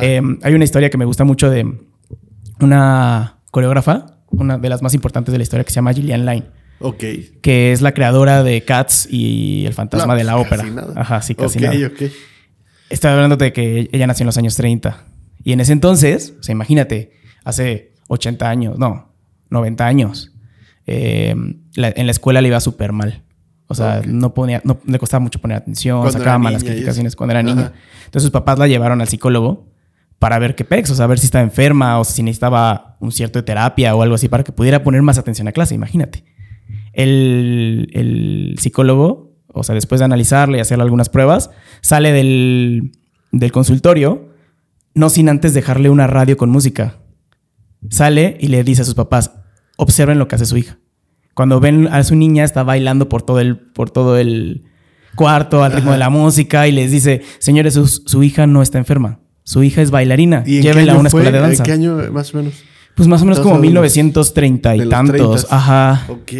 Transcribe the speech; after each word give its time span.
Em, 0.00 0.38
hay 0.42 0.54
una 0.54 0.64
historia 0.64 0.90
que 0.90 0.98
me 0.98 1.04
gusta 1.04 1.24
mucho 1.24 1.50
de 1.50 1.66
una 2.60 3.38
coreógrafa, 3.50 4.18
una 4.30 4.58
de 4.58 4.68
las 4.68 4.82
más 4.82 4.94
importantes 4.94 5.32
de 5.32 5.38
la 5.38 5.42
historia, 5.42 5.64
que 5.64 5.70
se 5.70 5.76
llama 5.76 5.92
Gillian 5.92 6.24
Line. 6.26 6.46
Ok. 6.80 7.04
Que 7.42 7.72
es 7.72 7.80
la 7.80 7.92
creadora 7.92 8.42
de 8.42 8.62
Cats 8.64 9.06
y 9.10 9.64
El 9.66 9.72
fantasma 9.74 10.16
de 10.16 10.24
la 10.24 10.34
pues, 10.34 10.46
ópera. 10.46 10.62
casi 10.62 10.74
nada. 10.74 10.94
Ajá, 11.00 11.22
sí, 11.22 11.34
casi 11.34 11.58
Ok, 11.58 11.64
nada. 11.64 11.86
ok. 11.86 12.02
Estoy 12.90 13.10
hablando 13.10 13.36
de 13.36 13.52
que 13.52 13.88
ella 13.92 14.06
nació 14.06 14.24
en 14.24 14.26
los 14.26 14.38
años 14.38 14.56
30. 14.56 15.04
Y 15.44 15.52
en 15.52 15.60
ese 15.60 15.72
entonces, 15.72 16.34
o 16.38 16.42
sea, 16.42 16.52
imagínate, 16.52 17.12
hace 17.44 17.92
80 18.08 18.48
años, 18.48 18.78
no, 18.78 19.12
90 19.50 19.86
años, 19.86 20.32
eh, 20.86 21.34
la- 21.74 21.92
en 21.94 22.06
la 22.06 22.12
escuela 22.12 22.40
le 22.40 22.48
iba 22.48 22.60
súper 22.60 22.92
mal. 22.92 23.22
O 23.72 23.74
sea, 23.74 24.02
no 24.06 24.34
ponía, 24.34 24.60
no 24.64 24.78
le 24.84 24.98
costaba 24.98 25.20
mucho 25.20 25.40
poner 25.40 25.56
atención, 25.56 26.00
Cuando 26.00 26.18
sacaba 26.18 26.38
malas 26.38 26.62
calificaciones 26.62 27.16
cuando 27.16 27.32
era 27.32 27.42
niña. 27.42 27.62
Ajá. 27.62 27.72
Entonces 28.04 28.22
sus 28.22 28.30
papás 28.30 28.58
la 28.58 28.68
llevaron 28.68 29.00
al 29.00 29.08
psicólogo 29.08 29.72
para 30.18 30.38
ver 30.38 30.54
qué 30.54 30.64
pex, 30.64 30.90
o 30.90 30.94
sea, 30.94 31.06
ver 31.06 31.18
si 31.18 31.24
estaba 31.26 31.42
enferma 31.42 31.98
o 31.98 32.04
si 32.04 32.22
necesitaba 32.22 32.96
un 33.00 33.10
cierto 33.10 33.38
de 33.38 33.42
terapia 33.44 33.94
o 33.96 34.02
algo 34.02 34.14
así 34.14 34.28
para 34.28 34.44
que 34.44 34.52
pudiera 34.52 34.84
poner 34.84 35.02
más 35.02 35.18
atención 35.18 35.48
a 35.48 35.52
clase, 35.52 35.74
imagínate. 35.74 36.24
El, 36.92 37.88
el 37.92 38.56
psicólogo, 38.60 39.34
o 39.48 39.64
sea, 39.64 39.74
después 39.74 39.98
de 39.98 40.04
analizarle 40.04 40.58
y 40.58 40.60
hacerle 40.60 40.84
algunas 40.84 41.08
pruebas, 41.08 41.50
sale 41.80 42.12
del, 42.12 42.92
del 43.32 43.50
consultorio, 43.50 44.28
no 44.94 45.08
sin 45.08 45.28
antes 45.28 45.54
dejarle 45.54 45.90
una 45.90 46.06
radio 46.06 46.36
con 46.36 46.50
música. 46.50 46.98
Sale 47.90 48.36
y 48.38 48.48
le 48.48 48.62
dice 48.62 48.82
a 48.82 48.84
sus 48.84 48.94
papás, 48.94 49.32
observen 49.76 50.18
lo 50.18 50.28
que 50.28 50.36
hace 50.36 50.46
su 50.46 50.56
hija. 50.56 50.78
Cuando 51.34 51.60
ven 51.60 51.88
a 51.90 52.02
su 52.04 52.14
niña 52.14 52.44
está 52.44 52.62
bailando 52.62 53.08
por 53.08 53.22
todo 53.22 53.40
el, 53.40 53.56
por 53.56 53.90
todo 53.90 54.16
el 54.18 54.64
cuarto 55.14 55.62
al 55.64 55.72
ritmo 55.72 55.92
de 55.92 55.98
la 55.98 56.10
música 56.10 56.66
y 56.68 56.72
les 56.72 56.90
dice, 56.90 57.22
señores, 57.38 57.74
su, 57.74 57.86
su 57.86 58.22
hija 58.22 58.46
no 58.46 58.62
está 58.62 58.78
enferma. 58.78 59.20
Su 59.44 59.62
hija 59.62 59.82
es 59.82 59.90
bailarina. 59.90 60.42
¿Y 60.46 60.60
Llévenla 60.60 60.92
a 60.92 60.96
una 60.98 61.10
fue? 61.10 61.20
escuela 61.20 61.36
de 61.36 61.42
danza. 61.42 61.62
¿En 61.62 61.66
qué 61.66 61.72
año 61.72 61.96
más 62.12 62.32
o 62.34 62.38
menos? 62.38 62.54
Pues 62.94 63.08
más 63.08 63.22
o 63.22 63.24
menos 63.24 63.40
como 63.40 63.54
hablando 63.54 63.80
de 63.80 63.86
los- 63.88 63.96
1930 63.96 64.76
y 64.76 64.88
tantos. 64.90 65.44
30s. 65.44 65.46
Ajá. 65.50 66.04
Ok. 66.08 66.32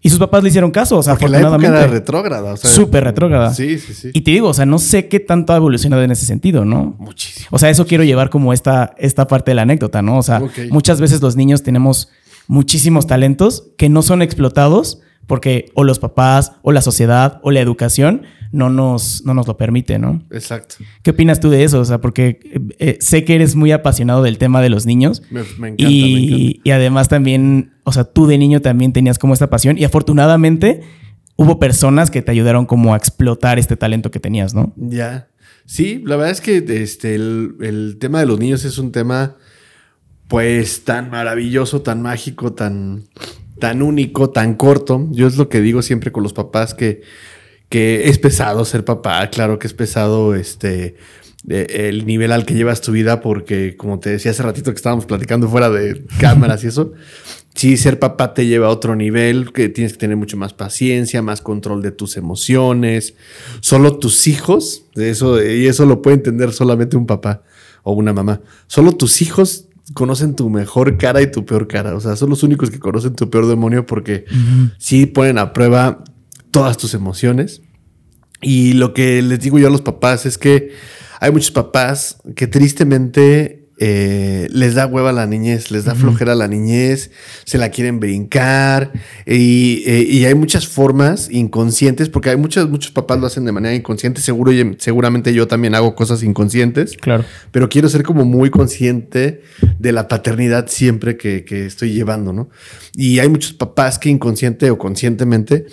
Y 0.00 0.08
sus 0.08 0.18
papás 0.18 0.42
le 0.42 0.48
hicieron 0.48 0.70
caso, 0.70 0.96
o 0.96 1.02
sea, 1.02 1.12
Porque 1.14 1.28
la 1.28 1.38
época 1.38 1.48
afortunadamente. 1.56 1.84
era 1.90 2.00
retrógrada. 2.00 2.52
O 2.54 2.56
sea, 2.56 2.70
Súper 2.70 3.04
retrógrada. 3.04 3.52
Sí, 3.52 3.78
sí, 3.78 3.92
sí. 3.92 4.10
Y 4.14 4.22
te 4.22 4.30
digo, 4.30 4.48
o 4.48 4.54
sea, 4.54 4.64
no 4.64 4.78
sé 4.78 5.08
qué 5.08 5.20
tanto 5.20 5.52
ha 5.52 5.56
evolucionado 5.56 6.02
en 6.02 6.10
ese 6.10 6.24
sentido, 6.24 6.64
¿no? 6.64 6.96
Muchísimo. 6.98 7.48
O 7.50 7.58
sea, 7.58 7.68
eso 7.68 7.86
quiero 7.86 8.04
llevar 8.04 8.30
como 8.30 8.54
esta, 8.54 8.94
esta 8.96 9.26
parte 9.26 9.50
de 9.50 9.56
la 9.56 9.62
anécdota, 9.62 10.00
¿no? 10.00 10.16
O 10.16 10.22
sea, 10.22 10.42
muchas 10.70 10.98
veces 10.98 11.20
los 11.20 11.36
niños 11.36 11.62
tenemos 11.62 12.08
muchísimos 12.48 13.06
talentos 13.06 13.70
que 13.78 13.88
no 13.88 14.02
son 14.02 14.22
explotados 14.22 15.00
porque 15.28 15.70
o 15.74 15.84
los 15.84 15.98
papás, 15.98 16.52
o 16.62 16.72
la 16.72 16.80
sociedad, 16.80 17.38
o 17.42 17.50
la 17.50 17.60
educación 17.60 18.22
no 18.50 18.70
nos, 18.70 19.22
no 19.26 19.34
nos 19.34 19.46
lo 19.46 19.58
permite, 19.58 19.98
¿no? 19.98 20.22
Exacto. 20.30 20.76
¿Qué 21.02 21.10
opinas 21.10 21.38
tú 21.38 21.50
de 21.50 21.64
eso? 21.64 21.80
O 21.80 21.84
sea, 21.84 22.00
porque 22.00 22.40
eh, 22.42 22.60
eh, 22.78 22.98
sé 23.00 23.24
que 23.24 23.34
eres 23.34 23.54
muy 23.54 23.70
apasionado 23.70 24.22
del 24.22 24.38
tema 24.38 24.62
de 24.62 24.70
los 24.70 24.86
niños. 24.86 25.22
Me, 25.30 25.42
me 25.58 25.68
encanta, 25.68 25.84
me 25.84 25.90
y, 25.90 26.24
encanta. 26.24 26.60
y 26.64 26.70
además 26.70 27.08
también, 27.08 27.72
o 27.84 27.92
sea, 27.92 28.04
tú 28.04 28.26
de 28.26 28.38
niño 28.38 28.62
también 28.62 28.94
tenías 28.94 29.18
como 29.18 29.34
esta 29.34 29.50
pasión 29.50 29.76
y 29.76 29.84
afortunadamente 29.84 30.80
hubo 31.36 31.58
personas 31.58 32.10
que 32.10 32.22
te 32.22 32.30
ayudaron 32.32 32.64
como 32.64 32.94
a 32.94 32.96
explotar 32.96 33.58
este 33.58 33.76
talento 33.76 34.10
que 34.10 34.20
tenías, 34.20 34.54
¿no? 34.54 34.72
Ya. 34.76 35.28
Sí, 35.66 36.02
la 36.06 36.16
verdad 36.16 36.32
es 36.32 36.40
que 36.40 36.64
este, 36.82 37.14
el, 37.14 37.54
el 37.60 37.98
tema 38.00 38.20
de 38.20 38.26
los 38.26 38.38
niños 38.38 38.64
es 38.64 38.78
un 38.78 38.92
tema, 38.92 39.36
pues, 40.28 40.84
tan 40.84 41.10
maravilloso, 41.10 41.82
tan 41.82 42.02
mágico, 42.02 42.52
tan, 42.52 43.04
tan 43.58 43.82
único, 43.82 44.30
tan 44.30 44.54
corto. 44.54 45.08
Yo 45.10 45.26
es 45.26 45.36
lo 45.36 45.48
que 45.48 45.60
digo 45.60 45.82
siempre 45.82 46.12
con 46.12 46.22
los 46.22 46.32
papás 46.32 46.74
que, 46.74 47.02
que 47.68 48.08
es 48.08 48.18
pesado 48.18 48.64
ser 48.64 48.84
papá. 48.84 49.28
Claro 49.30 49.58
que 49.58 49.66
es 49.66 49.74
pesado 49.74 50.34
este, 50.34 50.96
eh, 51.48 51.88
el 51.88 52.04
nivel 52.04 52.32
al 52.32 52.44
que 52.44 52.54
llevas 52.54 52.80
tu 52.80 52.92
vida, 52.92 53.20
porque, 53.20 53.76
como 53.76 54.00
te 54.00 54.10
decía 54.10 54.32
hace 54.32 54.42
ratito 54.42 54.70
que 54.70 54.76
estábamos 54.76 55.06
platicando 55.06 55.48
fuera 55.48 55.70
de 55.70 56.04
cámaras 56.20 56.62
y 56.64 56.68
eso. 56.68 56.92
Sí, 57.54 57.76
ser 57.76 57.98
papá 57.98 58.34
te 58.34 58.46
lleva 58.46 58.68
a 58.68 58.70
otro 58.70 58.94
nivel, 58.94 59.52
que 59.52 59.68
tienes 59.68 59.94
que 59.94 59.98
tener 59.98 60.16
mucho 60.16 60.36
más 60.36 60.52
paciencia, 60.52 61.22
más 61.22 61.40
control 61.40 61.82
de 61.82 61.90
tus 61.90 62.16
emociones. 62.16 63.14
Solo 63.60 63.98
tus 63.98 64.28
hijos, 64.28 64.84
eso, 64.94 65.42
y 65.42 65.66
eso 65.66 65.86
lo 65.86 66.02
puede 66.02 66.16
entender 66.16 66.52
solamente 66.52 66.96
un 66.96 67.06
papá 67.06 67.42
o 67.82 67.92
una 67.92 68.12
mamá. 68.12 68.42
Solo 68.66 68.92
tus 68.92 69.22
hijos 69.22 69.67
conocen 69.94 70.36
tu 70.36 70.50
mejor 70.50 70.96
cara 70.98 71.22
y 71.22 71.30
tu 71.30 71.44
peor 71.44 71.66
cara. 71.68 71.94
O 71.94 72.00
sea, 72.00 72.16
son 72.16 72.30
los 72.30 72.42
únicos 72.42 72.70
que 72.70 72.78
conocen 72.78 73.14
tu 73.14 73.30
peor 73.30 73.46
demonio 73.46 73.86
porque 73.86 74.24
sí 74.78 75.06
ponen 75.06 75.38
a 75.38 75.52
prueba 75.52 76.04
todas 76.50 76.76
tus 76.76 76.94
emociones. 76.94 77.62
Y 78.40 78.74
lo 78.74 78.94
que 78.94 79.20
les 79.22 79.40
digo 79.40 79.58
yo 79.58 79.68
a 79.68 79.70
los 79.70 79.82
papás 79.82 80.26
es 80.26 80.38
que 80.38 80.72
hay 81.20 81.32
muchos 81.32 81.50
papás 81.50 82.18
que 82.36 82.46
tristemente 82.46 83.67
eh, 83.80 84.48
les 84.50 84.74
da 84.74 84.86
hueva 84.86 85.10
a 85.10 85.12
la 85.12 85.26
niñez, 85.26 85.70
les 85.70 85.84
da 85.84 85.94
flojera 85.94 86.32
a 86.32 86.34
la 86.34 86.48
niñez, 86.48 87.10
se 87.44 87.58
la 87.58 87.70
quieren 87.70 88.00
brincar 88.00 88.92
y, 89.26 89.84
eh, 89.86 90.04
y 90.08 90.24
hay 90.24 90.34
muchas 90.34 90.66
formas 90.66 91.28
inconscientes, 91.30 92.08
porque 92.08 92.30
hay 92.30 92.36
muchos, 92.36 92.68
muchos 92.68 92.90
papás 92.90 93.18
lo 93.20 93.26
hacen 93.26 93.44
de 93.44 93.52
manera 93.52 93.74
inconsciente, 93.74 94.20
seguro, 94.20 94.52
y- 94.52 94.76
seguramente 94.78 95.32
yo 95.32 95.46
también 95.46 95.74
hago 95.74 95.94
cosas 95.94 96.22
inconscientes, 96.22 96.96
Claro. 96.96 97.24
pero 97.52 97.68
quiero 97.68 97.88
ser 97.88 98.02
como 98.02 98.24
muy 98.24 98.50
consciente 98.50 99.42
de 99.78 99.92
la 99.92 100.08
paternidad 100.08 100.66
siempre 100.68 101.16
que, 101.16 101.44
que 101.44 101.66
estoy 101.66 101.92
llevando, 101.92 102.32
¿no? 102.32 102.48
Y 102.96 103.20
hay 103.20 103.28
muchos 103.28 103.52
papás 103.52 103.98
que 103.98 104.08
inconsciente 104.08 104.70
o 104.70 104.78
conscientemente 104.78 105.66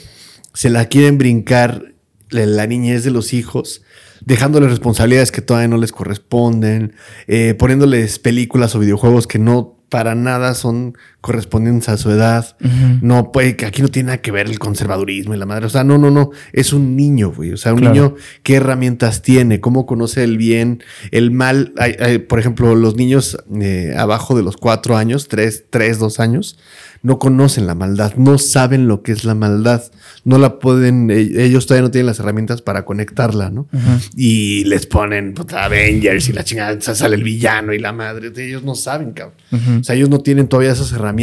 se 0.53 0.69
la 0.69 0.85
quieren 0.85 1.17
brincar 1.17 1.93
la, 2.29 2.45
la 2.45 2.67
niñez 2.67 3.03
de 3.03 3.11
los 3.11 3.33
hijos, 3.33 3.81
dejándoles 4.25 4.69
responsabilidades 4.69 5.31
que 5.31 5.41
todavía 5.41 5.67
no 5.67 5.77
les 5.77 5.91
corresponden, 5.91 6.93
eh, 7.27 7.53
poniéndoles 7.57 8.19
películas 8.19 8.75
o 8.75 8.79
videojuegos 8.79 9.27
que 9.27 9.39
no 9.39 9.75
para 9.89 10.15
nada 10.15 10.55
son 10.55 10.97
correspondientes 11.25 11.89
a 11.89 11.97
su 11.97 12.11
edad. 12.11 12.55
No 13.01 13.31
puede, 13.31 13.55
que 13.55 13.65
aquí 13.65 13.81
no 13.81 13.87
tiene 13.87 14.07
nada 14.07 14.21
que 14.21 14.29
ver 14.31 14.45
el 14.45 14.59
conservadurismo 14.59 15.33
y 15.33 15.37
la 15.37 15.47
madre. 15.47 15.65
O 15.65 15.69
sea, 15.69 15.83
no, 15.83 15.97
no, 15.97 16.11
no. 16.11 16.29
Es 16.53 16.71
un 16.71 16.95
niño, 16.95 17.31
güey. 17.33 17.51
O 17.51 17.57
sea, 17.57 17.73
un 17.73 17.79
Claro. 17.79 17.93
niño, 17.95 18.15
¿qué 18.43 18.55
herramientas 18.57 19.23
tiene? 19.23 19.59
¿Cómo 19.59 19.87
conoce 19.87 20.23
el 20.23 20.37
bien, 20.37 20.83
el 21.09 21.31
mal? 21.31 21.73
Hay- 21.77 21.95
hay, 21.99 22.17
por 22.19 22.39
ejemplo, 22.39 22.75
los 22.75 22.95
niños 22.95 23.37
eh, 23.59 23.95
abajo 23.97 24.37
de 24.37 24.43
los 24.43 24.55
cuatro 24.57 24.95
años, 24.97 25.27
tres, 25.27 25.65
tres, 25.71 25.97
dos 25.97 26.19
años, 26.19 26.59
no 27.01 27.19
conocen 27.19 27.67
la 27.67 27.75
maldad, 27.75 28.13
no 28.15 28.37
saben 28.39 28.87
lo 28.87 29.03
que 29.03 29.11
es 29.11 29.25
la 29.25 29.35
maldad, 29.35 29.83
no 30.23 30.39
la 30.39 30.57
pueden, 30.57 31.11
eh, 31.11 31.43
ellos 31.45 31.67
todavía 31.67 31.83
no 31.83 31.91
tienen 31.91 32.07
las 32.07 32.19
herramientas 32.19 32.63
para 32.63 32.83
conectarla, 32.83 33.51
¿no? 33.51 33.67
Y 34.15 34.63
les 34.63 34.87
ponen 34.87 35.35
puta, 35.35 35.65
Avengers 35.65 36.29
y 36.29 36.33
la 36.33 36.43
chingada, 36.43 36.81
sale 36.81 37.15
el 37.15 37.23
villano 37.23 37.73
y 37.73 37.79
la 37.79 37.93
madre, 37.93 38.31
ellos 38.35 38.63
no 38.63 38.73
saben, 38.73 39.11
cabrón. 39.11 39.35
O 39.81 39.83
sea, 39.83 39.95
ellos 39.95 40.09
no 40.09 40.19
tienen 40.19 40.47
todavía 40.47 40.71
esas 40.71 40.91
herramientas. 40.93 41.14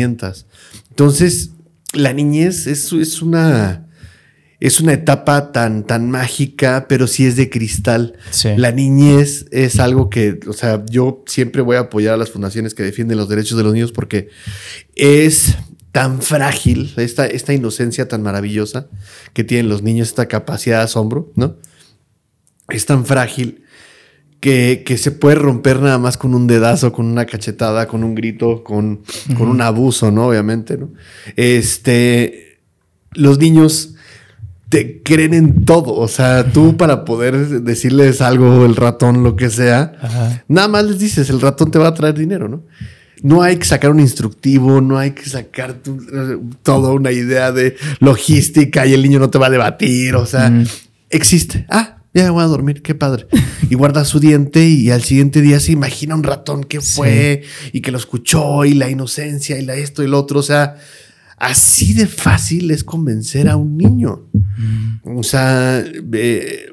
Entonces, 0.90 1.50
la 1.92 2.12
niñez 2.12 2.66
es, 2.66 2.92
es 2.92 3.22
una... 3.22 3.88
Es 4.60 4.78
una 4.78 4.92
etapa 4.92 5.50
tan, 5.50 5.84
tan 5.88 6.08
mágica, 6.08 6.86
pero 6.88 7.08
sí 7.08 7.26
es 7.26 7.34
de 7.34 7.50
cristal. 7.50 8.14
Sí. 8.30 8.50
La 8.56 8.70
niñez 8.70 9.46
es 9.50 9.80
algo 9.80 10.08
que, 10.08 10.38
o 10.46 10.52
sea, 10.52 10.84
yo 10.88 11.24
siempre 11.26 11.62
voy 11.62 11.74
a 11.74 11.80
apoyar 11.80 12.14
a 12.14 12.16
las 12.16 12.30
fundaciones 12.30 12.72
que 12.72 12.84
defienden 12.84 13.18
los 13.18 13.28
derechos 13.28 13.58
de 13.58 13.64
los 13.64 13.72
niños 13.72 13.90
porque 13.90 14.28
es 14.94 15.56
tan 15.92 16.22
frágil, 16.22 16.92
esta, 16.96 17.26
esta 17.26 17.52
inocencia 17.52 18.08
tan 18.08 18.22
maravillosa 18.22 18.88
que 19.34 19.44
tienen 19.44 19.68
los 19.68 19.82
niños, 19.82 20.08
esta 20.08 20.26
capacidad 20.26 20.78
de 20.78 20.84
asombro, 20.84 21.32
¿no? 21.36 21.56
Es 22.68 22.86
tan 22.86 23.04
frágil 23.04 23.64
que, 24.42 24.82
que 24.84 24.98
se 24.98 25.12
puede 25.12 25.36
romper 25.36 25.80
nada 25.80 25.98
más 25.98 26.16
con 26.18 26.34
un 26.34 26.48
dedazo, 26.48 26.92
con 26.92 27.06
una 27.06 27.26
cachetada, 27.26 27.86
con 27.86 28.02
un 28.02 28.16
grito, 28.16 28.64
con, 28.64 29.00
con 29.38 29.48
un 29.48 29.60
abuso, 29.62 30.10
¿no? 30.10 30.26
Obviamente, 30.26 30.76
¿no? 30.76 30.90
Este, 31.36 32.58
los 33.12 33.38
niños 33.38 33.94
te 34.68 35.00
creen 35.02 35.32
en 35.34 35.64
todo. 35.64 35.94
O 35.94 36.08
sea, 36.08 36.50
tú 36.52 36.76
para 36.76 37.04
poder 37.04 37.62
decirles 37.62 38.20
algo, 38.20 38.64
el 38.66 38.74
ratón, 38.74 39.22
lo 39.22 39.36
que 39.36 39.48
sea, 39.48 39.92
nada 40.48 40.66
más 40.66 40.84
les 40.86 40.98
dices, 40.98 41.30
el 41.30 41.40
ratón 41.40 41.70
te 41.70 41.78
va 41.78 41.88
a 41.88 41.94
traer 41.94 42.18
dinero, 42.18 42.48
¿no? 42.48 42.64
No 43.22 43.42
hay 43.42 43.56
que 43.56 43.64
sacar 43.64 43.92
un 43.92 44.00
instructivo, 44.00 44.80
no 44.80 44.98
hay 44.98 45.12
que 45.12 45.24
sacar 45.26 45.74
tu- 45.74 46.00
toda 46.64 46.92
una 46.92 47.12
idea 47.12 47.52
de 47.52 47.76
logística 48.00 48.84
y 48.86 48.94
el 48.94 49.02
niño 49.02 49.20
no 49.20 49.30
te 49.30 49.38
va 49.38 49.46
a 49.46 49.50
debatir, 49.50 50.16
o 50.16 50.26
sea, 50.26 50.50
existe. 51.10 51.64
Ah, 51.70 51.91
ya 52.14 52.24
me 52.24 52.30
voy 52.30 52.42
a 52.42 52.46
dormir, 52.46 52.82
qué 52.82 52.94
padre. 52.94 53.26
Y 53.70 53.74
guarda 53.74 54.04
su 54.04 54.20
diente 54.20 54.68
y 54.68 54.90
al 54.90 55.02
siguiente 55.02 55.40
día 55.40 55.58
se 55.58 55.72
imagina 55.72 56.14
un 56.14 56.24
ratón 56.24 56.64
que 56.64 56.80
fue 56.82 57.42
y 57.72 57.80
que 57.80 57.90
lo 57.90 57.96
escuchó 57.96 58.64
y 58.66 58.74
la 58.74 58.90
inocencia 58.90 59.58
y 59.58 59.64
la 59.64 59.76
esto 59.76 60.02
y 60.02 60.08
lo 60.08 60.18
otro, 60.18 60.40
o 60.40 60.42
sea, 60.42 60.74
así 61.38 61.94
de 61.94 62.06
fácil 62.06 62.70
es 62.70 62.84
convencer 62.84 63.48
a 63.48 63.56
un 63.56 63.78
niño. 63.78 64.28
O 65.04 65.22
sea, 65.22 65.82
eh, 66.12 66.66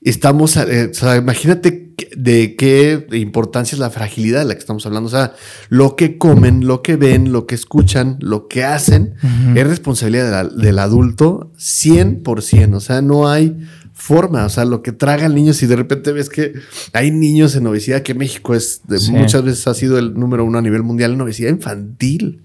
estamos, 0.00 0.56
eh, 0.56 0.88
o 0.90 0.94
sea, 0.94 1.16
imagínate 1.16 1.92
de 2.16 2.56
qué 2.56 3.06
importancia 3.12 3.76
es 3.76 3.80
la 3.80 3.90
fragilidad 3.90 4.40
de 4.40 4.44
la 4.46 4.54
que 4.54 4.60
estamos 4.60 4.86
hablando. 4.86 5.08
O 5.08 5.10
sea, 5.10 5.34
lo 5.68 5.94
que 5.96 6.16
comen, 6.16 6.66
lo 6.66 6.80
que 6.82 6.96
ven, 6.96 7.32
lo 7.32 7.46
que 7.46 7.54
escuchan, 7.54 8.16
lo 8.20 8.48
que 8.48 8.64
hacen, 8.64 9.14
es 9.54 9.66
responsabilidad 9.66 10.24
de 10.26 10.30
la- 10.30 10.62
del 10.64 10.78
adulto 10.78 11.52
100%. 11.58 12.76
O 12.76 12.80
sea, 12.80 13.02
no 13.02 13.28
hay 13.28 13.58
forma, 14.04 14.44
o 14.44 14.48
sea, 14.48 14.64
lo 14.64 14.82
que 14.82 14.92
traga 14.92 15.26
el 15.26 15.34
niño, 15.34 15.52
si 15.54 15.66
de 15.66 15.76
repente 15.76 16.12
ves 16.12 16.28
que 16.28 16.52
hay 16.92 17.10
niños 17.10 17.56
en 17.56 17.66
obesidad, 17.66 18.02
que 18.02 18.14
México 18.14 18.54
es 18.54 18.82
de- 18.86 18.98
Sí. 18.98 19.12
muchas 19.12 19.42
veces 19.42 19.66
ha 19.66 19.74
sido 19.74 19.98
el 19.98 20.14
número 20.14 20.44
uno 20.44 20.58
a 20.58 20.62
nivel 20.62 20.82
mundial 20.82 21.12
en 21.14 21.20
obesidad 21.20 21.50
infantil. 21.50 22.42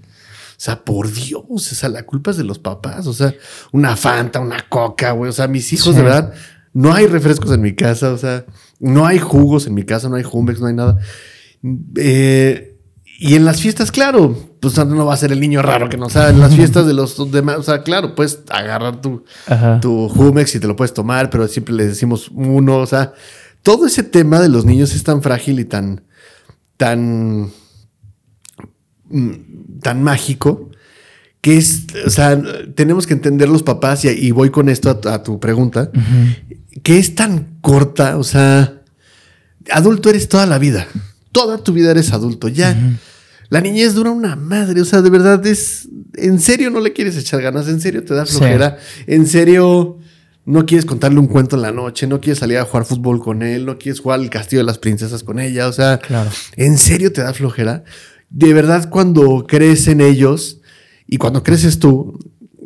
O 0.52 0.62
sea, 0.62 0.84
por 0.84 1.12
Dios, 1.12 1.44
o 1.50 1.58
sea, 1.60 1.90
la 1.90 2.04
culpa 2.04 2.32
es 2.32 2.38
de 2.38 2.44
los 2.44 2.60
papás. 2.60 3.08
O 3.08 3.14
sea, 3.14 3.34
una 3.72 3.96
Fanta, 3.96 4.40
una 4.40 4.66
Coca, 4.70 5.12
güey. 5.12 5.30
O 5.30 5.34
sea, 5.34 5.48
mis 5.48 5.72
hijos, 5.74 5.88
Sí. 5.94 5.96
de 5.96 6.02
verdad, 6.04 6.34
no 6.74 6.94
hay 6.94 7.08
refrescos 7.08 7.52
en 7.54 7.62
mi 7.62 7.76
casa. 7.76 8.12
O 8.14 8.18
sea, 8.18 8.46
no 8.80 9.06
hay 9.06 9.20
jugos 9.20 9.68
en 9.68 9.74
mi 9.74 9.84
casa, 9.84 10.10
no 10.10 10.16
hay 10.16 10.24
Jumex, 10.24 10.60
no 10.60 10.68
hay 10.68 10.74
nada. 10.76 10.98
Eh, 11.98 12.78
y 13.20 13.36
en 13.36 13.46
las 13.46 13.62
fiestas, 13.62 13.92
claro, 13.92 14.49
pues 14.60 14.78
no 14.86 15.06
va 15.06 15.14
a 15.14 15.18
ser 15.18 15.32
el 15.32 15.40
niño 15.40 15.62
raro 15.62 15.90
que 15.90 15.98
no 15.98 16.10
sabe. 16.10 16.32
En 16.32 16.40
las 16.40 16.56
fiestas 16.56 16.86
de 16.86 16.94
los 16.94 17.32
demás, 17.32 17.58
o 17.58 17.64
sea, 17.64 17.84
claro, 17.84 18.16
puedes 18.16 18.40
agarrar 18.50 19.02
tu, 19.02 19.24
Ajá. 19.48 19.80
tu 19.80 20.10
Jumex 20.10 20.56
y 20.56 20.60
te 20.60 20.68
lo 20.68 20.76
puedes 20.76 20.94
tomar, 20.94 21.30
pero 21.30 21.48
siempre 21.48 21.74
le 21.74 21.88
decimos 21.88 22.30
uno. 22.34 22.78
O 22.78 22.86
sea, 22.86 23.14
todo 23.64 23.88
ese 23.88 24.04
tema 24.04 24.40
de 24.40 24.50
los 24.50 24.66
niños 24.66 24.94
es 24.94 25.04
tan 25.04 25.22
frágil 25.22 25.60
y 25.60 25.66
tan, 25.66 26.04
tan, 26.78 27.52
mm, 29.10 29.32
tan 29.82 30.04
mágico 30.04 30.70
que 31.42 31.58
es, 31.58 31.86
o 32.06 32.10
sea, 32.10 32.40
tenemos 32.76 33.08
que 33.08 33.14
entender 33.14 33.48
los 33.48 33.64
papás 33.64 34.04
y, 34.04 34.10
y 34.10 34.32
voy 34.32 34.50
con 34.50 34.68
esto 34.68 35.00
a 35.06 35.24
tu 35.24 35.40
pregunta, 35.40 35.90
que 36.84 37.00
es 37.00 37.16
tan 37.16 37.60
corta, 37.62 38.18
o 38.18 38.24
sea, 38.24 38.82
adulto 39.72 40.10
eres 40.10 40.28
toda 40.28 40.46
la 40.46 40.58
vida, 40.58 40.88
toda 41.32 41.60
tu 41.60 41.72
vida 41.72 41.92
eres 41.92 42.12
adulto, 42.12 42.50
ya. 42.50 42.76
La 43.50 43.62
niñez 43.62 43.94
dura 43.96 44.12
una 44.12 44.36
madre, 44.36 44.82
o 44.82 44.86
sea, 44.86 45.02
de 45.02 45.10
verdad 45.10 45.46
es, 45.48 45.88
en 46.16 46.40
serio 46.40 46.70
no 46.70 46.80
le 46.80 46.94
quieres 46.94 47.18
echar 47.18 47.42
ganas, 47.42 47.68
en 47.68 47.82
serio 47.82 48.04
te 48.04 48.14
da 48.14 48.26
Sí. 48.26 48.38
flojera, 48.38 48.78
en 49.08 49.26
serio 49.26 49.98
no 50.46 50.66
quieres 50.66 50.86
contarle 50.86 51.20
un 51.20 51.28
cuento 51.28 51.56
en 51.56 51.64
la 51.64 51.72
noche, 51.72 52.06
no 52.08 52.22
quieres 52.22 52.40
salir 52.40 52.58
a 52.58 52.66
jugar 52.66 52.86
fútbol 52.86 53.20
con 53.22 53.42
él, 53.44 53.66
no 53.66 53.78
quieres 53.78 54.02
jugar 54.02 54.20
al 54.20 54.30
castillo 54.30 54.62
de 54.62 54.66
las 54.66 54.78
princesas 54.78 55.24
con 55.24 55.40
ella, 55.40 55.68
o 55.68 55.74
sea, 55.74 55.98
Claro. 56.00 56.30
¿En 56.56 56.78
serio 56.78 57.12
te 57.12 57.22
da 57.22 57.34
flojera? 57.34 57.84
De 58.30 58.54
verdad, 58.54 58.90
cuando 58.90 59.46
crecen 59.48 60.02
ellos 60.02 60.62
y 61.08 61.18
cuando 61.18 61.42
creces 61.44 61.80
tú, 61.80 62.20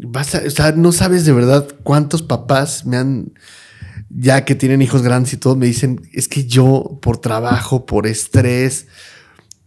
vas 0.06 0.36
a, 0.36 0.44
o 0.46 0.50
sea, 0.50 0.74
no 0.74 0.92
sabes 0.92 1.24
de 1.26 1.32
verdad 1.32 1.68
cuántos 1.84 2.22
papás 2.22 2.86
me 2.86 2.98
han, 2.98 3.32
ya 4.10 4.44
que 4.44 4.56
tienen 4.56 4.82
hijos 4.82 5.02
grandes 5.02 5.32
y 5.34 5.38
todo, 5.38 5.56
me 5.56 5.66
dicen, 5.66 6.02
es 6.12 6.28
que 6.28 6.46
yo 6.46 7.00
por 7.02 7.18
trabajo, 7.20 7.86
por 7.86 8.06
estrés 8.06 8.88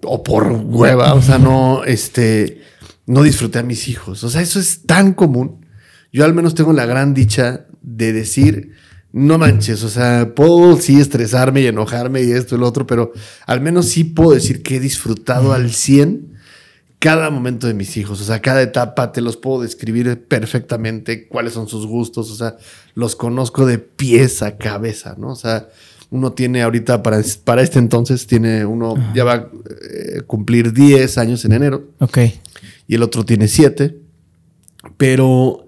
o 0.07 0.23
por 0.23 0.53
hueva, 0.53 1.15
o 1.15 1.23
sea, 1.23 1.39
no, 1.39 1.85
este, 1.85 2.63
no 3.07 3.23
disfruté 3.23 3.59
a 3.59 3.63
mis 3.63 3.89
hijos. 3.89 4.25
O 4.25 4.31
sea, 4.31 4.41
eso 4.43 4.59
es 4.59 4.83
tan 4.83 5.15
común. 5.15 5.67
Yo 6.13 6.25
al 6.25 6.35
menos 6.35 6.55
tengo 6.55 6.73
la 6.73 6.87
gran 6.87 7.15
dicha 7.15 7.67
de 7.83 8.13
decir, 8.13 8.73
no 9.13 9.39
manches, 9.39 9.83
o 9.83 9.89
sea, 9.89 10.35
puedo 10.35 10.77
sí 10.77 11.01
estresarme 11.01 11.63
y 11.63 11.67
enojarme 11.67 12.23
y 12.23 12.33
esto 12.33 12.55
y 12.55 12.59
lo 12.59 12.67
otro, 12.67 12.87
pero 12.87 13.13
al 13.47 13.61
menos 13.61 13.87
sí 13.87 14.05
puedo 14.05 14.33
decir 14.33 14.63
que 14.63 14.77
he 14.77 14.81
disfrutado 14.81 15.53
al 15.53 15.73
100 15.73 16.35
cada 16.99 17.31
momento 17.31 17.67
de 17.67 17.75
mis 17.75 17.97
hijos, 17.97 18.21
o 18.21 18.25
sea, 18.25 18.41
cada 18.41 18.63
etapa 18.63 19.13
te 19.13 19.21
los 19.21 19.37
puedo 19.37 19.63
describir 19.63 20.27
perfectamente, 20.27 21.29
cuáles 21.29 21.53
son 21.53 21.69
sus 21.69 21.87
gustos, 21.87 22.31
o 22.31 22.37
sea, 22.37 22.57
los 22.95 23.17
conozco 23.17 23.67
de 23.67 23.79
pies 23.79 24.43
a 24.43 24.57
cabeza, 24.57 25.15
¿no? 25.19 25.29
O 25.29 25.37
sea, 25.37 25.69
uno 26.11 26.33
tiene 26.33 26.63
ahorita, 26.63 27.03
para, 27.03 27.21
para 27.45 27.63
este 27.63 27.79
entonces, 27.79 28.27
tiene 28.27 28.65
uno, 28.65 28.95
ya 29.15 29.25
va 29.25 29.33
a 29.35 29.37
eh, 29.39 30.23
cumplir 30.27 30.73
10 30.73 31.19
años 31.19 31.45
en 31.45 31.53
enero 31.53 31.85
Ok. 31.99 32.19
y 32.87 32.95
el 32.95 33.03
otro 33.03 33.25
tiene 33.25 33.49
7, 33.49 33.97
pero 34.97 35.67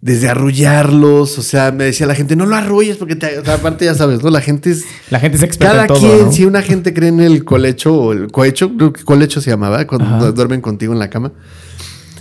desde 0.00 0.28
arrullarlos, 0.28 1.38
o 1.38 1.42
sea, 1.42 1.72
me 1.72 1.84
decía 1.84 2.06
la 2.06 2.14
gente, 2.14 2.36
no 2.36 2.44
lo 2.44 2.54
arrulles 2.56 2.98
porque 2.98 3.16
te, 3.16 3.38
o 3.38 3.44
sea, 3.44 3.54
aparte 3.54 3.86
ya 3.86 3.94
sabes, 3.94 4.22
¿no? 4.22 4.28
La 4.28 4.42
gente 4.42 4.70
es... 4.70 4.84
La 5.10 5.18
gente 5.18 5.38
es 5.38 5.42
experta 5.42 5.72
Cada 5.72 5.82
en 5.82 5.88
todo, 5.88 5.98
quien, 5.98 6.26
¿no? 6.26 6.32
si 6.32 6.44
una 6.44 6.60
gente 6.60 6.92
cree 6.92 7.08
en 7.08 7.20
el 7.20 7.44
colecho 7.44 7.94
o 7.94 8.12
el 8.12 8.30
cohecho, 8.30 8.76
creo 8.76 8.92
que 8.92 9.02
colecho 9.02 9.40
se 9.40 9.48
llamaba, 9.48 9.86
cuando 9.86 10.06
Ajá. 10.06 10.32
duermen 10.32 10.60
contigo 10.60 10.92
en 10.92 10.98
la 10.98 11.08
cama. 11.08 11.32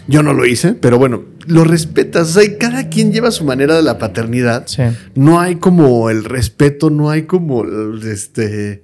Yo 0.08 0.22
no 0.22 0.34
lo 0.34 0.46
hice, 0.46 0.74
pero 0.74 0.98
bueno, 0.98 1.24
lo 1.48 1.64
respetas. 1.64 2.36
O 2.36 2.42
sea, 2.42 2.58
cada 2.58 2.90
quien 2.90 3.14
lleva 3.14 3.32
su 3.32 3.46
manera 3.46 3.76
de 3.76 3.84
la 3.84 3.98
paternidad. 3.98 4.68
Sí. 4.68 4.82
No 5.16 5.40
hay 5.40 5.56
como 5.56 6.10
el 6.10 6.26
respeto, 6.26 6.90
no 6.90 7.10
hay 7.10 7.24
como 7.24 7.64
este. 8.04 8.84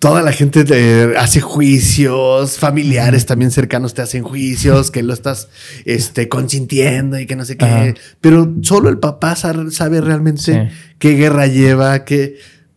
Toda 0.00 0.22
la 0.22 0.32
gente 0.32 0.64
te 0.64 1.16
hace 1.16 1.40
juicios, 1.40 2.58
familiares 2.58 3.26
también 3.26 3.52
cercanos 3.52 3.94
te 3.94 4.02
hacen 4.02 4.24
juicios, 4.24 4.90
que 4.90 5.04
lo 5.04 5.12
estás 5.12 5.48
este, 5.84 6.28
consintiendo 6.28 7.16
y 7.20 7.26
que 7.26 7.36
no 7.36 7.44
sé 7.44 7.56
qué. 7.56 7.64
Ajá. 7.64 7.94
Pero 8.20 8.52
solo 8.62 8.88
el 8.88 8.98
papá 8.98 9.36
sa- 9.36 9.70
sabe 9.70 10.00
realmente 10.00 10.42
Sí. 10.42 10.76
qué 10.98 11.10
guerra 11.14 11.46
lleva, 11.46 12.04
qué, 12.04 12.36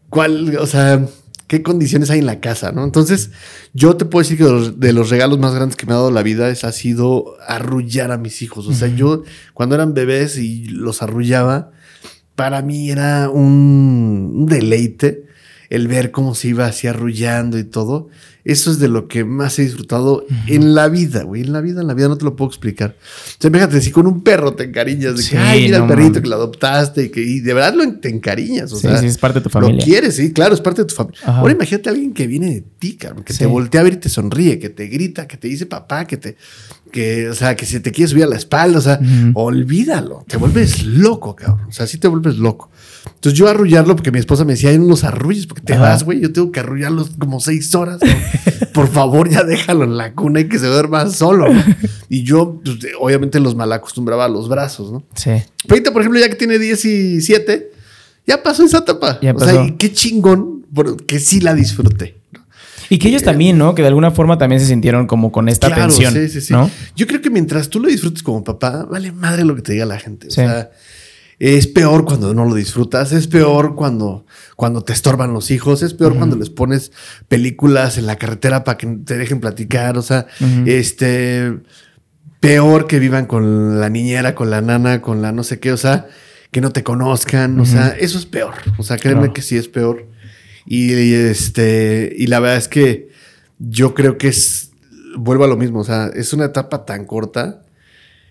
cuál, 0.09 0.57
o 0.59 0.67
sea, 0.67 1.03
qué 1.47 1.61
condiciones 1.61 2.09
hay 2.09 2.19
en 2.19 2.25
la 2.25 2.39
casa, 2.39 2.71
¿no? 2.71 2.83
Entonces, 2.83 3.31
yo 3.73 3.97
te 3.97 4.05
puedo 4.05 4.23
decir 4.23 4.37
que 4.37 4.43
de 4.45 4.51
los, 4.51 4.79
de 4.79 4.93
los 4.93 5.09
regalos 5.09 5.39
más 5.39 5.53
grandes 5.53 5.75
que 5.75 5.85
me 5.85 5.93
ha 5.93 5.97
dado 5.97 6.11
la 6.11 6.23
vida 6.23 6.49
es, 6.49 6.63
ha 6.63 6.71
sido 6.71 7.35
arrullar 7.47 8.11
a 8.11 8.17
mis 8.17 8.41
hijos. 8.41 8.67
O 8.67 8.73
sea, 8.73 8.87
yo 8.87 9.23
cuando 9.53 9.75
eran 9.75 9.93
bebés 9.93 10.37
y 10.37 10.65
los 10.65 11.01
arrullaba, 11.01 11.71
para 12.35 12.61
mí 12.61 12.89
era 12.89 13.29
un, 13.29 14.33
un 14.35 14.45
deleite 14.47 15.25
el 15.69 15.87
ver 15.87 16.11
cómo 16.11 16.35
se 16.35 16.49
iba 16.49 16.65
así 16.65 16.87
arrullando 16.87 17.57
y 17.57 17.63
todo. 17.63 18.09
Eso 18.45 18.69
es 18.69 18.77
de 18.77 18.87
lo 18.87 19.07
que 19.07 19.25
más 19.25 19.57
he 19.57 19.63
disfrutado 19.63 20.23
en 20.45 20.75
la 20.75 20.87
vida, 20.87 21.23
güey. 21.23 21.41
En 21.41 21.51
la 21.51 21.61
vida, 21.61 21.81
en 21.81 21.87
la 21.87 21.95
vida 21.95 22.07
no 22.07 22.15
te 22.15 22.25
lo 22.25 22.35
puedo 22.35 22.47
explicar. 22.49 22.95
O 22.99 23.41
sea, 23.41 23.49
fíjate, 23.49 23.81
si 23.81 23.89
con 23.89 24.05
un 24.05 24.21
perro 24.21 24.53
te 24.53 24.65
encariñas, 24.65 25.17
de 25.17 25.23
Sí, 25.23 25.31
que, 25.31 25.37
ay, 25.39 25.63
mira 25.63 25.79
no 25.79 25.85
el 25.85 25.89
perrito 25.89 26.21
que 26.21 26.27
lo 26.29 26.35
adoptaste 26.35 27.05
y 27.05 27.09
que 27.09 27.21
y 27.23 27.39
de 27.39 27.53
verdad 27.55 27.73
lo 27.73 27.91
te 27.99 28.07
encariñas. 28.09 28.71
O 28.71 28.75
Sí, 28.75 28.83
sea, 28.83 28.97
sí, 28.97 29.07
es 29.07 29.17
parte 29.17 29.39
de 29.39 29.43
tu 29.43 29.49
lo 29.49 29.65
familia. 29.65 29.83
quieres, 29.83 30.15
sí, 30.17 30.31
claro, 30.31 30.53
es 30.53 30.61
parte 30.61 30.83
de 30.83 30.87
tu 30.87 30.93
familia. 30.93 31.19
Ajá. 31.23 31.39
Ahora 31.39 31.53
imagínate 31.53 31.89
a 31.89 31.91
alguien 31.93 32.13
que 32.13 32.27
viene 32.27 32.51
de 32.53 32.61
ti, 32.61 32.95
cabrón, 32.97 33.23
que 33.23 33.33
Sí. 33.33 33.39
te 33.39 33.45
voltea 33.47 33.81
a 33.81 33.83
ver 33.83 33.93
y 33.93 33.97
te 33.97 34.09
sonríe, 34.09 34.59
que 34.59 34.69
te 34.69 34.85
grita, 34.87 35.27
que 35.27 35.37
te 35.37 35.47
dice 35.47 35.65
papá, 35.65 36.05
que 36.05 36.17
te, 36.17 36.37
que, 36.91 37.27
o 37.29 37.33
sea, 37.33 37.55
que 37.55 37.65
se 37.65 37.79
te 37.79 37.91
quiere 37.91 38.09
subir 38.09 38.25
a 38.25 38.27
la 38.27 38.35
espalda, 38.37 38.77
o 38.77 38.81
sea, 38.81 38.99
olvídalo, 39.33 40.23
te 40.27 40.37
vuelves 40.37 40.83
loco, 40.85 41.35
cabrón. 41.35 41.67
O 41.67 41.71
sea, 41.71 41.87
sí 41.87 41.97
te 41.97 42.07
vuelves 42.07 42.37
loco. 42.37 42.69
Entonces 43.25 43.39
yo 43.39 43.47
arrullarlo 43.47 43.95
porque 43.95 44.11
mi 44.11 44.19
esposa 44.19 44.45
me 44.45 44.53
decía, 44.53 44.71
no 44.77 44.85
los 44.85 45.03
arrulles 45.03 45.47
porque 45.47 45.63
te 45.63 45.73
Ajá. 45.73 45.81
vas, 45.81 46.03
güey. 46.03 46.21
Yo 46.21 46.31
tengo 46.31 46.51
que 46.51 46.59
arrullarlos 46.59 47.09
como 47.17 47.39
seis 47.39 47.73
horas. 47.73 47.97
¿no? 48.03 48.07
Por 48.73 48.87
favor, 48.87 49.27
ya 49.29 49.43
déjalo 49.43 49.83
en 49.83 49.97
la 49.97 50.13
cuna 50.13 50.41
y 50.41 50.47
que 50.47 50.59
se 50.59 50.67
duerma 50.67 51.09
solo. 51.09 51.51
¿no? 51.51 51.63
Y 52.07 52.21
yo, 52.21 52.61
pues, 52.63 52.77
obviamente, 52.99 53.39
los 53.39 53.55
mal 53.55 53.73
acostumbraba 53.73 54.25
a 54.25 54.29
los 54.29 54.47
brazos, 54.47 54.91
¿no? 54.91 55.03
Sí. 55.15 55.31
Ahorita, 55.67 55.91
por 55.91 56.03
ejemplo, 56.03 56.19
ya 56.21 56.29
que 56.29 56.35
tiene 56.35 56.59
17, 56.59 57.71
ya 58.27 58.43
pasó 58.43 58.63
esa 58.63 58.77
etapa. 58.77 59.17
Ya 59.23 59.33
o 59.33 59.39
sea, 59.39 59.65
y 59.65 59.71
qué 59.71 59.91
chingón, 59.91 60.63
porque 60.71 61.19
sí 61.19 61.41
la 61.41 61.55
disfruté. 61.55 62.17
Y 62.89 62.99
que 62.99 63.07
ellos 63.09 63.23
también, 63.23 63.57
¿no? 63.57 63.73
Que 63.73 63.81
de 63.81 63.87
alguna 63.87 64.11
forma 64.11 64.37
también 64.37 64.61
se 64.61 64.67
sintieron 64.67 65.07
como 65.07 65.31
con 65.31 65.49
esta 65.49 65.65
Claro, 65.67 65.87
tensión. 65.87 66.13
sí, 66.13 66.29
sí, 66.29 66.41
sí. 66.41 66.53
¿no? 66.53 66.69
Yo 66.95 67.07
creo 67.07 67.21
que 67.21 67.31
mientras 67.31 67.69
tú 67.69 67.79
lo 67.79 67.87
disfrutes 67.87 68.21
como 68.21 68.43
papá, 68.43 68.85
vale 68.89 69.11
madre 69.11 69.43
lo 69.45 69.55
que 69.55 69.63
te 69.63 69.73
diga 69.73 69.85
la 69.85 69.97
gente. 69.97 70.27
O 70.27 70.29
Sí. 70.29 70.35
sea, 70.35 70.69
es 71.39 71.67
peor 71.67 72.05
cuando 72.05 72.33
no 72.33 72.45
lo 72.45 72.55
disfrutas, 72.55 73.11
es 73.11 73.27
peor 73.27 73.75
cuando, 73.75 74.25
cuando 74.55 74.81
te 74.83 74.93
estorban 74.93 75.33
los 75.33 75.51
hijos, 75.51 75.83
es 75.83 75.93
peor 75.93 76.15
cuando 76.15 76.35
les 76.37 76.49
pones 76.49 76.91
películas 77.27 77.97
en 77.97 78.05
la 78.05 78.15
carretera 78.17 78.63
para 78.63 78.77
que 78.77 78.87
te 78.87 79.17
dejen 79.17 79.39
platicar. 79.41 79.97
O 79.97 80.01
sea, 80.01 80.27
este 80.65 81.53
peor 82.39 82.87
que 82.87 82.99
vivan 82.99 83.25
con 83.25 83.79
la 83.79 83.89
niñera, 83.89 84.35
con 84.35 84.49
la 84.49 84.61
nana, 84.61 85.01
con 85.01 85.21
la 85.21 85.31
no 85.31 85.43
sé 85.43 85.59
qué, 85.59 85.71
o 85.71 85.77
sea, 85.77 86.07
que 86.51 86.61
no 86.61 86.71
te 86.71 86.83
conozcan. 86.83 87.59
O 87.59 87.65
sea, 87.65 87.89
eso 87.89 88.17
es 88.17 88.25
peor. 88.25 88.53
O 88.77 88.83
sea, 88.83 88.97
créeme 88.97 89.21
Claro. 89.21 89.33
que 89.33 89.41
sí 89.41 89.57
es 89.57 89.67
peor. 89.67 90.07
Y, 90.65 90.93
y, 90.93 91.13
este, 91.13 92.13
y 92.17 92.27
la 92.27 92.39
verdad 92.39 92.57
es 92.57 92.67
que 92.67 93.09
yo 93.59 93.93
creo 93.93 94.17
que 94.17 94.29
es, 94.29 94.71
vuelvo 95.17 95.43
a 95.43 95.47
lo 95.47 95.57
mismo, 95.57 95.79
o 95.79 95.83
sea, 95.83 96.07
es 96.13 96.33
una 96.33 96.45
etapa 96.45 96.85
tan 96.85 97.05
corta 97.05 97.61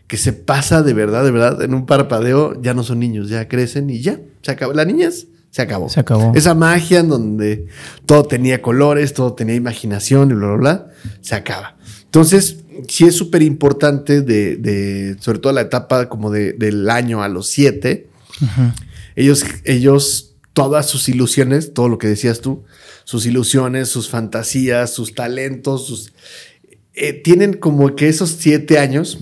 que 0.06 0.16
se 0.16 0.32
pasa 0.32 0.82
de 0.82 0.92
verdad, 0.92 1.24
de 1.24 1.30
verdad, 1.30 1.62
en 1.62 1.74
un 1.74 1.86
parpadeo, 1.86 2.60
ya 2.60 2.74
no 2.74 2.82
son 2.82 3.00
niños, 3.00 3.28
ya 3.28 3.48
crecen 3.48 3.88
y 3.90 4.00
ya, 4.00 4.20
se 4.42 4.50
acabó. 4.50 4.72
La 4.72 4.84
niñez 4.84 5.28
se 5.50 5.62
acabó. 5.62 5.88
Se 5.88 6.00
acabó. 6.00 6.32
Esa 6.34 6.54
magia 6.54 7.00
en 7.00 7.08
donde 7.08 7.66
todo 8.06 8.24
tenía 8.24 8.60
colores, 8.60 9.14
todo 9.14 9.34
tenía 9.34 9.54
imaginación 9.54 10.30
y 10.30 10.34
bla, 10.34 10.48
bla, 10.48 10.56
bla, 10.56 10.86
se 11.20 11.34
acaba. 11.34 11.76
Entonces, 12.04 12.58
sí 12.88 13.04
es 13.04 13.16
súper 13.16 13.42
importante 13.42 14.20
de, 14.20 14.56
de, 14.56 15.16
sobre 15.20 15.38
todo 15.38 15.52
la 15.52 15.62
etapa 15.62 16.08
como 16.08 16.30
de, 16.30 16.52
del 16.52 16.88
año 16.90 17.22
a 17.22 17.28
los 17.28 17.48
siete, 17.48 18.08
ellos, 19.16 19.44
ellos, 19.64 20.34
todas 20.52 20.86
sus 20.88 21.08
ilusiones, 21.08 21.72
todo 21.72 21.88
lo 21.88 21.98
que 21.98 22.08
decías 22.08 22.40
tú, 22.40 22.64
sus 23.04 23.26
ilusiones, 23.26 23.88
sus 23.88 24.08
fantasías, 24.08 24.92
sus 24.92 25.14
talentos, 25.14 25.86
sus, 25.86 26.12
eh, 26.94 27.12
tienen 27.12 27.54
como 27.54 27.94
que 27.96 28.08
esos 28.08 28.30
siete 28.30 28.78
años 28.78 29.18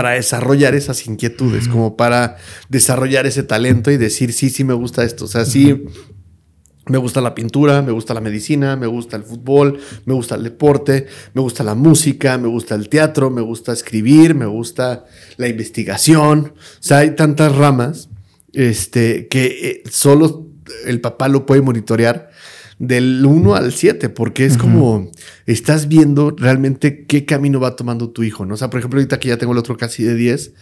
para 0.00 0.12
desarrollar 0.12 0.74
esas 0.74 1.06
inquietudes, 1.06 1.68
como 1.68 1.94
para 1.94 2.38
desarrollar 2.70 3.26
ese 3.26 3.42
talento 3.42 3.90
y 3.90 3.98
decir, 3.98 4.32
sí, 4.32 4.48
sí 4.48 4.64
me 4.64 4.72
gusta 4.72 5.04
esto. 5.04 5.26
O 5.26 5.28
sea, 5.28 5.44
sí, 5.44 5.84
me 6.86 6.96
gusta 6.96 7.20
la 7.20 7.34
pintura, 7.34 7.82
me 7.82 7.92
gusta 7.92 8.14
la 8.14 8.22
medicina, 8.22 8.76
me 8.76 8.86
gusta 8.86 9.18
el 9.18 9.24
fútbol, 9.24 9.78
me 10.06 10.14
gusta 10.14 10.36
el 10.36 10.44
deporte, 10.44 11.06
me 11.34 11.42
gusta 11.42 11.64
la 11.64 11.74
música, 11.74 12.38
me 12.38 12.48
gusta 12.48 12.76
el 12.76 12.88
teatro, 12.88 13.28
me 13.28 13.42
gusta 13.42 13.74
escribir, 13.74 14.34
me 14.34 14.46
gusta 14.46 15.04
la 15.36 15.48
investigación. 15.48 16.54
O 16.56 16.82
sea, 16.82 17.00
hay 17.00 17.10
tantas 17.14 17.54
ramas 17.54 18.08
este, 18.54 19.28
que 19.28 19.44
eh, 19.68 19.82
solo 19.90 20.46
el 20.86 21.02
papá 21.02 21.28
lo 21.28 21.44
puede 21.44 21.60
monitorear 21.60 22.29
del 22.80 23.24
1 23.26 23.54
al 23.54 23.72
7, 23.72 24.08
porque 24.08 24.46
es 24.46 24.56
como 24.56 25.10
estás 25.44 25.86
viendo 25.86 26.30
realmente 26.30 27.04
qué 27.04 27.26
camino 27.26 27.60
va 27.60 27.76
tomando 27.76 28.08
tu 28.08 28.22
hijo, 28.22 28.46
¿no? 28.46 28.54
O 28.54 28.56
sea, 28.56 28.70
por 28.70 28.80
ejemplo, 28.80 28.98
ahorita 28.98 29.20
que 29.20 29.28
ya 29.28 29.36
tengo 29.36 29.52
el 29.52 29.58
otro 29.58 29.76
casi 29.76 30.02
de 30.02 30.14
10, 30.14 30.54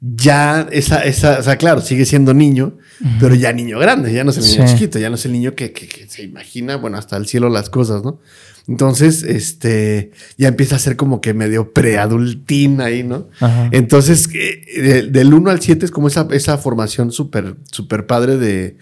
ya 0.00 0.66
esa, 0.72 1.04
esa, 1.04 1.38
o 1.38 1.42
sea, 1.44 1.56
claro, 1.56 1.80
sigue 1.80 2.06
siendo 2.06 2.34
niño, 2.34 2.76
pero 3.20 3.36
ya 3.36 3.52
niño 3.52 3.78
grande, 3.78 4.12
ya 4.12 4.24
no 4.24 4.32
es 4.32 4.38
el 4.38 4.44
niño 4.44 4.66
chiquito, 4.66 4.98
ya 4.98 5.08
no 5.08 5.14
es 5.14 5.24
el 5.26 5.32
niño 5.32 5.54
que, 5.54 5.70
que, 5.70 6.08
se 6.08 6.24
imagina, 6.24 6.74
bueno, 6.74 6.98
hasta 6.98 7.16
el 7.16 7.28
cielo 7.28 7.48
las 7.48 7.70
cosas, 7.70 8.02
¿no? 8.02 8.20
Entonces, 8.66 9.22
este, 9.22 10.10
ya 10.36 10.48
empieza 10.48 10.74
a 10.74 10.80
ser 10.80 10.96
como 10.96 11.20
que 11.20 11.34
medio 11.34 11.72
preadultín 11.72 12.80
ahí, 12.80 13.04
¿no? 13.04 13.28
Entonces, 13.70 14.28
eh, 14.34 15.06
del 15.08 15.32
1 15.32 15.50
al 15.50 15.60
7 15.60 15.84
es 15.84 15.92
como 15.92 16.08
esa, 16.08 16.26
esa 16.32 16.58
formación 16.58 17.12
súper, 17.12 17.54
súper 17.70 18.06
padre 18.06 18.38
de, 18.38 18.76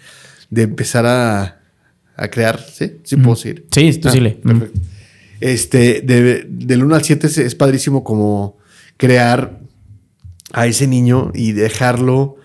de 0.48 0.62
empezar 0.62 1.04
a, 1.04 1.62
a 2.16 2.28
crear, 2.28 2.61
¿sí? 2.61 2.99
Sí, 3.04 3.16
puedo 3.16 3.35
decir. 3.35 3.66
Sí, 3.71 3.92
tú 3.99 4.11
sí 4.11 4.21
le. 4.21 4.33
Perfecto. 4.33 4.81
Este, 5.40 6.02
del 6.02 6.85
1 6.85 6.95
al 6.95 7.02
7 7.02 7.26
es, 7.26 7.54
padrísimo 7.57 8.04
como 8.04 8.59
crear 8.97 9.59
a 10.52 10.66
ese 10.69 10.87
niño 10.87 11.33
y 11.35 11.50
dejarlo 11.50 12.37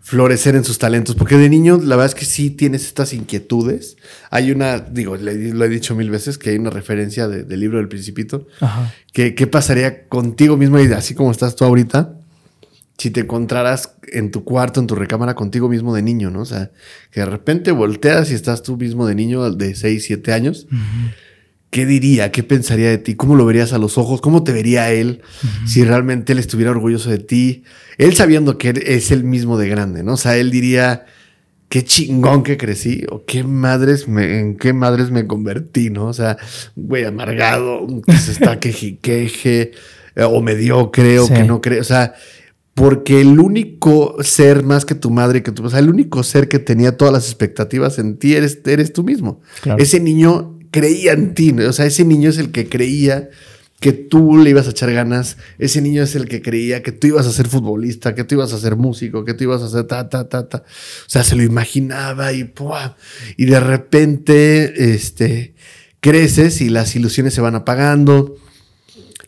florecer 0.00 0.56
en 0.56 0.64
sus 0.64 0.78
talentos, 0.78 1.14
porque 1.14 1.36
de 1.36 1.50
niño 1.50 1.76
la 1.76 1.94
verdad 1.96 2.06
es 2.06 2.14
que 2.14 2.24
sí 2.24 2.50
tienes 2.50 2.86
estas 2.86 3.12
inquietudes. 3.12 3.98
Hay 4.30 4.50
una, 4.50 4.80
digo, 4.80 5.16
lo 5.16 5.30
he 5.64 5.68
dicho 5.68 5.94
mil 5.94 6.10
veces, 6.10 6.38
que 6.38 6.50
hay 6.50 6.56
una 6.56 6.70
referencia 6.70 7.28
del 7.28 7.60
libro 7.60 7.76
del 7.76 7.88
principito, 7.88 8.46
Ajá. 8.60 8.94
que 9.12 9.34
qué 9.34 9.46
pasaría 9.46 10.08
contigo 10.08 10.56
mismo 10.56 10.80
y 10.80 10.90
así 10.92 11.14
como 11.14 11.30
estás 11.30 11.54
tú 11.54 11.64
ahorita, 11.64 12.18
si 12.98 13.10
te 13.10 13.20
encontraras 13.20 13.94
en 14.12 14.30
tu 14.30 14.44
cuarto, 14.44 14.80
en 14.80 14.86
tu 14.86 14.94
recámara 14.94 15.34
contigo 15.34 15.68
mismo 15.68 15.94
de 15.94 16.02
niño, 16.02 16.30
¿no? 16.30 16.42
O 16.42 16.44
sea, 16.44 16.70
que 17.10 17.20
de 17.20 17.26
repente 17.26 17.72
volteas 17.72 18.30
y 18.30 18.34
estás 18.34 18.62
tú 18.62 18.76
mismo 18.76 19.06
de 19.06 19.14
niño 19.14 19.50
de 19.50 19.74
6, 19.74 20.04
7 20.04 20.32
años. 20.32 20.66
¿Qué 21.70 21.86
diría? 21.86 22.30
¿Qué 22.30 22.42
pensaría 22.42 22.90
de 22.90 22.98
ti? 22.98 23.14
¿Cómo 23.14 23.34
lo 23.34 23.46
verías 23.46 23.72
a 23.72 23.78
los 23.78 23.96
ojos? 23.96 24.20
¿Cómo 24.20 24.44
te 24.44 24.52
vería 24.52 24.92
él 24.92 25.22
si 25.66 25.84
realmente 25.84 26.32
él 26.32 26.38
estuviera 26.38 26.70
orgulloso 26.70 27.10
de 27.10 27.18
ti? 27.18 27.64
Él 27.98 28.14
sabiendo 28.14 28.58
que 28.58 28.74
es 28.86 29.10
el 29.10 29.24
mismo 29.24 29.56
de 29.58 29.68
grande, 29.68 30.02
¿no? 30.02 30.12
O 30.12 30.18
sea, 30.18 30.36
él 30.36 30.50
diría, 30.50 31.06
qué 31.72 31.82
chingón 31.82 32.42
que 32.42 32.58
crecí 32.58 33.04
o 33.08 33.24
qué 33.24 33.44
madres 33.44 34.06
me, 34.06 34.38
en 34.38 34.58
qué 34.58 34.74
madres 34.74 35.10
me 35.10 35.26
convertí, 35.26 35.88
¿no? 35.88 36.08
O 36.08 36.12
sea, 36.12 36.36
güey, 36.76 37.06
amargado, 37.06 37.86
que 38.06 38.12
se 38.18 38.32
está 38.32 38.60
quejiqueje 38.60 39.72
o 40.16 40.42
mediocre 40.42 41.18
o 41.18 41.28
que 41.28 41.44
no 41.44 41.62
cree, 41.62 41.80
o 41.80 41.84
sea, 41.84 42.12
porque 42.74 43.20
el 43.20 43.38
único 43.38 44.16
ser 44.22 44.62
más 44.62 44.84
que 44.84 44.94
tu 44.94 45.10
madre, 45.10 45.42
que 45.42 45.52
tu, 45.52 45.64
o 45.64 45.70
sea, 45.70 45.78
el 45.78 45.90
único 45.90 46.22
ser 46.22 46.48
que 46.48 46.58
tenía 46.58 46.96
todas 46.96 47.12
las 47.12 47.26
expectativas 47.26 47.98
en 47.98 48.16
ti 48.16 48.34
eres, 48.34 48.60
eres 48.64 48.92
tú 48.92 49.04
mismo. 49.04 49.40
Ese 49.78 50.00
niño 50.00 50.58
creía 50.70 51.12
en 51.12 51.34
ti, 51.34 51.50
o 51.52 51.72
sea, 51.72 51.86
ese 51.86 52.04
niño 52.04 52.30
es 52.30 52.38
el 52.38 52.50
que 52.50 52.68
creía 52.68 53.28
que 53.78 53.92
tú 53.92 54.38
le 54.38 54.50
ibas 54.50 54.68
a 54.68 54.70
echar 54.70 54.92
ganas, 54.92 55.36
ese 55.58 55.82
niño 55.82 56.04
es 56.04 56.14
el 56.14 56.28
que 56.28 56.40
creía 56.40 56.82
que 56.82 56.92
tú 56.92 57.08
ibas 57.08 57.26
a 57.26 57.32
ser 57.32 57.48
futbolista, 57.48 58.14
que 58.14 58.22
tú 58.22 58.36
ibas 58.36 58.52
a 58.52 58.58
ser 58.58 58.76
músico, 58.76 59.24
que 59.24 59.34
tú 59.34 59.44
ibas 59.44 59.60
a 59.60 59.68
ser 59.68 59.84
ta, 59.84 60.08
ta, 60.08 60.28
ta, 60.28 60.48
ta. 60.48 60.58
O 60.58 61.10
sea, 61.10 61.24
se 61.24 61.34
lo 61.34 61.42
imaginaba 61.42 62.32
y, 62.32 62.54
y 63.36 63.44
de 63.44 63.60
repente, 63.60 64.94
este, 64.94 65.54
creces 66.00 66.60
y 66.60 66.68
las 66.68 66.94
ilusiones 66.96 67.34
se 67.34 67.40
van 67.40 67.56
apagando 67.56 68.36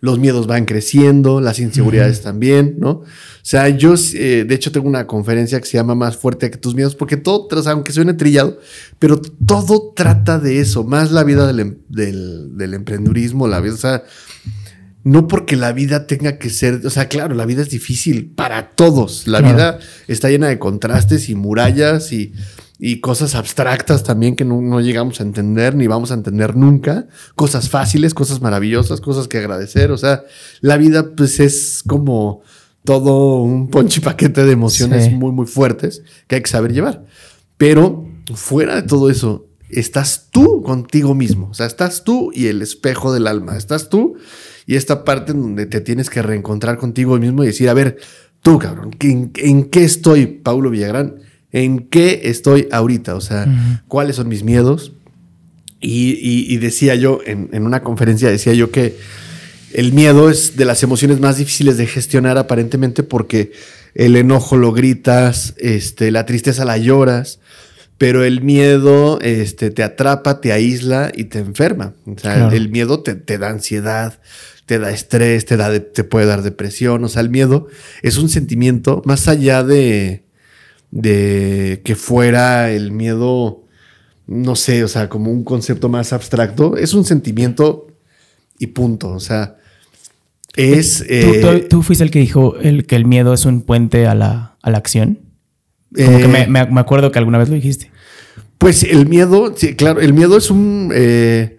los 0.05 0.19
miedos 0.19 0.47
van 0.47 0.67
creciendo, 0.67 1.41
las 1.41 1.59
inseguridades 1.59 2.21
también, 2.21 2.77
¿no? 2.79 2.91
O 2.91 3.05
sea, 3.41 3.71
yo, 3.71 3.95
eh, 4.13 4.45
de 4.47 4.55
hecho, 4.55 4.71
tengo 4.71 4.87
una 4.87 5.07
conferencia 5.07 5.59
que 5.59 5.67
se 5.67 5.79
llama 5.79 5.95
Más 5.95 6.19
fuerte 6.19 6.51
que 6.51 6.59
tus 6.59 6.75
miedos, 6.75 6.95
porque 6.95 7.17
todo, 7.17 7.49
o 7.51 7.69
aunque 7.71 7.91
suene 7.91 8.13
trillado, 8.13 8.59
pero 8.99 9.19
todo 9.19 9.95
trata 9.97 10.39
de 10.39 10.61
eso, 10.61 10.85
más 10.85 11.11
la 11.11 11.25
vida 11.25 11.47
del, 11.47 11.61
em, 11.61 11.79
del, 11.89 12.75
emprendurismo, 12.75 13.49
la 13.49 13.61
vida, 13.61 13.73
o 13.73 13.79
sea, 13.79 14.05
no 15.05 15.27
porque 15.27 15.57
la 15.57 15.73
vida 15.73 16.07
tenga 16.07 16.37
que 16.37 16.51
ser, 16.51 16.83
o 16.85 16.91
sea, 16.91 17.09
claro, 17.09 17.35
la 17.35 17.47
vida 17.47 17.63
es 17.63 17.71
difícil 17.71 18.27
para 18.27 18.73
todos, 18.73 19.27
la 19.27 19.41
vida 19.41 19.79
está 20.07 20.29
llena 20.29 20.49
de 20.49 20.59
contrastes 20.59 21.31
y 21.31 21.35
murallas 21.35 22.13
y 22.13 22.35
y 22.79 23.01
cosas 23.01 23.35
abstractas 23.35 24.03
también 24.03 24.35
que 24.35 24.45
no, 24.45 24.81
llegamos 24.81 25.21
a 25.21 25.23
entender 25.23 25.77
ni 25.77 25.87
vamos 25.87 26.11
a 26.11 26.15
entender 26.15 26.57
nunca, 26.57 27.07
cosas 27.37 27.69
fáciles, 27.69 28.15
cosas 28.15 28.41
maravillosas, 28.41 29.01
cosas 29.01 29.29
que 29.29 29.39
agradecer, 29.39 29.91
o 29.93 29.97
sea, 29.97 30.25
la 30.61 30.77
vida 30.77 31.15
pues 31.17 31.41
es 31.41 31.83
como 31.87 32.43
todo 32.85 33.43
un 33.43 33.69
ponchipaquete 33.69 34.45
de 34.45 34.53
emociones 34.53 35.11
muy 35.13 35.33
muy 35.33 35.47
fuertes 35.47 36.03
que 36.27 36.37
hay 36.37 36.43
que 36.43 36.51
saber 36.51 36.73
llevar. 36.73 37.07
Pero 37.57 38.07
fuera 38.35 38.75
de 38.75 38.83
todo 38.83 39.09
eso, 39.09 39.47
estás 39.71 40.29
tú 40.31 40.63
contigo 40.63 41.15
mismo, 41.15 41.49
o 41.51 41.55
sea, 41.55 41.67
estás 41.67 42.03
tú 42.03 42.33
y 42.35 42.49
el 42.49 42.61
espejo 42.61 43.13
del 43.15 43.29
alma, 43.29 43.57
estás 43.57 43.89
tú 43.89 44.17
y 44.67 44.75
esta 44.75 45.05
parte 45.05 45.33
en 45.33 45.43
donde 45.43 45.67
te 45.67 45.81
tienes 45.81 46.11
que 46.11 46.23
reencontrar 46.23 46.77
contigo 46.79 47.17
mismo 47.19 47.45
y 47.45 47.49
decir, 47.49 47.69
a 47.69 47.75
ver, 47.75 47.99
tú 48.43 48.59
cabrón, 48.59 48.97
¿en, 48.99 49.31
en 49.37 49.65
qué 49.71 49.85
estoy, 49.85 50.27
Paulo 50.27 50.71
Villagrán? 50.71 51.21
En 51.55 51.87
qué 51.87 52.23
estoy 52.25 52.67
ahorita, 52.73 53.15
o 53.15 53.21
sea, 53.21 53.47
cuáles 53.87 54.17
son 54.17 54.29
mis 54.29 54.43
miedos. 54.43 54.93
Y, 55.81 56.57
decía 56.57 56.97
yo, 56.97 57.21
en, 57.25 57.63
una 57.63 57.83
conferencia 57.83 58.29
decía 58.29 58.55
yo 58.55 58.73
que 58.73 58.97
el 59.73 59.93
miedo 59.93 60.31
es 60.31 60.57
de 60.57 60.65
las 60.65 60.83
emociones 60.83 61.21
más 61.21 61.37
difíciles 61.37 61.77
de 61.77 61.87
gestionar 61.87 62.39
aparentemente 62.39 63.05
porque 63.05 63.53
el 63.95 64.17
enojo 64.17 64.57
lo 64.57 64.73
gritas, 64.73 65.55
este, 65.59 66.11
la 66.11 66.27
tristeza 66.27 66.65
la 66.65 66.77
lloras, 66.77 67.39
pero 67.99 68.25
el 68.25 68.43
miedo 68.43 69.21
este, 69.21 69.71
te 69.71 69.85
atrapa, 69.85 70.41
te 70.41 70.51
aísla 70.51 71.13
y 71.15 71.25
te 71.25 71.39
enferma. 71.39 71.95
O 72.05 72.19
sea, 72.19 72.49
el 72.49 72.69
miedo 72.69 73.01
te, 73.05 73.15
te, 73.15 73.39
da 73.39 73.51
ansiedad, 73.51 74.19
te 74.67 74.81
da 74.81 74.91
estrés, 74.91 75.45
te, 75.45 75.57
da, 75.57 75.79
te 75.79 76.03
puede 76.03 76.27
dar 76.27 76.43
depresión. 76.43 77.05
O 77.05 77.09
sea, 77.09 77.23
el 77.23 77.31
miedo 77.31 77.69
es 78.03 78.19
un 78.19 78.29
sentimiento 78.29 79.03
más 79.05 79.29
allá 79.29 79.63
de, 79.63 80.24
de 80.95 81.83
que 81.85 81.97
fuera 81.97 82.71
el 82.71 82.93
miedo, 82.93 83.65
no 84.29 84.55
sé, 84.55 84.85
o 84.85 84.89
sea, 84.89 85.09
como 85.09 85.33
un 85.33 85.43
concepto 85.43 85.89
más 85.89 86.13
abstracto, 86.13 86.77
es 86.77 86.95
un 86.95 87.05
sentimiento 87.05 87.89
y 88.61 88.69
punto, 88.69 89.11
o 89.11 89.19
sea, 89.19 89.57
es... 90.55 90.99
¿Tú, 90.99 91.69
tú, 91.69 91.81
eh, 91.81 91.83
fuiste 91.83 92.05
el 92.05 92.13
que 92.13 92.21
dijo 92.21 92.57
el, 92.59 92.87
que 92.87 92.95
el 92.95 93.07
miedo 93.07 93.35
es 93.35 93.45
un 93.45 93.63
puente 93.63 94.07
a 94.07 94.15
la, 94.15 94.57
acción? 94.63 95.19
Como 95.93 96.19
que 96.19 96.29
me, 96.29 96.43
eh, 96.43 96.47
me, 96.49 96.81
acuerdo 96.81 97.11
que 97.11 97.19
alguna 97.19 97.39
vez 97.39 97.49
lo 97.49 97.57
dijiste. 97.57 97.91
Pues 98.59 98.85
el 98.85 99.09
miedo, 99.09 99.53
sí, 99.57 99.75
claro, 99.75 100.01
el 100.01 100.15
miedo 100.15 100.37
es 100.37 100.49
un... 100.49 100.93
Eh, 100.95 101.59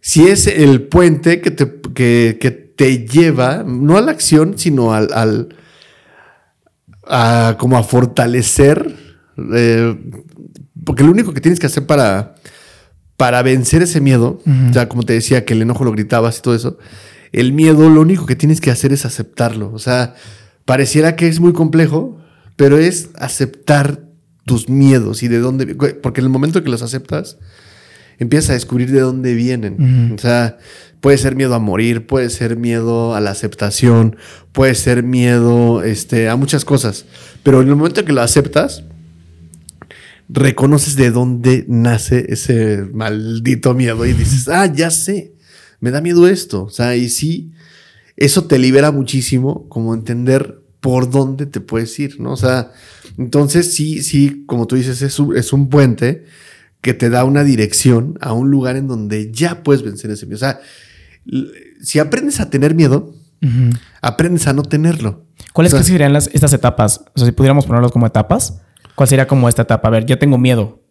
si 0.00 0.26
es 0.26 0.48
el 0.48 0.82
puente 0.82 1.40
que 1.40 1.52
te, 1.52 1.70
que, 1.94 2.72
te 2.74 3.06
lleva, 3.06 3.62
no 3.64 3.96
a 3.96 4.00
la 4.00 4.10
acción, 4.10 4.58
sino 4.58 4.92
al 4.92 5.54
a 7.06 7.56
como 7.58 7.76
a 7.76 7.82
fortalecer, 7.82 8.96
eh, 9.54 9.96
porque 10.84 11.04
lo 11.04 11.10
único 11.10 11.32
que 11.32 11.40
tienes 11.40 11.58
que 11.58 11.66
hacer 11.66 11.86
para, 11.86 12.34
para 13.16 13.42
vencer 13.42 13.82
ese 13.82 14.00
miedo, 14.00 14.40
ya 14.72 14.88
como 14.88 15.02
te 15.02 15.12
decía 15.12 15.44
que 15.44 15.54
el 15.54 15.62
enojo 15.62 15.84
lo 15.84 15.92
gritabas 15.92 16.38
y 16.38 16.42
todo 16.42 16.54
eso, 16.54 16.78
el 17.32 17.52
miedo 17.52 17.88
lo 17.88 18.00
único 18.00 18.26
que 18.26 18.36
tienes 18.36 18.60
que 18.60 18.70
hacer 18.70 18.92
es 18.92 19.04
aceptarlo. 19.06 19.72
O 19.72 19.78
sea, 19.78 20.14
pareciera 20.64 21.16
que 21.16 21.28
es 21.28 21.40
muy 21.40 21.52
complejo, 21.52 22.18
pero 22.56 22.78
es 22.78 23.10
aceptar 23.14 24.04
tus 24.44 24.68
miedos 24.68 25.22
y 25.22 25.28
de 25.28 25.38
dónde, 25.38 25.74
porque 25.74 26.20
en 26.20 26.26
el 26.26 26.30
momento 26.30 26.62
que 26.62 26.70
los 26.70 26.82
aceptas, 26.82 27.38
empiezas 28.22 28.50
a 28.50 28.54
descubrir 28.54 28.90
de 28.90 29.00
dónde 29.00 29.34
vienen. 29.34 30.12
O 30.14 30.18
sea, 30.18 30.58
Puede 31.02 31.18
ser 31.18 31.34
miedo 31.34 31.56
a 31.56 31.58
morir, 31.58 32.06
puede 32.06 32.30
ser 32.30 32.56
miedo 32.56 33.16
a 33.16 33.20
la 33.20 33.32
aceptación, 33.32 34.14
puede 34.52 34.76
ser 34.76 35.02
miedo 35.02 35.82
este, 35.82 36.28
a 36.28 36.36
muchas 36.36 36.64
cosas. 36.64 37.06
Pero 37.42 37.60
en 37.60 37.68
el 37.68 37.74
momento 37.74 38.04
que 38.04 38.12
lo 38.12 38.22
aceptas, 38.22 38.84
reconoces 40.28 40.94
de 40.94 41.10
dónde 41.10 41.64
nace 41.66 42.26
ese 42.28 42.86
maldito 42.92 43.74
miedo 43.74 44.06
y 44.06 44.12
dices, 44.12 44.46
ah, 44.46 44.72
ya 44.72 44.92
sé, 44.92 45.32
me 45.80 45.90
da 45.90 46.00
miedo 46.00 46.28
esto. 46.28 46.62
O 46.62 46.70
sea, 46.70 46.94
y 46.94 47.08
sí, 47.08 47.50
eso 48.16 48.44
te 48.44 48.60
libera 48.60 48.92
muchísimo 48.92 49.68
como 49.68 49.94
entender 49.94 50.62
por 50.78 51.10
dónde 51.10 51.46
te 51.46 51.60
puedes 51.60 51.98
ir, 51.98 52.20
¿no? 52.20 52.34
O 52.34 52.36
sea, 52.36 52.70
entonces 53.18 53.74
sí, 53.74 54.04
sí, 54.04 54.44
como 54.46 54.68
tú 54.68 54.76
dices, 54.76 55.02
es 55.02 55.18
un, 55.18 55.36
es 55.36 55.52
un 55.52 55.68
puente 55.68 56.26
que 56.82 56.92
te 56.94 57.08
da 57.08 57.24
una 57.24 57.44
dirección 57.44 58.18
a 58.20 58.34
un 58.34 58.50
lugar 58.50 58.76
en 58.76 58.88
donde 58.88 59.32
ya 59.32 59.62
puedes 59.62 59.82
vencer 59.82 60.10
ese 60.10 60.26
miedo. 60.26 60.36
O 60.36 60.40
sea, 60.40 60.60
si 61.80 61.98
aprendes 62.00 62.40
a 62.40 62.50
tener 62.50 62.74
miedo, 62.74 63.14
aprendes 64.02 64.46
a 64.48 64.52
no 64.52 64.62
tenerlo. 64.62 65.24
¿Cuáles 65.52 65.72
serían 65.72 66.12
las, 66.12 66.28
estas 66.32 66.52
etapas? 66.52 67.04
O 67.14 67.18
sea, 67.18 67.26
si 67.26 67.32
pudiéramos 67.32 67.66
ponerlos 67.66 67.92
como 67.92 68.06
etapas, 68.06 68.60
¿cuál 68.96 69.08
sería 69.08 69.26
como 69.26 69.48
esta 69.48 69.62
etapa? 69.62 69.88
A 69.88 69.90
ver, 69.92 70.06
yo 70.06 70.18
tengo 70.18 70.38
miedo. 70.38 70.82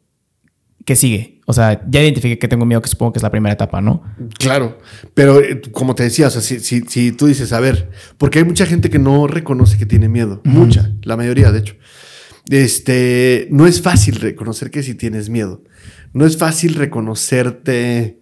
¿Qué 0.86 0.96
sigue? 0.96 1.42
O 1.46 1.54
sea, 1.54 1.82
ya 1.90 2.02
identifiqué 2.02 2.40
que 2.40 2.48
tengo 2.48 2.66
miedo, 2.66 2.82
que 2.82 2.90
supongo 2.90 3.14
que 3.14 3.20
es 3.20 3.24
la 3.24 3.30
primera 3.30 3.54
etapa, 3.54 3.82
¿no? 3.82 4.02
Claro, 4.40 4.80
pero 5.14 5.40
eh, 5.40 5.62
como 5.72 5.94
te 5.94 6.04
decía, 6.04 6.28
o 6.28 6.30
sea, 6.32 6.42
si, 6.42 6.60
si, 6.60 7.12
tú 7.12 7.28
dices, 7.28 7.54
a 7.54 7.60
ver, 7.60 7.92
porque 8.18 8.40
hay 8.40 8.46
mucha 8.46 8.66
gente 8.66 8.90
que 8.90 8.98
no 8.98 9.28
reconoce 9.28 9.78
que 9.78 9.86
tiene 9.86 10.10
miedo, 10.10 10.42
mucha, 10.44 10.92
la 11.04 11.18
mayoría, 11.18 11.52
de 11.52 11.60
hecho. 11.60 11.76
Este, 12.52 13.48
no 13.50 13.66
es 13.66 13.82
fácil 13.82 14.16
reconocer 14.16 14.72
que 14.72 14.84
si 14.84 14.96
tienes 14.96 15.30
miedo. 15.30 15.64
No 16.14 16.26
es 16.26 16.38
fácil 16.38 16.76
reconocerte, 16.76 18.20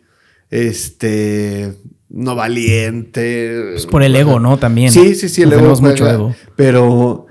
este, 0.50 1.74
no 2.10 2.36
valiente. 2.36 3.76
Es 3.76 3.88
por 3.88 4.04
el 4.04 4.16
ego, 4.16 4.40
¿no? 4.40 4.58
También. 4.58 4.92
Sí, 4.92 5.16
sí, 5.16 5.30
sí, 5.30 5.42
el 5.42 5.50
ego. 5.50 5.58
Tenemos 5.58 5.82
mucho 5.82 6.04
juega, 6.04 6.14
ego. 6.14 6.36
Pero 6.56 7.26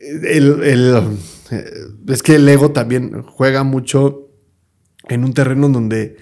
el, 0.00 0.62
el, 0.62 1.18
es 2.08 2.22
que 2.22 2.36
el 2.36 2.48
ego 2.48 2.70
también 2.70 3.22
juega 3.22 3.62
mucho 3.62 4.30
en 5.08 5.24
un 5.24 5.34
terreno 5.34 5.68
donde 5.68 6.16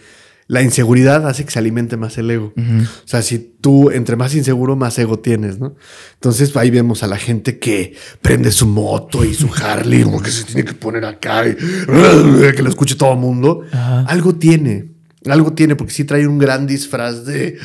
la 0.51 0.63
inseguridad 0.63 1.29
hace 1.29 1.45
que 1.45 1.51
se 1.51 1.59
alimente 1.59 1.97
más 1.99 2.17
el 2.19 2.31
ego. 2.31 2.53
O 2.57 3.07
sea, 3.09 3.21
si 3.23 3.39
tú 3.39 3.91
entre 3.91 4.17
más 4.17 4.35
inseguro, 4.35 4.77
más 4.77 4.99
ego 4.99 5.19
tienes, 5.19 5.59
¿no? 5.59 5.77
Entonces 6.15 6.57
ahí 6.57 6.71
vemos 6.71 7.03
a 7.03 7.07
la 7.07 7.19
gente 7.19 7.59
que 7.59 7.95
prende 8.23 8.51
su 8.51 8.67
moto 8.67 9.25
y 9.27 9.35
su 9.35 9.49
Harley, 9.63 10.03
como 10.05 10.21
que 10.23 10.31
se 10.31 10.45
tiene 10.45 10.65
que 10.65 10.73
poner 10.73 11.05
acá 11.05 11.47
y 11.47 11.55
que 12.57 12.63
lo 12.63 12.71
escuche 12.71 12.95
todo 12.97 13.13
el 13.13 13.19
mundo. 13.19 13.61
Algo 14.07 14.35
tiene. 14.35 14.93
Algo 15.27 15.53
tiene, 15.53 15.77
porque 15.77 15.93
sí 15.93 16.05
trae 16.05 16.27
un 16.27 16.39
gran 16.39 16.67
disfraz 16.67 17.27
de. 17.27 17.59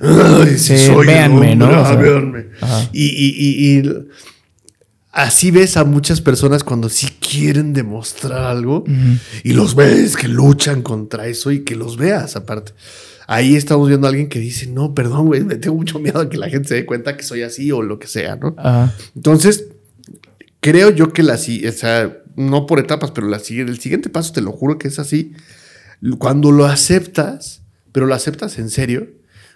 "Ay, 0.00 0.56
sí 0.58 0.78
Sí, 0.78 0.86
soy 0.86 1.00
el 1.00 1.06
véanme, 1.06 1.56
¿no? 1.56 1.64
hombre, 1.64 1.78
O 1.78 1.82
ah, 1.82 1.86
sea, 1.88 1.96
véanme". 1.96 2.46
ajá. 2.60 2.88
Y, 2.92 3.04
y- 3.06 3.34
y- 3.36 3.78
y 3.78 3.92
así 5.12 5.50
ves 5.50 5.76
a 5.76 5.84
muchas 5.84 6.20
personas 6.20 6.64
cuando 6.64 6.88
sí 6.88 7.08
quieren 7.20 7.72
demostrar 7.72 8.44
algo 8.44 8.84
y 9.42 9.52
los 9.52 9.74
ves 9.74 10.16
que 10.16 10.28
luchan 10.28 10.82
contra 10.82 11.26
eso 11.26 11.50
y 11.50 11.64
que 11.64 11.76
los 11.76 11.96
veas 11.96 12.36
aparte. 12.36 12.72
Ahí 13.26 13.56
estamos 13.56 13.88
viendo 13.88 14.06
a 14.06 14.10
alguien 14.10 14.28
que 14.28 14.38
dice, 14.38 14.66
no, 14.68 14.94
perdón, 14.94 15.26
güey, 15.26 15.44
me 15.44 15.56
tengo 15.56 15.76
mucho 15.76 15.98
miedo 15.98 16.20
a 16.20 16.30
que 16.30 16.38
la 16.38 16.48
gente 16.48 16.68
se 16.68 16.74
dé 16.76 16.86
cuenta 16.86 17.16
que 17.16 17.22
soy 17.24 17.42
así 17.42 17.70
o 17.72 17.82
lo 17.82 17.98
que 17.98 18.06
sea, 18.06 18.36
¿no? 18.36 18.54
Entonces, 19.14 19.66
creo 20.60 20.90
yo 20.90 21.12
que 21.12 21.22
la 21.22 21.36
si- 21.36 21.66
o 21.66 21.72
sea, 21.72 22.16
no 22.36 22.66
por 22.66 22.78
etapas, 22.78 23.10
pero 23.10 23.26
la, 23.28 23.36
el 23.36 23.78
siguiente 23.80 24.08
paso, 24.08 24.32
te 24.32 24.40
lo 24.40 24.52
juro 24.52 24.78
que 24.78 24.88
es 24.88 24.98
así. 24.98 25.32
Cuando 26.18 26.52
lo 26.52 26.64
aceptas, 26.66 27.62
pero 27.92 28.06
lo 28.06 28.14
aceptas 28.14 28.58
en 28.58 28.70
serio, 28.70 29.08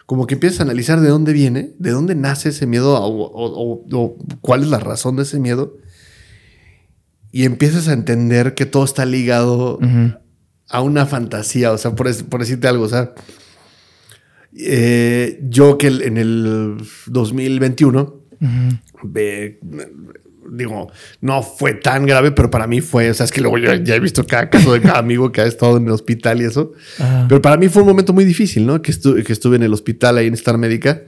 como 0.07 0.27
que 0.27 0.35
empiezas 0.35 0.61
a 0.61 0.65
analizar 0.65 1.01
de 1.01 1.09
dónde 1.09 1.33
viene, 1.33 1.73
de 1.79 1.91
dónde 1.91 2.15
nace 2.15 2.51
ese 2.51 2.67
miedo 2.67 2.95
o, 2.99 3.07
o- 3.07 3.85
o- 3.91 3.97
o 3.97 4.17
cuál 4.41 4.63
es 4.63 4.69
la 4.69 4.79
razón 4.79 5.17
de 5.17 5.23
ese 5.23 5.39
miedo. 5.41 5.77
Y 7.31 7.45
empiezas 7.45 7.89
a 7.89 7.93
entender 7.95 8.55
que 8.55 8.67
todo 8.67 8.85
está 8.85 9.07
ligado 9.07 9.79
a 10.69 10.81
una 10.83 11.07
fantasía, 11.07 11.73
o 11.73 11.79
sea, 11.79 11.95
por, 11.95 12.07
decirte 12.39 12.69
algo, 12.69 12.85
o 12.85 12.89
sea, 12.89 13.15
eh, 14.57 15.41
yo 15.49 15.79
que 15.79 15.87
en 15.87 16.19
el 16.19 16.77
2021 17.07 18.01
Ujú. 18.41 18.79
ve- 19.05 19.61
digo, 20.51 20.91
no 21.21 21.43
fue 21.43 21.75
tan 21.75 22.07
grave, 22.07 22.33
pero 22.33 22.51
para 22.51 22.67
mí 22.67 22.81
fue, 22.81 23.11
o 23.11 23.15
sea, 23.15 23.25
es 23.25 23.33
que 23.33 23.41
luego 23.41 23.59
yo 23.59 23.75
ya 23.75 23.95
he 23.95 24.01
visto 24.01 24.25
cada 24.27 24.49
caso 24.51 24.73
de 24.73 24.81
cada 24.81 24.99
amigo 24.99 25.31
que 25.33 25.41
ha 25.41 25.47
estado 25.47 25.77
en 25.77 25.85
el 25.87 25.91
hospital 25.93 26.41
y 26.41 26.45
eso, 26.45 26.73
Ajá. 26.99 27.27
pero 27.29 27.41
para 27.43 27.57
mí 27.57 27.69
fue 27.69 27.83
un 27.83 27.89
momento 27.89 28.13
muy 28.13 28.25
difícil, 28.25 28.67
¿no? 28.67 28.81
Que, 28.83 28.93
estu- 28.93 29.23
que 29.25 29.33
estuve 29.33 29.57
en 29.57 29.63
el 29.63 29.73
hospital 29.73 30.19
ahí 30.19 30.27
en 30.27 30.35
Star 30.35 30.59
Médica, 30.59 31.03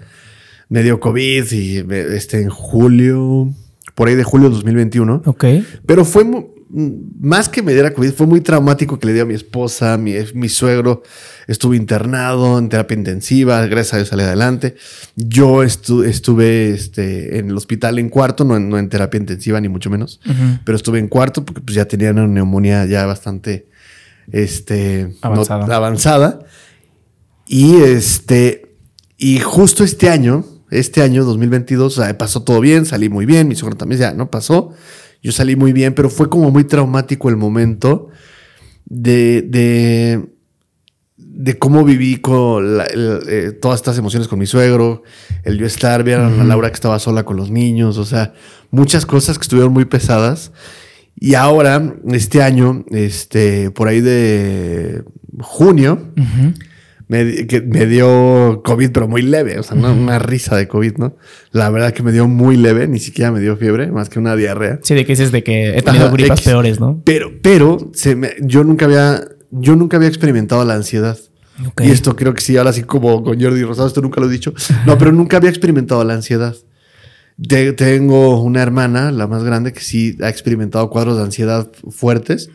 me 0.69 0.83
dio 0.83 1.01
COVID 1.01 1.53
y 1.53 1.83
me- 1.85 2.01
este, 2.17 2.41
en 2.41 2.49
julio, 2.51 3.53
por 3.95 4.09
ahí 4.09 4.15
de 4.15 4.25
julio 4.25 4.49
de 4.49 4.55
2021. 4.57 5.23
Ok. 5.27 5.45
Pero 5.87 6.05
fue 6.05 6.25
más 6.71 7.49
que 7.49 7.63
me 7.63 7.73
diera 7.73 7.93
COVID, 7.95 8.13
fue 8.13 8.27
muy 8.27 8.41
traumático 8.41 8.99
que 8.99 9.07
le 9.07 9.13
dio 9.13 9.23
a 9.23 9.27
mi 9.27 9.35
esposa, 9.35 9.97
mi, 9.99 10.15
mi 10.35 10.49
suegro 10.49 11.03
estuvo 11.47 11.75
internado 11.75 12.59
en 12.59 12.69
terapia 12.69 12.97
intensiva, 12.97 13.65
gracias 13.67 13.95
a 13.95 13.97
Dios 13.99 14.09
salí 14.09 14.23
adelante. 14.23 14.75
Yo 15.15 15.63
estu- 15.63 16.05
estuve 16.05 16.71
este, 16.71 17.39
en 17.39 17.51
el 17.51 17.57
hospital 17.57 17.99
en 17.99 18.09
cuarto, 18.09 18.45
no 18.45 18.57
en, 18.57 18.69
no 18.69 18.79
en 18.79 18.89
terapia 18.89 19.19
intensiva 19.21 19.61
ni 19.61 19.69
mucho 19.69 19.91
menos, 19.91 20.21
Ujú. 20.27 20.59
pero 20.65 20.77
estuve 20.77 20.99
en 20.99 21.09
cuarto 21.09 21.45
porque 21.45 21.61
pues, 21.61 21.75
ya 21.77 21.85
tenía 21.87 22.11
una 22.11 22.27
neumonía 22.27 22.87
ya 22.87 23.05
bastante 23.07 23.69
este, 24.33 25.09
no- 25.23 25.29
Avanzada. 25.29 25.77
avanzada. 25.77 26.39
Y 27.47 27.77
este, 27.83 28.75
y 29.19 29.39
justo 29.39 29.85
este 29.85 30.09
año, 30.09 30.45
este 30.71 31.03
año 31.03 31.25
2022, 31.25 31.99
o 31.99 32.03
sea, 32.03 32.17
pasó 32.19 32.43
todo 32.43 32.61
bien, 32.61 32.87
salí 32.87 33.09
muy 33.09 33.27
bien, 33.27 33.49
mi 33.49 33.55
suegro 33.55 33.77
también 33.77 34.01
ya 34.01 34.13
no 34.15 34.31
pasó. 34.31 34.73
Yo 35.25 35.33
salí 35.33 35.57
muy 35.57 35.73
bien, 35.73 35.95
pero 35.95 36.09
fue 36.11 36.29
como 36.29 36.51
muy 36.51 36.65
traumático 36.65 37.29
el 37.31 37.37
momento 37.37 38.11
de, 38.85 39.41
de, 39.43 40.29
de 41.17 41.59
cómo 41.59 41.83
viví 41.83 42.19
con 42.19 42.77
la- 42.77 42.85
el- 42.85 43.21
eh, 43.27 43.53
todas 43.53 43.81
estas 43.81 43.97
emociones 43.99 44.29
con 44.29 44.39
mi 44.39 44.45
suegro, 44.47 45.03
el 45.45 45.57
yo 45.59 45.65
estar, 45.67 46.05
ver 46.05 46.21
a 46.21 46.29
la 46.29 46.45
Laura 46.45 46.69
que 46.69 46.75
estaba 46.75 46.99
sola 46.99 47.25
con 47.25 47.37
los 47.39 47.51
niños, 47.51 47.97
o 47.97 48.05
sea, 48.05 48.35
muchas 48.71 49.07
cosas 49.07 49.39
que 49.39 49.43
estuvieron 49.43 49.73
muy 49.73 49.87
pesadas. 49.87 50.53
Y 51.19 51.35
ahora, 51.35 51.95
este 52.13 52.43
año, 52.43 52.85
este, 52.91 53.71
por 53.71 53.89
ahí 53.89 54.01
de 54.03 55.05
junio. 55.41 56.13
Me, 57.09 57.47
que 57.47 57.61
me 57.61 57.87
dio 57.87 58.63
COVID, 58.65 58.91
pero 58.93 59.09
muy 59.09 59.23
leve, 59.23 59.59
o 59.59 59.63
sea, 59.63 59.77
una, 59.77 59.93
una 59.93 60.19
risa 60.19 60.57
de 60.57 60.67
COVID, 60.69 60.95
¿no? 60.97 61.17
La 61.53 61.69
verdad 61.71 61.93
que 61.93 62.03
me 62.03 62.13
dio 62.13 62.27
muy 62.29 62.57
leve, 62.57 62.89
ni 62.89 62.99
siquiera 62.99 63.31
me 63.31 63.41
dio 63.41 63.57
fiebre, 63.57 63.91
más 63.93 64.09
que 64.09 64.19
una 64.19 64.35
diarrea. 64.37 64.79
Sí, 64.83 64.95
de 64.95 65.05
que 65.05 65.13
dices 65.13 65.31
de 65.33 65.43
que 65.45 65.77
he 65.77 65.83
tenido 65.83 66.07
Ajá, 66.07 66.15
gripas 66.15 66.39
X. 66.41 66.47
peores, 66.47 66.81
¿no? 66.81 67.03
Pero, 67.05 67.31
pero 67.43 67.91
se 67.93 68.17
me- 68.17 68.35
yo 68.41 68.65
nunca 68.65 68.87
había, 68.87 69.23
yo 69.51 69.77
nunca 69.77 69.97
había 69.99 70.09
experimentado 70.09 70.65
la 70.65 70.75
ansiedad. 70.75 71.19
Ok. 71.69 71.83
Y 71.85 71.91
esto 71.91 72.17
creo 72.17 72.35
que 72.35 72.41
sí, 72.41 72.57
ahora 72.57 72.73
sí 72.73 72.83
como 72.83 73.23
con 73.23 73.41
Jordi 73.41 73.63
Rosado, 73.63 73.87
esto 73.87 74.01
nunca 74.01 74.21
lo 74.21 74.29
he 74.29 74.33
dicho. 74.33 74.53
No, 74.87 74.97
pero 74.99 75.13
nunca 75.13 75.37
había 75.37 75.51
experimentado 75.51 76.03
la 76.05 76.15
ansiedad. 76.15 76.57
Te- 77.49 77.73
tengo 77.73 78.41
una 78.43 78.63
hermana, 78.63 79.11
la 79.13 79.27
más 79.27 79.43
grande, 79.45 79.73
que 79.73 79.81
sí 79.81 80.17
ha 80.23 80.29
experimentado 80.29 80.89
cuadros 80.89 81.17
de 81.19 81.25
ansiedad 81.25 81.69
fuertes 81.91 82.49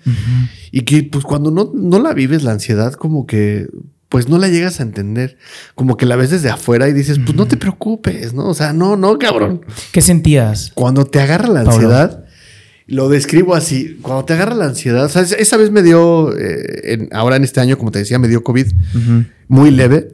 y 0.72 0.82
que 0.82 1.04
pues 1.04 1.26
cuando 1.26 1.52
no, 1.52 1.72
no 1.74 2.00
la 2.00 2.14
vives 2.14 2.44
la 2.44 2.52
ansiedad 2.54 2.94
como 2.94 3.26
que 3.28 3.68
pues 4.10 4.28
no 4.28 4.38
la 4.40 4.48
llegas 4.48 4.80
a 4.80 4.84
entender, 4.84 5.38
como 5.76 5.96
que 5.96 6.06
la 6.06 6.16
ves 6.16 6.32
desde 6.32 6.50
afuera 6.50 6.88
y 6.90 6.94
dices, 6.94 7.20
pues 7.24 7.38
no 7.38 7.48
te 7.48 7.58
preocupes, 7.58 8.34
¿no? 8.34 8.48
O 8.50 8.54
sea, 8.54 8.74
no, 8.74 8.98
no, 8.98 9.18
cabrón. 9.20 9.62
¿Qué 9.92 10.02
sentías? 10.02 10.72
Cuando 10.74 11.06
te 11.06 11.20
agarra 11.22 11.48
la 11.48 11.64
Pablo. 11.64 11.72
ansiedad, 11.72 12.26
lo 12.88 13.08
describo 13.08 13.54
así, 13.54 14.00
cuando 14.02 14.26
te 14.26 14.34
agarra 14.34 14.56
la 14.56 14.66
ansiedad, 14.66 15.06
o 15.06 15.10
sea, 15.10 15.22
esa- 15.22 15.58
vez 15.58 15.70
me 15.70 15.84
dio, 15.84 16.36
eh, 16.36 16.94
en- 16.94 17.10
ahora 17.12 17.36
en 17.36 17.44
este 17.44 17.60
año, 17.60 17.78
como 17.78 17.92
te 17.92 18.00
decía, 18.00 18.18
me 18.18 18.28
dio 18.28 18.44
COVID 18.44 18.66
muy 19.48 19.70
leve. 19.72 20.12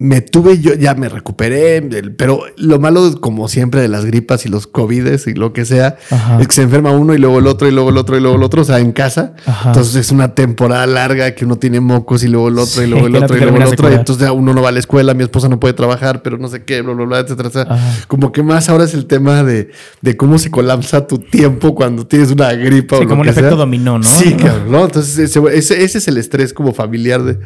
Me 0.00 0.20
tuve 0.20 0.60
yo, 0.60 0.74
ya 0.74 0.94
me 0.94 1.08
recuperé, 1.08 1.82
pero 2.16 2.42
lo 2.56 2.78
malo, 2.78 3.20
como 3.20 3.48
siempre, 3.48 3.80
de 3.80 3.88
las 3.88 4.04
gripas 4.04 4.46
y 4.46 4.48
los 4.48 4.68
COVIDes 4.68 5.26
y 5.26 5.34
lo 5.34 5.52
que 5.52 5.64
sea, 5.64 5.96
Ajá. 6.12 6.40
es 6.40 6.46
que 6.46 6.54
se 6.54 6.62
enferma 6.62 6.92
uno 6.92 7.14
y 7.14 7.18
luego 7.18 7.40
el 7.40 7.48
otro 7.48 7.66
y 7.66 7.72
luego 7.72 7.90
el 7.90 7.96
otro 7.96 8.16
y 8.16 8.20
luego 8.20 8.36
el 8.36 8.44
otro, 8.44 8.62
o 8.62 8.64
sea, 8.64 8.78
en 8.78 8.92
casa. 8.92 9.34
Ajá. 9.44 9.70
Entonces 9.70 9.96
es 9.96 10.12
una 10.12 10.36
temporada 10.36 10.86
larga 10.86 11.32
que 11.34 11.44
uno 11.44 11.56
tiene 11.56 11.80
mocos 11.80 12.22
y 12.22 12.28
luego 12.28 12.46
el 12.46 12.58
otro 12.60 12.84
y 12.84 12.86
luego 12.86 13.08
el 13.08 13.16
otro 13.16 13.36
y 13.36 13.40
luego 13.40 13.56
el 13.56 13.62
otro. 13.64 13.90
Y 13.90 13.94
entonces 13.94 14.24
ya 14.24 14.30
uno 14.30 14.54
no 14.54 14.62
va 14.62 14.68
a 14.68 14.72
la 14.72 14.78
escuela, 14.78 15.14
mi 15.14 15.24
esposa 15.24 15.48
no 15.48 15.58
puede 15.58 15.74
trabajar, 15.74 16.22
pero 16.22 16.38
no 16.38 16.46
sé 16.46 16.62
qué, 16.62 16.80
bla, 16.80 16.92
bla, 16.94 17.04
bla, 17.04 17.18
etcétera. 17.18 17.48
etcétera. 17.48 17.74
Ajá. 17.74 18.04
Como 18.06 18.30
que 18.30 18.44
más 18.44 18.68
ahora 18.68 18.84
es 18.84 18.94
el 18.94 19.06
tema 19.06 19.42
de, 19.42 19.72
de 20.00 20.16
cómo 20.16 20.38
se 20.38 20.48
colapsa 20.52 21.08
tu 21.08 21.18
tiempo 21.18 21.74
cuando 21.74 22.06
tienes 22.06 22.30
una 22.30 22.52
gripa 22.52 22.94
Sí, 22.98 23.00
o 23.00 23.02
lo 23.02 23.08
como 23.08 23.22
un 23.22 23.24
que 23.24 23.30
efecto 23.32 23.50
sea. 23.50 23.58
dominó, 23.58 23.98
¿no? 23.98 24.04
Sí, 24.04 24.34
cabrón, 24.34 24.70
¿no? 24.70 24.84
Entonces 24.84 25.18
ese- 25.18 25.54
ese 25.82 25.98
es 25.98 26.06
el 26.06 26.18
estrés 26.18 26.52
como 26.54 26.72
familiar 26.72 27.24
de 27.24 27.40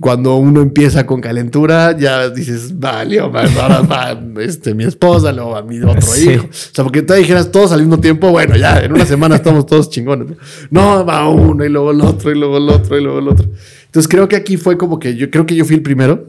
cuando 0.00 0.34
uno 0.34 0.60
empieza 0.60 1.06
con 1.06 1.20
calentura, 1.20 1.83
ya 1.92 2.28
dices, 2.30 2.78
valió, 2.78 3.30
va, 3.30 3.42
ahora 3.42 3.80
va 3.82 4.20
este, 4.42 4.74
mi 4.74 4.84
esposa, 4.84 5.32
luego 5.32 5.50
va 5.50 5.62
mi 5.62 5.80
otro 5.80 6.00
Sí. 6.02 6.30
hijo. 6.30 6.44
O 6.46 6.48
sea, 6.52 6.84
porque 6.84 7.02
tú 7.02 7.14
dijeras 7.14 7.50
todos 7.52 7.72
al 7.72 7.80
mismo 7.80 7.98
tiempo, 8.00 8.30
bueno, 8.30 8.56
ya 8.56 8.80
en 8.80 8.92
una 8.92 9.04
semana 9.06 9.36
estamos 9.36 9.66
todos 9.66 9.90
chingones. 9.90 10.36
No, 10.70 11.04
va 11.04 11.28
uno 11.28 11.64
y 11.64 11.68
luego 11.68 11.90
el 11.92 12.00
otro 12.00 12.30
y 12.32 12.38
luego 12.38 12.56
el 12.58 12.68
otro 12.68 12.98
y 12.98 13.02
luego 13.02 13.18
el 13.20 13.28
otro. 13.28 13.46
Entonces 13.86 14.08
creo 14.08 14.28
que 14.28 14.36
aquí 14.36 14.56
fue 14.56 14.76
como 14.76 14.98
que 14.98 15.14
yo 15.16 15.30
creo 15.30 15.46
que 15.46 15.54
yo 15.54 15.64
fui 15.64 15.76
el 15.76 15.82
primero. 15.82 16.26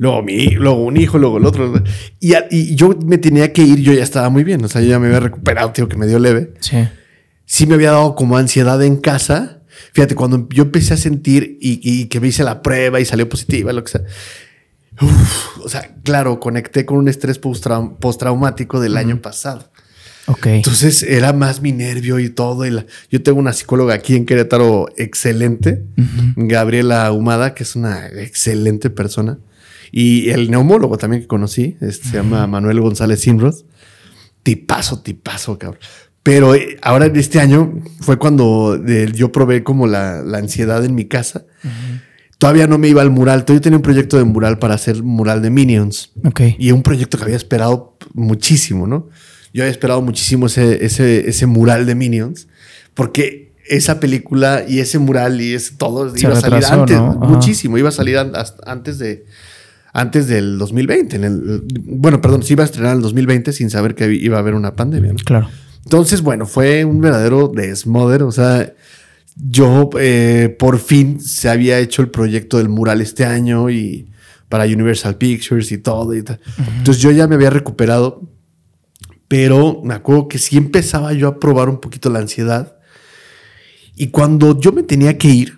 Luego 0.00 0.22
mi, 0.22 0.50
luego 0.50 0.84
un 0.84 0.96
hijo, 0.96 1.18
luego 1.18 1.38
el 1.38 1.44
otro. 1.46 1.74
Y, 2.20 2.32
y 2.50 2.76
yo 2.76 2.96
me 3.04 3.18
tenía 3.18 3.52
que 3.52 3.62
ir, 3.62 3.80
yo 3.80 3.92
ya 3.92 4.04
estaba 4.04 4.28
muy 4.30 4.44
bien. 4.44 4.64
O 4.64 4.68
sea, 4.68 4.80
yo 4.80 4.88
ya 4.88 4.98
me 5.00 5.08
había 5.08 5.18
recuperado, 5.20 5.72
tío, 5.72 5.88
que 5.88 5.96
me 5.96 6.06
dio 6.06 6.18
leve 6.20 6.52
Sí. 6.60 6.76
sí 7.44 7.66
me 7.66 7.74
había 7.74 7.90
dado 7.90 8.14
como 8.14 8.36
ansiedad 8.36 8.80
en 8.84 8.96
casa. 8.96 9.57
Fíjate, 9.92 10.14
cuando 10.14 10.48
yo 10.50 10.64
empecé 10.64 10.94
a 10.94 10.96
sentir 10.96 11.58
y, 11.60 11.80
y 11.82 12.06
que 12.06 12.20
me 12.20 12.28
hice 12.28 12.44
la 12.44 12.62
prueba 12.62 13.00
y 13.00 13.04
salió 13.04 13.28
positiva, 13.28 13.72
lo 13.72 13.82
que 13.84 13.92
sea. 13.92 14.02
uf, 15.00 15.58
o 15.64 15.68
sea, 15.68 15.94
claro, 16.02 16.40
conecté 16.40 16.84
con 16.84 16.98
un 16.98 17.08
estrés 17.08 17.40
postrau- 17.40 17.98
postraumático 17.98 18.80
del 18.80 18.96
año 18.96 19.20
pasado. 19.22 19.70
Ok. 20.26 20.46
Entonces 20.46 21.02
era 21.02 21.32
más 21.32 21.62
mi 21.62 21.72
nervio 21.72 22.18
y 22.18 22.28
todo. 22.28 22.66
Y 22.66 22.70
la- 22.70 22.84
yo 23.10 23.22
tengo 23.22 23.38
una 23.38 23.52
psicóloga 23.52 23.94
aquí 23.94 24.14
en 24.16 24.26
Querétaro 24.26 24.88
excelente, 24.96 25.84
Ujú. 25.96 26.46
Gabriela 26.48 27.10
Humada, 27.12 27.54
que 27.54 27.62
es 27.62 27.76
una 27.76 28.08
excelente 28.08 28.90
persona. 28.90 29.38
Y 29.90 30.28
el 30.30 30.50
neumólogo 30.50 30.98
también 30.98 31.22
que 31.22 31.28
conocí, 31.28 31.76
este, 31.80 32.08
se 32.08 32.16
llama 32.18 32.46
Manuel 32.46 32.80
González 32.80 33.20
Sinrod. 33.20 33.54
Tipazo, 34.42 35.00
tipazo, 35.00 35.58
cabrón. 35.58 35.80
Pero 36.30 36.54
eh, 36.54 36.76
ahora 36.82 37.06
este 37.06 37.40
año 37.40 37.80
fue 38.00 38.18
cuando 38.18 38.78
yo 39.14 39.32
probé 39.32 39.62
como 39.62 39.86
la, 39.86 40.22
la 40.22 40.36
ansiedad 40.38 40.84
en 40.84 40.94
mi 40.94 41.06
casa. 41.06 41.46
Todavía 42.36 42.66
no 42.66 42.76
me 42.76 42.86
iba 42.88 43.00
al 43.00 43.10
mural. 43.10 43.46
Yo 43.46 43.58
tenía 43.62 43.78
un 43.78 43.82
proyecto 43.82 44.18
de 44.18 44.24
mural 44.24 44.58
para 44.58 44.74
hacer 44.74 45.02
mural 45.02 45.40
de 45.40 45.48
Minions. 45.48 46.12
Ok. 46.24 46.40
Y 46.58 46.70
un 46.72 46.82
proyecto 46.82 47.16
que 47.16 47.24
había 47.24 47.36
esperado 47.36 47.96
muchísimo, 48.12 48.86
¿no? 48.86 49.08
yo 49.54 49.62
había 49.62 49.72
esperado 49.72 50.02
muchísimo 50.02 50.46
ese, 50.46 50.84
ese, 50.84 51.30
ese 51.30 51.46
mural 51.46 51.86
de 51.86 51.94
Minions, 51.94 52.46
porque 52.92 53.52
esa 53.66 53.98
película 53.98 54.64
y 54.68 54.80
ese 54.80 54.98
mural 54.98 55.40
y 55.40 55.54
ese 55.54 55.74
todo 55.76 56.14
Se 56.14 56.20
iba 56.26 56.34
a 56.34 56.40
salir 56.40 56.62
antes, 56.82 56.98
muchísimo, 57.30 57.78
iba 57.78 57.88
a 57.88 57.92
salir 57.92 58.18
an- 58.18 58.32
antes 58.66 58.98
de 58.98 59.24
antes 59.94 60.26
del 60.28 60.58
2020. 60.58 61.16
En 61.16 61.24
el, 61.24 61.62
bueno, 61.86 62.20
perdón, 62.20 62.42
se 62.42 62.52
iba 62.52 62.62
a 62.62 62.66
estrenar 62.66 62.92
en 62.92 62.96
el 62.98 63.02
2020 63.02 63.52
sin 63.54 63.70
saber 63.70 63.94
que 63.94 64.12
iba 64.12 64.36
a 64.36 64.40
haber 64.40 64.54
una 64.54 64.76
pandemia. 64.76 65.12
¿no? 65.14 65.18
Claro. 65.24 65.48
Entonces, 65.88 66.20
bueno, 66.20 66.44
fue 66.44 66.84
un 66.84 67.00
verdadero 67.00 67.48
desmoder. 67.48 68.22
O 68.22 68.30
sea, 68.30 68.74
yo 69.34 69.88
eh, 69.98 70.54
por 70.58 70.78
fin 70.78 71.18
se 71.18 71.48
había 71.48 71.78
hecho 71.78 72.02
el 72.02 72.10
proyecto 72.10 72.58
del 72.58 72.68
mural 72.68 73.00
este 73.00 73.24
año 73.24 73.70
y 73.70 74.10
para 74.50 74.64
Universal 74.64 75.16
Pictures 75.16 75.72
y 75.72 75.78
todo. 75.78 76.14
y 76.14 76.22
tal. 76.22 76.40
Entonces 76.76 77.02
yo 77.02 77.10
ya 77.10 77.26
me 77.26 77.36
había 77.36 77.48
recuperado, 77.48 78.20
pero 79.28 79.80
me 79.82 79.94
acuerdo 79.94 80.28
que 80.28 80.36
sí 80.36 80.58
empezaba 80.58 81.14
yo 81.14 81.26
a 81.26 81.40
probar 81.40 81.70
un 81.70 81.80
poquito 81.80 82.10
la 82.10 82.18
ansiedad. 82.18 82.76
Y 83.96 84.08
cuando 84.08 84.60
yo 84.60 84.72
me 84.72 84.82
tenía 84.82 85.16
que 85.16 85.28
ir, 85.28 85.56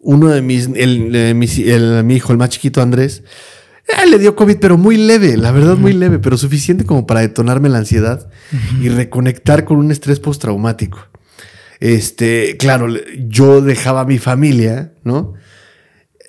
uno 0.00 0.28
de 0.30 0.42
mis, 0.42 0.66
el, 0.74 1.14
el- 1.14 2.02
mi 2.04 2.16
hijo, 2.16 2.32
el 2.32 2.38
más 2.38 2.48
chiquito 2.50 2.82
Andrés, 2.82 3.22
eh, 3.88 4.06
le 4.10 4.18
dio 4.18 4.36
COVID, 4.36 4.56
pero 4.58 4.76
muy 4.78 4.96
leve, 4.96 5.36
la 5.36 5.50
verdad 5.52 5.76
muy 5.76 5.92
leve, 5.92 6.18
pero 6.18 6.36
suficiente 6.36 6.84
como 6.84 7.06
para 7.06 7.20
detonarme 7.20 7.68
la 7.68 7.78
ansiedad 7.78 8.28
y 8.82 8.88
reconectar 8.88 9.64
con 9.64 9.78
un 9.78 9.90
estrés 9.90 10.20
postraumático. 10.20 10.98
Este, 11.80 12.56
claro, 12.58 12.88
yo 13.28 13.60
dejaba 13.60 14.00
a 14.02 14.04
mi 14.04 14.18
familia, 14.18 14.92
¿no? 15.04 15.34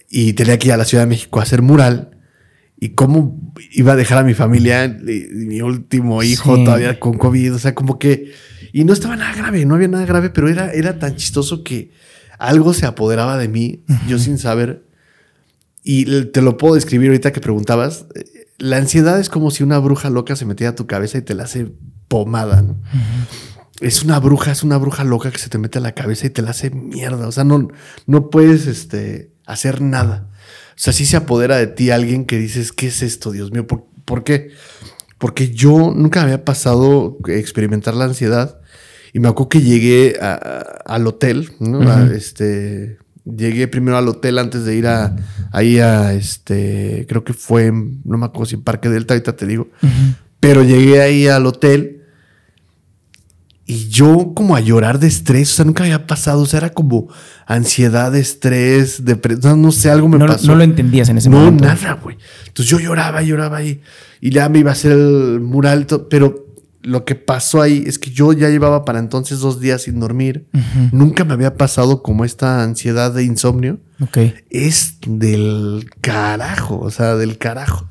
Y 0.10 0.34
tenía 0.34 0.58
que 0.60 0.68
ir 0.68 0.74
a 0.74 0.78
la 0.78 0.86
Ciudad 0.86 1.04
de 1.04 1.10
México 1.10 1.40
a 1.40 1.44
hacer 1.44 1.62
mural. 1.62 2.12
¿Y 2.82 2.90
cómo 2.90 3.54
iba 3.72 3.92
a 3.94 3.96
dejar 3.98 4.20
a 4.20 4.24
mi 4.24 4.34
familia, 4.34 4.88
mi 5.34 5.60
último 5.62 6.24
hijo 6.24 6.56
Sí. 6.56 6.64
todavía 6.64 7.00
con 7.00 7.18
COVID? 7.18 7.56
O 7.56 7.60
sea, 7.60 7.76
como 7.76 8.00
que... 8.00 8.32
Y 8.72 8.86
no 8.86 8.94
estaba 8.94 9.16
nada 9.18 9.36
grave, 9.36 9.66
no 9.66 9.76
había 9.76 9.88
nada 9.90 10.06
grave, 10.06 10.30
pero 10.30 10.48
era, 10.48 10.72
era 10.72 10.98
tan 10.98 11.16
chistoso 11.18 11.64
que 11.64 11.92
algo 12.38 12.74
se 12.74 12.86
apoderaba 12.86 13.38
de 13.38 13.50
mí, 13.50 13.84
yo 14.08 14.18
sin 14.18 14.38
saber. 14.38 14.86
Y 15.84 16.26
te 16.26 16.42
lo 16.42 16.58
puedo 16.58 16.76
describir 16.76 17.10
ahorita 17.10 17.32
que 17.32 17.40
preguntabas. 17.42 18.06
Eh, 18.16 18.26
La 18.58 18.78
ansiedad 18.78 19.20
es 19.20 19.30
como 19.30 19.52
si 19.52 19.64
una 19.64 19.80
bruja 19.80 20.10
loca 20.10 20.36
se 20.36 20.46
metiera 20.46 20.72
a 20.72 20.76
tu 20.76 20.86
cabeza 20.88 21.18
y 21.18 21.22
te 21.22 21.34
la 21.34 21.44
hace 21.44 21.72
pomada, 22.10 22.62
¿no? 22.62 22.78
Es 23.80 24.04
una 24.04 24.20
bruja, 24.20 24.52
es 24.52 24.64
una 24.64 24.78
bruja 24.78 25.06
loca 25.06 25.32
que 25.32 25.38
se 25.38 25.48
te 25.50 25.58
mete 25.58 25.78
a 25.78 25.82
la 25.82 25.94
cabeza 25.94 26.28
y 26.28 26.30
te 26.32 26.42
la 26.42 26.50
hace 26.50 26.70
mierda. 26.70 27.28
O 27.28 27.32
sea, 27.32 27.46
no, 27.46 27.70
no 28.08 28.30
puedes 28.30 28.68
este, 28.68 29.32
hacer 29.46 29.80
nada. 29.82 30.28
O 30.72 30.82
sea, 30.82 30.92
sí 30.92 31.06
se 31.06 31.16
apodera 31.16 31.56
de 31.58 31.68
ti 31.68 31.90
alguien 31.92 32.26
que 32.26 32.38
dices, 32.38 32.74
¿qué 32.74 32.88
es 32.88 33.02
esto, 33.02 33.32
Dios 33.32 33.52
mío? 33.54 33.66
¿Por, 33.66 33.86
por 34.04 34.26
qué? 34.26 34.52
Porque 35.18 35.52
yo 35.52 35.94
nunca 35.96 36.22
había 36.22 36.44
pasado 36.44 37.18
experimentar 37.28 37.94
la 37.94 38.06
ansiedad. 38.06 38.60
Y 39.14 39.20
me 39.20 39.30
acuerdo 39.30 39.50
que 39.50 39.62
llegué 39.62 40.18
a- 40.22 40.34
a- 40.34 40.96
al 40.96 41.08
hotel, 41.08 41.52
¿no? 41.60 41.80
A, 41.90 42.04
este, 42.14 42.98
llegué 43.38 43.68
primero 43.68 43.98
al 43.98 44.08
hotel 44.08 44.38
antes 44.40 44.66
de 44.66 44.76
ir 44.76 44.88
a, 44.88 45.16
ahí 45.52 45.80
a, 45.80 46.14
este, 46.14 47.06
creo 47.10 47.24
que 47.24 47.34
fue, 47.34 47.72
no 47.72 48.18
me 48.18 48.26
acuerdo 48.26 48.46
si 48.48 48.56
en 48.56 48.64
Parque 48.64 48.90
Delta, 48.90 49.14
ahorita 49.14 49.36
te 49.36 49.46
digo. 49.46 49.70
Pero 50.40 50.64
llegué 50.64 51.02
ahí 51.02 51.28
al 51.28 51.46
hotel 51.46 51.96
y 53.66 53.88
yo 53.90 54.32
como 54.36 54.56
a 54.56 54.62
llorar 54.62 54.98
de 55.00 55.06
estrés, 55.08 55.52
o 55.52 55.56
sea, 55.58 55.66
nunca 55.66 55.84
había 55.84 56.08
pasado, 56.08 56.42
o 56.42 56.46
sea, 56.48 56.58
era 56.58 56.70
como 56.72 57.08
ansiedad, 57.46 58.16
estrés, 58.16 59.06
depresión, 59.06 59.62
no 59.62 59.72
sé, 59.72 59.92
algo 59.92 60.08
me 60.10 60.18
No, 60.18 60.26
pasó. 60.26 60.48
no 60.48 60.56
lo 60.56 60.64
entendías 60.64 61.08
en 61.10 61.20
ese 61.20 61.30
No, 61.30 61.38
momento. 61.38 61.66
nada, 61.66 61.94
güey. 62.02 62.18
Entonces 62.48 62.66
yo 62.72 62.80
lloraba, 62.80 63.22
lloraba 63.22 63.62
y, 63.64 63.80
y 64.22 64.32
ya 64.32 64.50
me 64.50 64.60
iba 64.60 64.72
a 64.72 64.74
hacer 64.74 64.94
el 64.94 65.40
mural, 65.42 65.86
pero 66.10 66.48
lo 66.82 67.04
que 67.04 67.16
pasó 67.16 67.62
ahí 67.62 67.84
es 67.86 68.00
que 68.00 68.12
yo 68.12 68.32
ya 68.34 68.50
llevaba 68.50 68.86
para 68.86 69.00
entonces 69.00 69.40
dos 69.40 69.60
días 69.60 69.84
sin 69.84 70.00
dormir. 70.00 70.46
Nunca 70.92 71.26
me 71.26 71.34
había 71.34 71.56
pasado 71.56 72.02
como 72.02 72.26
esta 72.26 72.64
ansiedad 72.64 73.14
de 73.14 73.24
insomnio. 73.24 73.80
Ok. 74.02 74.18
Es 74.50 74.98
del 75.06 75.90
carajo, 76.02 76.80
o 76.80 76.92
sea, 76.92 77.16
del 77.16 77.38
carajo. 77.38 77.90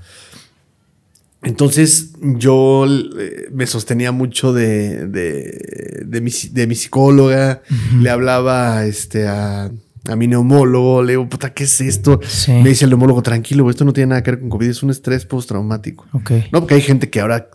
Entonces 1.43 2.15
yo 2.21 2.87
eh, 2.87 3.49
me 3.53 3.67
sostenía 3.67 4.11
mucho 4.11 4.53
de, 4.53 5.07
de, 5.07 6.03
de 6.05 6.21
mi, 6.21 6.33
de 6.51 6.67
mi 6.67 6.75
psicóloga, 6.75 7.63
le 8.01 8.11
hablaba 8.11 8.85
este, 8.87 9.29
a, 9.29 9.71
a 10.07 10.17
mi 10.17 10.27
neumólogo, 10.27 11.03
le 11.03 11.13
digo, 11.13 11.29
puta, 11.29 11.53
¿qué 11.53 11.65
es 11.65 11.81
esto? 11.81 12.21
Sí. 12.27 12.53
Me 12.53 12.69
dice 12.71 12.85
el 12.85 12.91
neumólogo, 12.91 13.23
tranquilo, 13.23 13.69
esto 13.69 13.85
no 13.85 13.93
tiene 13.93 14.11
nada 14.11 14.23
que 14.23 14.31
ver 14.31 14.41
con 14.41 14.49
COVID, 14.49 14.69
es 14.69 14.83
un 14.83 14.91
estrés 14.91 15.27
postraumático. 15.27 16.07
Ok. 16.13 16.31
No, 16.53 16.61
porque 16.61 16.75
hay 16.75 16.83
gente 16.83 17.11
que 17.11 17.21
ahora 17.21 17.49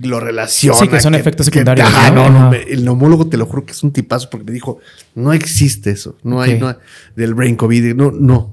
lo 0.00 0.20
relaciona. 0.20 0.78
Sí, 0.78 0.88
que 0.88 1.00
son 1.00 1.14
efectos 1.14 1.46
secundarios, 1.46 1.86
ajá, 1.88 2.10
¿no? 2.10 2.30
no, 2.30 2.50
no, 2.50 2.52
el 2.54 2.84
neumólogo 2.84 3.26
te 3.28 3.36
lo 3.36 3.46
juro 3.46 3.64
que 3.66 3.72
es 3.72 3.82
un 3.82 3.92
tipazo 3.92 4.30
porque 4.30 4.46
me 4.46 4.52
dijo, 4.52 4.78
no 5.14 5.32
existe 5.32 5.90
eso, 5.90 6.16
no 6.22 6.40
hay 6.40 6.58
no 6.58 6.68
hay- 6.68 6.76
del 7.16 7.34
brain 7.34 7.56
COVID, 7.56 7.94
no, 7.94 8.10
no. 8.10 8.52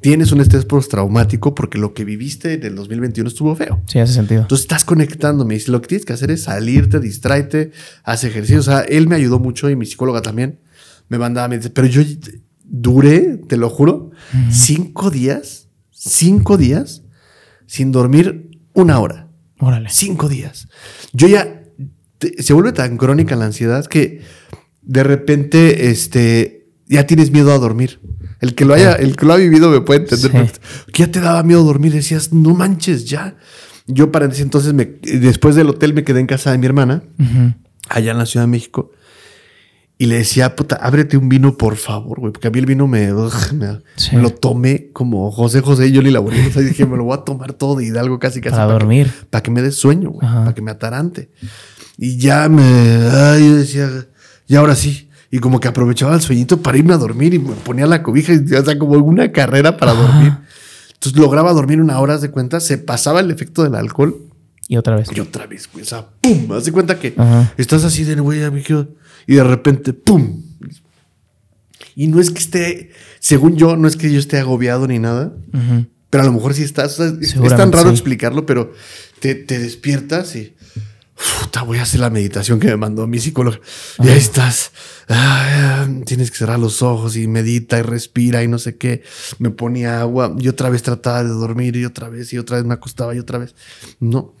Tienes 0.00 0.30
un 0.30 0.40
estrés 0.40 0.64
postraumático 0.64 1.56
porque 1.56 1.76
lo 1.76 1.92
que 1.92 2.04
viviste 2.04 2.52
en 2.54 2.62
el 2.64 2.76
2021 2.76 3.28
estuvo 3.28 3.56
feo. 3.56 3.80
Sí, 3.86 3.98
hace 3.98 4.12
sentido. 4.12 4.42
Entonces 4.42 4.62
estás 4.64 4.84
conectando. 4.84 5.44
Me 5.44 5.54
dice, 5.54 5.72
lo 5.72 5.80
que 5.82 5.88
tienes 5.88 6.04
que 6.04 6.12
hacer 6.12 6.30
es 6.30 6.44
salirte, 6.44 7.00
distraerte, 7.00 7.72
haz 8.04 8.22
ejercicio. 8.22 8.60
O 8.60 8.62
sea, 8.62 8.82
él 8.82 9.08
me 9.08 9.16
ayudó 9.16 9.40
mucho 9.40 9.68
y 9.68 9.74
mi 9.74 9.86
psicóloga 9.86 10.22
también 10.22 10.60
me 11.08 11.18
mandaba, 11.18 11.48
me 11.48 11.56
dice, 11.56 11.70
pero 11.70 11.88
yo 11.88 12.02
duré, 12.68 13.38
te 13.48 13.56
lo 13.56 13.68
juro, 13.70 14.10
cinco 14.50 15.10
días, 15.10 15.68
cinco 15.90 16.56
días 16.56 17.02
sin 17.66 17.90
dormir 17.92 18.60
una 18.74 18.98
hora. 19.00 19.28
Órale. 19.58 19.88
Cinco 19.90 20.28
días. 20.28 20.68
Yo 21.12 21.26
ya 21.28 21.62
te- 22.18 22.42
se 22.42 22.52
vuelve 22.52 22.72
tan 22.72 22.96
crónica 22.96 23.34
la 23.36 23.46
ansiedad 23.46 23.84
que 23.86 24.20
de 24.82 25.02
repente 25.02 25.90
este, 25.90 26.68
ya 26.86 27.06
tienes 27.06 27.30
miedo 27.30 27.52
a 27.52 27.58
dormir. 27.58 28.00
El 28.40 28.54
que 28.54 28.64
lo 28.64 28.74
haya, 28.74 28.92
el 28.92 29.16
que 29.16 29.26
lo 29.26 29.32
ha 29.32 29.36
vivido 29.36 29.68
me 29.70 29.80
puede 29.80 30.00
entender. 30.08 30.48
Sí. 30.48 30.60
Que 30.92 31.02
ya 31.04 31.10
te 31.10 31.20
daba 31.20 31.42
miedo 31.42 31.64
dormir. 31.64 31.92
Decías, 31.92 32.32
no 32.32 32.54
manches, 32.54 33.04
ya. 33.06 33.36
Yo 33.88 34.12
para 34.12 34.26
ese 34.26 34.42
entonces, 34.42 34.74
me, 34.74 34.84
después 34.84 35.56
del 35.56 35.68
hotel, 35.70 35.92
me 35.94 36.04
quedé 36.04 36.20
en 36.20 36.26
casa 36.26 36.52
de 36.52 36.58
mi 36.58 36.66
hermana, 36.66 37.02
allá 37.88 38.12
en 38.12 38.18
la 38.18 38.26
Ciudad 38.26 38.44
de 38.44 38.50
México. 38.50 38.92
Y 40.00 40.06
le 40.06 40.18
decía, 40.18 40.54
puta, 40.54 40.76
ábrete 40.76 41.16
un 41.16 41.28
vino, 41.28 41.56
por 41.56 41.74
favor, 41.76 42.20
güey. 42.20 42.32
Porque 42.32 42.46
a 42.46 42.50
mí 42.52 42.58
el 42.60 42.66
vino 42.66 42.86
me, 42.86 43.12
ugh, 43.12 43.32
me, 43.52 43.80
Sí. 43.96 44.14
me 44.14 44.22
lo 44.22 44.30
tomé 44.30 44.90
como 44.92 45.30
José 45.32 45.60
José 45.60 45.88
y 45.88 45.94
Johnny 45.96 46.10
Laboriel. 46.12 46.46
O 46.46 46.50
sea, 46.52 46.62
dije, 46.62 46.86
me 46.86 46.96
lo 46.96 47.02
voy 47.04 47.18
a 47.18 47.22
tomar 47.24 47.52
todo 47.54 47.74
de 47.76 47.86
Hidalgo 47.86 48.20
casi 48.20 48.40
casi. 48.40 48.54
Para 48.54 48.68
que- 48.68 48.72
dormir. 48.74 49.12
para 49.28 49.42
que 49.42 49.50
me 49.50 49.60
dé 49.60 49.72
sueño, 49.72 50.10
güey, 50.10 50.28
para 50.28 50.54
que 50.54 50.62
me 50.62 50.70
atarante. 50.70 51.30
Y 51.96 52.16
ya 52.16 52.48
me, 52.48 52.62
ay, 52.62 53.48
yo 53.48 53.56
decía, 53.56 53.90
y 54.46 54.54
ahora 54.54 54.76
sí. 54.76 55.08
Y 55.32 55.40
como 55.40 55.58
que 55.58 55.66
aprovechaba 55.66 56.14
el 56.14 56.20
sueñito 56.22 56.58
para 56.62 56.78
irme 56.78 56.94
a 56.94 56.96
dormir 56.96 57.34
y 57.34 57.40
me 57.40 57.54
ponía 57.54 57.86
la 57.86 58.02
cobija, 58.04 58.32
y, 58.32 58.54
o 58.54 58.64
sea, 58.64 58.78
como 58.78 58.92
una 58.98 59.32
carrera 59.32 59.76
para 59.76 59.92
Ajá. 59.92 60.00
dormir. 60.02 60.32
Entonces 60.94 61.20
lograba 61.20 61.52
dormir 61.52 61.80
una 61.80 61.98
hora, 61.98 62.18
de 62.18 62.30
cuenta, 62.30 62.60
se 62.60 62.78
pasaba 62.78 63.18
el 63.20 63.30
efecto 63.32 63.64
del 63.64 63.74
alcohol 63.74 64.16
Y 64.70 64.76
otra 64.76 64.96
vez. 64.96 65.08
y 65.14 65.20
otra 65.20 65.46
vez, 65.46 65.68
güey, 65.72 65.82
o 65.82 65.86
sea, 65.86 66.06
pum, 66.20 66.52
haz 66.52 66.66
de 66.66 66.72
cuenta 66.72 66.98
que 67.00 67.14
Ajá. 67.16 67.54
estás 67.56 67.84
así 67.84 68.04
de, 68.04 68.14
güey, 68.16 68.40
quiero- 68.62 68.88
y 69.26 69.34
de 69.36 69.44
repente, 69.44 69.92
pum. 69.94 70.42
Y 71.94 72.06
no 72.08 72.20
es 72.20 72.30
que 72.30 72.38
esté, 72.38 72.90
según 73.18 73.56
yo, 73.56 73.76
no 73.76 73.88
es 73.88 73.96
que 73.96 74.12
yo 74.12 74.18
esté 74.18 74.38
agobiado 74.38 74.86
ni 74.86 74.98
nada, 74.98 75.32
pero 76.10 76.22
a 76.22 76.26
lo 76.26 76.32
mejor 76.32 76.54
sí 76.54 76.62
estás. 76.62 76.98
o 77.00 77.06
sea, 77.08 77.12
es- 77.20 77.56
tan 77.56 77.72
raro 77.72 77.88
sí. 77.88 77.94
explicarlo, 77.94 78.46
pero 78.46 78.72
te, 79.20 79.34
te 79.34 79.58
despiertas 79.58 80.36
y. 80.36 80.54
Puta, 81.40 81.62
voy 81.64 81.78
a 81.78 81.82
hacer 81.82 81.98
la 81.98 82.10
meditación 82.10 82.60
que 82.60 82.68
me 82.68 82.76
mandó 82.76 83.08
mi 83.08 83.18
psicóloga. 83.18 83.58
Y 83.98 84.08
ahí 84.08 84.18
estás. 84.18 84.70
Ah, 85.08 85.88
tienes 86.06 86.30
que 86.30 86.36
cerrar 86.36 86.60
los 86.60 86.80
ojos 86.80 87.16
y 87.16 87.26
medita 87.26 87.76
y 87.76 87.82
respira 87.82 88.44
y 88.44 88.48
no 88.48 88.60
sé 88.60 88.76
qué. 88.76 89.02
Me 89.40 89.50
ponía 89.50 90.00
agua 90.00 90.36
y 90.38 90.46
otra 90.46 90.70
vez 90.70 90.84
trataba 90.84 91.24
de 91.24 91.30
dormir 91.30 91.74
y 91.74 91.84
otra 91.84 92.08
vez 92.08 92.32
y 92.32 92.38
otra 92.38 92.58
vez 92.58 92.66
me 92.66 92.74
acostaba 92.74 93.16
y 93.16 93.18
otra 93.18 93.38
vez. 93.38 93.56
No. 93.98 94.34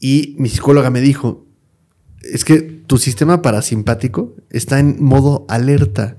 Y 0.00 0.34
mi 0.38 0.48
psicóloga 0.48 0.90
me 0.90 1.00
dijo: 1.00 1.46
Es 2.22 2.44
que 2.44 2.60
tu 2.86 2.98
sistema 2.98 3.42
parasimpático 3.42 4.34
está 4.50 4.80
en 4.80 4.96
modo 5.02 5.44
alerta. 5.48 6.16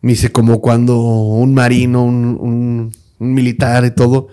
Me 0.00 0.12
dice, 0.12 0.30
como 0.32 0.60
cuando 0.60 0.98
un 1.00 1.54
marino, 1.54 2.04
un, 2.04 2.36
un- 2.40 2.92
un 3.20 3.34
militar 3.34 3.84
y 3.84 3.90
todo, 3.90 4.28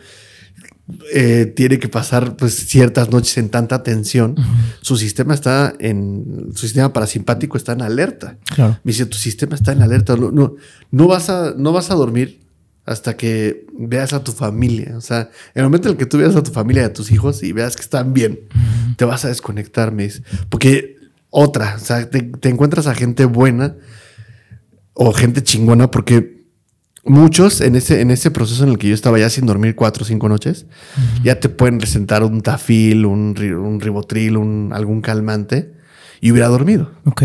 eh, 1.11 1.51
tiene 1.55 1.79
que 1.79 1.87
pasar 1.89 2.35
pues 2.35 2.53
ciertas 2.67 3.09
noches 3.09 3.35
en 3.39 3.49
tanta 3.49 3.81
tensión, 3.81 4.35
su 4.81 4.95
sistema 4.97 5.33
está 5.33 5.73
en, 5.79 6.49
su 6.53 6.67
sistema 6.67 6.93
parasimpático 6.93 7.57
está 7.57 7.73
en 7.73 7.81
alerta. 7.81 8.37
Claro. 8.53 8.77
Me 8.83 8.91
dice, 8.91 9.07
tu 9.07 9.17
sistema 9.17 9.55
está 9.55 9.71
en 9.71 9.81
alerta, 9.81 10.15
no, 10.15 10.29
no, 10.31 10.53
no, 10.91 11.07
vas, 11.07 11.31
a, 11.31 11.55
no 11.57 11.71
vas 11.73 11.89
a 11.89 11.95
dormir 11.95 12.44
hasta 12.85 13.17
que 13.17 13.65
veas 13.73 14.13
a 14.13 14.23
tu 14.23 14.31
familia. 14.31 14.95
O 14.97 15.01
sea, 15.01 15.29
en 15.53 15.61
el 15.61 15.63
momento 15.63 15.87
en 15.87 15.93
el 15.93 15.97
que 15.97 16.05
tú 16.05 16.17
veas 16.17 16.35
a 16.35 16.43
tu 16.43 16.51
familia 16.51 16.83
y 16.83 16.85
a 16.85 16.93
tus 16.93 17.11
hijos 17.11 17.43
y 17.43 17.51
veas 17.51 17.75
que 17.75 17.81
están 17.81 18.13
bien, 18.13 18.39
te 18.97 19.05
vas 19.05 19.25
a 19.25 19.29
desconectar, 19.29 19.91
me 19.91 20.03
dice. 20.03 20.23
Porque 20.49 20.97
otra, 21.29 21.75
o 21.75 21.79
sea, 21.79 22.09
te, 22.09 22.21
te 22.21 22.49
encuentras 22.49 22.87
a 22.87 22.95
gente 22.95 23.25
buena 23.25 23.75
o 24.93 25.11
gente 25.11 25.43
chingona 25.43 25.91
porque 25.91 26.35
muchos 27.03 27.61
en 27.61 27.75
ese, 27.75 28.01
en 28.01 28.11
ese 28.11 28.31
proceso 28.31 28.63
en 28.63 28.71
el 28.71 28.77
que 28.77 28.87
yo 28.89 28.93
estaba 28.93 29.19
ya 29.19 29.29
sin 29.29 29.45
dormir 29.45 29.75
cuatro 29.75 30.03
o 30.03 30.05
cinco 30.05 30.27
noches, 30.27 30.65
ya 31.23 31.39
te 31.39 31.49
pueden 31.49 31.77
presentar 31.77 32.23
un 32.23 32.41
tafil, 32.41 33.05
un 33.05 33.79
ribotril, 33.79 34.37
un, 34.37 34.71
algún 34.73 35.01
calmante 35.01 35.73
y 36.21 36.31
hubiera 36.31 36.47
dormido. 36.47 36.91
Ok. 37.05 37.23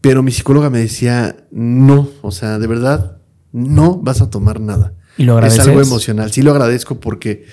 Pero 0.00 0.22
mi 0.22 0.32
psicóloga 0.32 0.70
me 0.70 0.78
decía, 0.78 1.36
no, 1.52 2.08
o 2.22 2.32
sea, 2.32 2.58
de 2.58 2.66
verdad, 2.66 3.18
no 3.52 3.96
vas 3.98 4.20
a 4.22 4.30
tomar 4.30 4.60
nada. 4.60 4.94
¿Y 5.18 5.24
lo 5.24 5.34
Es 5.34 5.36
agradeces? 5.38 5.66
algo 5.68 5.80
emocional. 5.82 6.32
Sí 6.32 6.42
lo 6.42 6.50
agradezco 6.52 6.98
porque 6.98 7.44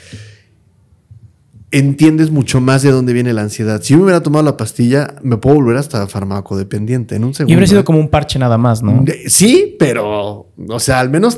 entiendes 1.72 2.32
mucho 2.32 2.62
más 2.62 2.82
de 2.82 2.92
dónde 2.92 3.14
viene 3.14 3.32
la 3.34 3.42
ansiedad. 3.44 3.82
Si 3.84 3.94
yo 3.94 3.98
me 4.00 4.06
hubiera 4.06 4.24
tomado 4.24 4.44
la 4.44 4.58
pastilla, 4.58 5.16
me 5.22 5.38
puedo 5.38 5.58
volver 5.58 5.78
hasta 5.78 6.08
farmacodependiente 6.08 7.16
en 7.16 7.24
un 7.26 7.34
segundo. 7.34 7.52
Y 7.52 7.56
hubiera 7.56 7.68
sido 7.68 7.82
¿eh? 7.82 7.84
como 7.84 8.00
un 8.00 8.10
parche 8.10 8.40
nada 8.40 8.58
más, 8.58 8.82
¿no? 8.82 9.04
Sí, 9.28 9.76
pero, 9.78 10.48
o 10.68 10.80
sea, 10.80 11.00
al 11.00 11.10
menos 11.12 11.38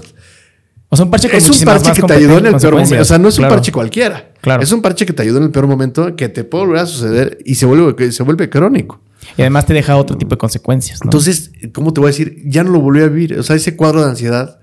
O 0.90 0.96
sea, 0.96 1.06
un 1.06 1.12
parche 1.12 1.28
con 1.30 1.38
es 1.38 1.50
un 1.50 1.66
parche 1.66 1.92
que 1.94 2.02
te 2.04 2.14
ayudó 2.14 2.38
en 2.38 2.46
el 2.48 2.56
peor 2.56 2.74
momento. 2.76 3.02
O 3.02 3.06
sea, 3.06 3.18
no 3.18 3.28
es 3.28 3.36
un 3.38 3.42
Claro. 3.42 3.56
parche 3.56 3.72
cualquiera. 3.72 4.32
Claro. 4.42 4.64
Es 4.64 4.72
un 4.72 4.82
parche 4.82 5.06
que 5.06 5.14
te 5.14 5.22
ayudó 5.22 5.38
en 5.40 5.44
el 5.46 5.52
peor 5.52 5.68
momento, 5.68 6.16
que 6.16 6.30
te 6.30 6.44
puede 6.46 6.66
volver 6.66 6.82
a 6.84 6.86
suceder 6.86 7.38
y 7.46 7.56
se 7.56 7.66
vuelve, 7.66 8.12
se 8.12 8.24
vuelve 8.24 8.50
crónico. 8.50 9.02
Y 9.38 9.42
además 9.42 9.66
te 9.66 9.74
deja 9.74 9.96
otro 9.98 10.18
tipo 10.18 10.32
de 10.36 10.38
consecuencias, 10.38 11.00
¿no? 11.00 11.06
Entonces, 11.08 11.52
¿cómo 11.74 11.94
te 11.94 12.02
voy 12.02 12.10
a 12.10 12.12
decir? 12.12 12.42
Ya 12.46 12.64
no 12.64 12.72
lo 12.72 12.80
volví 12.82 13.02
a 13.02 13.08
vivir. 13.08 13.38
O 13.40 13.44
sea, 13.44 13.56
ese 13.56 13.76
cuadro 13.76 14.02
de 14.04 14.10
ansiedad 14.10 14.60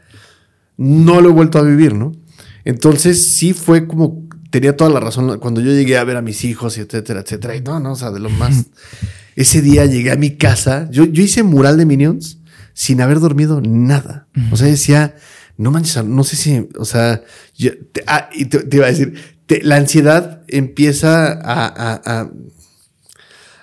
no 0.77 1.21
lo 1.21 1.31
he 1.31 1.33
vuelto 1.33 1.59
a 1.59 1.63
vivir, 1.63 1.95
¿no? 1.95 2.13
Entonces, 2.65 3.37
sí 3.37 3.53
fue 3.55 3.87
como 3.87 4.27
tenía 4.51 4.77
toda 4.77 4.89
la 4.91 5.01
razón 5.01 5.39
cuando 5.41 5.61
yo 5.61 5.73
llegué 5.73 5.99
a 5.99 6.05
ver 6.05 6.17
a 6.17 6.23
mis 6.23 6.45
hijos 6.45 6.79
y 6.79 6.81
etcétera, 6.81 7.21
etcétera. 7.21 7.55
Y 7.57 7.61
no, 7.61 7.81
no, 7.81 7.93
o 7.93 7.97
sea, 7.97 8.11
de 8.11 8.21
lo 8.21 8.31
más. 8.31 8.67
Ese 9.37 9.63
día 9.63 9.87
llegué 9.87 10.11
a 10.11 10.17
mi 10.17 10.37
casa. 10.37 10.89
Yo, 10.91 11.05
yo 11.05 11.23
hice 11.23 11.43
mural 11.43 11.77
de 11.77 11.87
Minions 11.87 12.39
sin 12.75 13.01
haber 13.01 13.21
dormido 13.21 13.61
nada. 13.61 14.27
O 14.53 14.57
sea, 14.57 14.67
decía, 14.69 15.15
no 15.57 15.71
manches, 15.71 16.05
no 16.05 16.25
sé 16.25 16.37
si, 16.37 16.69
o 16.79 16.85
sea, 16.85 17.23
yo- 17.57 17.73
te- 17.93 18.03
ah, 18.07 18.29
y 18.33 18.47
te, 18.47 18.59
te 18.61 18.77
iba 18.77 18.87
a 18.87 18.91
decir, 18.91 19.15
te- 19.47 19.63
la 19.63 19.77
ansiedad 19.77 20.43
empieza 20.49 21.33
a, 21.33 21.67
a- 21.67 22.03
a- 22.05 22.31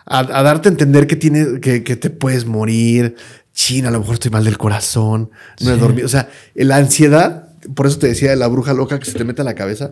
a, 0.05 0.19
a 0.19 0.43
darte 0.43 0.69
a 0.69 0.71
entender 0.71 1.07
que, 1.07 1.15
tiene, 1.15 1.59
que, 1.59 1.83
que 1.83 1.95
te 1.95 2.09
puedes 2.09 2.45
morir. 2.45 3.15
China, 3.53 3.87
a 3.87 3.91
lo 3.91 3.99
mejor 3.99 4.15
estoy 4.15 4.31
mal 4.31 4.43
del 4.43 4.57
corazón, 4.57 5.29
no 5.61 5.71
he 5.71 5.75
Sí. 5.75 5.79
dormido. 5.79 6.05
O 6.05 6.09
sea, 6.09 6.29
la 6.55 6.75
ansiedad, 6.75 7.49
por 7.73 7.87
eso 7.87 7.97
te 7.99 8.07
decía 8.07 8.29
de 8.31 8.35
la 8.35 8.47
bruja 8.47 8.73
loca 8.73 8.99
que 8.99 9.05
se 9.05 9.13
te 9.17 9.23
mete 9.23 9.41
a 9.41 9.45
la 9.45 9.55
cabeza, 9.55 9.91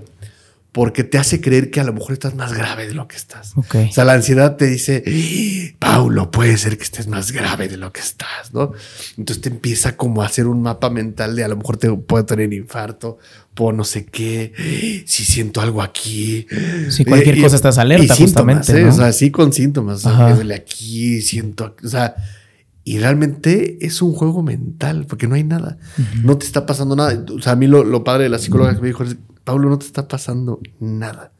porque 0.74 1.04
te 1.04 1.20
hace 1.20 1.40
creer 1.40 1.70
que 1.70 1.80
a 1.80 1.84
lo 1.84 1.94
mejor 1.94 2.14
estás 2.14 2.34
más 2.34 2.52
grave 2.52 2.88
de 2.88 2.96
lo 2.96 3.08
que 3.08 3.16
estás. 3.16 3.54
O 3.56 3.64
sea, 3.92 4.04
la 4.06 4.14
ansiedad 4.14 4.56
te 4.58 4.66
dice, 4.66 5.04
"¡Ah! 5.80 5.94
Paulo, 5.94 6.32
puede 6.32 6.58
ser 6.58 6.78
que 6.78 6.84
estés 6.84 7.08
más 7.08 7.32
grave 7.32 7.70
de 7.70 7.78
lo 7.78 7.94
que 7.94 8.02
estás, 8.02 8.52
¿no? 8.54 8.72
Entonces 9.16 9.42
te 9.42 9.50
empieza 9.50 9.96
como 9.96 10.24
a 10.24 10.26
hacer 10.26 10.48
un 10.48 10.64
mapa 10.64 10.90
mental 10.90 11.36
de 11.36 11.44
a 11.44 11.48
lo 11.48 11.58
mejor 11.58 11.78
te 11.78 11.92
puedo 11.94 12.26
tener 12.26 12.52
infarto, 12.52 13.20
por 13.54 13.76
no 13.76 13.84
sé 13.84 14.06
qué, 14.06 14.52
si 15.06 15.24
siento 15.26 15.62
algo 15.62 15.84
aquí. 15.84 16.48
Sí, 16.90 17.06
cualquier 17.06 17.40
cosa 17.40 17.56
estás 17.56 17.78
alerta, 17.78 18.06
y 18.06 18.08
síntomas, 18.08 18.58
justamente, 18.58 18.82
¿eh? 18.82 18.84
¿no? 18.86 18.90
O 18.90 18.98
sea, 18.98 19.14
sí 19.14 19.30
con 19.30 19.54
síntomas. 19.54 19.98
o 19.98 20.02
sea, 20.02 20.12
Ajá. 20.14 20.30
Me 20.30 20.36
duele 20.36 20.56
aquí, 20.56 21.22
siento, 21.22 21.76
o 21.84 21.88
sea, 21.88 22.16
y 22.84 22.98
realmente 22.98 23.78
es 23.86 24.02
un 24.02 24.14
juego 24.14 24.42
mental, 24.42 25.06
porque 25.08 25.28
no 25.28 25.36
hay 25.36 25.44
nada. 25.44 25.78
No 26.24 26.38
te 26.38 26.48
está 26.48 26.66
pasando 26.66 26.96
nada. 26.96 27.24
O 27.32 27.42
sea, 27.42 27.54
a 27.54 27.56
mí 27.56 27.68
lo, 27.68 27.84
lo 27.84 28.04
padre 28.04 28.24
de 28.24 28.30
la 28.30 28.40
psicóloga 28.40 28.76
que 28.76 28.82
me 28.82 28.88
dijo 28.88 29.04
es, 29.04 29.16
Pablo, 29.44 29.70
no 29.70 29.78
te 29.80 29.86
está 29.86 30.08
pasando 30.08 30.60
nada. 30.80 31.32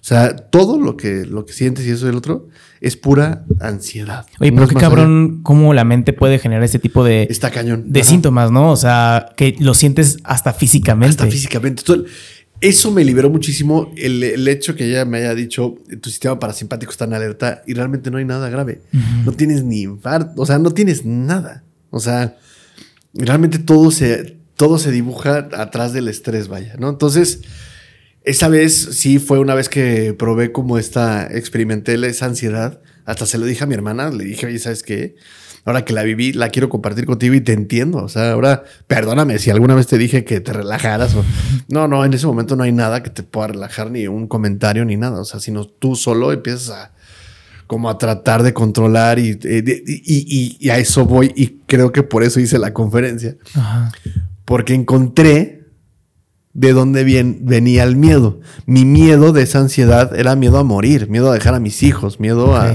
O 0.00 0.02
sea, 0.02 0.34
todo 0.34 0.78
lo 0.80 0.96
que, 0.96 1.26
lo 1.26 1.44
que 1.44 1.52
sientes 1.52 1.86
y 1.86 1.90
eso 1.90 2.06
y 2.06 2.08
el 2.08 2.16
otro 2.16 2.48
es 2.80 2.96
pura 2.96 3.44
ansiedad. 3.60 4.26
Oye, 4.40 4.50
pero 4.50 4.66
qué 4.66 4.78
allá. 4.78 4.88
cabrón 4.88 5.40
cómo 5.42 5.74
la 5.74 5.84
mente 5.84 6.14
puede 6.14 6.38
generar 6.38 6.64
este 6.64 6.78
tipo 6.78 7.04
de, 7.04 7.24
Está 7.28 7.50
cañón. 7.50 7.92
de 7.92 8.00
Ajá. 8.00 8.08
síntomas, 8.08 8.50
¿no? 8.50 8.70
O 8.70 8.76
sea, 8.76 9.32
que 9.36 9.56
lo 9.60 9.74
sientes 9.74 10.16
hasta 10.24 10.54
físicamente. 10.54 11.10
Hasta 11.10 11.26
físicamente. 11.26 11.82
Eso 12.62 12.90
me 12.90 13.04
liberó 13.04 13.28
muchísimo 13.30 13.90
el, 13.96 14.22
el 14.22 14.48
hecho 14.48 14.74
que 14.74 14.86
ella 14.86 15.04
me 15.04 15.18
haya 15.18 15.34
dicho 15.34 15.76
tu 16.02 16.08
sistema 16.10 16.38
parasimpático 16.38 16.92
está 16.92 17.04
en 17.04 17.14
alerta 17.14 17.62
y 17.66 17.74
realmente 17.74 18.10
no 18.10 18.16
hay 18.18 18.24
nada 18.24 18.48
grave. 18.48 18.82
No 19.24 19.32
tienes 19.32 19.64
ni 19.64 19.82
infarto, 19.82 20.40
o 20.40 20.46
sea, 20.46 20.58
no 20.58 20.70
tienes 20.70 21.04
nada. 21.04 21.64
O 21.90 22.00
sea, 22.00 22.36
realmente 23.14 23.58
todo 23.58 23.90
se, 23.90 24.39
todo 24.60 24.76
se 24.78 24.90
dibuja 24.90 25.48
atrás 25.56 25.94
del 25.94 26.06
estrés, 26.08 26.48
vaya, 26.48 26.74
¿no? 26.78 26.90
Entonces, 26.90 27.40
esa 28.24 28.48
vez 28.48 28.74
sí 28.74 29.18
fue 29.18 29.38
una 29.38 29.54
vez 29.54 29.70
que 29.70 30.12
probé 30.12 30.52
como 30.52 30.76
esta, 30.76 31.26
experimenté 31.34 31.94
esa 32.06 32.26
ansiedad. 32.26 32.82
Hasta 33.06 33.24
se 33.24 33.38
lo 33.38 33.46
dije 33.46 33.64
a 33.64 33.66
mi 33.66 33.72
hermana, 33.72 34.10
le 34.10 34.24
dije, 34.24 34.44
oye, 34.44 34.58
¿sabes 34.58 34.82
qué? 34.82 35.14
Ahora 35.64 35.86
que 35.86 35.94
la 35.94 36.02
viví, 36.02 36.34
la 36.34 36.50
quiero 36.50 36.68
compartir 36.68 37.06
contigo 37.06 37.34
y 37.34 37.40
te 37.40 37.54
entiendo. 37.54 38.04
O 38.04 38.08
sea, 38.10 38.32
ahora 38.32 38.64
perdóname 38.86 39.38
si 39.38 39.48
alguna 39.48 39.74
vez 39.74 39.86
te 39.86 39.96
dije 39.96 40.24
que 40.24 40.40
te 40.40 40.52
relajaras 40.52 41.14
o 41.14 41.24
no, 41.68 41.88
no, 41.88 42.04
en 42.04 42.12
ese 42.12 42.26
momento 42.26 42.54
no 42.54 42.62
hay 42.64 42.72
nada 42.72 43.02
que 43.02 43.08
te 43.08 43.22
pueda 43.22 43.46
relajar, 43.48 43.90
ni 43.90 44.06
un 44.08 44.28
comentario, 44.28 44.84
ni 44.84 44.98
nada. 44.98 45.22
O 45.22 45.24
sea, 45.24 45.40
sino 45.40 45.64
tú 45.66 45.96
solo 45.96 46.32
empiezas 46.32 46.68
a 46.68 46.92
como 47.66 47.88
a 47.88 47.96
tratar 47.96 48.42
de 48.42 48.52
controlar 48.52 49.18
y, 49.18 49.38
eh, 49.42 49.82
y, 49.86 50.02
y- 50.06 50.56
y 50.60 50.68
a 50.68 50.76
eso 50.78 51.06
voy. 51.06 51.32
Y 51.34 51.60
creo 51.66 51.92
que 51.92 52.02
por 52.02 52.22
eso 52.24 52.40
hice 52.40 52.58
la 52.58 52.74
conferencia. 52.74 53.36
Ajá. 53.54 53.90
Porque 54.50 54.74
encontré 54.74 55.68
de 56.54 56.72
dónde 56.72 57.04
bien, 57.04 57.38
venía 57.42 57.84
el 57.84 57.94
miedo. 57.94 58.40
Mi 58.66 58.84
miedo 58.84 59.32
de 59.32 59.42
esa 59.42 59.60
ansiedad 59.60 60.18
era 60.18 60.34
miedo 60.34 60.58
a 60.58 60.64
morir, 60.64 61.08
miedo 61.08 61.30
a 61.30 61.34
dejar 61.34 61.54
a 61.54 61.60
mis 61.60 61.84
hijos, 61.84 62.18
miedo 62.18 62.56
a, 62.56 62.72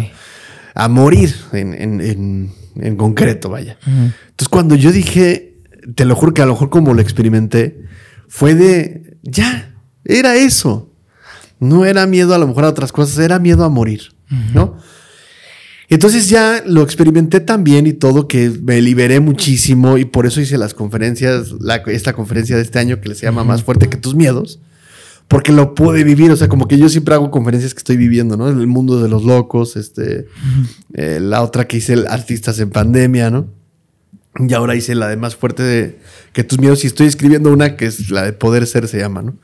morir 0.88 1.36
en, 1.52 1.74
en- 1.74 2.00
en- 2.02 2.52
en 2.78 2.96
concreto, 2.96 3.50
vaya. 3.50 3.78
Entonces, 3.86 4.48
cuando 4.50 4.76
yo 4.76 4.94
dije, 4.94 5.58
te 5.96 6.06
lo 6.06 6.16
juro 6.16 6.34
que 6.34 6.42
a 6.42 6.46
lo 6.46 6.54
mejor 6.54 6.70
como 6.70 6.94
lo 6.94 7.02
experimenté, 7.02 7.84
fue 8.30 8.56
de, 8.56 9.18
ya, 9.24 9.76
era 10.06 10.36
eso. 10.38 10.90
No 11.60 11.84
era 11.86 12.06
miedo 12.08 12.34
a 12.34 12.38
lo 12.38 12.48
mejor 12.48 12.64
a 12.66 12.70
otras 12.70 12.92
cosas, 12.94 13.18
era 13.20 13.38
miedo 13.40 13.66
a 13.66 13.70
morir, 13.70 14.14
¿no? 14.54 14.78
Entonces 15.90 16.30
ya 16.30 16.64
lo 16.66 16.82
experimenté 16.82 17.40
también 17.40 17.86
y 17.88 17.94
todo, 17.94 18.28
que 18.28 18.52
me 18.64 18.82
liberé 18.82 19.20
muchísimo 19.20 19.98
y 19.98 20.06
por 20.06 20.26
eso 20.26 20.42
hice 20.42 20.58
las 20.58 20.74
conferencias, 20.74 21.52
la- 21.60 21.84
esta 21.88 22.14
conferencia 22.14 22.56
de 22.56 22.64
este 22.64 22.80
año 22.80 23.00
que 23.02 23.14
se 23.14 23.26
llama 23.26 23.44
Más 23.44 23.64
fuerte 23.64 23.88
que 23.88 23.98
tus 23.98 24.16
miedos, 24.16 24.60
porque 25.28 25.52
lo 25.52 25.76
pude 25.76 26.04
vivir, 26.04 26.32
o 26.32 26.36
sea, 26.36 26.48
como 26.48 26.68
que 26.68 26.78
yo 26.78 26.90
siempre 26.90 27.14
hago 27.16 27.30
conferencias 27.32 27.74
que 27.74 27.80
estoy 27.80 27.98
viviendo, 27.98 28.36
¿no? 28.38 28.48
El 28.50 28.68
mundo 28.68 29.02
de 29.02 29.10
los 29.10 29.24
locos, 29.24 29.76
este, 29.76 30.26
eh, 30.94 31.20
la 31.22 31.42
otra 31.44 31.68
que 31.68 31.78
hice, 31.78 31.94
el 31.94 32.08
Artistas 32.08 32.60
en 32.60 32.70
Pandemia, 32.72 33.30
¿no? 33.30 33.48
Y 34.40 34.54
ahora 34.54 34.76
hice 34.76 34.96
la 34.96 35.08
de 35.08 35.18
Más 35.18 35.36
fuerte 35.36 35.64
de, 35.64 36.00
que 36.34 36.44
tus 36.44 36.60
miedos 36.60 36.84
y 36.84 36.88
estoy 36.88 37.08
escribiendo 37.08 37.52
una 37.54 37.76
que 37.78 37.86
es 37.86 38.10
la 38.12 38.24
de 38.24 38.34
Poder 38.34 38.68
Ser, 38.68 38.88
se 38.88 38.98
llama, 39.00 39.22
¿no? 39.22 39.36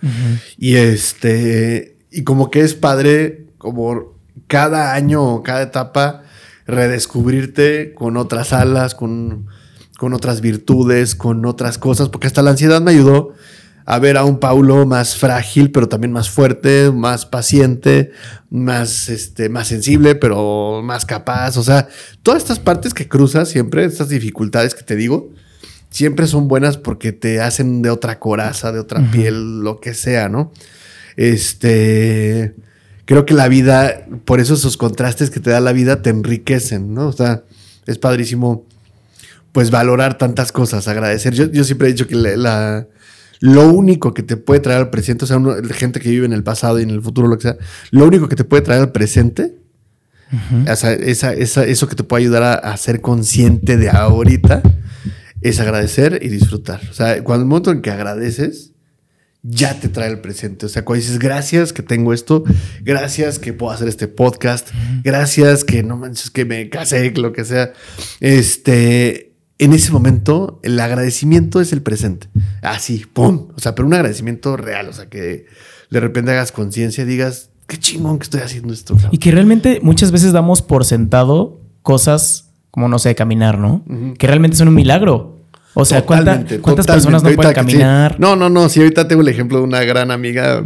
Y 0.57 0.75
este, 0.75 1.97
y 2.11 2.23
como 2.23 2.51
que 2.51 2.61
es 2.61 2.73
padre, 2.73 3.45
como 3.57 4.19
cada 4.47 4.93
año 4.93 5.23
o 5.23 5.43
cada 5.43 5.61
etapa, 5.61 6.23
redescubrirte 6.67 7.93
con 7.93 8.17
otras 8.17 8.53
alas, 8.53 8.95
con, 8.95 9.47
con 9.97 10.13
otras 10.13 10.41
virtudes, 10.41 11.15
con 11.15 11.45
otras 11.45 11.77
cosas, 11.77 12.09
porque 12.09 12.27
hasta 12.27 12.41
la 12.41 12.51
ansiedad 12.51 12.81
me 12.81 12.91
ayudó 12.91 13.33
a 13.85 13.99
ver 13.99 14.17
a 14.17 14.25
un 14.25 14.39
Paulo 14.39 14.85
más 14.85 15.17
frágil, 15.17 15.71
pero 15.71 15.89
también 15.89 16.11
más 16.11 16.29
fuerte, 16.29 16.91
más 16.91 17.25
paciente, 17.25 18.11
más, 18.49 19.09
este, 19.09 19.49
más 19.49 19.67
sensible, 19.67 20.15
pero 20.15 20.81
más 20.83 21.05
capaz. 21.05 21.57
O 21.57 21.63
sea, 21.63 21.87
todas 22.23 22.41
estas 22.41 22.59
partes 22.59 22.93
que 22.93 23.07
cruzas 23.07 23.49
siempre, 23.49 23.83
estas 23.83 24.09
dificultades 24.09 24.75
que 24.75 24.83
te 24.83 24.95
digo, 24.95 25.31
siempre 25.89 26.27
son 26.27 26.47
buenas 26.47 26.77
porque 26.77 27.11
te 27.11 27.41
hacen 27.41 27.81
de 27.81 27.89
otra 27.89 28.19
coraza, 28.19 28.71
de 28.71 28.79
otra 28.79 29.01
piel, 29.11 29.61
lo 29.61 29.79
que 29.79 29.93
sea, 29.93 30.29
¿no? 30.29 30.51
Este, 31.17 32.55
creo 33.05 33.25
que 33.25 33.33
la 33.33 33.47
vida, 33.47 34.05
por 34.25 34.39
eso 34.39 34.53
esos 34.53 34.77
contrastes 34.77 35.29
que 35.29 35.39
te 35.39 35.49
da 35.49 35.59
la 35.59 35.73
vida 35.73 36.01
te 36.01 36.09
enriquecen, 36.09 36.93
¿no? 36.93 37.07
O 37.07 37.13
sea, 37.13 37.43
es 37.87 37.97
padrísimo, 37.97 38.65
pues 39.51 39.71
valorar 39.71 40.17
tantas 40.17 40.51
cosas, 40.51 40.87
agradecer. 40.87 41.33
Yo, 41.33 41.51
yo 41.51 41.63
siempre 41.63 41.87
he 41.89 41.91
dicho 41.91 42.07
que 42.07 42.15
la, 42.15 42.35
la- 42.37 42.87
lo 43.39 43.67
único 43.73 44.13
que 44.13 44.21
te 44.21 44.37
puede 44.37 44.59
traer 44.59 44.79
al 44.79 44.89
presente, 44.91 45.25
o 45.25 45.27
sea, 45.27 45.37
uno- 45.37 45.55
gente 45.71 45.99
que 45.99 46.09
vive 46.09 46.25
en 46.27 46.33
el 46.33 46.43
pasado 46.43 46.79
y 46.79 46.83
en 46.83 46.91
el 46.91 47.01
futuro, 47.01 47.27
lo 47.27 47.37
que 47.37 47.41
sea, 47.43 47.57
lo 47.89 48.05
único 48.05 48.29
que 48.29 48.35
te 48.35 48.43
puede 48.43 48.61
traer 48.61 48.81
al 48.81 48.91
presente, 48.91 49.57
o 50.71 50.75
sea, 50.75 50.93
esa- 50.93 51.33
esa- 51.33 51.65
eso 51.65 51.87
que 51.87 51.95
te 51.95 52.03
puede 52.03 52.23
ayudar 52.23 52.43
a, 52.43 52.53
a 52.53 52.77
ser 52.77 53.01
consciente 53.01 53.77
de 53.77 53.89
ahorita, 53.89 54.61
es 55.41 55.59
agradecer 55.59 56.19
y 56.21 56.29
disfrutar. 56.29 56.79
O 56.89 56.93
sea, 56.93 57.23
cuando 57.23 57.41
el 57.43 57.49
momento 57.49 57.71
en 57.71 57.81
que 57.81 57.89
agradeces, 57.89 58.70
ya 59.43 59.79
te 59.79 59.89
trae 59.89 60.09
el 60.09 60.19
presente. 60.19 60.65
O 60.65 60.69
sea, 60.69 60.85
cuando 60.85 61.01
dices 61.03 61.19
gracias 61.19 61.73
que 61.73 61.81
tengo 61.81 62.13
esto, 62.13 62.43
gracias 62.83 63.39
que 63.39 63.53
puedo 63.53 63.71
hacer 63.71 63.87
este 63.87 64.07
podcast, 64.07 64.69
gracias 65.03 65.63
que 65.63 65.83
no 65.83 65.97
manches 65.97 66.29
que 66.29 66.45
me 66.45 66.69
casé, 66.69 67.11
lo 67.11 67.33
que 67.33 67.43
sea. 67.43 67.73
Este, 68.19 69.33
en 69.57 69.73
ese 69.73 69.91
momento, 69.91 70.59
el 70.63 70.79
agradecimiento 70.79 71.61
es 71.61 71.73
el 71.73 71.81
presente. 71.81 72.29
Así, 72.61 73.05
pum. 73.11 73.49
O 73.55 73.59
sea, 73.59 73.75
pero 73.75 73.87
un 73.87 73.93
agradecimiento 73.93 74.57
real. 74.57 74.89
O 74.89 74.93
sea, 74.93 75.09
que 75.09 75.45
de 75.89 75.99
repente 75.99 76.31
hagas 76.31 76.51
conciencia 76.51 77.03
y 77.03 77.07
digas, 77.07 77.49
qué 77.67 77.77
chingón 77.77 78.19
que 78.19 78.23
estoy 78.23 78.41
haciendo 78.41 78.73
esto. 78.73 78.93
cabrón". 78.95 79.11
Y 79.13 79.17
que 79.17 79.31
realmente 79.31 79.79
muchas 79.81 80.11
veces 80.11 80.33
damos 80.33 80.61
por 80.61 80.85
sentado 80.85 81.61
cosas 81.81 82.51
como, 82.69 82.87
no 82.87 82.99
sé, 82.99 83.15
caminar, 83.15 83.57
¿no? 83.57 83.83
Que 84.17 84.27
realmente 84.27 84.55
son 84.55 84.69
un 84.69 84.75
milagro. 84.75 85.40
O 85.73 85.85
sea, 85.85 86.05
¿cuánta- 86.05 86.35
¿cuántas 86.35 86.59
totalmente. 86.61 86.83
personas 86.85 87.23
no 87.23 87.29
Ahorita 87.29 87.41
pueden 87.53 87.55
sí. 87.69 87.71
caminar? 87.77 88.19
No, 88.19 88.35
no, 88.35 88.49
no. 88.49 88.67
Sí, 88.69 88.79
ahorita 88.81 89.07
tengo 89.07 89.21
el 89.21 89.27
ejemplo 89.29 89.59
de 89.59 89.63
una 89.63 89.83
gran 89.83 90.11
amiga 90.11 90.63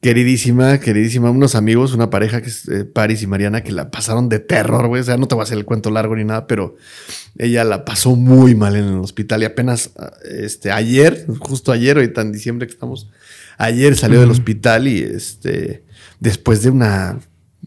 queridísima, 0.00 0.78
queridísima. 0.80 1.30
Unos 1.30 1.54
amigos, 1.54 1.92
una 1.92 2.10
pareja 2.10 2.40
que 2.40 2.48
es 2.48 2.68
eh, 2.68 2.84
Paris 2.84 3.22
y 3.22 3.26
Mariana, 3.26 3.62
que 3.62 3.72
la 3.72 3.90
pasaron 3.90 4.28
de 4.28 4.38
terror, 4.38 4.86
güey. 4.88 5.00
O 5.02 5.04
sea, 5.04 5.16
no 5.16 5.28
te 5.28 5.34
voy 5.34 5.42
a 5.42 5.44
hacer 5.44 5.58
el 5.58 5.64
cuento 5.64 5.90
largo 5.90 6.16
ni 6.16 6.24
nada, 6.24 6.46
pero 6.46 6.76
ella 7.38 7.64
la 7.64 7.84
pasó 7.84 8.16
muy 8.16 8.54
mal 8.54 8.76
en 8.76 8.84
el 8.84 8.98
hospital. 8.98 9.42
Y 9.42 9.46
apenas 9.46 9.90
ah, 9.98 10.12
este, 10.30 10.70
ayer, 10.70 11.26
justo 11.38 11.72
ayer, 11.72 11.96
ahorita 11.96 12.22
en 12.22 12.32
diciembre 12.32 12.66
que 12.66 12.72
estamos, 12.72 13.08
ayer 13.58 13.96
salió 13.96 14.20
del 14.20 14.30
hospital 14.30 14.88
y 14.88 15.00
este, 15.02 15.84
después 16.18 16.62
de 16.62 16.70
una 16.70 17.18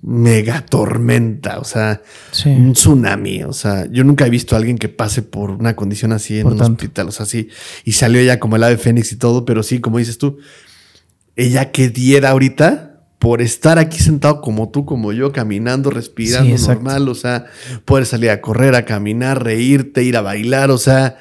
mega 0.05 0.65
tormenta, 0.65 1.59
o 1.59 1.63
sea, 1.63 2.01
Sí. 2.31 2.49
un 2.49 2.73
tsunami. 2.73 3.43
O 3.43 3.53
sea, 3.53 3.87
yo 3.89 4.03
nunca 4.03 4.27
he 4.27 4.29
visto 4.29 4.53
a 4.53 4.57
alguien 4.57 4.77
que 4.77 4.89
pase 4.89 5.21
por 5.21 5.49
una 5.49 5.75
condición 5.77 6.11
así 6.11 6.37
en 6.37 6.43
Por 6.43 6.51
un 6.53 6.57
tanto. 6.57 6.73
hospital. 6.73 7.07
O 7.07 7.11
sea, 7.11 7.25
sí. 7.25 7.47
Y 7.85 7.93
salió 7.93 8.19
ella 8.19 8.39
como 8.39 8.57
el 8.57 8.63
ave 8.63 8.77
fénix 8.77 9.11
y 9.13 9.15
todo, 9.15 9.45
pero 9.45 9.63
sí, 9.63 9.79
como 9.79 9.99
dices 9.99 10.17
tú, 10.17 10.39
ella 11.35 11.71
que 11.71 11.89
diera 11.89 12.29
ahorita 12.31 12.89
por 13.17 13.41
estar 13.41 13.79
aquí 13.79 13.99
sentado 13.99 14.41
como 14.41 14.69
tú, 14.69 14.83
como 14.85 15.13
yo, 15.13 15.31
caminando, 15.31 15.89
respirando 15.89 16.57
Sí, 16.57 16.67
normal. 16.67 17.07
O 17.07 17.15
sea, 17.15 17.45
poder 17.85 18.05
salir 18.05 18.29
a 18.29 18.41
correr, 18.41 18.75
a 18.75 18.83
caminar, 18.83 19.41
reírte, 19.41 20.03
ir 20.03 20.17
a 20.17 20.21
bailar. 20.21 20.69
O 20.71 20.77
sea, 20.77 21.17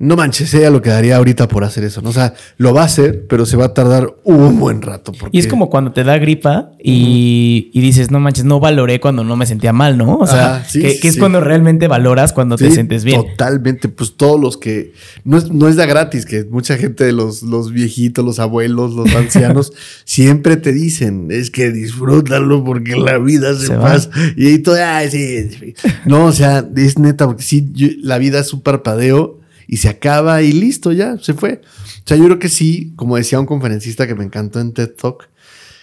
no 0.00 0.16
manches, 0.16 0.54
ella 0.54 0.70
lo 0.70 0.80
que 0.80 0.88
daría 0.88 1.16
ahorita 1.18 1.46
por 1.46 1.62
hacer 1.62 1.84
eso. 1.84 2.00
¿no? 2.00 2.08
O 2.08 2.12
sea, 2.14 2.32
lo 2.56 2.72
va 2.72 2.80
a 2.82 2.84
hacer, 2.86 3.26
pero 3.28 3.44
se 3.44 3.58
va 3.58 3.66
a 3.66 3.74
tardar 3.74 4.14
un 4.24 4.58
buen 4.58 4.80
rato. 4.80 5.12
Porque... 5.12 5.36
Y 5.36 5.40
es 5.40 5.46
como 5.46 5.68
cuando 5.68 5.92
te 5.92 6.04
da 6.04 6.16
gripa 6.16 6.70
y, 6.82 7.70
y 7.74 7.80
dices, 7.82 8.10
no 8.10 8.18
manches, 8.18 8.46
no 8.46 8.60
valoré 8.60 8.98
cuando 8.98 9.24
no 9.24 9.36
me 9.36 9.44
sentía 9.44 9.74
mal, 9.74 9.98
¿no? 9.98 10.16
O 10.16 10.26
sea, 10.26 10.64
sí, 10.66 10.80
que, 10.80 10.90
sí, 10.92 11.00
que 11.00 11.08
es 11.08 11.14
sí. 11.14 11.20
cuando 11.20 11.42
realmente 11.42 11.86
valoras 11.86 12.32
cuando 12.32 12.56
te 12.56 12.70
sientes 12.70 13.04
bien. 13.04 13.20
Totalmente, 13.22 13.88
pues 13.90 14.14
todos 14.16 14.40
los 14.40 14.56
que 14.56 14.94
no 15.24 15.36
es, 15.36 15.50
no 15.52 15.68
es 15.68 15.76
de 15.76 15.86
gratis, 15.86 16.24
que 16.24 16.44
mucha 16.44 16.78
gente 16.78 17.04
de 17.04 17.12
los, 17.12 17.42
los 17.42 17.70
viejitos, 17.70 18.24
los 18.24 18.38
abuelos, 18.38 18.94
los 18.94 19.14
ancianos, 19.14 19.74
siempre 20.06 20.56
te 20.56 20.72
dicen, 20.72 21.28
es 21.30 21.50
que 21.50 21.70
disfrútalo 21.72 22.64
porque 22.64 22.96
la 22.96 23.18
vida 23.18 23.54
se, 23.54 23.66
Se 23.66 23.76
va. 23.76 23.82
pasa. 23.82 24.08
Y 24.34 24.46
ahí 24.46 24.58
todo, 24.60 24.76
ay, 24.82 25.10
sí, 25.10 25.50
sí. 25.50 25.74
No, 26.06 26.24
o 26.24 26.32
sea, 26.32 26.66
es 26.74 26.98
neta, 26.98 27.26
porque 27.26 27.42
sí, 27.42 27.68
yo- 27.74 27.88
la 28.02 28.16
vida 28.16 28.40
es 28.40 28.54
un 28.54 28.62
parpadeo 28.62 29.39
y 29.72 29.76
se 29.76 29.88
acaba 29.88 30.42
y 30.42 30.50
listo, 30.50 30.90
ya, 30.90 31.16
se 31.18 31.32
fue. 31.32 31.60
O 31.64 32.02
sea, 32.04 32.16
yo 32.16 32.24
creo 32.24 32.40
que 32.40 32.48
sí, 32.48 32.92
como 32.96 33.14
decía 33.14 33.38
un 33.38 33.46
conferencista 33.46 34.08
que 34.08 34.16
me 34.16 34.24
encantó 34.24 34.58
en 34.58 34.72
TED 34.72 34.90
Talk, 35.00 35.28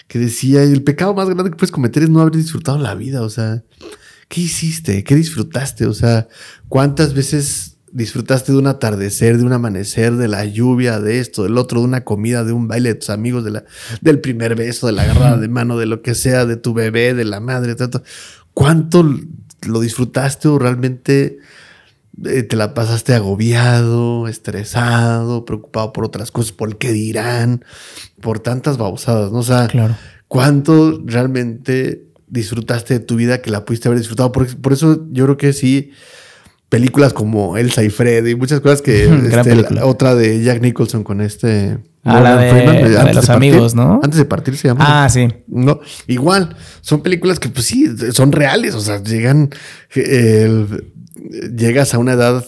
que 0.10 0.20
decía, 0.20 0.62
el 0.62 0.84
pecado 0.84 1.14
más 1.14 1.30
grande 1.30 1.52
que 1.52 1.56
puedes 1.56 1.72
cometer 1.72 2.04
es 2.04 2.10
no 2.10 2.20
haber 2.20 2.34
disfrutado 2.36 2.78
la 2.78 2.96
vida, 2.96 3.22
o 3.22 3.30
sea, 3.30 3.64
¿qué 4.28 4.42
hiciste? 4.42 5.06
¿Qué 5.06 5.16
disfrutaste? 5.16 5.86
O 5.86 5.94
sea, 5.94 6.28
¿cuántas 6.68 7.14
veces 7.14 7.78
disfrutaste 7.94 8.52
de 8.52 8.58
un 8.58 8.68
atardecer, 8.68 9.38
de 9.38 9.46
un 9.46 9.54
amanecer, 9.54 10.18
de 10.18 10.28
la 10.28 10.44
lluvia, 10.44 11.00
de 11.00 11.22
esto, 11.22 11.44
del 11.44 11.58
otro, 11.58 11.80
de 11.80 11.86
una 11.86 12.04
comida, 12.04 12.44
de 12.44 12.52
un 12.52 12.68
baile 12.68 12.90
de 12.90 12.96
tus 12.96 13.10
amigos, 13.10 13.46
de 13.46 13.52
la, 13.52 13.64
del 14.02 14.20
primer 14.20 14.56
beso, 14.56 14.88
de 14.88 14.94
la 14.94 15.04
agarrada 15.04 15.38
de 15.38 15.48
mano, 15.48 15.78
de 15.78 15.86
lo 15.86 16.02
que 16.02 16.14
sea, 16.14 16.46
de 16.46 16.58
tu 16.58 16.74
bebé, 16.74 17.14
de 17.14 17.24
la 17.24 17.40
madre, 17.40 17.74
tanto? 17.76 18.04
¿Cuánto 18.54 19.18
lo 19.66 19.80
disfrutaste 19.80 20.50
o 20.50 20.60
realmente 20.60 21.40
te 22.22 22.56
la 22.56 22.74
pasaste 22.74 23.14
agobiado, 23.14 24.28
estresado, 24.28 25.46
preocupado 25.46 25.94
por 25.94 26.06
otras 26.06 26.32
cosas, 26.32 26.52
por 26.52 26.70
el 26.70 26.78
qué 26.78 26.92
dirán, 26.92 27.64
por 28.22 28.40
tantas 28.40 28.78
babosadas, 28.78 29.32
¿no? 29.32 29.40
O 29.40 29.44
sea, 29.44 29.68
Claro. 29.68 29.96
¿Cuánto 30.28 31.02
realmente 31.06 32.04
disfrutaste 32.28 32.96
de 32.96 33.00
tu 33.00 33.16
vida 33.16 33.42
que 33.42 33.50
la 33.50 33.64
pudiste 33.64 33.88
haber 33.88 34.00
disfrutado? 34.00 34.32
Por, 34.34 34.54
por 34.58 34.74
eso 34.74 35.06
yo 35.12 35.24
creo 35.24 35.38
que 35.38 35.54
sí, 35.54 35.92
películas 36.68 37.14
como 37.14 37.56
Elsa 37.56 37.82
y 37.84 37.90
Fred 37.90 38.26
y 38.26 38.36
muchas 38.36 38.60
cosas 38.60 38.82
que... 38.82 39.06
Este, 39.32 39.56
la- 39.74 39.86
otra 39.86 40.16
de 40.16 40.44
Jack 40.44 40.62
Nicholson 40.62 41.04
con 41.06 41.22
este... 41.22 41.78
Ah, 42.04 42.20
la 42.22 42.38
de- 42.38 42.50
Freeman, 42.50 42.82
la 42.82 42.88
de 42.90 42.98
antes 43.00 43.16
los 43.16 43.26
partir. 43.28 43.52
amigos, 43.54 43.76
¿no? 43.76 44.00
Antes 44.04 44.18
de 44.18 44.26
partir 44.26 44.56
se 44.58 44.68
llama. 44.70 45.04
Ah, 45.06 45.10
sí. 45.10 45.28
No, 45.48 45.80
igual, 46.08 46.56
son 46.82 47.02
películas 47.02 47.40
que 47.40 47.50
pues 47.50 47.66
sí, 47.66 47.88
son 48.12 48.32
reales, 48.32 48.76
o 48.76 48.82
sea, 48.82 49.02
llegan, 49.04 49.50
eh, 49.96 50.44
el- 50.46 50.94
llegas 51.56 51.94
a 51.94 51.98
una 51.98 52.14
edad 52.14 52.46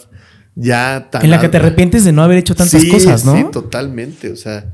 ya 0.54 1.08
tan... 1.10 1.24
En 1.24 1.30
la 1.30 1.40
que 1.40 1.48
te 1.48 1.56
arrepientes 1.56 2.04
de 2.04 2.12
no 2.12 2.22
haber 2.22 2.38
hecho 2.38 2.54
tantas 2.54 2.80
Sí, 2.80 2.90
cosas, 2.90 3.24
¿no? 3.24 3.36
Sí, 3.36 3.44
totalmente. 3.50 4.30
O 4.30 4.36
sea, 4.36 4.72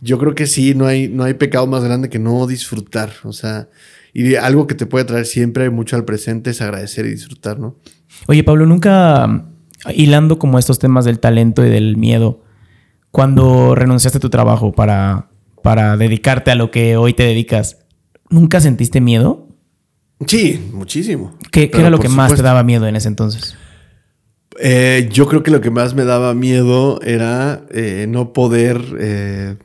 yo 0.00 0.18
creo 0.18 0.34
que 0.34 0.46
sí, 0.46 0.74
no 0.74 0.86
hay, 0.86 1.08
no 1.08 1.24
hay 1.24 1.34
pecado 1.34 1.66
más 1.66 1.84
grande 1.84 2.08
que 2.08 2.18
no 2.18 2.46
disfrutar. 2.46 3.10
O 3.24 3.32
sea, 3.32 3.68
y 4.12 4.34
algo 4.34 4.66
que 4.66 4.74
te 4.74 4.86
puede 4.86 5.04
traer 5.04 5.26
siempre 5.26 5.70
mucho 5.70 5.96
al 5.96 6.04
presente 6.04 6.50
es 6.50 6.60
agradecer 6.60 7.06
y 7.06 7.10
disfrutar, 7.10 7.58
¿no? 7.58 7.76
Oye, 8.26 8.44
Pablo, 8.44 8.66
nunca 8.66 9.46
hilando 9.94 10.38
como 10.38 10.58
estos 10.58 10.78
temas 10.78 11.04
del 11.04 11.20
talento 11.20 11.64
y 11.64 11.68
del 11.68 11.96
miedo, 11.96 12.42
cuando 13.10 13.74
renunciaste 13.74 14.18
a 14.18 14.20
tu 14.20 14.30
trabajo 14.30 14.72
para, 14.72 15.28
para 15.62 15.96
dedicarte 15.96 16.50
a 16.50 16.54
lo 16.54 16.70
que 16.70 16.96
hoy 16.96 17.12
te 17.14 17.24
dedicas, 17.24 17.78
¿nunca 18.30 18.60
sentiste 18.60 19.00
miedo? 19.00 19.48
Sí, 20.26 20.70
muchísimo. 20.72 21.36
¿Qué, 21.50 21.70
qué 21.70 21.80
era 21.80 21.90
lo 21.90 21.98
que 21.98 22.08
más 22.08 22.34
te 22.34 22.42
daba 22.42 22.62
miedo 22.62 22.86
en 22.86 22.96
ese 22.96 23.08
entonces? 23.08 23.56
Eh, 24.60 25.08
yo 25.12 25.26
creo 25.26 25.42
que 25.42 25.50
lo 25.50 25.60
que 25.60 25.70
más 25.70 25.94
me 25.94 26.04
daba 26.04 26.32
miedo 26.34 27.00
era 27.02 27.62
eh, 27.70 28.06
no 28.08 28.32
poder 28.32 28.80
eh, 29.00 29.56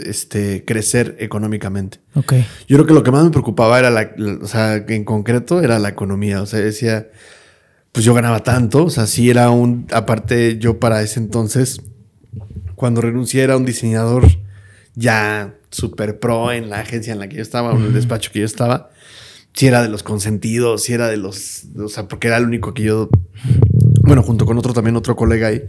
este, 0.00 0.64
crecer 0.64 1.16
económicamente. 1.20 2.00
Ok. 2.14 2.34
Yo 2.66 2.76
creo 2.76 2.86
que 2.86 2.94
lo 2.94 3.02
que 3.04 3.12
más 3.12 3.24
me 3.24 3.30
preocupaba 3.30 3.78
era 3.78 3.90
la, 3.90 4.10
la- 4.16 4.38
o 4.42 4.46
sea, 4.46 4.74
en 4.76 5.04
concreto 5.04 5.60
era 5.62 5.78
la 5.78 5.90
economía. 5.90 6.42
O 6.42 6.46
sea, 6.46 6.58
decía, 6.60 7.08
pues 7.92 8.04
yo 8.04 8.12
ganaba 8.14 8.40
tanto. 8.40 8.84
O 8.84 8.90
sea, 8.90 9.06
sí 9.06 9.30
era 9.30 9.50
un, 9.50 9.86
aparte 9.92 10.58
yo 10.58 10.80
para 10.80 11.00
ese 11.02 11.20
entonces, 11.20 11.80
cuando 12.74 13.00
renuncié 13.00 13.42
era 13.44 13.56
un 13.56 13.64
diseñador 13.64 14.26
ya 14.96 15.54
super 15.70 16.18
pro 16.18 16.50
en 16.52 16.68
la 16.70 16.80
agencia 16.80 17.12
en 17.12 17.18
la 17.20 17.28
que 17.28 17.36
yo 17.36 17.42
estaba, 17.42 17.72
o 17.72 17.78
en 17.78 17.84
el 17.84 17.92
despacho 17.94 18.30
que 18.32 18.40
yo 18.40 18.44
estaba. 18.46 18.90
Sí 19.54 19.66
era 19.66 19.82
de 19.82 19.88
los 19.88 20.02
consentidos, 20.02 20.82
sí 20.84 20.94
era 20.94 21.08
de 21.08 21.18
los, 21.18 21.64
o 21.78 21.88
sea, 21.88 22.08
porque 22.08 22.28
era 22.28 22.38
el 22.38 22.44
único 22.44 22.72
que 22.72 22.84
yo, 22.84 23.10
bueno, 24.04 24.22
junto 24.22 24.46
con 24.46 24.56
otro 24.58 24.72
también, 24.72 24.96
otro 24.96 25.14
colega 25.14 25.48
ahí, 25.48 25.62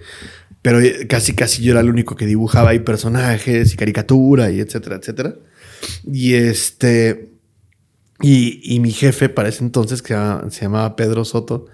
pero 0.63 0.79
eh, 0.79 1.07
casi, 1.07 1.35
casi 1.35 1.61
yo 1.61 1.73
era 1.73 1.81
el 1.81 1.89
único 1.89 2.15
que 2.15 2.25
dibujaba 2.25 2.69
ahí 2.69 2.79
personajes 2.79 3.73
y 3.73 3.77
caricatura 3.77 4.49
y 4.49 4.61
etcétera, 4.61 4.95
etcétera. 4.95 5.35
Y 6.09 6.33
este. 6.35 7.33
Y, 8.21 8.61
y 8.63 8.79
mi 8.79 8.91
jefe 8.91 9.27
para 9.27 9.49
ese 9.49 9.63
entonces, 9.63 10.01
que 10.01 10.15
se 10.49 10.61
llamaba 10.61 10.95
Pedro 10.95 11.25
Soto, 11.25 11.65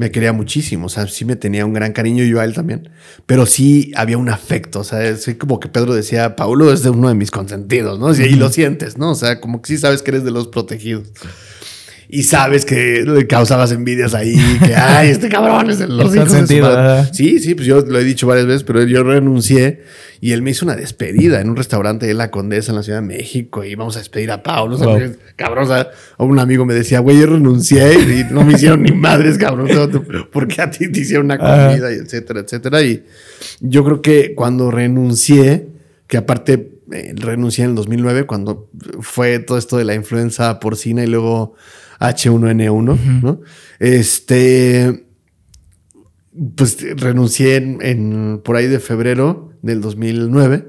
me 0.00 0.10
quería 0.10 0.32
muchísimo. 0.32 0.86
O 0.86 0.88
sea, 0.88 1.06
sí 1.06 1.26
me 1.26 1.36
tenía 1.36 1.66
un 1.66 1.74
gran 1.74 1.92
cariño 1.92 2.24
y 2.24 2.30
yo 2.30 2.40
a 2.40 2.44
él 2.44 2.54
también. 2.54 2.88
Pero 3.26 3.44
sí 3.44 3.92
había 3.94 4.16
un 4.16 4.30
afecto. 4.30 4.80
O 4.80 4.84
sea, 4.84 5.04
es 5.04 5.28
como 5.38 5.60
que 5.60 5.68
Pedro 5.68 5.92
decía, 5.92 6.36
Paulo 6.36 6.72
es 6.72 6.82
de 6.82 6.88
uno 6.88 7.10
de 7.10 7.14
mis 7.14 7.30
consentidos, 7.30 7.98
¿no? 8.00 8.10
Y 8.14 8.36
lo 8.36 8.48
sientes, 8.48 8.96
¿no? 8.96 9.10
O 9.10 9.14
sea, 9.14 9.42
como 9.42 9.60
que 9.60 9.68
sí 9.68 9.76
sabes 9.76 10.00
que 10.00 10.12
eres 10.12 10.24
de 10.24 10.30
los 10.30 10.48
protegidos. 10.48 11.08
Y 12.12 12.24
sabes 12.24 12.64
que 12.64 13.04
le 13.06 13.26
causabas 13.26 13.70
envidias 13.72 14.14
ahí, 14.14 14.34
que 14.64 14.74
ay, 14.74 15.10
este 15.10 15.28
cabrón 15.28 15.70
es 15.70 15.78
de 15.78 15.86
los 15.86 15.98
El 15.98 16.00
hijos 16.06 16.12
de 16.12 16.20
su 16.20 16.26
consentido, 16.38 16.66
madre". 16.68 16.92
ajá. 17.02 17.14
Sí, 17.14 17.38
sí, 17.38 17.54
pues 17.54 17.66
yo 17.66 17.80
lo 17.82 17.98
he 18.00 18.04
dicho 18.04 18.26
varias 18.26 18.46
veces, 18.46 18.64
pero 18.64 18.82
yo 18.84 19.02
renuncié 19.04 19.82
y 20.20 20.32
él 20.32 20.42
me 20.42 20.50
hizo 20.50 20.64
una 20.64 20.74
despedida 20.76 21.40
en 21.40 21.48
un 21.48 21.56
restaurante 21.56 22.06
de 22.06 22.14
La 22.14 22.30
Condesa 22.30 22.72
en 22.72 22.76
la 22.76 22.82
Ciudad 22.82 23.00
de 23.00 23.06
México 23.06 23.62
y 23.64 23.74
vamos 23.76 23.96
a 23.96 24.00
despedir 24.00 24.30
a 24.32 24.42
Pablo. 24.42 24.74
O 24.74 24.78
sea, 24.78 24.88
Wow. 24.88 24.98
porque, 24.98 25.16
cabrón, 25.36 25.64
o 25.64 25.68
sea, 25.68 25.90
un 26.18 26.38
amigo 26.40 26.66
me 26.66 26.74
decía, 26.74 26.98
güey, 27.00 27.18
yo 27.20 27.26
renuncié 27.26 27.94
y 27.94 28.32
no 28.32 28.44
me 28.44 28.54
hicieron 28.54 28.82
ni 28.82 28.92
madres, 28.92 29.38
cabrón. 29.38 29.68
Porque 30.32 30.60
a 30.62 30.70
ti 30.70 30.90
te 30.90 31.00
hicieron 31.00 31.26
una 31.26 31.38
comida 31.38 31.92
y 31.92 31.96
etcétera, 31.96 32.40
etcétera. 32.40 32.82
Y 32.82 33.04
yo 33.60 33.84
creo 33.84 34.02
que 34.02 34.34
cuando 34.34 34.70
renuncié, 34.70 35.66
que 36.08 36.16
aparte 36.16 36.72
eh, 36.92 37.14
renuncié 37.16 37.62
en 37.64 37.70
el 37.70 37.76
2009, 37.76 38.24
cuando 38.24 38.68
fue 39.00 39.38
todo 39.38 39.56
esto 39.58 39.76
de 39.76 39.84
la 39.84 39.94
influenza 39.94 40.58
porcina 40.58 41.04
y 41.04 41.06
luego 41.06 41.54
H1N1, 42.00 43.20
¿no? 43.22 43.40
Este, 43.78 45.06
pues 46.56 46.78
renuncié 47.00 47.56
en, 47.56 47.78
en- 47.82 48.40
por 48.44 48.56
ahí 48.56 48.66
de 48.66 48.80
febrero 48.80 49.52
del 49.62 49.80
2009 49.80 50.68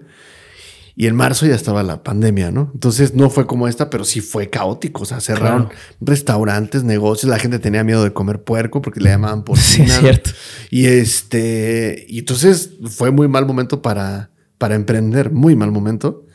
y 0.95 1.07
en 1.07 1.15
marzo 1.15 1.45
ya 1.45 1.55
estaba 1.55 1.83
la 1.83 2.03
pandemia, 2.03 2.51
¿no? 2.51 2.69
Entonces 2.73 3.13
no 3.15 3.29
fue 3.29 3.47
como 3.47 3.67
esta, 3.69 3.89
pero 3.89 4.03
sí 4.03 4.19
fue 4.19 4.49
caótico. 4.49 5.03
O 5.03 5.05
sea, 5.05 5.21
cerraron 5.21 5.67
Claro. 5.67 5.75
restaurantes, 6.01 6.83
negocios. 6.83 7.29
La 7.29 7.39
gente 7.39 7.59
tenía 7.59 7.83
miedo 7.85 8.03
de 8.03 8.11
comer 8.11 8.43
puerco 8.43 8.81
porque 8.81 8.99
le 8.99 9.09
llamaban 9.09 9.39
Sí, 9.39 9.43
porcina. 9.45 9.85
es 9.87 9.93
¿no? 9.95 9.99
cierto. 10.01 10.29
Y 10.69 10.85
este, 10.87 12.05
y 12.09 12.19
entonces 12.19 12.71
fue 12.89 13.09
muy 13.11 13.29
mal 13.29 13.45
momento 13.45 13.81
para, 13.81 14.31
para 14.57 14.75
emprender, 14.75 15.31
muy 15.31 15.55
mal 15.55 15.71
momento. 15.71 16.25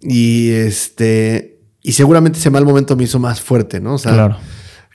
Y 0.00 0.50
este, 0.50 1.53
y 1.84 1.92
seguramente 1.92 2.38
ese 2.40 2.50
mal 2.50 2.64
momento 2.64 2.96
me 2.96 3.04
hizo 3.04 3.20
más 3.20 3.40
fuerte, 3.40 3.80
¿no? 3.80 3.94
O 3.94 3.98
sea, 3.98 4.12
Claro. 4.14 4.36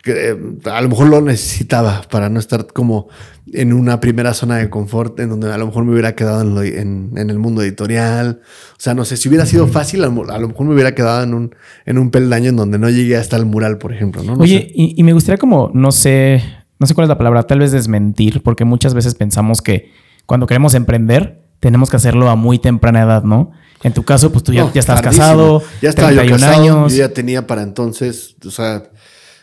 que, 0.03 0.31
eh, 0.31 0.35
a 0.71 0.81
lo 0.81 0.89
mejor 0.89 1.07
lo 1.07 1.21
necesitaba 1.21 2.01
para 2.11 2.29
no 2.29 2.39
estar 2.39 2.67
como 2.67 3.07
en 3.53 3.73
una 3.73 3.99
primera 3.99 4.33
zona 4.33 4.57
de 4.57 4.69
confort 4.69 5.19
en 5.19 5.29
donde 5.29 5.51
a 5.51 5.57
lo 5.57 5.67
mejor 5.67 5.83
me 5.85 5.91
hubiera 5.93 6.15
quedado 6.15 6.41
en, 6.41 6.55
lo- 6.55 6.63
en- 6.63 7.11
en 7.15 7.29
el 7.29 7.39
mundo 7.39 7.61
editorial. 7.61 8.41
O 8.73 8.75
sea, 8.79 8.93
no 8.93 9.05
sé, 9.05 9.17
si 9.17 9.27
hubiera 9.29 9.45
sido 9.45 9.67
fácil, 9.67 10.03
a 10.03 10.07
lo, 10.07 10.29
a 10.31 10.37
lo 10.39 10.47
mejor 10.49 10.65
me 10.65 10.73
hubiera 10.73 10.93
quedado 10.95 11.23
en 11.23 11.33
un, 11.33 11.55
en 11.85 11.97
un 11.97 12.11
peldaño 12.11 12.49
en 12.49 12.55
donde 12.57 12.77
no 12.79 12.89
llegué 12.89 13.17
hasta 13.17 13.37
el 13.37 13.45
mural, 13.45 13.77
por 13.77 13.93
ejemplo, 13.93 14.23
¿no? 14.23 14.35
No 14.35 14.43
Oye, 14.43 14.59
sé. 14.61 14.71
y, 14.75 14.93
y 14.99 15.03
me 15.03 15.13
gustaría 15.13 15.37
como, 15.37 15.71
no 15.73 15.91
sé, 15.91 16.43
no 16.79 16.87
sé 16.87 16.93
cuál 16.95 17.05
es 17.05 17.09
la 17.09 17.17
palabra, 17.17 17.43
tal 17.43 17.59
vez 17.59 17.71
desmentir, 17.71 18.41
porque 18.43 18.65
muchas 18.65 18.93
veces 18.93 19.15
pensamos 19.15 19.61
que 19.61 19.91
cuando 20.25 20.45
queremos 20.47 20.73
emprender, 20.75 21.41
tenemos 21.59 21.89
que 21.89 21.97
hacerlo 21.97 22.29
a 22.29 22.35
muy 22.35 22.57
temprana 22.59 23.01
edad, 23.01 23.23
¿no? 23.23 23.51
En 23.83 23.93
tu 23.93 24.03
caso, 24.03 24.31
pues 24.31 24.43
tú 24.43 24.51
ya, 24.53 24.63
No, 24.65 24.73
ya 24.73 24.79
estás 24.81 25.01
tardísimo. 25.01 25.25
casado, 25.25 25.63
Ya 25.81 25.89
estaba 25.89 26.11
yo 26.11 26.17
31 26.17 26.45
casado. 26.45 26.61
años. 26.63 26.91
Yo 26.93 26.97
ya 26.99 27.13
tenía 27.13 27.47
para 27.47 27.61
entonces, 27.63 28.35
o 28.45 28.51
sea, 28.51 28.83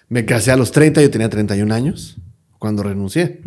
me 0.08 0.24
casé 0.24 0.52
a 0.52 0.56
los 0.56 0.72
30, 0.72 1.00
yo 1.02 1.10
tenía 1.10 1.28
31 1.30 1.72
años 1.74 2.16
cuando 2.58 2.82
renuncié. 2.82 3.40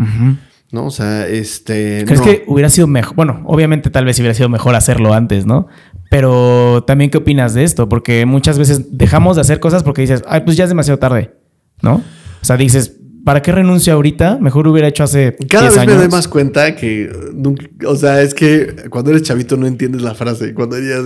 ¿No? 0.71 0.85
O 0.85 0.91
sea, 0.91 1.27
este. 1.27 2.03
¿Crees 2.05 2.19
no. 2.19 2.25
que 2.25 2.43
hubiera 2.47 2.69
sido 2.69 2.85
mejor? 2.85 3.15
Bueno, 3.15 3.41
obviamente 3.45 3.89
tal 3.89 4.05
vez 4.05 4.19
hubiera 4.19 4.35
sido 4.35 4.49
mejor 4.49 4.75
hacerlo 4.75 5.13
antes, 5.15 5.47
¿no? 5.47 5.67
Pero 6.11 6.83
también, 6.85 7.09
¿qué 7.09 7.17
opinas 7.17 7.55
de 7.55 7.63
esto? 7.63 7.89
Porque 7.89 8.25
muchas 8.27 8.59
veces 8.59 8.95
dejamos 8.97 9.35
de 9.35 9.41
hacer 9.41 9.59
cosas 9.59 9.81
porque 9.83 10.01
dices, 10.01 10.21
ay, 10.27 10.41
pues 10.41 10.57
ya 10.57 10.65
es 10.65 10.69
demasiado 10.69 10.99
tarde, 10.99 11.33
¿no? 11.81 12.03
O 12.41 12.45
sea, 12.45 12.55
dices, 12.55 12.97
¿para 13.25 13.41
qué 13.41 13.51
renuncio 13.51 13.93
ahorita? 13.93 14.37
Mejor 14.39 14.67
hubiera 14.67 14.87
hecho 14.87 15.03
hace 15.03 15.35
Cada 15.49 15.63
10 15.63 15.73
vez 15.73 15.77
años. 15.81 15.95
me 15.95 16.01
doy 16.01 16.09
más 16.09 16.27
cuenta 16.27 16.75
que 16.75 17.11
nunca, 17.33 17.65
o 17.87 17.95
sea, 17.95 18.21
es 18.21 18.33
que 18.33 18.75
cuando 18.89 19.11
eres 19.11 19.23
chavito 19.23 19.57
no 19.57 19.67
entiendes 19.67 20.01
la 20.01 20.15
frase. 20.15 20.53
Cuando 20.53 20.77
ya, 20.79 20.97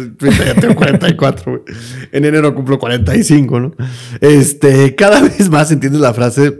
ya 0.45 0.55
tengo 0.55 0.76
44, 0.76 1.51
güey. 1.51 1.78
En 2.11 2.26
enero 2.26 2.53
cumplo 2.55 2.80
45, 2.80 3.59
¿no? 3.59 3.74
Este, 4.22 4.95
cada 4.95 5.22
vez 5.22 5.49
más 5.49 5.72
entiendes 5.72 6.01
la 6.01 6.14
frase 6.14 6.57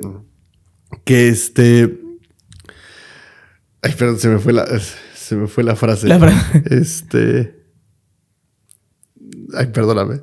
que 1.06 1.28
este. 1.30 2.00
Ay, 3.82 3.94
perdón, 3.98 4.18
se 4.20 4.30
me 4.30 4.40
fue 4.40 4.54
la, 4.54 4.66
se 5.14 5.36
me 5.36 5.48
fue 5.48 5.64
la 5.64 5.76
frase. 5.76 6.08
La 6.08 6.20
fra- 6.20 6.64
Este. 6.70 7.62
Ay, 9.56 9.68
perdóname. 9.68 10.22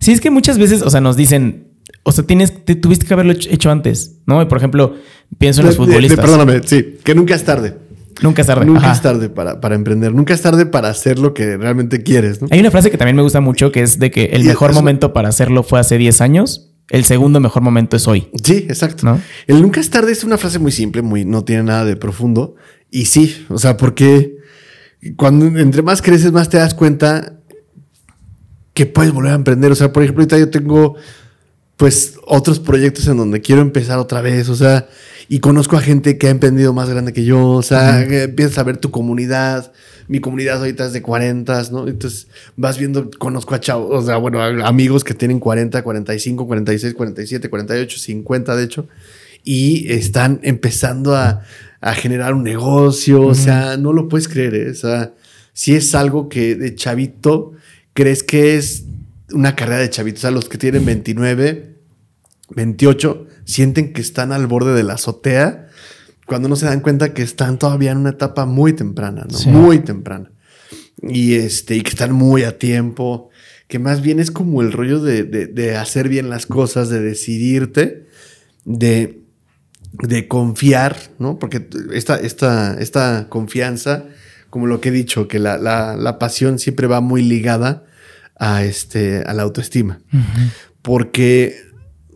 Sí, 0.00 0.12
es 0.12 0.20
que 0.20 0.30
muchas 0.30 0.58
veces, 0.58 0.82
o 0.82 0.90
sea, 0.90 1.00
nos 1.00 1.16
dicen, 1.16 1.71
o 2.04 2.12
sea, 2.12 2.24
tienes, 2.24 2.64
te- 2.64 2.74
tuviste 2.74 3.06
que 3.06 3.14
haberlo 3.14 3.32
hecho- 3.32 3.70
antes, 3.70 4.16
¿no? 4.26 4.42
Y, 4.42 4.46
por 4.46 4.58
ejemplo, 4.58 4.94
pienso 5.38 5.60
en 5.60 5.66
los 5.68 5.76
De- 5.76 5.80
de- 5.82 5.86
de- 5.86 5.92
futbolistas. 5.92 6.20
perdóname, 6.24 6.60
sí, 6.64 6.98
que 7.04 7.14
nunca 7.14 7.34
es 7.34 7.44
tarde. 7.44 7.76
Nunca 8.22 8.42
es 8.42 8.46
tarde. 8.46 8.66
Nunca 8.66 8.80
Ajá. 8.82 8.92
es 8.92 9.02
tarde 9.02 9.28
para, 9.30 9.60
para 9.60 9.74
emprender. 9.74 10.12
Nunca 10.14 10.34
es 10.34 10.42
tarde 10.42 10.66
para 10.66 10.88
hacer 10.90 11.18
lo 11.18 11.32
que 11.34 11.56
realmente 11.56 12.02
quieres, 12.02 12.40
¿no? 12.42 12.48
Hay 12.50 12.60
una 12.60 12.70
frase 12.70 12.90
que 12.90 12.98
también 12.98 13.16
me 13.16 13.22
gusta 13.22 13.40
mucho, 13.40 13.72
que 13.72 13.82
es 13.82 13.98
de 13.98 14.10
que 14.10 14.26
el 14.26 14.42
Y 14.42 14.46
mejor 14.48 14.70
es 14.70 14.76
una- 14.76 14.82
momento 14.82 15.12
para 15.12 15.28
hacerlo 15.30 15.62
fue 15.62 15.80
hace 15.80 15.96
10 15.98 16.20
años, 16.20 16.68
el 16.90 17.04
segundo 17.04 17.40
mejor 17.40 17.62
momento 17.62 17.96
es 17.96 18.06
hoy. 18.06 18.28
Sí, 18.44 18.66
exacto. 18.68 19.06
¿No? 19.06 19.20
El 19.46 19.62
nunca 19.62 19.80
es 19.80 19.88
tarde 19.90 20.12
es 20.12 20.24
una 20.24 20.36
frase 20.38 20.58
muy 20.58 20.72
simple, 20.72 21.00
muy, 21.02 21.24
no 21.24 21.44
tiene 21.44 21.62
nada 21.64 21.84
de 21.84 21.96
profundo. 21.96 22.54
Y 22.90 23.06
sí, 23.06 23.46
o 23.48 23.58
sea, 23.58 23.76
porque 23.78 24.36
cuando 25.16 25.46
entre 25.58 25.82
más 25.82 26.02
creces, 26.02 26.30
más 26.32 26.48
te 26.50 26.58
das 26.58 26.74
cuenta 26.74 27.38
que 28.74 28.86
puedes 28.86 29.12
volver 29.12 29.32
a 29.32 29.36
emprender. 29.36 29.72
O 29.72 29.74
sea, 29.74 29.92
por 29.92 30.02
ejemplo, 30.02 30.22
ahorita 30.22 30.38
yo 30.38 30.50
tengo 30.50 30.96
pues 31.82 32.14
otros 32.26 32.60
proyectos 32.60 33.08
en 33.08 33.16
donde 33.16 33.40
quiero 33.40 33.60
empezar 33.60 33.98
otra 33.98 34.20
vez. 34.20 34.48
O 34.48 34.54
sea, 34.54 34.86
y 35.28 35.40
conozco 35.40 35.76
a 35.76 35.80
gente 35.80 36.16
que 36.16 36.28
ha 36.28 36.30
emprendido 36.30 36.72
más 36.72 36.88
grande 36.88 37.12
que 37.12 37.24
yo. 37.24 37.48
O 37.48 37.62
sea, 37.64 38.06
que 38.06 38.22
empiezas 38.22 38.58
a 38.58 38.62
ver 38.62 38.76
tu 38.76 38.92
comunidad. 38.92 39.72
Mi 40.06 40.20
comunidad 40.20 40.58
ahorita 40.58 40.86
es 40.86 40.92
de 40.92 41.02
40, 41.02 41.70
¿no? 41.72 41.88
Entonces 41.88 42.28
vas 42.54 42.78
viendo, 42.78 43.10
conozco 43.18 43.56
a 43.56 43.58
chavos, 43.58 43.90
o 44.00 44.06
sea, 44.06 44.16
bueno, 44.18 44.40
amigos 44.40 45.02
que 45.02 45.12
tienen 45.12 45.40
40, 45.40 45.82
45, 45.82 46.46
46, 46.46 46.94
47, 46.94 47.50
48, 47.50 47.98
50, 47.98 48.54
de 48.54 48.62
hecho, 48.62 48.86
y 49.42 49.92
están 49.92 50.38
empezando 50.44 51.16
a, 51.16 51.42
a 51.80 51.94
generar 51.94 52.34
un 52.34 52.44
negocio. 52.44 53.26
O 53.26 53.34
sea, 53.34 53.76
no 53.76 53.92
lo 53.92 54.06
puedes 54.08 54.28
creer, 54.28 54.54
¿eh? 54.54 54.70
O 54.70 54.74
sea, 54.76 55.14
si 55.52 55.74
es 55.74 55.96
algo 55.96 56.28
que 56.28 56.54
de 56.54 56.76
chavito 56.76 57.54
crees 57.92 58.22
que 58.22 58.56
es 58.56 58.84
una 59.32 59.56
carrera 59.56 59.80
de 59.80 59.90
chavitos. 59.90 60.20
O 60.20 60.22
sea, 60.22 60.30
los 60.30 60.48
que 60.48 60.58
tienen 60.58 60.84
29, 60.84 61.71
28, 62.54 63.26
sienten 63.44 63.92
que 63.92 64.00
están 64.00 64.32
al 64.32 64.46
borde 64.46 64.74
de 64.74 64.82
la 64.82 64.94
azotea 64.94 65.68
cuando 66.26 66.48
no 66.48 66.56
se 66.56 66.66
dan 66.66 66.80
cuenta 66.80 67.12
que 67.14 67.22
están 67.22 67.58
todavía 67.58 67.90
en 67.92 67.98
una 67.98 68.10
etapa 68.10 68.46
muy 68.46 68.72
temprana, 68.72 69.26
¿no? 69.30 69.36
Sí. 69.36 69.48
Muy 69.48 69.80
temprana. 69.80 70.30
Y, 71.02 71.34
este, 71.34 71.76
y 71.76 71.82
que 71.82 71.90
están 71.90 72.12
muy 72.12 72.44
a 72.44 72.58
tiempo, 72.58 73.30
que 73.68 73.78
más 73.78 74.02
bien 74.02 74.20
es 74.20 74.30
como 74.30 74.62
el 74.62 74.70
rollo 74.72 75.00
de, 75.00 75.24
de- 75.24 75.46
de 75.46 75.76
hacer 75.76 76.08
bien 76.08 76.30
las 76.30 76.46
cosas, 76.46 76.88
de 76.90 77.00
decidirte, 77.00 78.06
de, 78.64 79.20
de 80.04 80.28
confiar, 80.28 80.96
¿no? 81.18 81.38
Porque 81.38 81.66
esta, 81.92 82.16
esta, 82.16 82.76
esta 82.80 83.26
confianza, 83.28 84.04
como 84.48 84.66
lo 84.66 84.80
que 84.80 84.90
he 84.90 84.92
dicho, 84.92 85.26
que 85.26 85.38
la, 85.40 85.58
la- 85.58 85.96
la 85.96 86.18
pasión 86.18 86.58
siempre 86.60 86.86
va 86.86 87.00
muy 87.00 87.22
ligada 87.22 87.84
a, 88.38 88.62
este, 88.64 89.22
a 89.26 89.32
la 89.34 89.42
autoestima 89.42 90.00
porque 90.82 91.56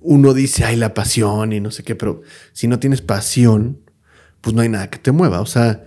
uno 0.07 0.33
dice, 0.35 0.65
ay, 0.65 0.77
la 0.77 0.95
pasión 0.95 1.53
y 1.53 1.61
no 1.61 1.71
sé 1.71 1.83
qué, 1.83 1.95
pero 1.95 2.23
si 2.53 2.69
no 2.69 2.79
tienes 2.79 3.03
pasión, 3.03 3.79
pues 4.41 4.55
no 4.55 4.63
hay 4.63 4.69
nada 4.69 4.89
que 4.89 4.99
te 4.99 5.13
mueva. 5.13 5.41
O 5.41 5.47
sea, 5.47 5.85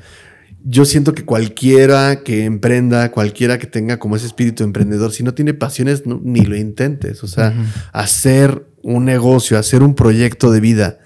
yo 0.66 0.84
siento 0.86 1.14
que 1.16 1.24
cualquiera 1.24 2.22
que 2.24 2.44
emprenda, 2.46 3.12
cualquiera 3.12 3.58
que 3.58 3.68
tenga 3.68 3.98
como 3.98 4.16
ese 4.18 4.26
espíritu 4.28 4.64
emprendedor, 4.64 5.12
si 5.14 5.24
no 5.24 5.34
tiene 5.34 5.54
pasiones, 5.54 6.06
no- 6.06 6.20
ni 6.24 6.42
lo 6.42 6.56
intentes. 6.58 7.24
O 7.24 7.28
sea, 7.28 7.54
hacer 7.94 8.66
un 8.84 9.06
negocio, 9.06 9.58
hacer 9.58 9.84
un 9.84 9.96
proyecto 9.96 10.52
de 10.52 10.60
vida, 10.60 11.00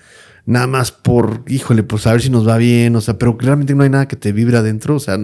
nada 0.46 0.68
más 0.68 0.92
por, 0.92 1.44
híjole, 1.48 1.86
a 2.06 2.12
ver 2.12 2.22
si 2.22 2.30
nos 2.30 2.48
va 2.48 2.58
bien, 2.58 2.96
o 2.96 3.02
sea, 3.02 3.18
pero 3.18 3.38
realmente 3.40 3.76
no 3.76 3.84
hay 3.84 3.90
nada 3.90 4.08
que 4.08 4.16
te 4.16 4.32
vibra 4.32 4.60
adentro. 4.60 4.96
O 4.96 5.00
sea, 5.00 5.18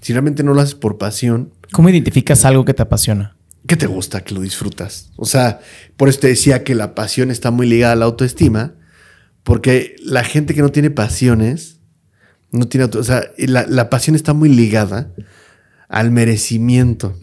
si 0.00 0.12
realmente 0.12 0.42
no 0.42 0.52
lo 0.54 0.60
haces 0.60 0.74
por 0.74 0.98
pasión, 0.98 1.50
¿Cómo 1.72 1.88
identificas 1.88 2.44
algo 2.44 2.66
que 2.66 2.74
te 2.74 2.82
apasiona? 2.82 3.36
¿Qué 3.66 3.76
te 3.76 3.86
gusta? 3.86 4.22
Que 4.22 4.34
lo 4.34 4.40
disfrutas. 4.40 5.10
O 5.16 5.24
sea, 5.24 5.60
por 5.96 6.08
eso 6.08 6.20
te 6.20 6.28
decía 6.28 6.64
que 6.64 6.74
la 6.74 6.94
pasión 6.94 7.30
está 7.30 7.50
muy 7.50 7.66
ligada 7.68 7.92
a 7.92 7.96
la 7.96 8.04
autoestima, 8.06 8.74
porque 9.44 9.96
la 10.04 10.24
gente 10.24 10.54
que 10.54 10.62
no 10.62 10.70
tiene 10.70 10.90
pasiones, 10.90 11.78
no 12.50 12.66
tiene 12.68 12.84
auto- 12.84 12.98
o 12.98 13.04
sea, 13.04 13.22
la, 13.38 13.66
la 13.66 13.88
pasión 13.90 14.16
está 14.16 14.32
muy 14.34 14.48
ligada 14.48 15.12
al 15.88 16.10
merecimiento. 16.10 17.18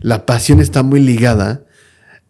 La 0.00 0.26
pasión 0.26 0.60
está 0.60 0.82
muy 0.82 1.00
ligada 1.00 1.64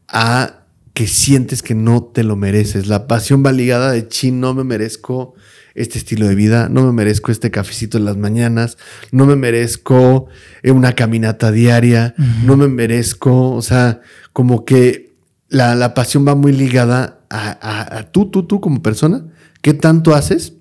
a 0.08 0.64
que 0.94 1.06
sientes 1.06 1.62
que 1.62 1.74
no 1.74 2.02
te 2.04 2.24
lo 2.24 2.36
mereces. 2.36 2.86
La 2.88 3.06
pasión 3.06 3.44
va 3.44 3.52
ligada 3.52 3.92
de, 3.92 4.06
chin, 4.08 4.40
no 4.40 4.54
me 4.54 4.64
merezco 4.64 5.34
este 5.80 5.98
estilo 5.98 6.26
de 6.26 6.34
vida, 6.34 6.68
no 6.68 6.84
me 6.84 6.92
merezco 6.92 7.30
este 7.32 7.50
cafecito 7.50 7.98
en 7.98 8.04
las 8.04 8.16
mañanas, 8.16 8.76
no 9.12 9.26
me 9.26 9.36
merezco 9.36 10.26
eh, 10.62 10.70
una 10.70 10.92
caminata 10.94 11.50
diaria, 11.52 12.14
no 12.44 12.56
me 12.56 12.68
merezco, 12.68 13.50
o 13.52 13.62
sea, 13.62 14.00
como 14.32 14.64
que 14.64 15.16
la, 15.48 15.74
la 15.74 15.94
pasión 15.94 16.26
va 16.26 16.34
muy 16.34 16.52
ligada 16.52 17.20
a, 17.30 17.50
a- 17.60 17.98
a 17.98 18.12
tú, 18.12 18.30
tú, 18.30 18.42
tú 18.46 18.60
como 18.60 18.82
persona, 18.82 19.24
¿qué 19.62 19.74
tanto 19.74 20.14
haces 20.14 20.54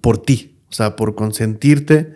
por 0.00 0.18
ti? 0.22 0.58
O 0.70 0.74
sea, 0.74 0.96
por 0.96 1.14
consentirte, 1.14 2.14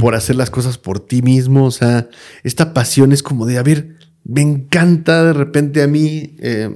por 0.00 0.14
hacer 0.14 0.36
las 0.36 0.50
cosas 0.50 0.76
por 0.78 1.00
ti 1.00 1.22
mismo. 1.22 1.64
O 1.66 1.70
sea, 1.70 2.08
esta 2.42 2.74
pasión 2.74 3.12
es 3.12 3.22
como 3.22 3.46
de, 3.46 3.58
a 3.58 3.62
ver, 3.62 3.96
me 4.24 4.40
encanta 4.40 5.24
de 5.24 5.32
repente 5.32 5.82
a 5.82 5.86
mí 5.86 6.36
eh, 6.40 6.70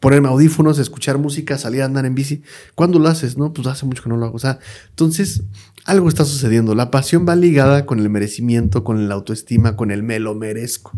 ponerme 0.00 0.28
audífonos, 0.28 0.78
escuchar 0.78 1.18
música, 1.18 1.58
salir 1.58 1.82
a 1.82 1.86
andar 1.86 2.06
en 2.06 2.14
bici. 2.14 2.42
¿Cuándo 2.74 2.98
lo 2.98 3.08
haces? 3.08 3.36
No, 3.36 3.52
pues 3.52 3.66
hace 3.66 3.86
mucho 3.86 4.02
que 4.02 4.08
no 4.08 4.16
lo 4.16 4.26
hago. 4.26 4.36
O 4.36 4.40
sea, 4.40 4.58
entonces 4.90 5.42
algo 5.84 6.08
está 6.08 6.24
sucediendo. 6.24 6.74
La 6.74 6.90
pasión 6.90 7.26
va 7.28 7.36
ligada 7.36 7.86
con 7.86 8.00
el 8.00 8.10
merecimiento, 8.10 8.84
con 8.84 9.08
la 9.08 9.14
autoestima, 9.14 9.76
con 9.76 9.90
el 9.90 10.02
me 10.02 10.18
lo 10.18 10.34
merezco. 10.34 10.92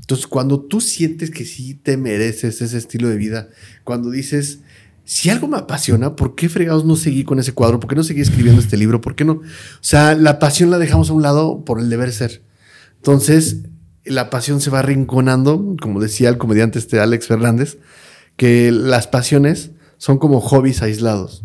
Entonces, 0.00 0.26
cuando 0.26 0.60
tú 0.60 0.80
sientes 0.80 1.30
que 1.30 1.44
sí 1.44 1.74
te 1.74 1.96
mereces 1.96 2.62
ese 2.62 2.78
estilo 2.78 3.08
de 3.08 3.16
vida, 3.16 3.48
cuando 3.84 4.10
dices, 4.10 4.60
si 5.04 5.30
algo 5.30 5.48
me 5.48 5.58
apasiona, 5.58 6.16
¿por 6.16 6.34
qué 6.34 6.48
fregados 6.48 6.84
no 6.84 6.96
seguí 6.96 7.24
con 7.24 7.38
ese 7.38 7.52
cuadro? 7.52 7.78
¿Por 7.78 7.90
qué 7.90 7.96
no 7.96 8.02
seguí 8.02 8.22
escribiendo 8.22 8.60
este 8.60 8.76
libro? 8.76 9.00
¿Por 9.00 9.14
qué 9.14 9.24
no? 9.24 9.34
O 9.34 9.42
sea, 9.80 10.14
la 10.14 10.38
pasión 10.38 10.70
la 10.70 10.78
dejamos 10.78 11.10
a 11.10 11.12
un 11.12 11.22
lado 11.22 11.64
por 11.64 11.78
el 11.78 11.90
deber 11.90 12.10
ser. 12.10 12.42
Entonces, 12.96 13.58
la 14.04 14.30
pasión 14.30 14.60
se 14.60 14.70
va 14.70 14.78
arrinconando, 14.78 15.76
como 15.80 16.00
decía 16.00 16.28
el 16.28 16.38
comediante 16.38 16.78
este 16.78 17.00
Alex 17.00 17.26
Fernández, 17.26 17.78
que 18.36 18.70
las 18.70 19.06
pasiones 19.06 19.70
son 19.98 20.18
como 20.18 20.40
hobbies 20.40 20.82
aislados. 20.82 21.42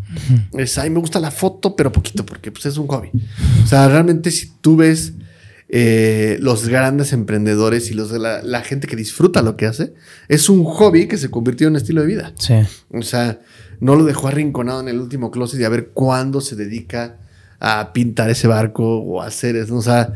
Es, 0.53 0.77
ay, 0.77 0.89
me 0.89 0.99
gusta 0.99 1.19
la 1.19 1.31
foto, 1.31 1.75
pero 1.75 1.91
poquito, 1.91 2.25
porque 2.25 2.51
pues, 2.51 2.65
es 2.65 2.77
un 2.77 2.87
hobby. 2.87 3.09
O 3.63 3.67
sea, 3.67 3.87
realmente 3.87 4.29
si 4.31 4.51
tú 4.59 4.75
ves 4.75 5.13
eh, 5.69 6.37
los 6.41 6.67
grandes 6.67 7.13
emprendedores 7.13 7.91
y 7.91 7.93
los 7.93 8.11
la 8.11 8.61
gente 8.61 8.87
que 8.87 8.97
disfruta 8.97 9.41
lo 9.41 9.55
que 9.55 9.67
hace, 9.67 9.93
es 10.27 10.49
un 10.49 10.65
hobby 10.65 11.07
que 11.07 11.17
se 11.17 11.31
convirtió 11.31 11.67
en 11.67 11.73
un 11.73 11.77
estilo 11.77 12.01
de 12.01 12.07
vida. 12.07 12.33
Sí. 12.37 12.55
O 12.89 13.01
sea, 13.03 13.39
no 13.79 13.95
lo 13.95 14.03
dejó 14.03 14.27
arrinconado 14.27 14.81
en 14.81 14.89
el 14.89 14.99
último 14.99 15.31
closet 15.31 15.59
y 15.61 15.63
a 15.63 15.69
ver 15.69 15.89
cuándo 15.93 16.41
se 16.41 16.55
dedica 16.55 17.17
a 17.59 17.93
pintar 17.93 18.29
ese 18.29 18.47
barco 18.47 18.97
o 18.97 19.21
a 19.21 19.27
hacer 19.27 19.55
eso. 19.55 19.75
O 19.75 19.81
sea, 19.81 20.13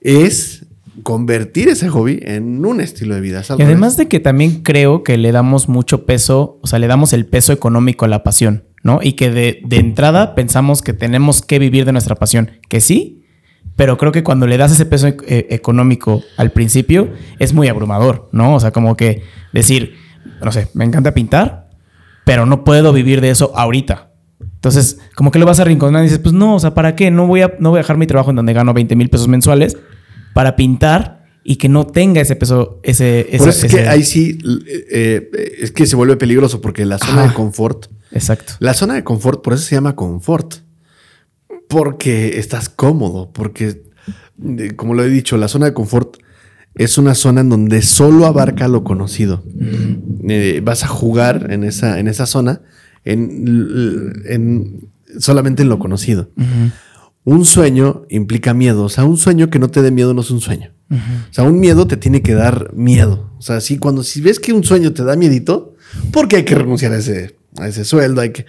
es 0.00 0.66
convertir 1.02 1.68
ese 1.68 1.88
hobby 1.88 2.20
en 2.22 2.64
un 2.64 2.80
estilo 2.80 3.14
de 3.14 3.20
vida. 3.20 3.40
Es 3.40 3.50
Y 3.58 3.62
además 3.62 3.96
de 3.96 4.08
que 4.08 4.20
también 4.20 4.62
creo 4.62 5.02
que 5.02 5.16
le 5.16 5.32
damos 5.32 5.68
mucho 5.68 6.04
peso, 6.04 6.58
o 6.62 6.66
sea, 6.66 6.78
le 6.78 6.86
damos 6.86 7.12
el 7.12 7.26
peso 7.26 7.52
económico 7.52 8.04
a 8.04 8.08
la 8.08 8.22
pasión, 8.22 8.64
¿no? 8.82 9.00
Y 9.02 9.14
que 9.14 9.30
de, 9.30 9.62
de 9.64 9.76
entrada 9.76 10.34
pensamos 10.34 10.82
que 10.82 10.92
tenemos 10.92 11.42
que 11.42 11.58
vivir 11.58 11.84
de 11.84 11.92
nuestra 11.92 12.14
pasión, 12.16 12.50
que 12.68 12.80
sí, 12.80 13.22
pero 13.76 13.96
creo 13.96 14.12
que 14.12 14.22
cuando 14.22 14.46
le 14.46 14.58
das 14.58 14.72
ese 14.72 14.86
peso 14.86 15.08
eh, 15.08 15.46
económico 15.50 16.22
al 16.36 16.52
principio 16.52 17.10
es 17.38 17.54
muy 17.54 17.68
abrumador, 17.68 18.28
¿no? 18.32 18.54
O 18.54 18.60
sea, 18.60 18.70
como 18.70 18.96
que 18.96 19.22
decir, 19.52 19.96
no 20.44 20.52
sé, 20.52 20.68
me 20.74 20.84
encanta 20.84 21.14
pintar, 21.14 21.70
pero 22.24 22.44
no 22.44 22.64
puedo 22.64 22.92
vivir 22.92 23.20
de 23.20 23.30
eso 23.30 23.52
ahorita. 23.54 24.10
Entonces, 24.40 25.00
como 25.16 25.30
que 25.30 25.38
lo 25.38 25.46
vas 25.46 25.58
a 25.58 25.64
rinconar 25.64 26.02
y 26.02 26.04
dices, 26.04 26.18
pues 26.20 26.34
no, 26.34 26.54
o 26.54 26.60
sea, 26.60 26.74
¿para 26.74 26.94
qué? 26.94 27.10
No 27.10 27.26
voy 27.26 27.42
a, 27.42 27.54
no 27.58 27.70
voy 27.70 27.78
a 27.78 27.82
dejar 27.82 27.96
mi 27.96 28.06
trabajo 28.06 28.30
en 28.30 28.36
donde 28.36 28.52
gano 28.52 28.74
20 28.74 28.94
mil 28.94 29.08
pesos 29.08 29.26
mensuales 29.26 29.76
para 30.34 30.56
pintar 30.56 31.24
y 31.44 31.56
que 31.56 31.68
no 31.68 31.86
tenga 31.86 32.20
ese 32.20 32.36
peso, 32.36 32.80
ese... 32.82 33.26
Por 33.38 33.48
ese- 33.48 33.50
eso 33.50 33.66
es 33.66 33.72
que 33.74 33.88
ahí 33.88 34.04
sí, 34.04 34.38
eh, 34.68 34.86
eh, 35.32 35.52
es 35.60 35.72
que 35.72 35.86
se 35.86 35.96
vuelve 35.96 36.16
peligroso 36.16 36.60
porque 36.60 36.84
la 36.86 36.98
zona 36.98 37.22
Ajá. 37.22 37.28
de 37.28 37.34
confort, 37.34 37.86
Exacto. 38.12 38.52
la 38.60 38.74
zona 38.74 38.94
de 38.94 39.02
confort, 39.04 39.42
por 39.42 39.52
eso 39.54 39.64
se 39.64 39.74
llama 39.74 39.96
confort. 39.96 40.54
Porque 41.68 42.38
estás 42.38 42.68
cómodo, 42.68 43.30
porque, 43.32 43.82
eh, 44.58 44.72
como 44.76 44.94
lo 44.94 45.04
he 45.04 45.08
dicho, 45.08 45.36
la 45.38 45.48
zona 45.48 45.66
de 45.66 45.72
confort 45.72 46.16
es 46.74 46.98
una 46.98 47.14
zona 47.14 47.40
en 47.40 47.48
donde 47.48 47.80
solo 47.82 48.26
abarca 48.26 48.68
lo 48.68 48.84
conocido. 48.84 49.42
Eh, 50.28 50.60
vas 50.62 50.84
a 50.84 50.88
jugar 50.88 51.48
en 51.50 51.64
esa, 51.64 51.98
en 51.98 52.08
esa 52.08 52.26
zona 52.26 52.60
en, 53.04 54.12
en- 54.26 54.90
solamente 55.18 55.62
en 55.62 55.68
lo 55.70 55.78
conocido. 55.78 56.30
Un 57.24 57.44
sueño 57.44 58.04
implica 58.10 58.52
miedo. 58.54 58.84
O 58.84 58.88
sea, 58.88 59.04
un 59.04 59.16
sueño 59.16 59.48
que 59.50 59.58
no 59.58 59.70
te 59.70 59.82
dé 59.82 59.90
miedo 59.90 60.12
no 60.14 60.22
es 60.22 60.30
un 60.30 60.40
sueño. 60.40 60.72
O 60.90 61.32
sea, 61.32 61.44
un 61.44 61.58
miedo 61.58 61.86
te 61.86 61.96
tiene 61.96 62.20
que 62.20 62.34
dar 62.34 62.74
miedo. 62.74 63.30
O 63.38 63.42
sea, 63.42 63.60
si 63.62 63.78
cuando 63.78 64.02
si 64.02 64.20
ves 64.20 64.38
que 64.38 64.52
un 64.52 64.62
sueño 64.62 64.92
te 64.92 65.04
da 65.04 65.16
miedito, 65.16 65.74
porque 66.12 66.36
hay 66.36 66.44
que 66.44 66.54
renunciar 66.54 66.92
a 66.92 66.98
ese, 66.98 67.36
a 67.56 67.68
ese 67.68 67.84
sueldo, 67.84 68.20
hay 68.20 68.30
que. 68.30 68.46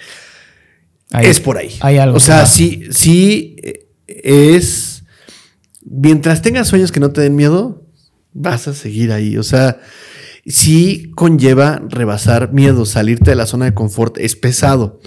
Hay- 1.12 1.28
es 1.28 1.40
por 1.40 1.58
ahí. 1.58 1.70
Hay 1.80 1.98
algo. 1.98 2.18
O 2.18 2.20
sea, 2.20 2.46
sí, 2.46 2.84
sí 2.92 3.56
eh, 3.64 3.88
es. 4.08 5.04
Mientras 5.86 6.42
tengas 6.42 6.68
sueños 6.68 6.92
que 6.92 7.00
no 7.00 7.12
te 7.12 7.22
den 7.22 7.36
miedo, 7.36 7.84
vas 8.34 8.68
a 8.68 8.74
seguir 8.74 9.12
ahí. 9.12 9.38
O 9.38 9.44
sea, 9.44 9.80
sí 10.46 11.12
conlleva 11.16 11.82
rebasar 11.90 12.52
miedo, 12.52 12.86
salirte 12.86 13.30
de 13.32 13.36
la 13.36 13.46
zona 13.46 13.66
de 13.66 13.74
confort. 13.74 14.18
Es 14.18 14.36
pesado. 14.36 15.00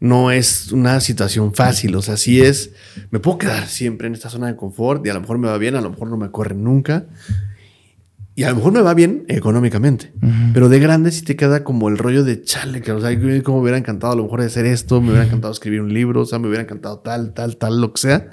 No 0.00 0.30
es 0.30 0.72
una 0.72 1.00
situación 1.00 1.54
fácil. 1.54 1.94
O 1.94 2.02
sea, 2.02 2.16
sí 2.16 2.40
es. 2.40 2.72
Me 3.10 3.20
puedo 3.20 3.38
quedar 3.38 3.68
siempre 3.68 4.08
en 4.08 4.14
esta 4.14 4.30
zona 4.30 4.46
de 4.46 4.56
confort 4.56 5.06
y 5.06 5.10
a 5.10 5.14
lo 5.14 5.20
mejor 5.20 5.38
me 5.38 5.48
va 5.48 5.58
bien, 5.58 5.76
a 5.76 5.80
lo 5.80 5.90
mejor 5.90 6.08
no 6.08 6.16
me 6.16 6.30
corren 6.30 6.64
nunca. 6.64 7.06
Y 8.34 8.44
a 8.44 8.50
lo 8.50 8.56
mejor 8.56 8.72
me 8.72 8.80
va 8.80 8.94
bien 8.94 9.26
económicamente. 9.28 10.14
Pero 10.54 10.70
de 10.70 10.78
grande 10.78 11.10
sí 11.10 11.22
te 11.22 11.36
queda 11.36 11.62
como 11.62 11.90
el 11.90 11.98
rollo 11.98 12.24
de 12.24 12.40
chale, 12.40 12.80
que 12.80 12.90
o 12.90 12.98
sea, 12.98 13.10
como 13.42 13.58
me 13.58 13.62
hubiera 13.64 13.76
encantado 13.76 14.14
a 14.14 14.16
lo 14.16 14.22
mejor 14.22 14.40
de 14.40 14.46
hacer 14.46 14.64
esto, 14.64 15.02
me 15.02 15.08
hubiera 15.08 15.26
encantado 15.26 15.52
escribir 15.52 15.82
un 15.82 15.92
libro, 15.92 16.22
o 16.22 16.24
sea, 16.24 16.38
me 16.38 16.48
hubiera 16.48 16.62
encantado 16.62 17.00
tal, 17.00 17.34
tal, 17.34 17.58
tal, 17.58 17.80
lo 17.82 17.92
que 17.92 18.00
sea. 18.00 18.30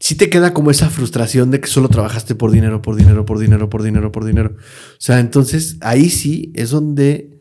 Sí 0.00 0.16
te 0.16 0.28
queda 0.28 0.52
como 0.52 0.72
esa 0.72 0.90
frustración 0.90 1.52
de 1.52 1.60
que 1.60 1.68
solo 1.68 1.88
trabajaste 1.88 2.34
por 2.34 2.50
dinero, 2.50 2.82
por 2.82 2.96
dinero, 2.96 3.24
por 3.24 3.38
dinero, 3.38 3.70
por 3.70 3.84
dinero, 3.84 4.10
por 4.10 4.24
dinero. 4.24 4.56
O 4.56 4.98
sea, 4.98 5.20
entonces 5.20 5.76
ahí 5.80 6.10
sí 6.10 6.52
es 6.56 6.70
donde 6.70 7.40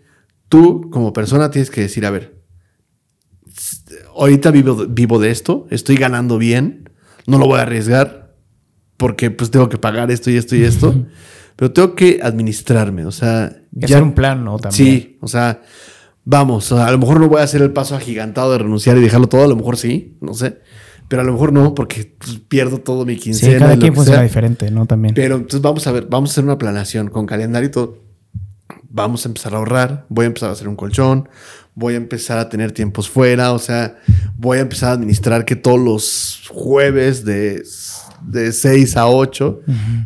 tú 0.50 0.90
como 0.92 1.14
persona 1.14 1.50
tienes 1.50 1.72
que 1.72 1.82
decir, 1.82 2.06
a 2.06 2.12
ver, 2.12 2.43
ahorita 4.16 4.52
vivo, 4.52 4.86
vivo 4.88 5.20
de 5.20 5.32
esto, 5.32 5.68
estoy 5.70 5.96
ganando 5.98 6.38
bien, 6.38 6.90
no 7.28 7.38
lo 7.38 7.46
voy 7.48 7.60
a 7.60 7.64
arriesgar 7.64 8.34
porque 8.98 9.32
pues 9.32 9.52
tengo 9.52 9.70
que 9.70 9.78
pagar 9.78 10.12
esto 10.12 10.30
y 10.30 10.38
esto 10.38 10.56
y 10.56 10.64
esto, 10.64 10.94
pero 11.56 11.72
tengo 11.72 11.96
que 11.96 12.20
administrarme, 12.24 13.06
o 13.06 13.12
sea, 13.12 13.56
Y 13.78 13.86
hacer 13.86 14.04
un 14.04 14.14
plan, 14.14 14.44
¿no? 14.46 14.58
También. 14.60 14.74
Sí, 14.86 15.18
o 15.22 15.28
sea, 15.28 15.62
vamos, 16.26 16.72
a 16.72 16.90
lo 16.92 16.98
mejor 16.98 17.20
no 17.20 17.28
voy 17.28 17.42
a 17.42 17.44
hacer 17.44 17.62
el 17.62 17.72
paso 17.72 17.96
agigantado 17.96 18.52
de 18.52 18.60
renunciar 18.60 18.98
y 18.98 19.02
dejarlo 19.02 19.28
todo, 19.28 19.44
a 19.44 19.48
lo 19.48 19.56
mejor 19.56 19.78
sí, 19.78 20.18
no 20.22 20.34
sé, 20.34 20.60
pero 21.10 21.22
a 21.22 21.26
lo 21.26 21.34
mejor 21.34 21.52
no, 21.54 21.76
porque 21.76 22.16
pues, 22.18 22.40
pierdo 22.48 22.78
todo 22.80 23.06
mi 23.06 23.16
Sí, 23.16 23.20
quincena. 23.22 23.60
cada 23.60 23.74
y 23.74 23.76
lo 23.78 23.82
quien 23.82 23.96
funciona 23.96 24.22
diferente, 24.24 24.72
¿no? 24.72 24.86
También. 24.86 25.14
Pero 25.16 25.36
entonces 25.36 25.62
vamos 25.62 25.86
a 25.88 25.92
ver, 25.92 26.08
vamos 26.10 26.30
a 26.30 26.32
hacer 26.32 26.44
una 26.46 26.58
planeación 26.58 27.10
con 27.10 27.26
calendario 27.26 27.68
y 27.70 27.72
todo. 27.72 27.98
Vamos 28.96 29.26
a 29.26 29.30
empezar 29.30 29.56
a 29.56 29.58
ahorrar, 29.58 30.06
voy 30.08 30.26
a 30.26 30.28
empezar 30.28 30.50
a 30.50 30.52
hacer 30.52 30.68
un 30.68 30.76
colchón, 30.76 31.28
voy 31.74 31.96
a 31.96 31.98
empezar 31.98 32.38
a 32.38 32.48
tener 32.48 32.72
tiempos 32.74 33.10
fuera, 33.10 33.52
o 33.52 33.58
sea, 33.58 33.98
voy 34.38 34.60
a 34.60 34.62
empezar 34.62 34.90
a 34.90 34.94
administrar 34.94 35.46
que 35.46 35.56
todos 35.56 35.80
los 35.80 36.44
jueves 36.52 37.26
de, 37.26 37.64
de 38.22 38.52
6 38.52 38.96
a 38.98 39.08
8 39.08 39.62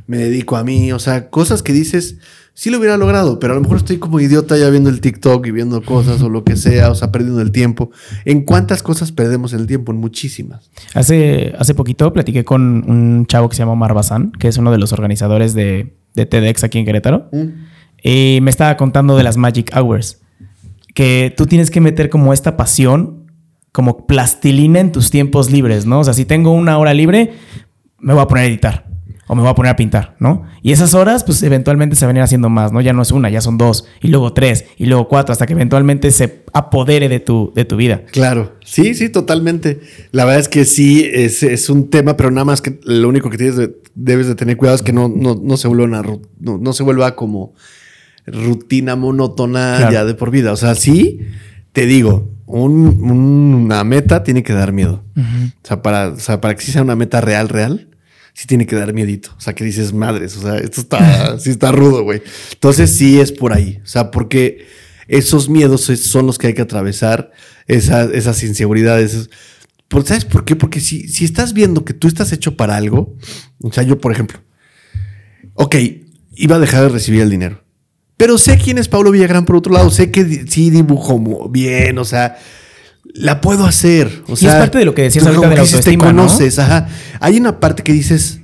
me 0.07 0.17
dedico 0.19 0.55
a 0.55 0.63
mí, 0.63 0.93
o 0.93 0.99
sea, 0.99 1.29
cosas 1.29 1.61
que 1.61 1.73
dices, 1.73 2.15
sí 2.53 2.69
lo 2.69 2.79
hubiera 2.79 2.95
logrado, 2.95 3.39
pero 3.39 3.51
a 3.51 3.55
lo 3.57 3.61
mejor 3.61 3.75
estoy 3.75 3.97
como 3.97 4.21
idiota 4.21 4.57
ya 4.57 4.69
viendo 4.69 4.89
el 4.89 5.01
TikTok 5.01 5.45
y 5.45 5.51
viendo 5.51 5.83
cosas 5.83 6.21
o 6.21 6.29
lo 6.29 6.43
que 6.43 6.55
sea, 6.55 6.89
o 6.89 6.95
sea, 6.95 7.11
perdiendo 7.11 7.41
el 7.41 7.51
tiempo. 7.51 7.91
¿En 8.23 8.45
cuántas 8.45 8.81
cosas 8.81 9.11
perdemos 9.11 9.51
el 9.51 9.67
tiempo? 9.67 9.91
En 9.91 9.99
muchísimas. 9.99 10.71
Hace, 10.93 11.53
hace 11.59 11.75
poquito 11.75 12.11
platiqué 12.13 12.45
con 12.45 12.89
un 12.89 13.25
chavo 13.27 13.49
que 13.49 13.55
se 13.55 13.59
llama 13.59 13.73
Omar 13.73 13.93
Bazán, 13.93 14.31
que 14.31 14.47
es 14.47 14.57
uno 14.57 14.71
de 14.71 14.77
los 14.77 14.93
organizadores 14.93 15.53
de, 15.53 15.93
de 16.15 16.25
TEDx 16.25 16.63
aquí 16.63 16.79
en 16.79 16.85
Querétaro. 16.85 17.29
Y 18.03 18.39
me 18.41 18.49
estaba 18.51 18.77
contando 18.77 19.17
de 19.17 19.23
las 19.23 19.37
Magic 19.37 19.71
Hours. 19.75 20.21
Que 20.93 21.33
tú 21.35 21.45
tienes 21.45 21.69
que 21.71 21.81
meter 21.81 22.09
como 22.09 22.33
esta 22.33 22.57
pasión, 22.57 23.31
como 23.71 24.07
plastilina 24.07 24.79
en 24.79 24.91
tus 24.91 25.09
tiempos 25.11 25.51
libres, 25.51 25.85
¿no? 25.85 25.99
O 25.99 26.03
sea, 26.03 26.13
si 26.13 26.25
tengo 26.25 26.51
una 26.51 26.77
hora 26.77 26.93
libre, 26.93 27.33
me 27.99 28.13
voy 28.13 28.23
a 28.23 28.27
poner 28.27 28.45
a 28.45 28.47
editar. 28.47 28.87
O 29.29 29.35
me 29.35 29.41
voy 29.41 29.51
a 29.51 29.55
poner 29.55 29.73
a 29.73 29.75
pintar, 29.75 30.15
¿no? 30.19 30.43
Y 30.61 30.71
esas 30.71 30.93
horas, 30.93 31.25
pues 31.25 31.43
eventualmente 31.43 31.97
se 31.97 32.05
van 32.05 32.15
a 32.15 32.19
ir 32.19 32.23
haciendo 32.23 32.49
más, 32.49 32.71
¿no? 32.71 32.79
Ya 32.79 32.93
no 32.93 33.01
es 33.01 33.11
una, 33.11 33.29
ya 33.29 33.41
son 33.41 33.57
dos, 33.57 33.85
y 34.01 34.07
luego 34.07 34.31
tres, 34.31 34.63
y 34.77 34.85
luego 34.85 35.09
cuatro, 35.09 35.33
hasta 35.33 35.45
que 35.45 35.51
eventualmente 35.51 36.11
se 36.11 36.45
apodere 36.53 37.09
de 37.09 37.19
tu, 37.19 37.51
de 37.53 37.65
tu 37.65 37.75
vida. 37.75 38.03
Claro, 38.13 38.53
sí, 38.63 38.93
sí, 38.93 39.09
totalmente. 39.09 39.81
La 40.13 40.23
verdad 40.23 40.39
es 40.39 40.47
que 40.47 40.63
sí, 40.63 41.05
es, 41.11 41.43
es 41.43 41.69
un 41.69 41.89
tema, 41.89 42.15
pero 42.15 42.31
nada 42.31 42.45
más 42.45 42.61
que 42.61 42.79
lo 42.85 43.09
único 43.09 43.29
que 43.29 43.37
tienes 43.37 43.57
de- 43.57 43.75
debes 43.95 44.27
de 44.27 44.35
tener 44.35 44.55
cuidado 44.55 44.77
es 44.77 44.81
que 44.81 44.93
no, 44.93 45.09
no, 45.09 45.35
no 45.35 45.57
se 45.57 45.67
vuelva 45.67 45.83
una 45.83 46.01
no, 46.39 46.57
no 46.57 46.71
se 46.71 46.83
vuelva 46.83 47.13
como 47.17 47.53
rutina 48.27 48.95
monótona 48.95 49.75
Claro. 49.77 49.93
ya 49.93 50.05
de 50.05 50.13
por 50.13 50.31
vida. 50.31 50.51
O 50.51 50.57
sea, 50.57 50.75
sí, 50.75 51.21
te 51.71 51.85
digo, 51.85 52.31
un- 52.45 53.01
una 53.03 53.83
meta 53.83 54.23
tiene 54.23 54.43
que 54.43 54.53
dar 54.53 54.71
miedo. 54.73 55.03
O 55.15 55.67
sea, 55.67 55.81
para, 55.81 56.09
o 56.09 56.19
sea, 56.19 56.39
para 56.41 56.55
que 56.55 56.61
sí 56.63 56.71
sea 56.71 56.81
una 56.83 56.95
meta 56.95 57.21
real, 57.21 57.49
real, 57.49 57.89
sí 58.33 58.45
tiene 58.47 58.65
que 58.67 58.75
dar 58.75 58.93
miedito. 58.93 59.31
O 59.37 59.41
sea, 59.41 59.55
que 59.55 59.63
dices, 59.63 59.93
madres, 59.93 60.37
o 60.37 60.41
sea, 60.41 60.57
esto 60.57 60.81
está, 60.81 60.97
sí 61.39 61.49
está 61.49 61.71
rudo, 61.71 62.03
güey. 62.03 62.21
Entonces 62.53 62.95
sí 62.95 63.19
es 63.19 63.31
por 63.31 63.53
ahí. 63.53 63.79
O 63.83 63.87
sea, 63.87 64.11
porque 64.11 64.65
esos 65.07 65.49
miedos 65.49 65.81
son 65.81 66.25
los 66.27 66.37
que 66.37 66.47
hay 66.47 66.53
que 66.53 66.61
atravesar, 66.61 67.31
esas, 67.67 68.11
esas 68.11 68.43
inseguridades. 68.43 69.13
es- 69.13 69.29
por- 69.87 70.03
¿Sabes 70.05 70.25
por 70.25 70.43
qué? 70.45 70.55
Porque 70.57 70.81
si, 70.81 71.07
si 71.07 71.23
estás 71.25 71.53
viendo 71.53 71.85
que 71.85 71.93
tú 71.93 72.07
estás 72.09 72.31
hecho 72.33 72.57
para 72.57 72.75
algo, 72.75 73.15
o 73.61 73.71
sea, 73.71 73.83
yo, 73.83 73.99
por 73.99 74.11
ejemplo, 74.11 74.39
ok, 75.53 75.75
iba 76.35 76.57
a 76.57 76.59
dejar 76.59 76.83
de 76.83 76.89
recibir 76.89 77.21
el 77.21 77.29
dinero. 77.29 77.63
Pero 78.17 78.37
sé 78.39 78.57
quién 78.57 78.77
es 78.79 78.87
Pablo 78.87 79.11
Villagrán 79.11 79.45
por 79.45 79.55
otro 79.55 79.71
lado. 79.73 79.89
Sé 79.91 80.09
que 80.11 80.23
di- 80.23 80.47
sí 80.49 80.69
dibujo 80.71 81.49
bien, 81.49 81.97
o 81.99 82.05
sea, 82.05 82.37
la 83.13 83.41
puedo 83.41 83.65
hacer. 83.65 84.23
O 84.27 84.33
es 84.33 84.39
sea, 84.39 84.57
parte 84.59 84.79
de 84.79 84.85
lo 84.85 84.95
que 84.95 85.03
decías 85.03 85.25
ahorita 85.25 85.49
de 85.49 85.55
la 85.55 85.61
dices, 85.61 85.75
autoestima, 85.75 86.07
Te 86.07 86.13
¿no? 86.13 86.21
conoces, 86.23 86.57
ajá. 86.59 86.87
Hay 87.19 87.37
una 87.37 87.59
parte 87.59 87.83
que 87.83 87.93
dices, 87.93 88.39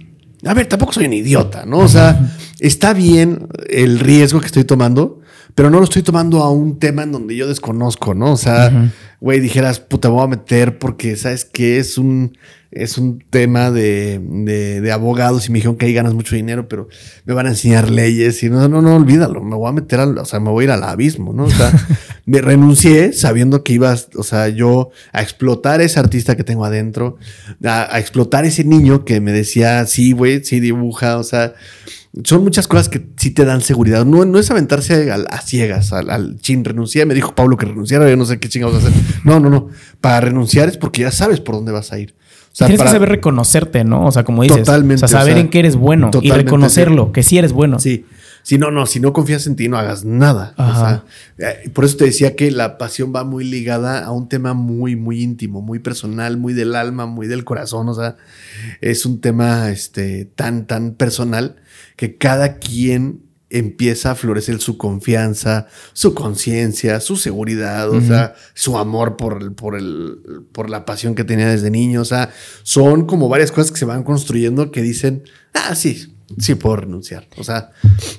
a 0.46 0.54
ver, 0.54 0.68
tampoco 0.68 0.94
soy 0.94 1.06
un 1.06 1.14
idiota, 1.14 1.66
¿no? 1.66 1.80
O 1.80 1.88
sea, 1.88 2.32
está 2.60 2.94
bien 2.94 3.48
el 3.68 4.00
riesgo 4.00 4.40
que 4.42 4.46
estoy 4.46 4.64
tomando, 4.64 5.22
pero 5.56 5.70
no 5.70 5.78
lo 5.80 5.84
estoy 5.84 6.02
tomando 6.04 6.42
a 6.42 6.52
un 6.52 6.80
tema 6.80 7.04
en 7.04 7.12
donde 7.12 7.36
yo 7.36 7.48
desconozco, 7.48 8.14
¿no? 8.14 8.32
O 8.34 8.38
sea, 8.38 8.92
güey, 9.20 9.40
dijeras, 9.40 9.80
puta, 9.80 10.10
me 10.10 10.16
voy 10.16 10.24
a 10.24 10.28
meter 10.28 10.78
porque, 10.80 11.16
¿sabes 11.16 11.46
qué? 11.46 11.78
Es 11.80 11.98
un, 11.98 12.38
es 12.72 12.98
un 12.98 13.24
tema 13.30 13.70
de, 13.72 14.20
de- 14.20 14.82
de 14.82 14.92
abogados 14.92 15.48
y 15.48 15.52
me 15.52 15.60
dijeron 15.60 15.78
que 15.78 15.86
ahí 15.86 15.94
ganas 15.94 16.14
mucho 16.14 16.36
dinero, 16.36 16.68
pero 16.68 16.88
me 17.26 17.34
van 17.34 17.46
a 17.46 17.50
enseñar 17.50 17.90
leyes 17.92 18.42
y 18.44 18.50
no, 18.50 18.68
no, 18.68 18.82
no, 18.82 18.96
olvídalo, 18.96 19.42
me 19.44 19.56
voy 19.56 19.70
a 19.70 19.74
meter 19.74 20.00
al, 20.00 20.18
o 20.18 20.26
sea, 20.26 20.40
me 20.40 20.50
voy 20.50 20.64
a 20.64 20.66
ir 20.66 20.72
al 20.72 20.84
abismo, 20.84 21.34
¿no? 21.34 21.44
O 21.46 21.50
sea, 21.52 21.72
me 22.26 22.42
renuncié 22.42 23.14
sabiendo 23.14 23.64
que 23.64 23.74
ibas, 23.74 24.10
o 24.18 24.24
sea, 24.24 24.50
yo 24.50 24.90
a 25.12 25.22
explotar 25.22 25.82
ese 25.82 26.00
artista 26.00 26.36
que 26.36 26.44
tengo 26.44 26.66
adentro, 26.66 27.18
a, 27.64 27.96
a 27.96 28.00
explotar 28.00 28.44
ese 28.46 28.64
niño 28.64 29.06
que 29.06 29.22
me 29.22 29.32
decía, 29.32 29.86
sí, 29.86 30.12
güey, 30.14 30.44
sí 30.44 30.60
dibuja, 30.60 31.18
o 31.20 31.24
sea, 31.24 31.54
son 32.24 32.44
muchas 32.44 32.68
cosas 32.68 32.90
que 32.90 33.06
sí 33.18 33.32
te 33.32 33.44
dan 33.46 33.62
seguridad. 33.62 34.06
No, 34.06 34.24
no 34.26 34.38
es 34.40 34.52
aventarse 34.52 35.12
a, 35.12 35.42
ciegas, 35.42 35.94
al, 35.94 36.10
al 36.12 36.38
chin, 36.40 36.64
renuncié. 36.64 37.06
Me 37.06 37.16
dijo 37.16 37.34
Pablo 37.34 37.58
que 37.58 37.66
renunciara, 37.66 38.08
yo 38.10 38.16
no 38.16 38.26
sé 38.26 38.40
qué 38.40 38.50
chingados 38.50 38.84
hacer. 38.84 38.92
No, 39.24 39.40
no, 39.40 39.50
no. 39.50 39.70
Para 40.00 40.22
renunciar 40.22 40.70
es 40.70 40.78
porque 40.78 41.02
ya 41.02 41.12
sabes 41.12 41.40
por 41.40 41.56
dónde 41.56 41.72
vas 41.72 41.92
a 41.92 42.00
ir. 42.00 42.14
O 42.52 42.56
sea, 42.56 42.68
Tienes 42.68 42.78
para- 42.78 42.92
que 42.92 42.96
saber 42.98 43.10
reconocerte, 43.10 43.84
¿no? 43.84 44.06
O 44.06 44.12
sea, 44.12 44.24
como 44.24 44.44
dices. 44.44 44.60
Totalmente, 44.60 45.06
O 45.06 45.08
sea, 45.08 45.20
saber 45.20 45.34
o 45.34 45.36
sea, 45.38 45.42
en 45.42 45.50
qué 45.50 45.60
eres 45.60 45.76
bueno 45.76 46.12
y 46.22 46.30
reconocerlo, 46.30 47.12
que 47.12 47.24
sí 47.24 47.40
eres 47.40 47.52
bueno. 47.52 47.80
Sí. 47.80 48.06
Si 48.44 48.58
no, 48.58 48.72
no, 48.72 48.86
si 48.86 49.00
no 49.00 49.14
confías 49.14 49.48
en 49.48 49.56
ti, 49.56 49.68
no 49.70 49.78
hagas 49.78 50.04
nada. 50.04 50.54
O 50.58 50.62
Ajá. 50.62 51.04
sea, 51.38 51.50
eh, 51.50 51.70
por 51.70 51.86
eso 51.86 51.98
te 51.98 52.06
decía 52.06 52.36
que 52.36 52.52
la 52.52 52.78
pasión 52.78 53.14
va 53.16 53.24
muy 53.24 53.46
ligada 53.46 54.04
a 54.04 54.12
un 54.12 54.28
tema 54.30 54.54
muy, 54.54 54.96
muy 54.98 55.22
íntimo, 55.24 55.62
muy 55.62 55.80
personal, 55.80 56.38
muy 56.38 56.54
del 56.54 56.76
alma, 56.76 57.06
muy 57.06 57.28
del 57.28 57.46
corazón. 57.46 57.88
O 57.90 57.94
sea, 57.94 58.18
es 58.82 59.06
un 59.06 59.22
tema 59.22 59.70
este, 59.72 60.26
tan, 60.26 60.68
tan 60.68 60.94
personal 60.94 61.56
que 61.96 62.18
cada 62.18 62.58
quien 62.58 63.22
empieza 63.50 64.10
a 64.12 64.16
florecer 64.16 64.60
su 64.60 64.78
confianza, 64.80 65.68
su 65.94 66.16
conciencia, 66.16 67.00
su 67.00 67.18
seguridad, 67.18 67.88
o 67.92 68.02
sea, 68.02 68.34
su 68.56 68.80
amor 68.80 69.16
por, 69.16 69.44
el- 69.44 69.52
por, 69.54 69.76
el, 69.78 70.18
por 70.52 70.72
la 70.72 70.86
pasión 70.86 71.14
que 71.14 71.24
tenía 71.24 71.48
desde 71.48 71.70
niño. 71.70 72.02
O 72.02 72.06
sea, 72.06 72.32
son 72.64 73.06
como 73.06 73.30
varias 73.30 73.52
cosas 73.52 73.72
que 73.72 73.78
se 73.78 73.86
van 73.86 74.04
construyendo 74.04 74.72
que 74.72 74.82
dicen, 74.82 75.22
ah, 75.54 75.76
sí, 75.76 76.13
sí 76.40 76.56
puedo 76.56 76.78
renunciar. 76.78 77.28
O 77.38 77.44
sea, 77.44 77.72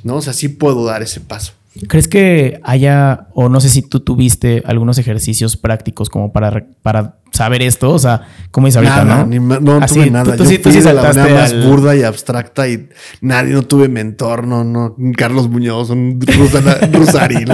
¿no? 0.02 0.16
O 0.16 0.22
sea, 0.22 0.32
sí 0.32 0.48
puedo 0.48 0.84
dar 0.84 1.02
ese 1.02 1.20
paso. 1.20 1.52
¿Crees 1.88 2.06
que 2.06 2.60
haya, 2.62 3.26
o 3.34 3.48
no 3.48 3.60
sé 3.60 3.68
si 3.68 3.82
tú 3.82 3.98
tuviste 3.98 4.62
algunos 4.64 4.96
ejercicios 4.98 5.56
prácticos 5.56 6.08
como 6.08 6.32
para, 6.32 6.68
para 6.82 7.16
saber 7.32 7.62
esto? 7.62 7.90
O 7.90 7.98
sea, 7.98 8.28
¿cómo 8.52 8.68
dices 8.68 8.76
ahorita, 8.76 9.04
Nada, 9.04 9.24
no? 9.24 9.26
ni 9.26 9.40
no 9.40 9.78
Así, 9.82 9.96
tuve 9.96 10.10
nada. 10.12 10.36
Tú, 10.36 10.36
tú 10.36 10.44
Yo 10.44 10.50
sí, 10.50 10.58
tú 10.58 10.70
fui 10.70 10.72
sí 10.74 10.86
de 10.86 10.92
la 10.94 11.02
manera 11.02 11.34
más 11.34 11.52
al- 11.52 11.66
burda 11.68 11.96
y 11.96 12.04
abstracta 12.04 12.68
y 12.68 12.88
nadie, 13.22 13.54
no 13.54 13.62
tuve 13.62 13.88
mentor, 13.88 14.46
no, 14.46 14.62
no, 14.62 14.94
un 14.96 15.14
Carlos 15.14 15.48
Muñoz, 15.48 15.90
un 15.90 16.20
Rusana, 16.20 16.74
Rusarín. 16.92 17.48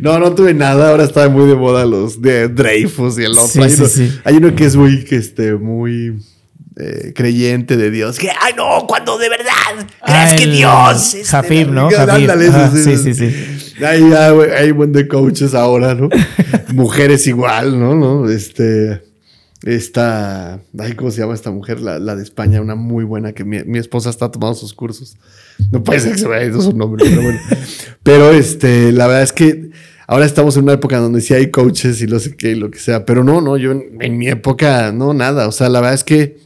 No, 0.00 0.18
no, 0.18 0.32
tuve 0.34 0.54
nada. 0.54 0.90
Ahora 0.90 1.04
está 1.04 1.28
muy 1.28 1.46
de 1.46 1.54
moda 1.54 1.84
los 1.86 2.20
de 2.20 2.48
Dreyfus 2.48 3.16
y 3.20 3.22
el 3.26 3.30
otro. 3.38 3.46
Sí, 3.46 3.60
hay, 3.62 3.70
sí, 3.70 3.76
uno, 3.78 3.88
sí. 3.88 4.12
hay 4.24 4.36
uno 4.38 4.56
que 4.56 4.64
es 4.64 4.74
muy, 4.74 5.04
que 5.04 5.14
este, 5.14 5.54
muy 5.54 6.20
eh, 6.76 7.12
creyente 7.14 7.76
de 7.76 7.90
Dios. 7.90 8.18
Que, 8.18 8.30
ay, 8.30 8.54
no, 8.56 8.86
cuando 8.86 9.18
de 9.18 9.28
verdad 9.28 9.52
Ah, 10.00 10.24
crees 10.26 10.40
que 10.40 10.44
el 10.44 10.56
Dios. 10.56 11.14
este, 11.14 11.24
Jafib, 11.28 11.68
¿no? 11.70 11.90
Jafib. 11.90 12.30
Ajá, 12.30 12.70
sí, 12.74 12.96
sí, 12.96 13.10
ese. 13.10 13.84
Hay, 13.86 14.02
hay, 14.12 14.70
buen 14.70 14.92
de 14.92 15.06
coaches 15.08 15.54
ahora, 15.54 15.94
¿no? 15.94 16.08
Mujeres 16.74 17.26
igual, 17.26 17.78
¿no? 17.78 17.94
¿no? 17.94 18.30
Este. 18.30 19.02
Esta. 19.64 20.60
Ay, 20.78 20.94
¿cómo 20.94 21.10
se 21.10 21.20
llama 21.20 21.34
esta 21.34 21.50
mujer? 21.50 21.80
La, 21.80 21.98
la 21.98 22.16
de 22.16 22.22
España, 22.22 22.60
una 22.60 22.74
muy 22.74 23.04
buena 23.04 23.32
que 23.32 23.44
mi, 23.44 23.62
mi 23.64 23.78
esposa 23.78 24.10
está 24.10 24.30
tomando 24.30 24.54
sus 24.54 24.72
cursos. 24.72 25.16
No 25.70 25.82
puede 25.82 26.00
ser 26.00 26.12
que 26.12 26.18
se 26.18 26.28
me 26.28 26.36
haya 26.36 26.46
ido 26.46 26.60
su 26.62 26.76
nombre, 26.76 27.04
pero 27.08 27.22
bueno. 27.22 27.38
Pero 28.02 28.32
este, 28.32 28.90
la 28.92 29.06
verdad 29.06 29.22
es 29.22 29.32
que 29.32 29.70
ahora 30.06 30.24
estamos 30.26 30.56
en 30.56 30.64
una 30.64 30.72
época 30.72 30.98
donde 30.98 31.20
sí 31.20 31.34
hay 31.34 31.50
coaches 31.50 32.02
y 32.02 32.06
no 32.06 32.18
sé 32.18 32.34
qué 32.34 32.50
y 32.52 32.54
lo 32.56 32.70
que 32.70 32.78
sea. 32.80 33.04
Pero 33.04 33.22
no, 33.22 33.40
no, 33.40 33.56
yo 33.56 33.70
en, 33.72 33.98
en 34.00 34.18
mi 34.18 34.28
época, 34.28 34.90
no, 34.92 35.14
nada. 35.14 35.46
O 35.46 35.52
sea, 35.52 35.68
la 35.68 35.80
verdad 35.80 35.94
es 35.94 36.04
que 36.04 36.38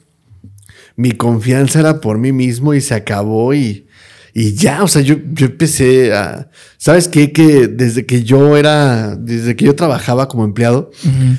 mi 0.96 1.12
confianza 1.12 1.80
era 1.80 2.00
por 2.00 2.18
mí 2.18 2.32
mismo 2.32 2.74
y 2.74 2.80
se 2.80 2.94
acabó 2.94 3.54
y, 3.54 3.86
y 4.32 4.54
ya, 4.54 4.82
o 4.82 4.88
sea, 4.88 5.02
yo, 5.02 5.16
yo 5.32 5.46
empecé 5.46 6.14
a, 6.14 6.50
¿sabes 6.78 7.08
qué? 7.08 7.32
Que 7.32 7.68
desde 7.68 8.04
que 8.06 8.22
yo 8.22 8.56
era, 8.56 9.16
desde 9.16 9.56
que 9.56 9.64
yo 9.64 9.74
trabajaba 9.74 10.28
como 10.28 10.44
empleado, 10.44 10.90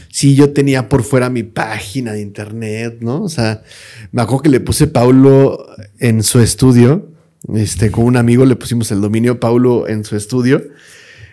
sí, 0.09 0.35
yo 0.35 0.51
tenía 0.51 0.89
por 0.89 1.03
fuera 1.03 1.29
mi 1.29 1.43
página 1.43 2.13
de 2.13 2.21
internet, 2.21 2.97
¿no? 3.01 3.23
O 3.23 3.29
sea, 3.29 3.63
me 4.11 4.21
acuerdo 4.21 4.43
que 4.43 4.49
le 4.49 4.59
puse 4.59 4.87
Paulo 4.87 5.65
en 5.99 6.23
su 6.23 6.39
estudio, 6.39 7.11
este, 7.53 7.91
con 7.91 8.05
un 8.05 8.17
amigo 8.17 8.45
le 8.45 8.55
pusimos 8.55 8.91
el 8.91 9.01
dominio 9.01 9.39
Paulo 9.39 9.87
en 9.87 10.03
su 10.03 10.15
estudio. 10.15 10.63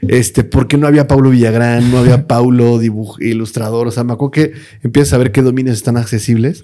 Este, 0.09 0.45
porque 0.45 0.77
no 0.77 0.87
había 0.87 1.07
Paulo 1.09 1.31
Villagrán, 1.31 1.91
no 1.91 1.99
había 1.99 2.27
Paulo 2.27 2.81
dibuj- 2.81 3.21
ilustrador. 3.23 3.87
O 3.87 3.91
sea, 3.91 4.05
me 4.05 4.13
acuerdo 4.13 4.31
que 4.33 4.53
empiezas 4.83 5.13
a 5.15 5.19
ver 5.19 5.33
qué 5.33 5.43
dominios 5.43 5.77
están 5.77 5.97
accesibles. 5.97 6.63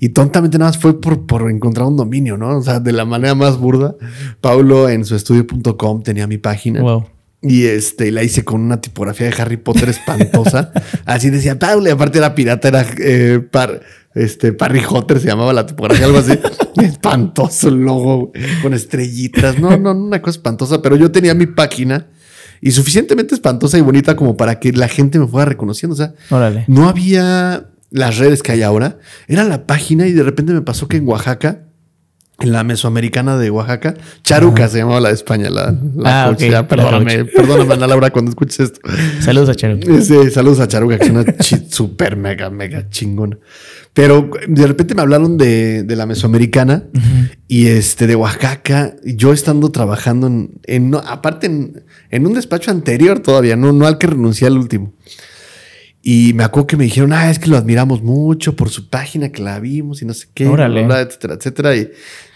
Y 0.00 0.10
tontamente 0.10 0.58
nada 0.58 0.70
más 0.70 0.78
fue 0.78 1.00
por, 1.00 1.26
por 1.26 1.50
encontrar 1.50 1.86
un 1.86 1.96
dominio, 1.96 2.36
¿no? 2.36 2.58
O 2.58 2.62
sea, 2.62 2.80
de 2.80 2.92
la 2.92 3.04
manera 3.04 3.34
más 3.34 3.58
burda. 3.58 3.94
Paulo 4.40 4.88
en 4.88 5.04
su 5.04 5.14
estudio.com 5.16 6.02
tenía 6.02 6.26
mi 6.26 6.38
página. 6.38 6.80
Wow. 6.82 7.06
Y 7.44 7.64
este, 7.64 8.12
la 8.12 8.22
hice 8.22 8.44
con 8.44 8.60
una 8.60 8.80
tipografía 8.80 9.28
de 9.28 9.34
Harry 9.42 9.56
Potter 9.56 9.88
espantosa. 9.88 10.70
Así 11.04 11.28
decía 11.28 11.58
Paulo, 11.58 11.88
y 11.88 11.90
aparte 11.90 12.18
era 12.18 12.36
pirata, 12.36 12.68
era 12.68 12.86
eh, 12.98 13.40
par, 13.50 13.80
este, 14.14 14.52
Parry 14.52 14.80
Hotter 14.88 15.18
se 15.18 15.26
llamaba 15.26 15.52
la 15.52 15.66
tipografía, 15.66 16.06
algo 16.06 16.18
así. 16.18 16.38
Espantoso 16.80 17.68
el 17.68 17.82
logo, 17.82 18.30
con 18.62 18.74
estrellitas. 18.74 19.58
No, 19.58 19.76
no, 19.76 19.90
una 19.92 20.22
cosa 20.22 20.38
espantosa, 20.38 20.82
pero 20.82 20.94
yo 20.96 21.10
tenía 21.10 21.34
mi 21.34 21.46
página 21.46 22.06
y 22.62 22.70
suficientemente 22.70 23.34
espantosa 23.34 23.76
y 23.76 23.80
bonita 23.80 24.14
como 24.14 24.36
para 24.36 24.60
que 24.60 24.72
la 24.72 24.86
gente 24.88 25.18
me 25.18 25.26
fuera 25.26 25.44
reconociendo. 25.46 25.94
O 25.94 25.96
sea, 25.96 26.14
Órale. 26.30 26.64
no 26.68 26.88
había 26.88 27.66
las 27.90 28.18
redes 28.18 28.42
que 28.42 28.52
hay 28.52 28.62
ahora. 28.62 28.98
Era 29.26 29.42
la 29.44 29.66
página 29.66 30.06
y 30.06 30.12
de 30.12 30.22
repente 30.22 30.52
me 30.52 30.62
pasó 30.62 30.86
que 30.86 30.96
en 30.98 31.06
Oaxaca, 31.08 31.64
en 32.40 32.50
la 32.52 32.64
mesoamericana 32.64 33.36
de 33.38 33.50
Oaxaca, 33.50 33.94
Charuca 34.24 34.66
se 34.68 34.78
llamaba 34.78 35.00
la 35.00 35.08
de 35.10 35.14
España, 35.14 35.48
la, 35.48 35.74
la 35.96 36.24
Ah, 36.24 36.28
coach. 36.28 36.36
ok, 36.38 36.42
Ya, 36.42 36.50
la 36.50 36.66
perdóname, 36.68 37.24
perdóname, 37.26 37.74
Ana 37.74 37.86
Laura, 37.86 38.10
cuando 38.10 38.30
escuches 38.30 38.58
esto. 38.60 38.80
Saludos 39.20 39.50
a 39.50 39.54
Charo. 39.54 39.78
Sí, 40.00 40.30
saludos 40.30 40.58
a 40.60 40.66
Charuca, 40.66 40.98
que 40.98 41.04
es 41.04 41.10
una 41.10 41.24
súper 41.68 42.16
mega, 42.16 42.50
mega 42.50 42.88
chingona. 42.90 43.38
Pero 43.94 44.30
de 44.48 44.66
repente 44.66 44.94
me 44.94 45.02
hablaron 45.02 45.36
de, 45.36 45.82
de 45.84 45.96
la 45.96 46.06
mesoamericana 46.06 46.84
y 47.46 47.66
este 47.66 48.06
de 48.06 48.16
Oaxaca. 48.16 48.96
Yo 49.04 49.32
estando 49.34 49.70
trabajando 49.70 50.26
en, 50.26 50.52
en- 50.64 50.90
no, 50.90 50.98
aparte 50.98 51.46
en, 51.46 51.84
en 52.10 52.26
un 52.26 52.32
despacho 52.32 52.70
anterior 52.70 53.20
todavía, 53.20 53.54
no, 53.54 53.72
no 53.72 53.86
al 53.86 53.98
que 53.98 54.06
renuncié 54.08 54.46
al 54.48 54.56
último. 54.56 54.94
Y 56.04 56.32
me 56.34 56.42
acuerdo 56.42 56.66
que 56.66 56.76
me 56.76 56.82
dijeron, 56.84 57.12
ah, 57.12 57.30
es 57.30 57.38
que 57.38 57.48
lo 57.48 57.56
admiramos 57.56 58.02
mucho 58.02 58.56
por 58.56 58.70
su 58.70 58.88
página, 58.88 59.28
que 59.30 59.40
la 59.40 59.60
vimos 59.60 60.02
y 60.02 60.04
no 60.04 60.12
sé 60.14 60.26
qué, 60.34 60.48
Órale. 60.48 60.84
bla, 60.84 61.00
etcétera, 61.00 61.34
etcétera. 61.34 61.76
Y 61.76 61.90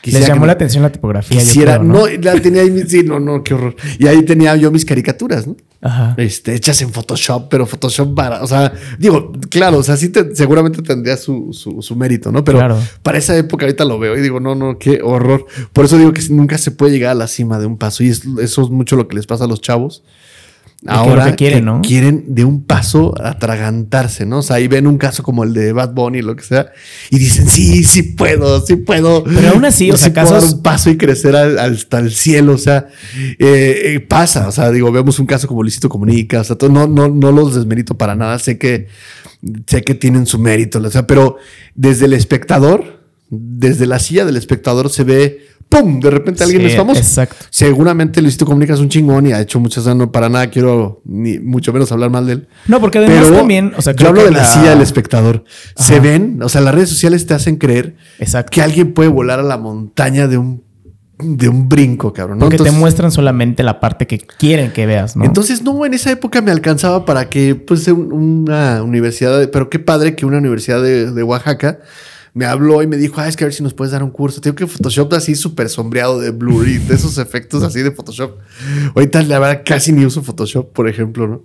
Les 0.05 0.25
llamó 0.25 0.43
que 0.43 0.47
la 0.47 0.53
atención 0.53 0.85
la 0.85 0.93
tipografía. 0.93 1.37
Quisiera, 1.41 1.79
creo, 1.81 1.89
no, 1.93 2.07
la 2.07 2.41
tenía 2.41 2.63
ahí, 2.63 2.85
sí, 2.87 3.03
no, 3.03 3.19
no, 3.19 3.43
qué 3.43 3.55
horror. 3.55 3.75
Y 3.99 4.07
ahí 4.07 4.23
tenía 4.23 4.55
yo 4.55 4.71
mis 4.71 4.85
caricaturas, 4.85 5.49
¿no? 5.49 5.57
Ajá. 5.83 6.15
este, 6.17 6.55
hechas 6.55 6.81
en 6.83 6.91
Photoshop, 6.91 7.49
pero 7.51 7.67
Photoshop 7.67 8.15
para, 8.15 8.43
o 8.43 8.47
sea, 8.47 8.73
digo, 8.99 9.31
claro, 9.51 9.79
o 9.79 9.83
sea, 9.83 9.97
sí 9.97 10.09
te- 10.09 10.35
seguramente 10.35 10.81
tendría 10.83 11.17
su, 11.17 11.51
su, 11.53 11.83
su 11.83 11.95
mérito, 11.97 12.33
¿no? 12.33 12.43
Pero 12.45 12.59
Claro. 12.59 12.79
para 13.03 13.19
esa 13.19 13.37
época 13.37 13.67
ahorita 13.67 13.85
lo 13.85 13.99
veo 13.99 14.17
y 14.17 14.21
digo, 14.21 14.41
no, 14.41 14.55
no, 14.55 14.79
qué 14.79 15.01
horror. 15.03 15.45
Por 15.73 15.85
eso 15.85 15.99
digo 15.99 16.13
que 16.13 16.23
nunca 16.31 16.57
se 16.57 16.71
puede 16.71 16.93
llegar 16.93 17.11
a 17.11 17.15
la 17.15 17.27
cima 17.29 17.59
de 17.59 17.67
un 17.67 17.77
paso 17.77 18.03
y 18.05 18.09
es- 18.09 18.23
eso 18.41 18.63
es 18.63 18.71
mucho 18.71 18.97
lo 18.97 19.07
que 19.09 19.17
les 19.17 19.27
pasa 19.27 19.45
a 19.45 19.49
los 19.49 19.61
chavos. 19.61 20.03
Que 20.87 20.93
Ahora 20.95 21.31
que 21.31 21.37
quieren, 21.37 21.65
¿no? 21.65 21.83
quieren 21.83 22.25
de 22.35 22.45
un 22.45 22.65
paso 22.65 23.15
atragantarse, 23.23 24.27
¿no? 24.27 24.39
O 24.39 24.43
sea, 24.43 24.57
ahí 24.57 24.69
ven 24.69 24.87
un 24.87 24.99
caso 24.99 25.23
como 25.23 25.45
el 25.45 25.53
de 25.53 25.73
Bad 25.73 25.93
Bunny, 25.95 26.23
lo 26.23 26.35
que 26.37 26.43
sea, 26.45 26.73
y 27.11 27.19
dicen, 27.19 27.49
sí, 27.49 27.85
sí 27.85 28.03
puedo, 28.03 28.65
sí 28.65 28.77
puedo. 28.77 29.25
Pero 29.25 29.51
aún 29.51 29.65
así, 29.65 29.91
o 29.91 29.97
sea, 29.97 30.13
puedo 30.13 30.27
dar 30.31 30.35
casos- 30.41 30.53
un 30.55 30.63
paso 30.63 30.91
y 30.91 30.97
crecer 30.97 31.37
al- 31.37 31.59
hasta 31.59 31.99
el 31.99 32.11
cielo, 32.13 32.55
o 32.55 32.59
sea, 32.59 32.87
eh, 33.39 33.83
eh, 33.95 34.01
pasa, 34.01 34.49
o 34.49 34.53
sea, 34.53 34.71
digo, 34.71 34.91
vemos 34.93 35.19
un 35.19 35.27
caso 35.27 35.47
como 35.49 35.63
Luisito 35.63 35.89
Comunica, 35.89 36.41
o 36.41 36.45
sea, 36.45 36.57
todo- 36.57 36.71
no, 36.71 36.87
no, 36.87 37.09
no 37.09 37.33
los 37.33 37.55
desmerito 37.55 37.97
para 37.97 38.15
nada, 38.15 38.39
sé 38.39 38.59
que, 38.59 38.89
sé 39.67 39.83
que 39.83 39.95
tienen 39.95 40.27
su 40.27 40.39
mérito, 40.39 40.79
o 40.79 40.91
sea, 40.91 41.07
pero 41.07 41.37
desde 41.75 42.07
el 42.07 42.13
espectador, 42.15 43.05
desde 43.29 43.87
la 43.87 43.99
silla 43.99 44.25
del 44.25 44.37
espectador 44.37 44.89
se 44.91 45.05
ve, 45.05 45.47
¡pum! 45.81 46.01
De 46.01 46.11
repente 46.11 46.43
alguien 46.45 46.63
Sí, 46.63 46.69
es 46.69 46.77
famoso. 46.77 47.01
Exacto. 47.01 47.37
Seguramente 47.51 48.21
Luisito 48.23 48.47
Comunica 48.47 48.75
es 48.75 48.81
un 48.81 48.89
chingón 48.89 49.27
y 49.27 49.33
ha 49.33 49.41
hecho 49.41 49.61
muchas, 49.61 49.87
no 49.95 50.11
para 50.13 50.29
nada 50.29 50.49
quiero 50.49 51.01
ni 51.05 51.39
mucho 51.39 51.73
menos 51.73 51.91
hablar 51.93 52.11
mal 52.11 52.27
de 52.27 52.33
él. 52.35 52.49
No, 52.67 52.81
porque 52.81 52.99
además 52.99 53.25
Pero 53.25 53.37
también, 53.37 53.73
o 53.77 53.83
sea, 53.83 53.95
yo 53.95 54.09
hablo 54.09 54.21
que 54.21 54.27
de 54.27 54.33
la, 54.33 54.39
la- 54.39 54.45
silla 54.47 54.71
del 54.71 54.81
espectador. 54.83 55.45
Se 55.77 56.01
ven, 56.01 56.41
o 56.43 56.49
sea, 56.49 56.61
las 56.61 56.75
redes 56.75 56.89
sociales 56.89 57.27
te 57.27 57.35
hacen 57.35 57.57
creer 57.57 57.97
Exacto. 58.19 58.51
que 58.53 58.63
alguien 58.63 58.95
puede 58.95 59.09
volar 59.09 59.41
a 59.41 59.43
la 59.43 59.59
montaña 59.59 60.29
de 60.29 60.39
un, 60.39 60.65
de 61.19 61.49
un 61.49 61.67
brinco, 61.69 62.13
cabrón. 62.13 62.39
¿no? 62.39 62.45
Porque 62.45 62.59
te 62.63 62.71
muestran 62.71 63.11
solamente 63.11 63.63
la 63.63 63.81
parte 63.81 64.07
que 64.07 64.19
quieren 64.19 64.71
que 64.73 64.85
veas, 64.85 65.17
¿no? 65.17 65.25
Entonces, 65.25 65.63
no, 65.63 65.87
en 65.87 65.95
esa 65.95 66.11
época 66.11 66.43
me 66.43 66.51
alcanzaba 66.51 67.07
para 67.07 67.31
que, 67.31 67.55
pues, 67.55 67.89
un- 67.89 68.13
una 68.13 68.83
universidad, 68.83 69.39
de- 69.39 69.49
pero 69.49 69.71
qué 69.71 69.79
padre 69.79 70.15
que 70.15 70.27
una 70.27 70.39
universidad 70.39 70.83
de, 70.83 71.11
de 71.11 71.23
Oaxaca 71.23 71.79
me 72.37 72.45
habló 72.45 72.83
y 72.83 72.87
me 72.87 72.99
dijo, 72.99 73.19
ah, 73.19 73.29
es 73.29 73.35
que 73.35 73.45
a 73.45 73.47
ver 73.47 73.55
si 73.55 73.63
nos 73.63 73.73
puedes 73.73 73.93
dar 73.93 74.03
un 74.03 74.11
curso. 74.11 74.43
Tengo 74.43 74.55
que 74.55 74.67
Photoshop 74.67 75.11
así 75.15 75.35
súper 75.35 75.71
sombreado 75.71 76.21
de 76.21 76.33
blur 76.33 76.69
y 76.69 76.77
de 76.77 76.95
esos 76.95 77.17
efectos 77.17 77.63
así 77.63 77.81
de 77.81 77.91
Photoshop. 77.93 78.37
Ahorita, 78.95 79.23
la 79.23 79.39
verdad, 79.39 79.63
casi 79.65 79.91
ni 79.91 80.05
uso 80.05 80.23
Photoshop, 80.23 80.71
por 80.75 80.87
ejemplo, 80.87 81.27
¿no? 81.27 81.45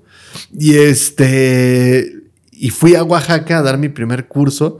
Y 0.53 0.75
este, 0.75 2.13
y 2.51 2.71
fui 2.71 2.95
a 2.95 3.03
Oaxaca 3.03 3.59
a 3.59 3.61
dar 3.61 3.77
mi 3.77 3.87
primer 3.87 4.27
curso. 4.27 4.79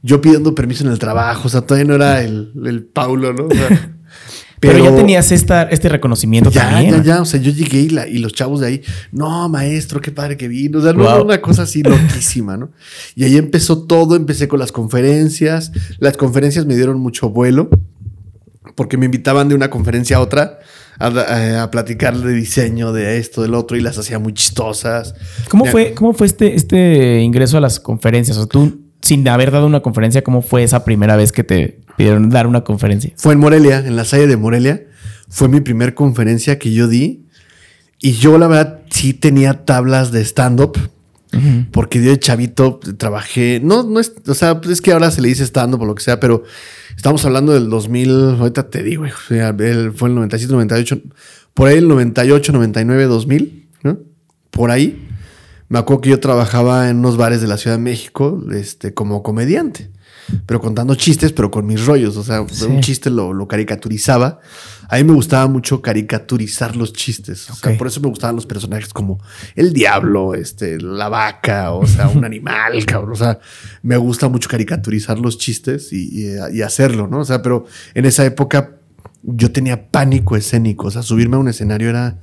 Yo 0.00 0.20
pidiendo 0.20 0.54
permiso 0.54 0.84
en 0.84 0.92
el 0.92 1.00
trabajo, 1.00 1.48
o 1.48 1.50
sea, 1.50 1.62
todavía 1.62 1.88
no 1.88 1.96
era 1.96 2.22
el, 2.22 2.52
el 2.64 2.84
Paulo, 2.84 3.32
¿no? 3.32 3.46
O 3.46 3.50
sea, 3.50 3.96
pero, 4.60 4.82
ya 4.84 4.94
tenías 4.94 5.30
esta, 5.32 5.62
este 5.64 5.88
reconocimiento 5.88 6.50
ya, 6.50 6.70
también. 6.70 6.96
ya, 6.96 7.02
ya. 7.02 7.22
O 7.22 7.24
sea, 7.24 7.40
yo 7.40 7.50
llegué 7.52 7.80
y, 7.80 7.88
la- 7.90 8.08
y 8.08 8.18
los 8.18 8.32
chavos 8.32 8.60
de 8.60 8.66
ahí, 8.66 8.82
no, 9.12 9.48
maestro, 9.48 10.00
qué 10.00 10.10
padre 10.10 10.36
que 10.36 10.48
vino. 10.48 10.78
O 10.78 10.82
sea, 10.82 10.92
no, 10.92 11.04
Wow. 11.04 11.24
una 11.24 11.40
cosa 11.40 11.62
así 11.62 11.82
loquísima, 11.82 12.56
¿no? 12.56 12.70
Y 13.14 13.24
ahí 13.24 13.36
empezó 13.36 13.82
todo. 13.84 14.16
Empecé 14.16 14.48
con 14.48 14.58
las 14.58 14.72
conferencias. 14.72 15.72
Las 15.98 16.16
conferencias 16.16 16.66
me 16.66 16.74
dieron 16.76 16.98
mucho 17.00 17.30
vuelo 17.30 17.68
porque 18.74 18.96
me 18.96 19.06
invitaban 19.06 19.48
de 19.48 19.54
una 19.54 19.70
conferencia 19.70 20.16
a 20.16 20.20
otra 20.20 20.58
a, 21.00 21.06
a- 21.06 21.62
a 21.62 21.70
platicar 21.70 22.16
de 22.18 22.32
diseño, 22.32 22.92
de 22.92 23.18
esto, 23.18 23.42
del 23.42 23.54
otro, 23.54 23.76
y 23.76 23.80
las 23.80 23.98
hacía 23.98 24.18
muy 24.18 24.32
chistosas. 24.34 25.14
¿Cómo 25.48 25.64
Ya- 25.64 25.70
fue, 25.72 25.94
cómo 25.94 26.12
fue 26.12 26.26
este, 26.26 26.54
este 26.56 27.20
ingreso 27.20 27.56
a 27.58 27.60
las 27.60 27.78
conferencias? 27.80 28.36
O 28.36 28.40
sea, 28.40 28.48
tú, 28.48 28.80
sin 29.00 29.26
haber 29.28 29.50
dado 29.52 29.66
una 29.66 29.80
conferencia, 29.80 30.22
¿cómo 30.24 30.42
fue 30.42 30.64
esa 30.64 30.84
primera 30.84 31.14
vez 31.16 31.30
que 31.30 31.44
te 31.44 31.80
pidieron 31.98 32.30
dar 32.30 32.46
una 32.46 32.64
conferencia? 32.64 33.12
Fue 33.16 33.34
en 33.34 33.40
Morelia, 33.40 33.80
en 33.86 33.96
la 33.96 34.04
salle 34.06 34.26
de 34.26 34.36
Morelia. 34.38 34.84
Fue 35.28 35.48
mi 35.48 35.60
primer 35.60 35.94
conferencia 35.94 36.58
que 36.58 36.72
yo 36.72 36.88
di. 36.88 37.26
Y 38.00 38.12
yo, 38.12 38.38
la 38.38 38.46
verdad, 38.46 38.80
sí 38.90 39.12
tenía 39.12 39.66
tablas 39.66 40.10
de 40.12 40.22
stand-up. 40.24 40.78
Porque 41.72 42.02
yo 42.02 42.10
de 42.10 42.18
chavito 42.18 42.80
trabajé, 42.96 43.60
no, 43.62 43.82
no 43.82 44.00
es, 44.00 44.14
o 44.26 44.32
sea, 44.34 44.62
pues 44.62 44.72
es 44.72 44.80
que 44.80 44.92
ahora 44.92 45.10
se 45.10 45.20
le 45.20 45.28
dice 45.28 45.44
stand-up 45.44 45.82
o 45.82 45.84
lo 45.84 45.94
que 45.94 46.02
sea, 46.02 46.18
pero 46.18 46.42
estamos 46.96 47.22
hablando 47.26 47.52
del 47.52 47.68
2000, 47.68 48.36
ahorita 48.40 48.70
te 48.70 48.82
digo, 48.82 49.04
o 49.04 49.28
sea, 49.28 49.50
el- 49.50 49.92
fue 49.92 50.08
el 50.08 50.14
97, 50.14 50.50
98, 50.54 51.00
por 51.52 51.68
ahí 51.68 51.76
el 51.76 51.86
98, 51.86 52.50
99, 52.52 53.04
2000, 53.04 53.68
¿no? 53.82 53.98
Por 54.50 54.70
ahí. 54.70 55.06
Me 55.68 55.78
acuerdo 55.78 56.00
que 56.00 56.08
yo 56.10 56.18
trabajaba 56.18 56.88
en 56.88 56.96
unos 57.00 57.18
bares 57.18 57.42
de 57.42 57.46
la 57.46 57.58
Ciudad 57.58 57.76
de 57.76 57.82
México, 57.82 58.42
este, 58.54 58.94
como 58.94 59.22
comediante. 59.22 59.90
Pero 60.46 60.60
contando 60.60 60.94
chistes, 60.94 61.32
pero 61.32 61.50
con 61.50 61.66
mis 61.66 61.84
rollos. 61.86 62.16
O 62.16 62.22
sea, 62.24 62.44
Sí. 62.50 62.64
un 62.66 62.80
chiste 62.80 63.10
lo, 63.10 63.32
lo 63.32 63.46
caricaturizaba. 63.48 64.40
A 64.90 64.96
mí 64.96 65.04
me 65.04 65.12
gustaba 65.12 65.46
mucho 65.48 65.82
caricaturizar 65.82 66.74
los 66.76 66.92
chistes. 66.92 67.50
O 67.50 67.54
sea, 67.54 67.72
Ok. 67.72 67.78
por 67.78 67.86
eso 67.86 68.00
me 68.00 68.08
gustaban 68.08 68.36
los 68.36 68.46
personajes 68.46 68.92
como 68.92 69.20
el 69.54 69.72
diablo, 69.72 70.34
este, 70.34 70.80
la 70.80 71.08
vaca, 71.08 71.72
o 71.72 71.86
sea, 71.86 72.08
un 72.08 72.24
animal, 72.24 72.84
cabrón. 72.86 73.12
O 73.12 73.16
sea, 73.16 73.38
me 73.82 73.96
gusta 73.96 74.28
mucho 74.28 74.48
caricaturizar 74.48 75.18
los 75.18 75.36
chistes 75.38 75.92
y, 75.92 76.24
y- 76.26 76.36
y 76.58 76.62
hacerlo, 76.62 77.06
¿no? 77.08 77.18
O 77.20 77.24
sea, 77.24 77.42
pero 77.42 77.66
en 77.94 78.04
esa 78.06 78.24
época 78.24 78.76
yo 79.22 79.50
tenía 79.52 79.90
pánico 79.90 80.36
escénico. 80.36 80.86
O 80.86 80.90
sea, 80.90 81.02
subirme 81.02 81.36
a 81.36 81.40
un 81.40 81.48
escenario 81.48 81.90
era. 81.90 82.18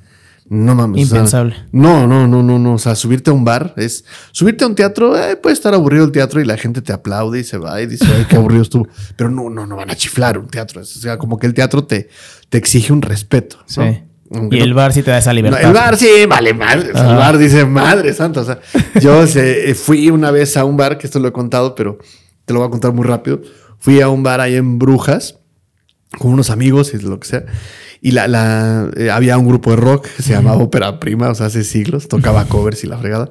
No 0.48 0.76
mames. 0.76 1.04
o 1.04 1.08
sea, 1.08 1.16
Impensable. 1.18 1.56
no, 1.72 2.06
no, 2.06 2.28
no, 2.28 2.43
no, 2.43 2.60
no. 2.60 2.74
O 2.74 2.78
sea, 2.78 2.93
subirte 2.96 3.32
a 3.32 3.34
un 3.34 3.43
bar 3.43 3.74
es. 3.78 4.06
Subirte 4.32 4.64
a 4.64 4.68
un 4.68 4.76
teatro, 4.76 5.18
eh, 5.18 5.36
puede 5.38 5.54
estar 5.54 5.74
aburrido 5.74 6.06
el 6.06 6.12
teatro 6.12 6.39
y 6.39 6.46
la 6.46 6.56
gente 6.58 6.82
te 6.84 6.93
aplaude 6.93 7.39
y 7.39 7.43
se 7.43 7.58
va 7.58 7.82
y 7.82 7.88
dice, 7.88 8.06
ay, 8.16 8.26
qué 8.30 8.36
aburrido 8.36 8.62
estuvo. 8.62 8.88
Pero 9.18 9.32
no, 9.32 9.50
no, 9.50 9.66
no 9.66 9.76
van 9.76 9.89
a 9.89 9.96
chiflar 9.96 10.38
un 10.38 10.48
teatro. 10.48 10.82
O 10.82 10.86
sea, 10.86 11.18
como 11.18 11.39
que 11.39 11.48
el 11.48 11.54
teatro 11.56 11.84
te, 11.86 12.10
te 12.50 12.58
exige 12.60 12.93
un 12.93 13.02
respeto. 13.02 13.58
¿no? 13.58 13.64
Sí. 13.68 14.04
Aunque 14.34 14.56
Y 14.58 14.60
no- 14.60 14.66
el 14.66 14.74
bar 14.76 14.93
sí 14.93 15.02
te 15.04 15.12
da 15.12 15.18
esa 15.18 15.32
no, 15.32 15.36
libertad. 15.36 15.62
el 15.64 15.74
bar 15.74 15.98
sí, 15.98 16.08
vale 16.30 16.54
madre. 16.54 16.91
O 16.91 16.98
sea, 16.98 17.10
el 17.12 17.16
bar 17.18 17.38
dice 17.39 17.66
madre 17.66 18.14
santa. 18.14 18.41
O 18.41 18.46
sea, 18.46 18.60
yo 19.02 19.26
se- 19.28 19.74
fui 19.76 20.10
una 20.10 20.30
vez 20.32 20.58
a 20.58 20.66
un 20.66 20.78
bar, 20.78 20.98
que 21.00 21.08
esto 21.08 21.20
lo 21.20 21.28
he 21.28 21.32
contado, 21.34 21.74
pero 21.76 21.98
te 22.46 22.54
lo 22.54 22.60
voy 22.60 22.68
a 22.68 22.72
contar 22.72 22.91
muy 22.93 23.06
rápido. 23.06 23.41
Fui 23.80 24.00
a 24.02 24.10
un 24.10 24.22
bar 24.24 24.41
ahí 24.41 24.56
en 24.56 24.78
Brujas 24.80 25.39
con 26.18 26.32
unos 26.32 26.49
amigos 26.49 26.93
y 26.93 26.97
lo 26.99 27.20
que 27.20 27.28
sea. 27.28 27.45
Y 28.01 28.11
la, 28.11 28.28
la- 28.28 28.89
eh, 28.97 29.09
había 29.11 29.38
un 29.38 29.47
grupo 29.47 29.72
de 29.72 29.78
rock 29.78 30.07
que 30.16 30.24
se 30.24 30.34
llamaba 30.34 30.57
Ópera 30.61 30.99
Prima, 30.99 31.30
o 31.30 31.36
sea, 31.36 31.47
hace 31.47 31.63
siglos, 31.63 32.07
tocaba 32.07 32.45
covers 32.45 32.84
y 32.84 32.88
la 32.88 32.97
fregada. 32.97 33.30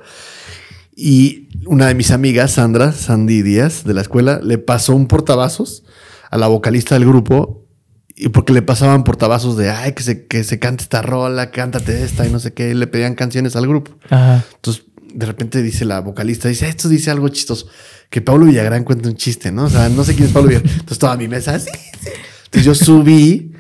Y 0.97 1.49
una 1.67 1.87
de 1.89 1.95
mis 1.95 2.11
amigas, 2.11 2.53
Sandra, 2.53 2.93
Sandy 2.93 3.43
Díaz, 3.43 3.85
de 3.85 3.95
la 3.95 4.01
escuela, 4.01 4.41
le 4.43 4.59
pasó 4.59 4.95
un 4.95 5.07
portavasos 5.07 5.85
a 6.31 6.39
la 6.39 6.47
vocalista 6.47 6.95
del 6.95 7.07
grupo. 7.07 7.63
Y 8.17 8.29
porque 8.29 8.53
le 8.53 8.63
pasaban 8.63 9.03
portavasos 9.03 9.57
de, 9.57 9.71
ay, 9.71 9.93
que 9.93 10.05
se, 10.05 10.27
que 10.29 10.45
se 10.45 10.61
cante 10.61 10.85
esta 10.85 11.03
rola, 11.03 11.51
cántate 11.51 12.05
esta 12.05 12.25
y 12.25 12.31
no 12.31 12.39
sé 12.39 12.53
qué. 12.55 12.71
Y 12.71 12.75
le 12.75 12.87
pedían 12.87 13.17
canciones 13.17 13.57
al 13.57 13.67
grupo. 13.67 13.91
Ajá. 14.09 14.45
Entonces, 14.55 14.85
de 15.13 15.27
repente 15.27 15.63
dice 15.63 15.85
la 15.85 15.99
vocalista, 16.01 16.49
dice, 16.49 16.69
esto 16.69 16.89
dice 16.89 17.11
algo 17.11 17.29
chistoso. 17.29 17.67
Que 18.11 18.21
Pablo 18.21 18.47
Villagrán 18.47 18.85
cuenta 18.85 19.09
un 19.09 19.17
chiste, 19.17 19.51
¿no? 19.51 19.65
O 19.65 19.71
sea, 19.71 19.89
no 19.89 20.05
sé 20.05 20.15
quién 20.15 20.29
es 20.29 20.33
Pablo 20.33 20.51
Villagrán. 20.51 20.73
Entonces, 20.75 20.99
toda 21.01 21.17
mi 21.17 21.27
mesa, 21.27 21.59
sí, 21.59 21.71
sí. 22.01 22.11
Entonces, 22.55 22.65
yo 22.65 22.75
subí, 22.75 23.53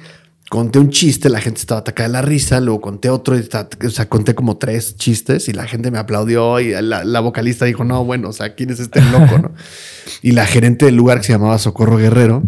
conté 0.51 0.79
un 0.79 0.91
chiste, 0.91 1.29
la 1.29 1.41
gente 1.41 1.59
estaba 1.61 1.81
atacada 1.81 2.09
de 2.09 2.13
la 2.13 2.23
risa, 2.23 2.61
luego 2.61 2.81
conté 2.81 3.11
otro, 3.11 3.37
y 3.37 3.41
o 3.87 3.91
sea, 3.91 4.09
conté 4.09 4.35
como 4.35 4.57
tres 4.57 4.97
chistes 4.97 5.49
y 5.49 5.53
la 5.53 5.67
gente 5.67 5.91
me 5.91 5.99
aplaudió 5.99 6.61
y 6.61 6.71
la, 6.81 7.05
la 7.05 7.21
vocalista 7.21 7.65
dijo, 7.65 7.83
no, 7.85 8.05
bueno, 8.05 8.29
o 8.29 8.33
sea, 8.33 8.55
¿quién 8.55 8.71
es 8.71 8.79
este 8.79 9.01
loco, 9.03 9.39
no? 9.39 9.53
Y 10.23 10.33
la 10.33 10.47
gerente 10.47 10.85
del 10.85 10.97
lugar 10.97 11.19
que 11.21 11.27
se 11.27 11.33
llamaba 11.33 11.59
Socorro 11.59 11.97
Guerrero 11.97 12.45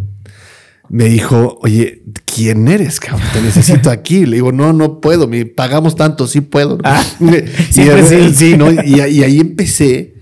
me 0.89 1.07
dijo, 1.07 1.59
oye, 1.63 2.05
¿quién 2.33 2.69
eres, 2.69 3.01
cabrón? 3.01 3.27
Te 3.33 3.41
necesito 3.43 3.91
aquí. 3.91 4.25
Le 4.25 4.37
digo, 4.37 4.53
no, 4.53 4.73
no 4.73 5.01
puedo, 5.01 5.27
me 5.27 5.45
pagamos 5.45 5.97
tanto, 5.97 6.29
sí 6.29 6.43
puedo. 6.43 6.79
Ah, 6.85 7.03
Y- 7.21 8.35
sí, 8.35 8.57
¿no? 8.57 8.71
Y, 8.71 9.01
y 9.01 9.23
ahí 9.25 9.41
empecé, 9.41 10.15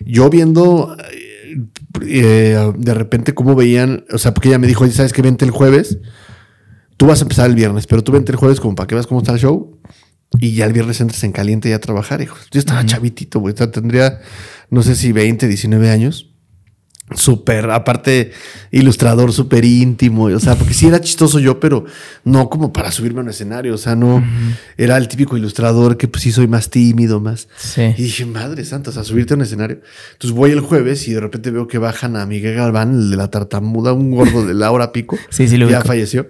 yo 0.00 0.30
viendo 0.30 0.96
eh, 2.02 2.72
de 2.76 2.94
repente 2.94 3.34
cómo 3.34 3.54
veían, 3.54 4.04
o 4.12 4.18
sea, 4.18 4.34
porque 4.34 4.48
ella 4.48 4.58
me 4.58 4.66
dijo, 4.66 4.84
oye, 4.84 4.92
¿sabes 4.92 5.12
qué? 5.12 5.22
Vente 5.22 5.44
el 5.44 5.50
jueves, 5.50 5.98
tú 6.96 7.06
vas 7.06 7.20
a 7.20 7.22
empezar 7.22 7.48
el 7.48 7.54
viernes, 7.54 7.86
pero 7.86 8.02
tú 8.02 8.12
vente 8.12 8.32
el 8.32 8.36
jueves 8.36 8.60
como 8.60 8.74
para 8.74 8.86
que 8.86 8.94
veas 8.94 9.06
cómo 9.06 9.20
está 9.20 9.32
el 9.32 9.38
show. 9.38 9.78
Y 10.38 10.54
ya 10.54 10.66
el 10.66 10.72
viernes 10.72 11.00
entras 11.00 11.22
en 11.24 11.32
caliente 11.32 11.70
ya 11.70 11.76
a 11.76 11.80
trabajar, 11.80 12.20
hijo. 12.20 12.36
Yo 12.50 12.58
estaba 12.58 12.84
chavitito, 12.84 13.38
güey. 13.38 13.54
O 13.54 13.56
sea, 13.56 13.70
tendría, 13.70 14.20
no 14.70 14.82
sé 14.82 14.96
si 14.96 15.12
20, 15.12 15.46
19 15.46 15.88
años. 15.88 16.34
Súper, 17.14 17.70
aparte, 17.70 18.32
ilustrador 18.72 19.32
súper 19.32 19.64
íntimo. 19.64 20.24
O 20.24 20.40
sea, 20.40 20.56
porque 20.56 20.74
sí 20.74 20.88
era 20.88 21.00
chistoso 21.00 21.38
yo, 21.38 21.60
pero 21.60 21.84
no 22.24 22.50
como 22.50 22.72
para 22.72 22.90
subirme 22.90 23.20
a 23.20 23.22
un 23.22 23.28
escenario. 23.28 23.74
O 23.74 23.78
sea, 23.78 23.94
no 23.94 24.24
era 24.76 24.96
el 24.96 25.06
típico 25.06 25.36
ilustrador 25.36 25.96
que 25.96 26.08
pues 26.08 26.24
sí 26.24 26.32
soy 26.32 26.48
más 26.48 26.68
tímido, 26.68 27.20
más. 27.20 27.46
Sí. 27.56 27.94
Y 27.96 28.02
dije, 28.02 28.26
madre 28.26 28.64
santa, 28.64 28.90
o 28.90 28.92
sea, 28.92 29.04
subirte 29.04 29.34
a 29.34 29.36
un 29.36 29.42
escenario. 29.42 29.80
Entonces 30.14 30.36
voy 30.36 30.50
el 30.50 30.60
jueves 30.60 31.06
y 31.06 31.12
de 31.12 31.20
repente 31.20 31.52
veo 31.52 31.68
que 31.68 31.78
bajan 31.78 32.16
a 32.16 32.26
Miguel 32.26 32.56
Galván, 32.56 32.92
el 32.94 33.10
de 33.10 33.16
la 33.16 33.30
tartamuda, 33.30 33.92
un 33.92 34.10
gordo 34.10 34.44
de 34.44 34.54
Laura 34.54 34.90
Pico. 34.92 35.16
Sí, 35.30 35.46
sí, 35.48 35.58
lo 35.58 35.68
Ya 35.68 35.76
ubico. 35.78 35.88
falleció. 35.88 36.28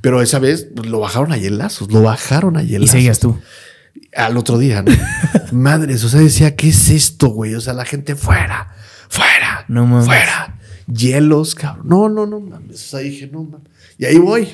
Pero 0.00 0.22
esa 0.22 0.38
vez 0.38 0.68
pues, 0.74 0.88
lo 0.88 1.00
bajaron 1.00 1.32
a 1.32 1.36
hielazos, 1.36 1.90
lo 1.92 2.00
bajaron 2.02 2.56
a 2.56 2.62
Y 2.62 2.68
hielazos. 2.68 2.90
seguías 2.92 3.18
tú. 3.20 3.38
Al 4.16 4.36
otro 4.38 4.58
día, 4.58 4.80
¿no? 4.82 4.90
Madres, 5.52 6.02
o 6.04 6.08
sea, 6.08 6.20
decía, 6.20 6.56
¿qué 6.56 6.70
es 6.70 6.88
esto, 6.88 7.28
güey? 7.28 7.54
O 7.54 7.60
sea, 7.60 7.74
la 7.74 7.84
gente 7.84 8.14
fuera, 8.16 8.72
fuera, 9.08 9.43
No 9.68 9.86
mames. 9.86 10.06
fuera. 10.06 10.58
Hielos, 10.86 11.54
cabrón. 11.54 11.88
No, 11.88 12.08
no, 12.08 12.26
no 12.26 12.40
mames. 12.40 12.76
O 12.76 12.88
sea, 12.90 13.00
dije, 13.00 13.28
no 13.32 13.44
mames. 13.44 13.68
Y 13.98 14.04
ahí 14.04 14.18
voy. 14.18 14.48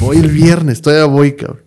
Voy 0.00 0.16
el 0.16 0.30
viernes, 0.30 0.80
todavía 0.80 1.06
voy, 1.06 1.36
cabrón. 1.36 1.63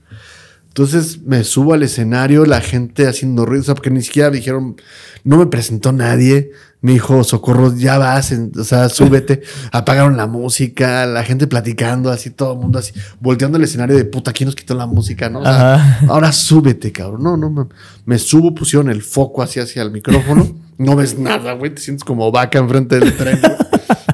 Entonces 0.78 1.23
me 1.23 1.43
subo 1.43 1.73
al 1.73 1.82
escenario, 1.82 2.45
la 2.45 2.61
gente 2.61 3.07
haciendo 3.07 3.47
ruido, 3.47 3.61
o 3.61 3.65
sea, 3.65 3.73
porque 3.73 3.89
ni 3.89 4.03
siquiera 4.03 4.30
me 4.30 4.38
dijeron, 4.38 4.75
no 5.23 5.38
me 5.38 5.47
presentó 5.47 5.91
nadie. 5.91 6.51
Me 6.82 6.91
dijo, 6.91 7.23
socorro, 7.23 7.75
ya 7.75 7.97
vas, 7.97 8.32
o 8.55 8.63
sea, 8.63 8.88
súbete. 8.88 9.41
Apagaron 9.71 10.17
la 10.17 10.28
música, 10.28 11.07
la 11.07 11.23
gente 11.23 11.47
platicando, 11.47 12.11
así, 12.11 12.30
todo 12.30 12.53
el 12.53 12.59
mundo 12.59 12.78
así, 12.78 12.93
volteando 13.19 13.57
el 13.57 13.63
escenario 13.63 13.97
de 13.97 14.05
puta, 14.05 14.32
¿quién 14.32 14.45
nos 14.45 14.55
quitó 14.55 14.75
la 14.75 14.86
música? 14.86 15.32
¿no? 15.32 15.39
O 15.39 15.43
sea, 15.43 16.01
ahora 16.09 16.32
súbete, 16.32 16.91
cabrón. 16.91 17.23
No, 17.23 17.38
no, 17.38 17.49
mames. 17.49 17.73
me 18.05 18.19
subo, 18.19 18.53
pusieron 18.53 18.91
el 18.91 19.01
foco 19.01 19.41
así 19.41 19.59
hacia 19.59 19.82
el 19.82 19.89
micrófono. 19.89 20.47
No 20.78 20.95
ves 20.95 21.17
nada, 21.17 21.53
güey. 21.53 21.73
Te 21.73 21.82
sientes 21.82 22.03
como 22.03 22.32
vaca 22.32 22.59
enfrente 22.59 22.99
del 22.99 23.17
tren. 23.17 23.39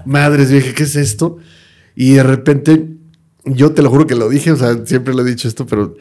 Madres, 0.05 0.47
dije, 0.47 0.74
¿qué 0.74 0.84
es 0.84 0.95
esto? 0.95 1.39
Y 1.93 2.14
de 2.14 2.24
repente, 2.24 2.88
yo 3.43 3.74
te 3.74 3.82
lo 3.82 3.89
juro 3.89 4.07
que 4.07 4.16
lo 4.16 4.30
dije, 4.30 4.53
o 4.53 4.55
sea, 4.55 4.86
siempre 4.86 5.14
lo 5.14 5.24
he 5.24 5.30
dicho 5.30 5.49
esto, 5.49 5.66
pero 5.66 5.97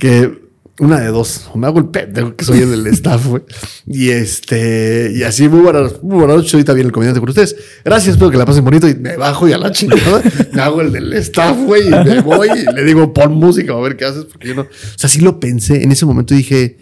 que 0.00 0.50
una 0.80 0.98
de 0.98 1.08
dos, 1.08 1.48
o 1.52 1.58
me 1.58 1.66
hago 1.66 1.78
el 1.78 1.88
pendejo 1.88 2.34
que 2.34 2.44
soy 2.44 2.60
el 2.60 2.70
del 2.70 2.86
staff, 2.94 3.26
güey. 3.26 3.42
Y 3.86 4.08
este, 4.08 5.12
y 5.14 5.22
así, 5.22 5.46
muy 5.46 5.60
buenas, 5.60 6.02
muy 6.02 6.16
buenas 6.16 6.38
noches. 6.38 6.54
Ahorita 6.54 6.72
viene 6.72 6.86
el 6.86 6.92
comediante 6.92 7.20
con 7.20 7.28
ustedes. 7.28 7.54
Gracias, 7.84 8.14
espero 8.14 8.30
que 8.30 8.38
la 8.38 8.46
pasen 8.46 8.64
bonito. 8.64 8.88
Y 8.88 8.94
me 8.94 9.16
bajo 9.16 9.46
y 9.46 9.52
a 9.52 9.58
la 9.58 9.70
chingada 9.70 10.22
me 10.52 10.62
hago 10.62 10.80
el 10.80 10.90
del 10.90 11.12
staff, 11.14 11.56
güey. 11.58 11.86
Y 11.86 11.90
me 11.90 12.22
voy 12.22 12.48
y 12.48 12.74
le 12.74 12.82
digo, 12.82 13.12
pon 13.12 13.34
música, 13.34 13.74
a 13.74 13.80
ver 13.80 13.96
qué 13.96 14.06
haces, 14.06 14.24
porque 14.24 14.48
yo 14.48 14.54
no. 14.54 14.62
O 14.62 14.68
sea, 14.96 15.10
sí 15.10 15.20
lo 15.20 15.38
pensé. 15.38 15.82
En 15.82 15.92
ese 15.92 16.06
momento 16.06 16.34
dije, 16.34 16.78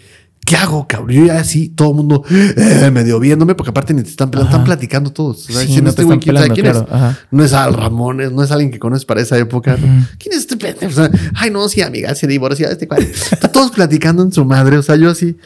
¿qué 0.49 0.57
hago, 0.57 0.86
cabrón? 0.88 1.11
Yo 1.11 1.26
ya 1.26 1.38
así, 1.40 1.68
todo 1.68 1.90
el 1.90 1.94
mundo 1.96 2.24
eh, 2.30 2.90
medio 2.90 3.20
viéndome, 3.20 3.55
porque 3.55 3.70
aparte 3.70 3.92
ni 3.92 4.03
te 4.03 4.09
están, 4.09 4.30
están 4.32 4.64
platicando 4.64 5.12
todos. 5.12 5.42
Sí, 5.44 5.53
diciendo, 5.53 5.82
no 5.82 5.90
este 5.90 6.05
güey, 6.05 6.18
están 6.18 6.34
¿quién 6.34 6.36
sabe 6.36 6.49
pelando, 6.49 6.55
quién 6.55 6.86
claro. 6.86 6.86
es? 6.88 7.12
Ajá. 7.12 7.18
No 7.30 7.44
es 7.44 7.53
Al 7.53 7.74
Ramones, 7.74 8.32
no 8.32 8.42
es 8.42 8.51
alguien 8.51 8.70
que 8.70 8.78
conoces 8.78 9.05
para 9.05 9.20
esa 9.20 9.36
época. 9.36 9.76
¿no? 9.76 10.07
¿Quién 10.18 10.32
es 10.32 10.38
este 10.38 10.57
pendejo? 10.57 10.92
Sea, 10.92 11.11
ay, 11.34 11.51
no, 11.51 11.68
sí, 11.68 11.82
amiga, 11.82 12.14
se 12.14 12.26
divorció 12.26 12.68
este 12.68 12.88
cual. 12.88 13.07
Todos 13.53 13.70
platicando 13.72 14.22
en 14.22 14.32
su 14.32 14.44
madre. 14.44 14.78
O 14.78 14.82
sea, 14.82 14.96
yo 14.96 15.11
así. 15.11 15.36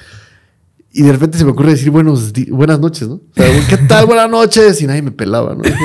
Y 0.93 1.03
de 1.03 1.11
repente 1.13 1.39
se 1.39 1.45
me 1.45 1.51
ocurre 1.53 1.71
decir 1.71 1.91
buenos 1.91 2.33
buenas 2.51 2.79
noches, 2.79 3.09
¿no? 3.09 3.15
O 3.15 3.23
sea, 3.35 3.47
¿qué 3.69 3.79
tal? 3.79 4.07
Buenas 4.07 4.31
noches. 4.31 4.81
Y 4.83 4.87
nadie 4.87 5.03
me 5.03 5.11
pelaba, 5.11 5.55
¿no? 5.55 5.63
Dije, 5.63 5.77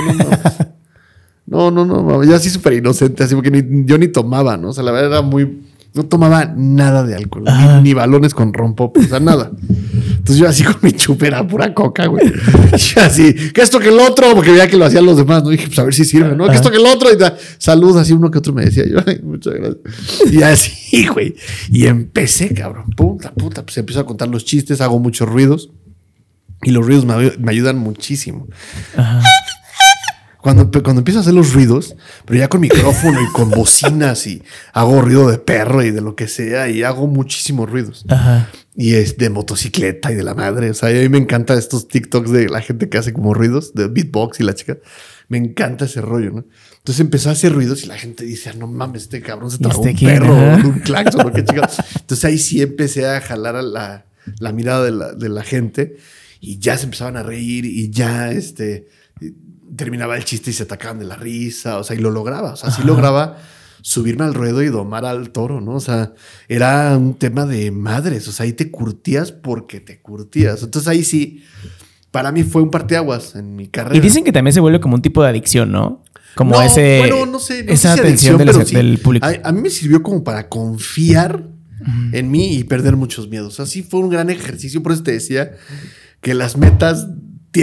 no, 1.45 1.71
no, 1.71 1.85
no, 1.85 1.85
no, 1.85 2.03
mames. 2.03 2.27
yo 2.27 2.35
así 2.35 2.49
súper 2.49 2.73
inocente, 2.73 3.23
así 3.23 3.33
porque 3.33 3.49
ni- 3.49 3.85
yo 3.85 3.97
ni 3.97 4.09
tomaba, 4.09 4.57
¿no? 4.57 4.69
O 4.69 4.73
sea, 4.73 4.83
la 4.83 4.91
verdad 4.91 5.11
era 5.11 5.21
muy. 5.21 5.63
No 5.97 6.03
tomaba 6.05 6.53
nada 6.55 7.03
de 7.03 7.15
alcohol, 7.15 7.45
ni, 7.81 7.93
balones 7.93 8.35
con 8.35 8.53
rompo, 8.53 8.93
o 8.95 9.03
sea, 9.03 9.19
nada. 9.19 9.49
Entonces 10.07 10.37
yo 10.37 10.47
así 10.47 10.63
con 10.63 10.75
mi 10.83 10.91
chupera 10.91 11.47
pura 11.47 11.73
coca, 11.73 12.05
güey. 12.05 12.23
Y 12.95 12.99
así, 12.99 13.33
que 13.33 13.61
esto 13.61 13.79
que 13.79 13.89
el 13.89 13.99
otro, 13.99 14.35
porque 14.35 14.51
veía 14.51 14.67
que 14.67 14.77
lo 14.77 14.85
hacían 14.85 15.07
los 15.07 15.17
demás, 15.17 15.43
¿no? 15.43 15.49
dije, 15.49 15.65
pues 15.65 15.79
a 15.79 15.83
ver 15.83 15.95
si 15.95 16.05
sirve, 16.05 16.35
¿no? 16.35 16.47
Que 16.47 16.55
esto 16.55 16.69
que 16.69 16.77
el 16.77 16.85
otro, 16.85 17.11
y 17.11 17.15
da, 17.15 17.35
salud, 17.57 17.97
así 17.97 18.13
uno 18.13 18.29
que 18.29 18.37
otro 18.37 18.53
me 18.53 18.63
decía 18.63 18.83
yo, 18.87 18.99
ay, 19.07 19.21
muchas 19.23 19.55
gracias. 19.55 20.31
Y 20.31 20.43
así, 20.43 21.07
güey. 21.13 21.35
Y 21.71 21.87
empecé, 21.87 22.53
cabrón, 22.53 22.91
puta, 22.95 23.31
puta, 23.31 23.63
pues 23.63 23.75
empiezo 23.79 24.01
a 24.01 24.05
contar 24.05 24.27
los 24.27 24.45
chistes, 24.45 24.81
hago 24.81 24.99
muchos 24.99 25.27
ruidos. 25.27 25.71
Y 26.61 26.71
los 26.71 26.85
ruidos 26.85 27.05
me, 27.05 27.33
me 27.39 27.51
ayudan 27.51 27.77
muchísimo. 27.79 28.47
Ajá. 28.95 29.23
Cuando, 30.41 30.69
cuando 30.71 30.99
empiezo 31.01 31.19
a 31.19 31.21
hacer 31.21 31.33
los 31.33 31.53
ruidos, 31.53 31.95
pero 32.25 32.39
ya 32.39 32.47
con 32.47 32.61
micrófono 32.61 33.19
y 33.21 33.31
con 33.33 33.49
bocinas 33.49 34.27
y 34.27 34.41
hago 34.71 35.01
ruido 35.01 35.29
de 35.29 35.39
perro 35.39 35.83
y 35.83 35.91
de 35.91 36.01
lo 36.01 36.15
que 36.15 36.27
sea 36.27 36.69
y 36.69 36.83
hago 36.83 37.07
muchísimos 37.07 37.69
ruidos. 37.69 38.05
Ajá. 38.07 38.49
Y 38.75 38.93
es 38.93 39.17
de 39.17 39.29
motocicleta 39.31 40.11
y 40.11 40.15
de 40.15 40.23
la 40.23 40.35
madre. 40.35 40.69
O 40.69 40.73
sea, 40.73 40.89
a 40.89 40.93
mí 40.93 41.09
me 41.09 41.17
encanta 41.17 41.55
estos 41.55 41.87
TikToks 41.87 42.31
de 42.31 42.47
la 42.49 42.61
gente 42.61 42.87
que 42.89 42.97
hace 42.97 43.11
como 43.13 43.33
ruidos, 43.33 43.73
de 43.73 43.87
beatbox 43.87 44.39
y 44.39 44.43
la 44.43 44.53
chica. 44.53 44.77
Me 45.27 45.37
encanta 45.39 45.85
ese 45.85 45.99
rollo, 46.01 46.31
¿no? 46.31 46.45
Entonces 46.77 46.99
empezó 47.01 47.29
a 47.29 47.33
hacer 47.33 47.51
ruidos 47.51 47.83
y 47.83 47.87
la 47.87 47.97
gente 47.97 48.23
dice, 48.23 48.49
"Ah, 48.51 48.53
no 48.57 48.67
mames, 48.67 49.03
este 49.03 49.21
cabrón 49.21 49.49
se 49.51 49.57
¿Y 49.57 49.59
tragó 49.61 49.85
este 49.85 50.05
un 50.05 50.11
perro, 50.11 50.35
Ajá. 50.37 50.67
un 50.67 50.79
claxon, 50.79 51.27
o 51.27 51.33
qué 51.33 51.43
chica. 51.43 51.69
Entonces 51.99 52.23
ahí 52.25 52.37
sí 52.37 52.61
empecé 52.61 53.05
a 53.07 53.19
jalar 53.19 53.55
a 53.57 53.61
la, 53.61 54.05
la 54.39 54.51
mirada 54.53 54.85
de 54.85 54.91
la, 54.91 55.11
de 55.13 55.27
la 55.29 55.43
gente 55.43 55.97
y 56.39 56.59
ya 56.59 56.77
se 56.77 56.85
empezaban 56.85 57.17
a 57.17 57.23
reír 57.23 57.65
y 57.65 57.89
ya 57.89 58.31
este 58.31 58.87
terminaba 59.77 60.17
el 60.17 60.25
chiste 60.25 60.49
y 60.49 60.53
se 60.53 60.63
atacaban 60.63 60.99
de 60.99 61.05
la 61.05 61.15
risa. 61.15 61.77
O 61.77 61.83
sea, 61.83 61.95
y 61.95 61.99
lo 61.99 62.11
lograba. 62.11 62.53
O 62.53 62.55
sea, 62.57 62.71
sí 62.71 62.83
lograba 62.83 63.37
subirme 63.81 64.25
al 64.25 64.33
ruedo 64.33 64.61
y 64.61 64.67
domar 64.67 65.05
al 65.05 65.29
toro, 65.29 65.61
¿no? 65.61 65.75
O 65.75 65.79
sea, 65.79 66.13
era 66.49 66.97
un 66.97 67.13
tema 67.13 67.45
de 67.45 67.71
madres. 67.71 68.27
O 68.27 68.33
sea, 68.33 68.43
ahí 68.45 68.53
te 68.53 68.69
curtías 68.69 69.31
porque 69.31 69.79
te 69.79 70.01
curtías. 70.01 70.61
Entonces 70.63 70.89
ahí 70.89 71.03
sí, 71.05 71.43
para 72.11 72.33
mí 72.33 72.43
fue 72.43 72.61
un 72.61 72.71
parteaguas 72.71 73.35
en 73.35 73.55
mi 73.55 73.67
carrera. 73.67 73.95
Y 73.95 74.01
dicen 74.01 74.25
que 74.25 74.33
también 74.33 74.53
se 74.53 74.59
vuelve 74.59 74.81
como 74.81 74.95
un 74.95 75.01
tipo 75.01 75.23
de 75.23 75.29
adicción, 75.29 75.71
¿no? 75.71 76.03
Como 76.35 76.55
No, 76.55 76.61
ese. 76.61 76.99
bueno, 76.99 77.25
no 77.25 77.39
sé, 77.39 77.63
no 77.63 77.71
esa 77.71 77.91
sé 77.91 77.95
si 77.95 77.99
atención 78.01 78.35
adicción, 78.35 78.37
del, 78.37 78.47
pero 78.47 78.65
sí. 78.65 78.75
del 78.75 78.97
público. 78.99 79.25
A, 79.25 79.47
a 79.47 79.51
mí 79.51 79.61
me 79.61 79.69
sirvió 79.69 80.03
como 80.03 80.23
para 80.23 80.49
confiar 80.49 81.47
en 82.11 82.29
mí 82.31 82.55
y 82.57 82.63
perder 82.63 82.95
muchos 82.97 83.29
miedos. 83.29 83.59
Así 83.59 83.81
fue 83.83 84.01
un 84.01 84.09
gran 84.09 84.29
ejercicio. 84.29 84.83
Por 84.83 84.91
eso 84.91 85.03
te 85.03 85.13
decía 85.13 85.51
que 86.21 86.33
las 86.33 86.57
metas 86.57 87.07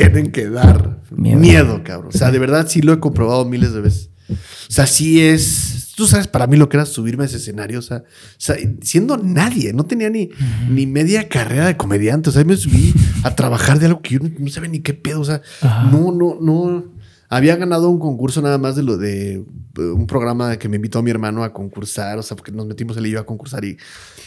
tienen 0.01 0.31
que 0.33 0.49
dar 0.51 1.01
Miedo. 1.11 1.39
miedo, 1.41 1.81
cabrón. 1.85 2.11
O 2.15 2.17
sea, 2.19 2.31
de 2.31 2.39
verdad 2.39 2.67
sí 2.69 2.83
lo 2.83 2.93
he 2.93 3.01
comprobado 3.01 3.45
miles 3.45 3.73
de 3.73 3.81
veces. 3.81 4.11
O 4.31 4.37
sea, 4.73 4.87
sí 4.87 5.21
es. 5.21 5.93
Tú 5.97 6.07
sabes 6.07 6.27
para 6.27 6.47
mí 6.49 6.57
lo 6.57 6.69
que 6.69 6.77
era 6.77 6.87
subirme 6.87 7.23
a 7.23 7.27
ese 7.27 7.37
escenario. 7.37 7.79
O 7.79 7.83
sea, 7.83 7.99
o 7.99 8.05
sea, 8.39 8.57
siendo 8.83 9.17
nadie, 9.17 9.73
no 9.73 9.85
tenía 9.85 10.11
ni, 10.11 10.31
ni 10.69 10.87
media 10.87 11.29
carrera 11.29 11.67
de 11.67 11.77
comediante. 11.77 12.31
O 12.31 12.33
sea, 12.33 12.43
me 12.45 12.57
subí 12.57 12.93
a 13.23 13.35
trabajar 13.37 13.79
de 13.79 13.87
algo 13.87 14.03
que 14.03 14.15
yo 14.15 14.21
no, 14.21 14.31
no 14.39 14.49
sabía 14.49 14.71
ni 14.71 14.81
qué 14.81 14.95
pedo. 14.95 15.21
O 15.21 15.25
sea, 15.25 15.41
Ajá. 15.61 15.91
no, 15.93 16.11
no, 16.11 16.39
no. 16.41 16.85
Había 17.29 17.57
ganado 17.57 17.89
un 17.89 17.99
concurso 17.99 18.43
nada 18.43 18.59
más 18.59 18.77
de 18.77 18.83
lo 18.83 18.97
de 18.97 19.35
eh, 19.35 19.43
un 19.77 20.07
programa 20.07 20.57
que 20.57 20.69
me 20.69 20.77
invitó 20.77 21.03
mi 21.03 21.11
hermano 21.11 21.43
a 21.45 21.53
concursar, 21.53 22.19
o 22.19 22.23
sea, 22.23 22.37
porque 22.37 22.53
nos 22.53 22.67
metimos 22.67 22.97
él 22.97 23.07
y 23.07 23.11
yo 23.11 23.21
a 23.21 23.27
concursar 23.27 23.65
y 23.65 23.77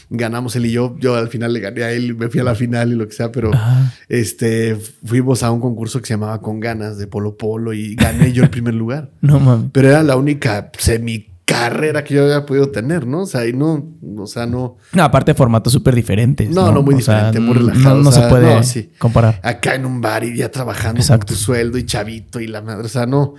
ganamos 0.09 0.55
él 0.55 0.65
y 0.65 0.71
yo. 0.71 0.95
Yo 0.99 1.15
al 1.15 1.29
final 1.29 1.53
le 1.53 1.59
gané 1.59 1.83
a 1.83 1.91
él, 1.91 2.15
me 2.15 2.29
fui 2.29 2.39
a 2.39 2.43
la 2.43 2.55
final 2.55 2.91
y 2.91 2.95
lo 2.95 3.07
que 3.07 3.13
sea, 3.13 3.31
pero 3.31 3.53
Ajá. 3.53 3.93
este 4.09 4.75
fuimos 4.75 5.43
a 5.43 5.51
un 5.51 5.61
concurso 5.61 5.99
que 5.99 6.07
se 6.07 6.13
llamaba 6.13 6.41
Con 6.41 6.59
Ganas 6.59 6.97
de 6.97 7.07
Polo 7.07 7.37
Polo 7.37 7.73
y 7.73 7.95
gané 7.95 8.33
yo 8.33 8.43
el 8.43 8.49
primer 8.49 8.73
lugar. 8.73 9.11
No 9.21 9.39
mames. 9.39 9.69
Pero 9.73 9.89
era 9.89 10.03
la 10.03 10.15
única 10.15 10.71
semi 10.77 11.27
carrera 11.47 12.03
que 12.03 12.13
yo 12.13 12.23
había 12.25 12.45
podido 12.45 12.69
tener, 12.71 13.07
¿no? 13.07 13.21
O 13.21 13.25
sea, 13.25 13.47
y 13.47 13.53
no, 13.53 13.95
o 14.17 14.27
sea, 14.27 14.45
no. 14.45 14.77
No, 14.91 15.03
aparte 15.03 15.33
formatos 15.33 15.71
súper 15.71 15.95
diferentes. 15.95 16.49
No, 16.49 16.73
no, 16.73 16.81
muy 16.83 16.95
O 16.95 16.99
sea, 16.99 17.31
diferente, 17.31 17.39
muy 17.39 17.53
no- 17.55 17.71
relajado, 17.71 17.95
No, 17.95 18.03
no 18.03 18.09
o 18.09 18.11
sea, 18.11 18.23
se 18.23 18.29
puede 18.29 18.55
no, 18.55 18.63
sí. 18.63 18.91
comparar. 18.99 19.39
acá 19.41 19.75
en 19.75 19.85
un 19.85 20.01
bar 20.01 20.25
y 20.25 20.35
ya 20.35 20.51
trabajando 20.51 20.99
Exacto. 20.99 21.25
con 21.27 21.35
tu 21.35 21.41
sueldo 21.41 21.77
y 21.77 21.85
chavito 21.85 22.41
y 22.41 22.47
la 22.47 22.61
madre, 22.61 22.85
o 22.85 22.89
sea, 22.89 23.05
no. 23.05 23.35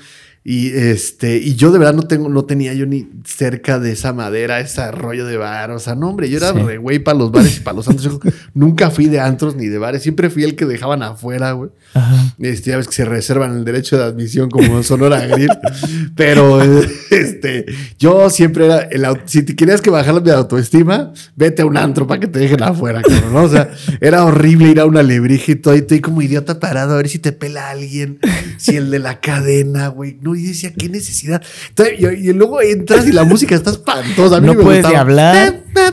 Y 0.51 0.69
este, 0.75 1.37
y 1.37 1.57
yo 1.57 1.71
de 1.73 1.79
verdad 1.79 1.93
no 1.93 2.05
tengo, 2.05 2.31
no 2.31 2.47
tenía 2.47 2.73
yo 2.73 2.87
ni 2.87 3.07
cerca 3.27 3.79
de 3.79 3.93
esa 3.93 4.15
madera, 4.15 4.61
ese 4.61 4.91
rollo 4.93 5.27
de 5.27 5.37
bar. 5.37 5.71
O 5.73 5.79
sea, 5.79 5.95
no, 5.95 6.09
hombre, 6.09 6.31
yo 6.31 6.39
era 6.39 6.55
Sí. 6.55 6.59
re 6.61 6.79
güey 6.79 6.99
para 7.01 7.19
los 7.19 7.31
bares 7.31 7.59
y 7.59 7.61
para 7.61 7.77
los 7.77 7.87
antros. 7.87 8.05
Yo 8.25 8.31
nunca 8.55 8.91
fui 8.91 9.09
de 9.09 9.21
antros 9.21 9.57
ni 9.57 9.67
de 9.67 9.77
bares, 9.77 10.03
siempre 10.03 10.31
fui 10.31 10.45
el 10.45 10.57
que 10.57 10.65
dejaban 10.65 11.03
afuera, 11.03 11.53
güey. 11.53 11.69
Ajá. 11.93 12.35
Este, 12.39 12.71
ya 12.71 12.79
ves 12.79 12.87
que 12.87 12.95
se 12.95 13.05
reservan 13.05 13.59
el 13.59 13.65
derecho 13.67 13.99
de 13.99 14.05
admisión 14.05 14.49
como 14.51 14.83
Sonora 14.83 15.21
Grill. 15.27 15.51
Pero 16.17 16.63
este, 17.11 17.67
yo 17.99 18.31
siempre 18.31 18.65
era 18.65 18.79
el 18.91 19.05
si 19.27 19.43
te 19.43 19.55
querías 19.55 19.83
que 19.83 19.91
bajar 19.91 20.23
mi 20.23 20.31
autoestima, 20.31 21.13
vete 21.37 21.61
a 21.61 21.67
un 21.67 21.77
antro 21.77 22.07
para 22.07 22.21
que 22.21 22.27
te 22.27 22.39
dejen 22.39 22.63
afuera, 22.63 23.03
cabrón, 23.03 23.35
¿no? 23.35 23.43
O 23.43 23.49
sea, 23.51 23.71
era 24.01 24.25
horrible 24.25 24.69
ir 24.71 24.81
a 24.81 24.87
una 24.87 25.03
lebrija 25.03 25.53
y 25.53 25.57
todo, 25.57 25.75
y 25.75 25.81
estoy 25.81 26.01
como 26.01 26.23
idiota 26.23 26.59
parado 26.59 26.95
a 26.95 26.97
ver 26.97 27.09
si 27.11 27.19
te 27.19 27.33
pela 27.33 27.69
alguien, 27.69 28.19
si 28.57 28.77
el 28.77 28.91
de 28.91 28.99
la 28.99 29.21
cadena, 29.21 29.89
güey. 29.89 30.17
No, 30.23 30.38
y 30.39 30.49
decía, 30.49 30.73
qué 30.73 30.89
necesidad. 30.89 31.43
Entonces, 31.71 31.95
y, 31.99 32.29
y 32.29 32.33
luego 32.33 32.61
entras 32.61 33.07
y 33.07 33.13
la 33.13 33.25
música 33.25 33.55
está 33.55 33.71
espantosa. 33.71 34.37
A 34.37 34.41
mí 34.41 34.47
No 34.47 34.55
me 34.55 34.63
puedes 34.63 34.89
ni 34.89 34.95
hablar. 34.95 35.63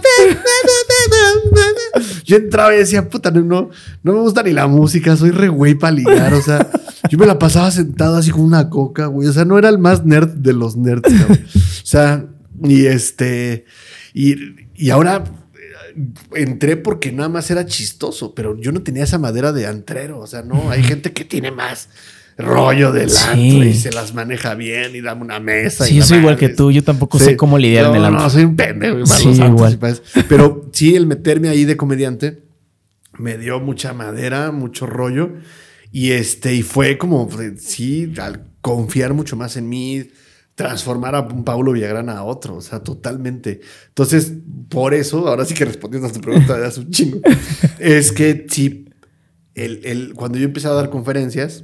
Yo 2.25 2.37
entraba 2.37 2.73
y 2.73 2.79
decía, 2.79 3.07
puta, 3.07 3.31
no, 3.31 3.41
no, 3.41 3.69
no 4.03 4.13
me 4.13 4.19
gusta 4.19 4.43
ni 4.43 4.51
la 4.51 4.67
música, 4.67 5.15
soy 5.15 5.31
re 5.31 5.47
güey 5.47 5.75
para 5.75 5.91
ligar. 5.91 6.33
O 6.33 6.41
sea, 6.41 6.67
yo 7.09 7.17
me 7.17 7.25
la 7.25 7.39
pasaba 7.39 7.71
sentado 7.71 8.17
así 8.17 8.31
con 8.31 8.41
una 8.41 8.69
coca, 8.69 9.07
güey. 9.07 9.27
O 9.27 9.33
sea, 9.33 9.45
no 9.45 9.57
era 9.57 9.69
el 9.69 9.77
más 9.77 10.05
nerd 10.05 10.29
de 10.29 10.53
los 10.53 10.75
nerds. 10.75 11.09
O 11.09 11.85
sea, 11.85 12.25
y 12.63 12.85
este, 12.87 13.65
y, 14.13 14.35
y 14.75 14.89
ahora 14.89 15.23
eh, 15.55 15.95
entré 16.35 16.77
porque 16.77 17.11
nada 17.11 17.29
más 17.29 17.49
era 17.51 17.65
chistoso, 17.65 18.33
pero 18.33 18.59
yo 18.59 18.71
no 18.71 18.81
tenía 18.81 19.03
esa 19.03 19.19
madera 19.19 19.51
de 19.51 19.67
antrero. 19.67 20.19
O 20.19 20.27
sea, 20.27 20.41
no, 20.41 20.71
hay 20.71 20.83
gente 20.83 21.13
que 21.13 21.25
tiene 21.25 21.51
más 21.51 21.89
rollo 22.37 22.91
del 22.91 23.09
Sí. 23.09 23.27
antro 23.29 23.63
y 23.63 23.73
se 23.73 23.91
las 23.91 24.13
maneja 24.13 24.55
bien 24.55 24.95
y 24.95 25.01
dame 25.01 25.21
una 25.21 25.39
mesa. 25.39 25.85
y 25.85 25.89
Sí, 25.91 25.95
yo 25.97 26.03
soy 26.03 26.19
igual 26.19 26.37
que 26.37 26.49
tú. 26.49 26.71
Yo 26.71 26.83
tampoco 26.83 27.17
Sí. 27.19 27.25
sé 27.25 27.37
cómo 27.37 27.57
lidiar 27.57 27.85
en 27.85 27.91
No, 27.91 27.95
el 27.95 28.01
no, 28.01 28.07
antro. 28.07 28.23
No, 28.23 28.29
soy 28.29 28.43
un 28.43 28.55
pendejo. 28.55 29.05
Sí, 29.05 29.29
igual. 29.29 29.79
y. 29.79 30.21
Pero 30.27 30.69
sí, 30.73 30.95
el 30.95 31.07
meterme 31.07 31.49
ahí 31.49 31.65
de 31.65 31.77
comediante 31.77 32.43
me 33.17 33.37
dio 33.37 33.59
mucha 33.59 33.93
madera, 33.93 34.51
mucho 34.51 34.85
rollo. 34.85 35.31
Y 35.91 36.11
este, 36.11 36.53
y 36.53 36.61
fue 36.61 36.97
como, 36.97 37.29
pues, 37.29 37.61
sí, 37.63 38.11
al 38.19 38.43
confiar 38.59 39.13
mucho 39.13 39.37
más 39.37 39.55
en 39.55 39.69
mí, 39.69 40.03
transformar 40.55 41.15
a 41.15 41.21
un 41.21 41.43
Paulo 41.45 41.71
Villagrán 41.71 42.09
a 42.09 42.23
otro, 42.23 42.55
o 42.55 42.61
sea, 42.61 42.79
totalmente. 42.79 43.61
Entonces, 43.89 44.33
por 44.69 44.93
eso, 44.93 45.27
ahora 45.27 45.45
sí 45.45 45.53
que 45.53 45.63
respondiendo 45.65 46.09
a 46.09 46.11
tu 46.11 46.19
pregunta 46.19 46.57
de 46.57 46.65
hace 46.65 46.81
un 46.81 46.89
chingo, 46.91 47.19
es 47.79 48.11
que 48.11 48.45
sí, 48.49 48.89
el, 49.53 49.81
el- 49.85 50.13
cuando 50.15 50.37
yo 50.37 50.45
empecé 50.45 50.67
a 50.67 50.71
dar 50.71 50.89
conferencias 50.89 51.63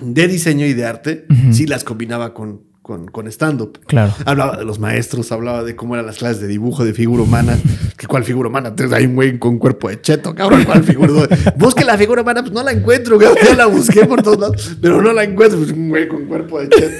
de 0.00 0.28
diseño 0.28 0.66
y 0.66 0.72
de 0.72 0.84
arte, 0.84 1.26
sí 1.52 1.66
las 1.66 1.84
combinaba 1.84 2.34
con, 2.34 2.62
con, 2.82 3.06
con 3.08 3.26
stand-up. 3.28 3.78
Claro. 3.86 4.12
Hablaba 4.24 4.56
de 4.56 4.64
los 4.64 4.78
maestros, 4.78 5.30
hablaba 5.32 5.62
de 5.62 5.76
cómo 5.76 5.94
eran 5.94 6.06
las 6.06 6.18
clases 6.18 6.40
de 6.40 6.48
dibujo, 6.48 6.84
de 6.84 6.92
figura 6.92 7.22
humana. 7.22 7.58
que 7.96 8.06
¿Cuál 8.06 8.24
figura 8.24 8.48
humana? 8.48 8.70
Entonces 8.70 8.96
hay 8.96 9.06
un 9.06 9.14
güey 9.14 9.38
con 9.38 9.58
cuerpo 9.58 9.88
de 9.88 10.00
cheto, 10.00 10.34
cabrón. 10.34 10.64
¿Cuál 10.64 10.82
figura? 10.82 11.28
Busque 11.56 11.84
la 11.84 11.96
figura 11.96 12.22
humana, 12.22 12.42
pues 12.42 12.52
no 12.52 12.62
la 12.62 12.72
encuentro, 12.72 13.18
cabrón. 13.18 13.38
Yo 13.46 13.54
la 13.54 13.66
busqué 13.66 14.06
por 14.06 14.22
todos 14.22 14.40
lados, 14.40 14.76
pero 14.80 15.00
no 15.02 15.12
la 15.12 15.24
encuentro. 15.24 15.58
Pues 15.58 15.72
un 15.72 15.88
güey 15.88 16.08
con 16.08 16.26
cuerpo 16.26 16.60
de 16.60 16.68
cheto, 16.68 16.96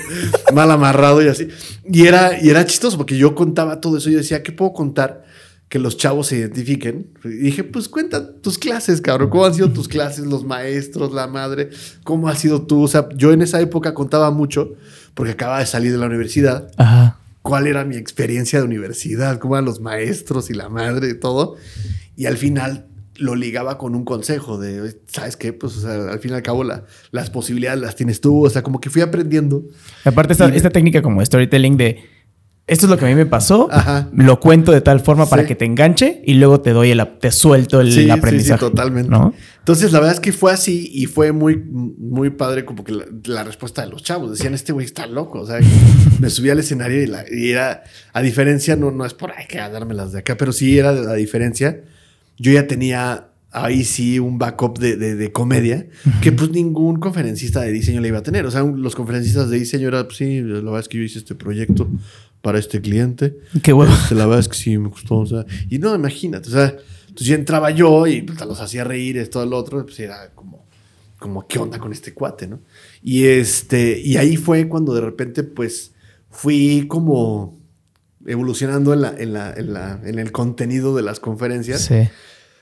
mal 0.55 0.70
amarrado 0.70 1.22
y 1.22 1.28
así. 1.28 1.48
Y 1.84 2.07
era, 2.07 2.40
y 2.40 2.51
era 2.51 2.64
chistoso 2.64 2.96
porque 2.96 3.16
yo 3.16 3.34
contaba 3.34 3.80
todo 3.80 3.96
eso. 3.96 4.11
Yo 4.11 4.18
decía, 4.18 4.42
¿qué 4.42 4.53
puedo 4.53 4.72
contar? 4.72 5.24
Que 5.71 5.79
los 5.79 5.97
chavos 5.97 6.27
se 6.27 6.37
identifiquen. 6.37 7.07
Y 7.25 7.29
dije, 7.29 7.64
pues 7.64 7.89
cuenta 7.89 8.35
tus 8.43 8.59
clases, 8.59 9.01
cabrón. 9.01 9.31
¿Cómo 9.31 9.47
han 9.47 9.55
sido 9.55 9.71
tus 9.73 9.89
clases, 9.89 10.27
los 10.27 10.45
maestros, 10.45 11.12
la 11.14 11.27
madre? 11.29 11.71
¿Cómo 12.05 12.29
has 12.29 12.41
sido 12.41 12.62
tú? 12.66 12.83
O 12.83 12.89
sea, 12.89 13.09
yo 13.16 13.33
en 13.33 13.41
esa 13.41 13.61
época 13.61 13.95
contaba 13.95 14.31
mucho 14.33 14.73
porque 15.14 15.33
acababa 15.33 15.61
de 15.61 15.66
salir 15.66 15.93
de 15.93 15.99
la 15.99 16.07
universidad 16.07 16.71
Ajá. 16.77 17.18
cuál 17.43 17.66
era 17.68 17.85
mi 17.85 17.97
experiencia 17.97 18.59
de 18.59 18.64
universidad, 18.66 19.39
cómo 19.39 19.55
eran 19.55 19.64
los 19.64 19.81
maestros 19.81 20.51
y 20.51 20.55
la 20.55 20.68
madre 20.68 21.09
y 21.11 21.14
todo. 21.18 21.55
Y 22.16 22.27
al 22.27 22.37
final 22.37 22.87
lo 23.16 23.37
ligaba 23.37 23.79
con 23.79 23.95
un 23.95 24.05
consejo 24.05 24.59
de, 24.59 24.99
¿sabes 25.07 25.37
qué? 25.37 25.53
Pues 25.53 25.77
o 25.77 25.81
sea, 25.83 26.11
al 26.11 26.18
fin 26.18 26.33
y 26.33 26.35
al 26.35 26.43
cabo 26.43 26.64
la- 26.64 26.85
las 27.12 27.31
posibilidades 27.31 27.81
las 27.81 27.95
tienes 27.95 28.21
tú. 28.21 28.45
O 28.45 28.51
sea, 28.51 28.62
como 28.64 28.81
que 28.81 28.91
fui 28.91 29.03
aprendiendo. 29.03 29.62
Aparte, 30.05 30.33
esta, 30.33 30.49
Y- 30.49 30.57
esta 30.57 30.71
técnica 30.71 31.01
como 31.01 31.25
storytelling 31.25 31.77
de 31.77 32.03
esto 32.71 32.87
es 32.87 32.91
lo 32.91 32.97
que 32.97 33.05
a 33.05 33.09
mí 33.09 33.14
me 33.14 33.27
pasó, 33.27 33.68
Ajá. 33.71 34.09
lo 34.14 34.39
cuento 34.41 34.73
de 34.73 34.81
tal 34.81 35.01
forma 35.01 35.27
para 35.29 35.43
Sí. 35.43 35.49
que 35.49 35.55
te 35.57 35.64
enganche 35.64 36.23
y 36.25 36.35
luego 36.35 36.61
te 36.61 36.71
doy 36.71 36.91
el, 36.91 37.07
te 37.21 37.31
suelto 37.33 37.81
el 37.81 37.89
Sí, 37.93 38.01
sí, 38.01 38.05
sí, 38.05 38.11
aprendizaje. 38.11 38.61
totalmente. 38.61 39.11
¿no? 39.11 39.35
Entonces, 39.59 39.93
la 39.93 39.99
verdad 40.01 40.14
es 40.14 40.21
que 40.21 40.33
fue 40.33 40.53
así 40.53 40.91
y 40.95 41.07
fue 41.07 41.33
muy, 41.33 41.57
muy 41.57 42.31
padre 42.31 42.64
como 42.64 42.83
que 42.85 42.93
la, 42.93 43.05
la 43.25 43.45
respuesta 43.45 43.83
de 43.83 43.89
los 43.91 44.03
chavos. 44.03 44.31
Decían, 44.31 44.55
este 44.55 44.73
güey 44.73 44.87
está 44.87 45.07
loco. 45.07 45.41
O 45.41 45.47
sea, 45.47 45.59
me 46.18 46.31
subí 46.31 46.49
al 46.51 46.59
escenario 46.61 47.03
y, 47.03 47.07
la- 47.07 47.25
y 47.31 47.51
era, 47.51 47.83
a 48.12 48.23
diferencia, 48.23 48.77
no, 48.77 48.91
no 48.91 49.05
es 49.05 49.14
por 49.14 49.33
ahí 49.33 49.47
que 49.49 49.59
a 49.61 49.68
dármelas 49.68 50.12
de 50.12 50.21
acá, 50.21 50.37
pero 50.37 50.53
sí 50.53 50.79
era 50.79 50.93
la 50.93 51.14
diferencia. 51.14 51.81
Yo 52.39 52.53
ya 52.53 52.66
tenía 52.66 53.27
ahí 53.53 53.83
sí 53.83 54.21
un 54.21 54.39
backup 54.39 54.79
de, 54.79 54.97
de- 54.97 55.16
de 55.16 55.33
comedia 55.33 55.87
que 56.23 56.31
pues 56.31 56.51
ningún 56.51 57.01
conferencista 57.01 57.61
de 57.62 57.73
diseño 57.73 58.01
le 58.01 58.07
iba 58.09 58.18
a 58.18 58.23
tener. 58.23 58.47
O 58.47 58.51
sea, 58.53 58.62
un- 58.62 58.81
los 58.81 58.95
conferencistas 58.95 59.51
de 59.51 59.59
diseño 59.59 59.89
era, 59.89 60.05
pues 60.05 60.18
sí, 60.18 60.41
la 60.41 60.61
verdad 60.61 60.79
es 60.81 60.89
que 60.89 60.99
yo 60.99 61.05
hice 61.05 61.18
este 61.18 61.35
proyecto 61.35 61.89
para 62.43 62.59
este 62.59 62.80
cliente. 62.80 63.36
Qué 63.62 63.72
huevo. 63.72 63.93
Este, 63.93 64.14
la 64.14 64.24
verdad 64.26 64.41
es 64.41 64.49
que 64.49 64.57
sí 64.57 64.76
me 64.78 64.88
gustó. 64.88 65.18
O 65.18 65.26
sea, 65.26 65.45
y 65.68 65.78
no, 65.78 65.95
imagínate, 65.95 66.49
o 66.49 66.53
sea, 66.53 66.74
entonces 67.09 67.26
ya 67.26 67.34
entraba 67.34 67.70
yo 67.70 68.07
y 68.07 68.22
pues, 68.22 68.38
los 68.41 68.61
hacía 68.61 68.84
reír, 68.84 69.18
esto, 69.18 69.43
el 69.43 69.53
otro, 69.53 69.84
pues 69.84 69.99
era 70.01 70.30
como, 70.34 70.66
como, 71.18 71.47
¿qué 71.47 71.59
onda 71.59 71.78
con 71.78 71.93
este 71.93 72.14
cuate, 72.14 72.47
no? 72.49 72.61
Y 73.03 73.24
este, 73.24 73.99
y 74.01 74.16
ahí 74.16 74.36
fue 74.36 74.68
cuando 74.68 74.95
de 74.95 75.01
repente, 75.03 75.43
pues, 75.43 75.93
fui 76.30 76.86
como 76.88 77.59
evolucionando 78.26 78.93
en, 78.93 79.01
la, 79.03 79.14
en, 79.18 79.32
la, 79.32 79.53
en, 79.55 79.72
la, 79.72 80.01
en 80.05 80.18
el 80.18 80.30
contenido 80.32 80.95
de 80.95 81.03
las 81.03 81.20
conferencias 81.20 81.82
Sí. 81.82 82.09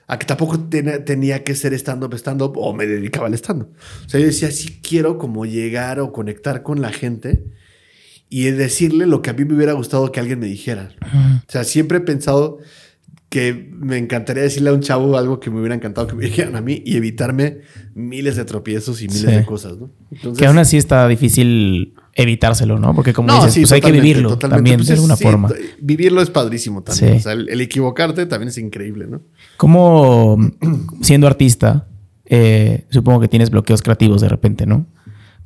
a 0.07 0.18
que 0.18 0.24
tampoco 0.26 0.59
ten- 0.61 1.05
tenía 1.05 1.43
que 1.45 1.55
ser 1.55 1.74
stand-up, 1.74 2.14
stand-up 2.14 2.55
o 2.57 2.72
me 2.72 2.87
dedicaba 2.87 3.26
al 3.26 3.35
stand-up. 3.35 3.68
O 4.07 4.09
sea, 4.09 4.20
yo 4.20 4.26
decía, 4.26 4.51
sí 4.51 4.81
quiero 4.83 5.18
como 5.18 5.45
llegar 5.47 6.01
o 6.01 6.12
conectar 6.12 6.62
con 6.62 6.81
la 6.81 6.91
gente 6.93 7.45
y 8.31 8.45
decirle 8.51 9.07
lo 9.07 9.22
que 9.22 9.31
a 9.31 9.33
mí 9.33 9.45
me 9.45 9.55
hubiera 9.55 9.72
gustado 9.72 10.11
que 10.12 10.20
alguien 10.20 10.39
me 10.39 10.47
dijera. 10.47 10.91
O 11.47 11.51
sea, 11.51 11.64
siempre 11.64 11.99
he 11.99 12.01
pensado 12.03 12.59
que 13.29 13.70
me 13.79 13.99
encantaría 13.99 14.43
decirle 14.43 14.70
a 14.70 14.72
un 14.72 14.81
chavo 14.81 15.16
algo 15.18 15.39
que 15.39 15.51
me 15.51 15.59
hubiera 15.59 15.74
encantado 15.74 16.07
que 16.07 16.14
me 16.14 16.24
dijeran 16.24 16.57
a 16.57 16.62
mí 16.62 16.83
y 16.87 16.97
evitarme 16.97 17.59
miles 17.95 18.37
de 18.37 18.45
tropiezos 18.47 19.03
y 19.03 19.07
miles 19.09 19.20
Sí. 19.20 19.26
de 19.26 19.45
cosas, 19.45 19.76
¿no? 19.79 19.91
Entonces, 20.11 20.39
Que 20.41 20.47
aún 20.47 20.57
así 20.59 20.79
está 20.79 21.07
difícil 21.09 21.95
evitárselo, 22.14 22.79
¿no? 22.79 22.95
Porque 22.95 23.12
como 23.12 23.29
no, 23.29 23.37
dices, 23.37 23.53
sí, 23.53 23.61
pues 23.61 23.72
hay 23.72 23.81
que 23.83 23.93
vivirlo 23.93 24.39
también 24.39 24.76
Pues 24.79 24.89
de 24.89 24.95
es- 24.95 24.99
alguna 24.99 25.16
sí, 25.16 25.24
forma. 25.24 25.51
Vivirlo 25.81 26.22
es 26.22 26.31
padrísimo 26.31 26.83
también. 26.83 27.18
O 27.18 27.20
sea, 27.20 27.33
el, 27.33 27.49
el 27.51 27.61
equivocarte 27.61 28.24
también 28.26 28.49
es 28.49 28.57
increíble, 28.59 29.07
¿no? 29.07 29.20
¿Cómo, 29.59 30.39
siendo 31.03 31.26
artista, 31.26 31.87
eh, 32.24 32.87
supongo 32.91 33.20
que 33.20 33.29
tienes 33.29 33.51
bloqueos 33.51 33.83
creativos 33.83 34.20
de 34.22 34.29
repente, 34.31 34.64
¿no? 34.66 34.87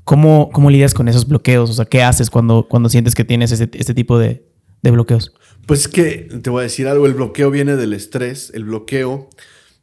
¿Cómo, 0.05 0.51
cómo 0.53 0.71
lidias 0.71 0.95
con 0.95 1.09
esos 1.09 1.29
bloqueos? 1.29 1.71
O 1.71 1.73
sea, 1.75 1.85
¿qué 1.85 2.03
haces 2.03 2.29
cuando, 2.31 2.67
cuando 2.69 2.89
sientes 2.89 3.15
que 3.15 3.25
tienes 3.25 3.53
ese- 3.53 3.71
este 3.75 3.95
tipo 3.95 4.19
de, 4.19 4.45
de 4.83 4.91
bloqueos? 4.91 5.33
Pues 5.67 5.81
es 5.83 5.89
que 5.89 6.29
te 6.43 6.51
voy 6.51 6.61
a 6.61 6.63
decir 6.65 6.89
algo, 6.89 7.07
el 7.07 7.15
bloqueo 7.15 7.51
viene 7.51 7.77
del 7.77 7.93
estrés, 7.93 8.51
el 8.55 8.65
bloqueo 8.65 9.29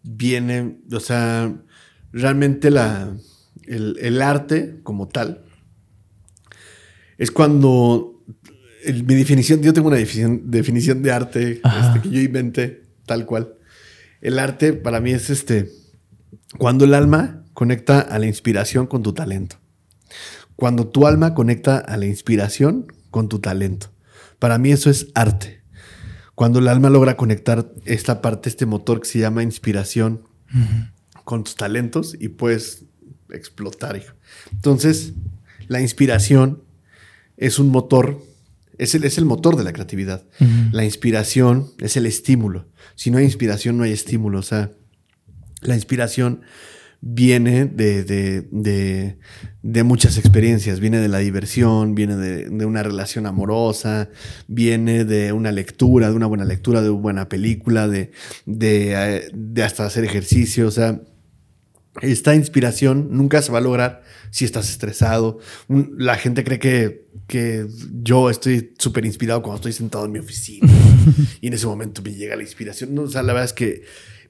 viene, 0.04 0.80
o 0.92 1.00
sea, 1.00 1.54
realmente 2.12 2.70
la, 2.70 3.16
el, 3.66 3.98
el 4.02 4.22
arte 4.22 4.80
como 4.84 5.08
tal 5.08 5.44
es 7.18 7.32
cuando 7.32 8.24
el- 8.84 9.04
mi 9.06 9.16
definición, 9.16 9.62
yo 9.62 9.74
tengo 9.74 9.88
una 9.88 9.98
definición, 9.98 10.52
definición 10.52 11.02
de 11.02 11.12
arte 11.12 11.52
este, 11.54 12.02
que 12.02 12.10
yo 12.10 12.22
inventé 12.22 12.88
tal 13.06 13.26
cual. 13.26 13.54
El 14.22 14.38
arte 14.40 14.74
para 14.74 15.00
mí 15.00 15.12
es 15.12 15.30
este, 15.30 15.70
cuando 16.58 16.86
el 16.86 16.94
alma 16.94 17.46
conecta 17.54 18.00
a 18.02 18.20
la 18.20 18.26
inspiración 18.26 18.86
con 18.88 19.02
tu 19.04 19.14
talento. 19.14 19.58
Cuando 20.56 20.88
tu 20.88 21.08
alma 21.08 21.34
conecta 21.34 21.78
a 21.78 21.98
la 21.98 22.06
inspiración 22.06 22.88
con 23.12 23.30
tu 23.30 23.40
talento. 23.40 23.92
Para 24.40 24.58
mí 24.58 24.72
eso 24.72 24.90
es 24.90 25.08
arte. 25.16 25.62
Cuando 26.36 26.60
el 26.60 26.68
alma 26.68 26.90
logra 26.90 27.18
conectar 27.18 27.70
esta 27.86 28.22
parte, 28.22 28.50
este 28.50 28.66
motor 28.66 29.02
que 29.02 29.08
se 29.08 29.20
llama 29.20 29.44
inspiración 29.44 30.24
con 31.26 31.44
tus 31.44 31.56
talentos 31.56 32.16
y 32.20 32.30
puedes 32.30 32.86
explotar. 33.30 33.98
hijo. 33.98 34.14
Entonces, 34.52 35.14
la 35.68 35.82
inspiración 35.82 36.64
es 37.38 37.60
un 37.60 37.70
motor, 37.70 38.24
es 38.78 38.96
el, 38.96 39.04
es 39.04 39.18
el 39.18 39.26
motor 39.26 39.56
de 39.56 39.64
la 39.64 39.74
creatividad. 39.74 40.24
La 40.72 40.86
inspiración 40.86 41.72
es 41.78 41.98
el 41.98 42.06
estímulo. 42.06 42.68
Si 42.96 43.12
no 43.12 43.18
hay 43.18 43.26
inspiración, 43.26 43.78
no 43.78 43.84
hay 43.84 43.92
estímulo. 43.92 44.40
O 44.40 44.44
sea, 44.44 44.72
la 45.62 45.76
inspiración 45.76 46.42
viene 47.02 47.66
de, 47.66 48.04
de- 48.04 48.48
de- 48.52 49.18
de 49.62 49.84
muchas 49.84 50.18
experiencias, 50.18 50.80
viene 50.80 51.00
de 51.00 51.08
la 51.10 51.20
diversión, 51.20 51.94
viene 51.96 52.16
de, 52.16 52.46
de 52.50 52.66
una 52.66 52.82
relación 52.84 53.26
amorosa, 53.26 54.10
viene 54.48 55.04
de 55.06 55.34
una 55.34 55.52
lectura, 55.52 56.10
de 56.10 56.16
una 56.16 56.28
buena 56.28 56.46
lectura, 56.46 56.82
de 56.82 56.90
una 56.90 57.02
buena 57.02 57.30
película, 57.30 57.88
de, 57.88 58.12
de, 58.46 58.94
eh, 58.94 59.62
hasta 59.64 59.86
hacer 59.86 60.04
ejercicio. 60.06 60.68
O 60.68 60.72
sea, 60.72 61.02
esta 62.02 62.36
inspiración 62.36 63.10
nunca 63.12 63.42
se 63.42 63.52
va 63.52 63.58
a 63.58 63.62
lograr 63.62 64.04
si 64.32 64.46
estás 64.46 64.70
estresado. 64.70 65.40
La 65.68 66.16
gente 66.16 66.44
cree 66.46 66.60
que, 66.60 67.08
que 67.28 67.66
yo 68.02 68.30
estoy 68.30 68.74
súper 68.78 69.06
inspirado 69.06 69.42
cuando 69.42 69.58
estoy 69.58 69.74
sentado 69.74 70.06
en 70.06 70.12
mi 70.14 70.20
oficina 70.20 70.72
y 71.42 71.48
en 71.48 71.54
ese 71.54 71.66
momento 71.68 72.02
me 72.02 72.14
llega 72.14 72.36
la 72.38 72.44
inspiración. 72.44 72.94
No, 72.96 73.02
o 73.04 73.08
sea, 73.10 73.24
la 73.24 73.34
verdad 73.34 73.46
es 73.46 73.54
que 73.54 73.82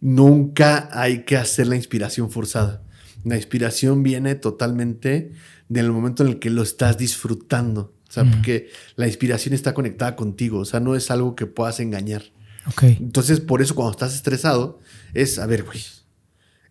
nunca 0.02 0.90
hay 0.92 1.24
que 1.24 1.38
hacer 1.38 1.68
la 1.68 1.76
inspiración 1.76 2.32
forzada. 2.32 2.84
La 3.24 3.36
inspiración 3.36 4.04
viene 4.04 4.36
totalmente 4.36 5.34
del 5.68 5.92
momento 5.92 6.24
en 6.24 6.30
el 6.30 6.40
que 6.40 6.50
lo 6.50 6.64
estás 6.64 6.98
disfrutando. 6.98 7.94
O 8.08 8.12
sea, 8.12 8.24
porque 8.24 8.70
la 8.96 9.06
inspiración 9.06 9.54
está 9.54 9.74
conectada 9.74 10.16
contigo. 10.16 10.60
O 10.60 10.66
sea, 10.66 10.80
no 10.80 10.96
es 10.96 11.12
algo 11.12 11.36
que 11.36 11.46
puedas 11.46 11.80
engañar. 11.80 12.24
Ok. 12.66 12.84
Entonces, 12.84 13.40
por 13.40 13.62
eso 13.62 13.76
cuando 13.76 13.92
estás 13.92 14.16
estresado, 14.16 14.80
es, 15.14 15.38
a 15.38 15.46
ver, 15.46 15.64
güey, 15.64 15.80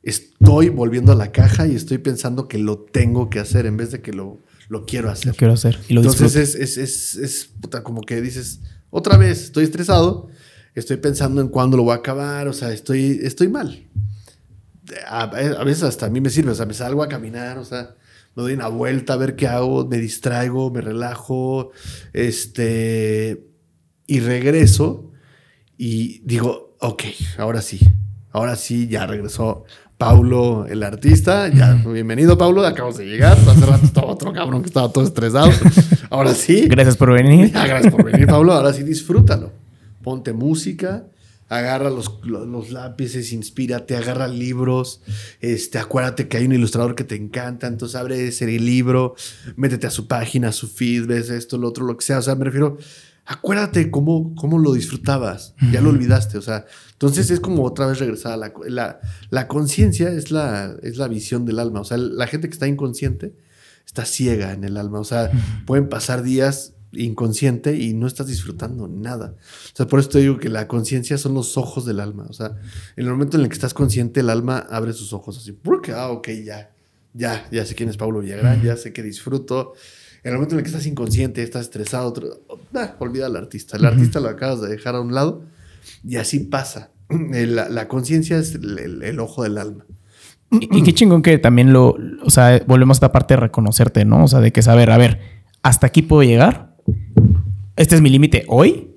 estoy 0.02 0.68
volviendo 0.70 1.12
a 1.12 1.14
la 1.14 1.30
caja 1.30 1.66
y 1.68 1.76
estoy 1.76 1.98
pensando 1.98 2.48
que 2.48 2.58
lo 2.58 2.78
tengo 2.78 3.30
que 3.30 3.38
hacer 3.38 3.66
en 3.66 3.76
vez 3.76 3.92
de 3.92 4.00
que 4.00 4.12
lo, 4.12 4.42
lo 4.68 4.84
quiero 4.84 5.10
hacer. 5.10 5.28
Lo 5.28 5.34
quiero 5.34 5.54
hacer 5.54 5.78
y 5.88 5.94
lo 5.94 6.00
Entonces 6.00 6.32
disfruto. 6.32 6.62
es, 6.62 6.76
es, 6.76 7.14
es, 7.14 7.14
es, 7.16 7.50
puta, 7.60 7.84
como 7.84 8.00
que 8.02 8.20
dices, 8.20 8.60
otra 8.90 9.16
vez, 9.16 9.44
estoy 9.44 9.64
estresado, 9.64 10.28
estoy 10.74 10.96
pensando 10.98 11.40
en 11.40 11.48
cuándo 11.48 11.76
lo 11.76 11.84
voy 11.84 11.92
a 11.92 11.96
acabar, 11.96 12.48
o 12.48 12.52
sea, 12.52 12.72
estoy, 12.72 13.20
estoy 13.22 13.48
mal. 13.48 13.86
A, 15.06 15.22
a 15.22 15.64
veces 15.64 15.82
hasta 15.82 16.06
a 16.06 16.10
mí 16.10 16.20
me 16.20 16.30
sirve, 16.30 16.52
o 16.52 16.54
sea, 16.54 16.66
me 16.66 16.74
salgo 16.74 17.02
a 17.02 17.08
caminar, 17.08 17.58
o 17.58 17.64
sea, 17.64 17.94
me 18.34 18.42
doy 18.42 18.52
una 18.54 18.68
vuelta 18.68 19.14
a 19.14 19.16
ver 19.16 19.36
qué 19.36 19.48
hago, 19.48 19.86
me 19.86 19.98
distraigo, 19.98 20.70
me 20.70 20.80
relajo, 20.80 21.72
este, 22.12 23.48
y 24.06 24.20
regreso 24.20 25.12
y 25.76 26.20
digo, 26.20 26.76
ok, 26.80 27.02
ahora 27.38 27.62
sí, 27.62 27.80
ahora 28.32 28.56
sí, 28.56 28.88
ya 28.88 29.06
regresó 29.06 29.64
Paulo, 29.96 30.66
el 30.68 30.84
artista, 30.84 31.48
ya, 31.48 31.74
bienvenido 31.74 32.38
Paulo, 32.38 32.64
acabamos 32.64 32.98
de 32.98 33.06
llegar, 33.06 33.36
hace 33.36 33.66
rato 33.66 33.84
estaba 33.84 34.06
otro 34.06 34.32
cabrón 34.32 34.62
que 34.62 34.68
estaba 34.68 34.92
todo 34.92 35.02
estresado, 35.02 35.50
ahora 36.10 36.32
sí. 36.34 36.68
Gracias 36.68 36.96
por 36.96 37.12
venir. 37.12 37.50
Ah, 37.56 37.66
gracias 37.66 37.92
por 37.92 38.04
venir, 38.04 38.26
Pablo. 38.26 38.52
Ahora 38.52 38.72
sí, 38.72 38.84
disfrútalo. 38.84 39.52
Ponte 40.08 40.32
música, 40.32 41.04
agarra 41.50 41.90
los, 41.90 42.70
lápices, 42.70 43.30
inspírate, 43.30 43.94
agarra 43.94 44.26
libros. 44.26 45.02
Este, 45.42 45.78
acuérdate 45.78 46.28
que 46.28 46.38
hay 46.38 46.46
un 46.46 46.52
ilustrador 46.52 46.94
que 46.94 47.04
te 47.04 47.14
encanta, 47.14 47.66
entonces 47.66 47.94
abre 47.94 48.28
ese 48.28 48.46
libro, 48.46 49.16
métete 49.56 49.86
a 49.86 49.90
su 49.90 50.08
página, 50.08 50.48
a 50.48 50.52
su 50.52 50.66
feed, 50.66 51.04
ves 51.04 51.28
esto, 51.28 51.58
lo 51.58 51.68
otro, 51.68 51.84
lo 51.84 51.94
que 51.98 52.06
sea. 52.06 52.20
O 52.20 52.22
sea, 52.22 52.36
me 52.36 52.46
refiero, 52.46 52.78
acuérdate 53.26 53.90
cómo, 53.90 54.34
cómo 54.34 54.58
lo 54.58 54.72
disfrutabas. 54.72 55.54
Ya 55.70 55.82
lo 55.82 55.90
olvidaste. 55.90 56.38
O 56.38 56.42
sea, 56.42 56.64
entonces 56.92 57.30
es 57.30 57.38
como 57.38 57.64
otra 57.64 57.86
vez 57.86 57.98
regresar 57.98 58.32
a 58.32 58.38
la, 58.38 58.54
la, 58.66 59.00
la 59.28 59.46
conciencia, 59.46 60.10
es 60.10 60.30
la, 60.30 60.74
es 60.82 60.96
la 60.96 61.06
visión 61.06 61.44
del 61.44 61.58
alma. 61.58 61.82
O 61.82 61.84
sea, 61.84 61.98
la 61.98 62.26
gente 62.28 62.48
que 62.48 62.54
está 62.54 62.66
inconsciente 62.66 63.34
está 63.84 64.06
ciega 64.06 64.54
en 64.54 64.64
el 64.64 64.78
alma. 64.78 65.00
O 65.00 65.04
sea, 65.04 65.30
pueden 65.66 65.90
pasar 65.90 66.22
días 66.22 66.72
inconsciente 66.92 67.76
y 67.76 67.92
no 67.94 68.06
estás 68.06 68.26
disfrutando 68.26 68.88
nada. 68.88 69.34
O 69.72 69.76
sea, 69.76 69.86
por 69.86 70.00
eso 70.00 70.08
te 70.10 70.18
digo 70.20 70.38
que 70.38 70.48
la 70.48 70.66
conciencia 70.68 71.18
son 71.18 71.34
los 71.34 71.56
ojos 71.56 71.84
del 71.84 72.00
alma. 72.00 72.26
O 72.28 72.32
sea, 72.32 72.56
en 72.96 73.04
el 73.04 73.10
momento 73.10 73.36
en 73.36 73.42
el 73.44 73.48
que 73.48 73.54
estás 73.54 73.74
consciente, 73.74 74.20
el 74.20 74.30
alma 74.30 74.58
abre 74.70 74.92
sus 74.92 75.12
ojos 75.12 75.38
así. 75.38 75.52
Porque, 75.52 75.92
ah, 75.92 76.08
ok, 76.10 76.28
ya, 76.44 76.70
ya, 77.14 77.46
ya 77.50 77.64
sé 77.66 77.74
quién 77.74 77.88
es 77.88 77.96
Pablo 77.96 78.20
Villagrán, 78.20 78.62
ya 78.62 78.76
sé 78.76 78.92
que 78.92 79.02
disfruto. 79.02 79.74
En 80.24 80.30
el 80.32 80.34
momento 80.36 80.54
en 80.54 80.58
el 80.60 80.64
que 80.64 80.70
estás 80.70 80.86
inconsciente, 80.86 81.42
estás 81.42 81.62
estresado, 81.62 82.08
otro- 82.08 82.40
ah, 82.74 82.96
olvida 82.98 83.26
al 83.26 83.36
artista. 83.36 83.76
El 83.76 83.84
artista 83.84 84.18
lo 84.20 84.28
acabas 84.28 84.60
de 84.60 84.68
dejar 84.68 84.94
a 84.96 85.00
un 85.00 85.14
lado 85.14 85.42
y 86.04 86.16
así 86.16 86.40
pasa. 86.40 86.90
La, 87.08 87.68
la 87.68 87.88
conciencia 87.88 88.36
es 88.38 88.54
el- 88.54 88.78
el- 88.78 89.02
el 89.02 89.20
ojo 89.20 89.42
del 89.42 89.58
alma. 89.58 89.84
Y, 90.50 90.78
y 90.78 90.82
qué 90.82 90.92
chingón 90.94 91.20
que 91.22 91.36
también 91.38 91.72
lo, 91.74 91.96
o 92.24 92.30
sea, 92.30 92.62
volvemos 92.66 92.96
a 92.96 92.98
esta 92.98 93.12
parte 93.12 93.34
de 93.34 93.40
reconocerte, 93.40 94.04
¿no? 94.06 94.24
O 94.24 94.28
sea, 94.28 94.40
de 94.40 94.50
que 94.52 94.62
saber, 94.62 94.90
a 94.90 94.96
ver, 94.98 95.20
hasta 95.62 95.86
aquí 95.86 96.00
puedo 96.02 96.22
llegar. 96.22 96.67
Este 97.76 97.94
es 97.94 98.00
mi 98.00 98.10
límite 98.10 98.44
hoy. 98.48 98.90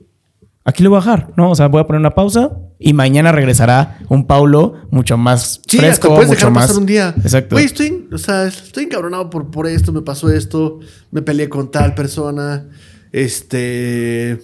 Aquí 0.63 0.83
lo 0.83 0.89
voy 0.91 0.97
a 0.97 0.99
bajar, 0.99 1.33
¿no? 1.37 1.49
O 1.51 1.55
sea, 1.55 1.67
voy 1.67 1.81
a 1.81 1.87
poner 1.87 1.99
una 1.99 2.11
pausa 2.11 2.51
y 2.77 2.93
mañana 2.93 3.31
regresará 3.31 3.99
un 4.09 4.25
Paulo 4.27 4.75
mucho 4.91 5.17
más 5.17 5.61
Sí, 5.67 5.77
hasta 5.77 5.87
fresco, 5.87 6.07
puedes 6.09 6.27
mucho 6.27 6.37
dejar 6.37 6.51
más. 6.51 6.67
pasar 6.67 6.77
un 6.79 6.85
día. 6.85 7.15
Exacto. 7.23 7.55
Güey, 7.55 7.65
estoy, 7.65 8.07
o 8.11 8.17
sea, 8.17 8.47
estoy 8.47 8.83
encabronado 8.85 9.29
por, 9.29 9.49
por 9.49 9.67
esto, 9.67 9.91
me 9.91 10.01
pasó 10.01 10.29
esto, 10.31 10.79
me 11.11 11.21
peleé 11.23 11.49
con 11.49 11.71
tal 11.71 11.95
persona, 11.95 12.67
este, 13.11 14.39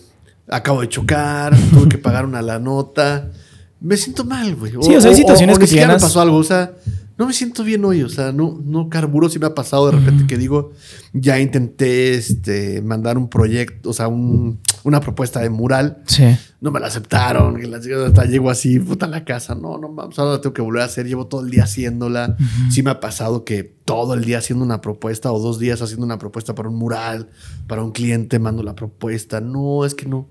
acabo 0.47 0.81
de 0.81 0.89
chocar, 0.89 1.55
tuve 1.71 1.89
que 1.89 1.97
pagar 1.97 2.25
una 2.25 2.41
la 2.41 2.59
nota. 2.59 3.31
Me 3.79 3.95
siento 3.95 4.23
mal, 4.25 4.55
güey. 4.55 4.71
Sí, 4.81 4.95
o 4.95 5.01
sea, 5.01 5.11
hay 5.11 5.17
situaciones 5.17 5.59
ni 5.59 5.67
siquiera 5.67 5.93
me 5.93 5.99
pasó 5.99 6.19
algo, 6.19 6.37
o 6.37 6.43
sea, 6.43 6.73
no 7.17 7.25
me 7.27 7.33
siento 7.33 7.63
bien 7.63 7.83
hoy, 7.83 8.03
o 8.03 8.09
sea, 8.09 8.31
no, 8.31 8.59
no 8.63 8.89
carburo. 8.89 9.27
Si 9.29 9.39
me 9.39 9.47
ha 9.47 9.55
pasado 9.55 9.87
de 9.87 9.93
repente 9.97 10.27
que 10.27 10.37
digo, 10.37 10.71
ya 11.13 11.39
intenté 11.39 12.13
este, 12.13 12.81
mandar 12.81 13.17
un 13.17 13.27
proyecto, 13.29 13.89
o 13.89 13.93
sea, 13.93 14.07
un- 14.07 14.59
una 14.83 14.99
propuesta 15.01 15.39
de 15.41 15.49
mural 15.49 16.01
Sí. 16.05 16.23
no 16.61 16.71
me 16.71 16.79
la 16.79 16.87
aceptaron, 16.87 17.59
la 17.71 17.77
hasta 18.05 18.25
llego 18.25 18.49
así, 18.49 18.79
puta 18.79 19.05
a 19.07 19.09
la 19.09 19.25
casa, 19.25 19.55
no, 19.55 19.77
no 19.77 19.89
mames, 19.89 20.17
ahora 20.19 20.33
la 20.33 20.41
tengo 20.41 20.53
que 20.53 20.61
volver 20.61 20.83
a 20.83 20.85
hacer, 20.85 21.07
llevo 21.07 21.27
todo 21.27 21.41
el 21.43 21.49
día 21.49 21.63
haciéndola. 21.63 22.37
Sí 22.71 22.83
me 22.83 22.91
ha 22.91 22.99
pasado 22.99 23.43
que 23.43 23.63
todo 23.63 24.13
el 24.13 24.23
día 24.23 24.37
haciendo 24.37 24.63
una 24.63 24.79
propuesta 24.81 25.31
o 25.31 25.39
dos 25.39 25.59
días 25.59 25.81
haciendo 25.81 26.05
una 26.05 26.19
propuesta 26.19 26.53
para 26.55 26.69
un 26.69 26.75
mural, 26.75 27.29
para 27.67 27.83
un 27.83 27.91
cliente, 27.91 28.37
mando 28.39 28.61
la 28.63 28.75
propuesta. 28.75 29.41
No, 29.41 29.85
es 29.85 29.95
que 29.95 30.05
no, 30.05 30.29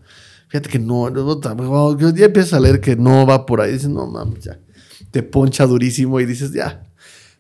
fíjate 0.49 0.69
que 0.71 0.79
no, 0.79 1.11
no, 1.11 1.25
no, 1.41 1.95
no, 1.97 2.15
ya 2.15 2.27
empiezas 2.27 2.53
a 2.55 2.61
leer 2.61 2.81
que 2.81 2.95
no 2.97 3.27
va 3.27 3.45
por 3.45 3.61
ahí, 3.61 3.73
dices, 3.73 3.89
no 3.89 4.07
mames, 4.07 4.45
ya, 4.45 4.59
te 5.17 5.23
poncha 5.23 5.65
durísimo 5.67 6.21
y 6.21 6.27
dices, 6.27 6.53
ya, 6.53 6.83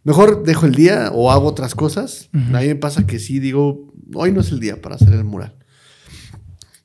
mejor 0.03 0.45
dejo 0.45 0.64
el 0.64 0.74
día 0.74 1.11
o 1.12 1.31
hago 1.31 1.47
otras 1.47 1.74
cosas. 1.74 2.31
A 2.33 2.39
mí 2.61 2.68
me 2.68 2.74
pasa 2.77 3.07
que 3.07 3.18
sí 3.18 3.39
digo, 3.39 3.93
hoy 4.14 4.33
no 4.33 4.41
es 4.41 4.51
el 4.51 4.61
día 4.61 4.81
para 4.81 4.95
hacer 4.95 5.12
el 5.12 5.24
mural. 5.24 5.55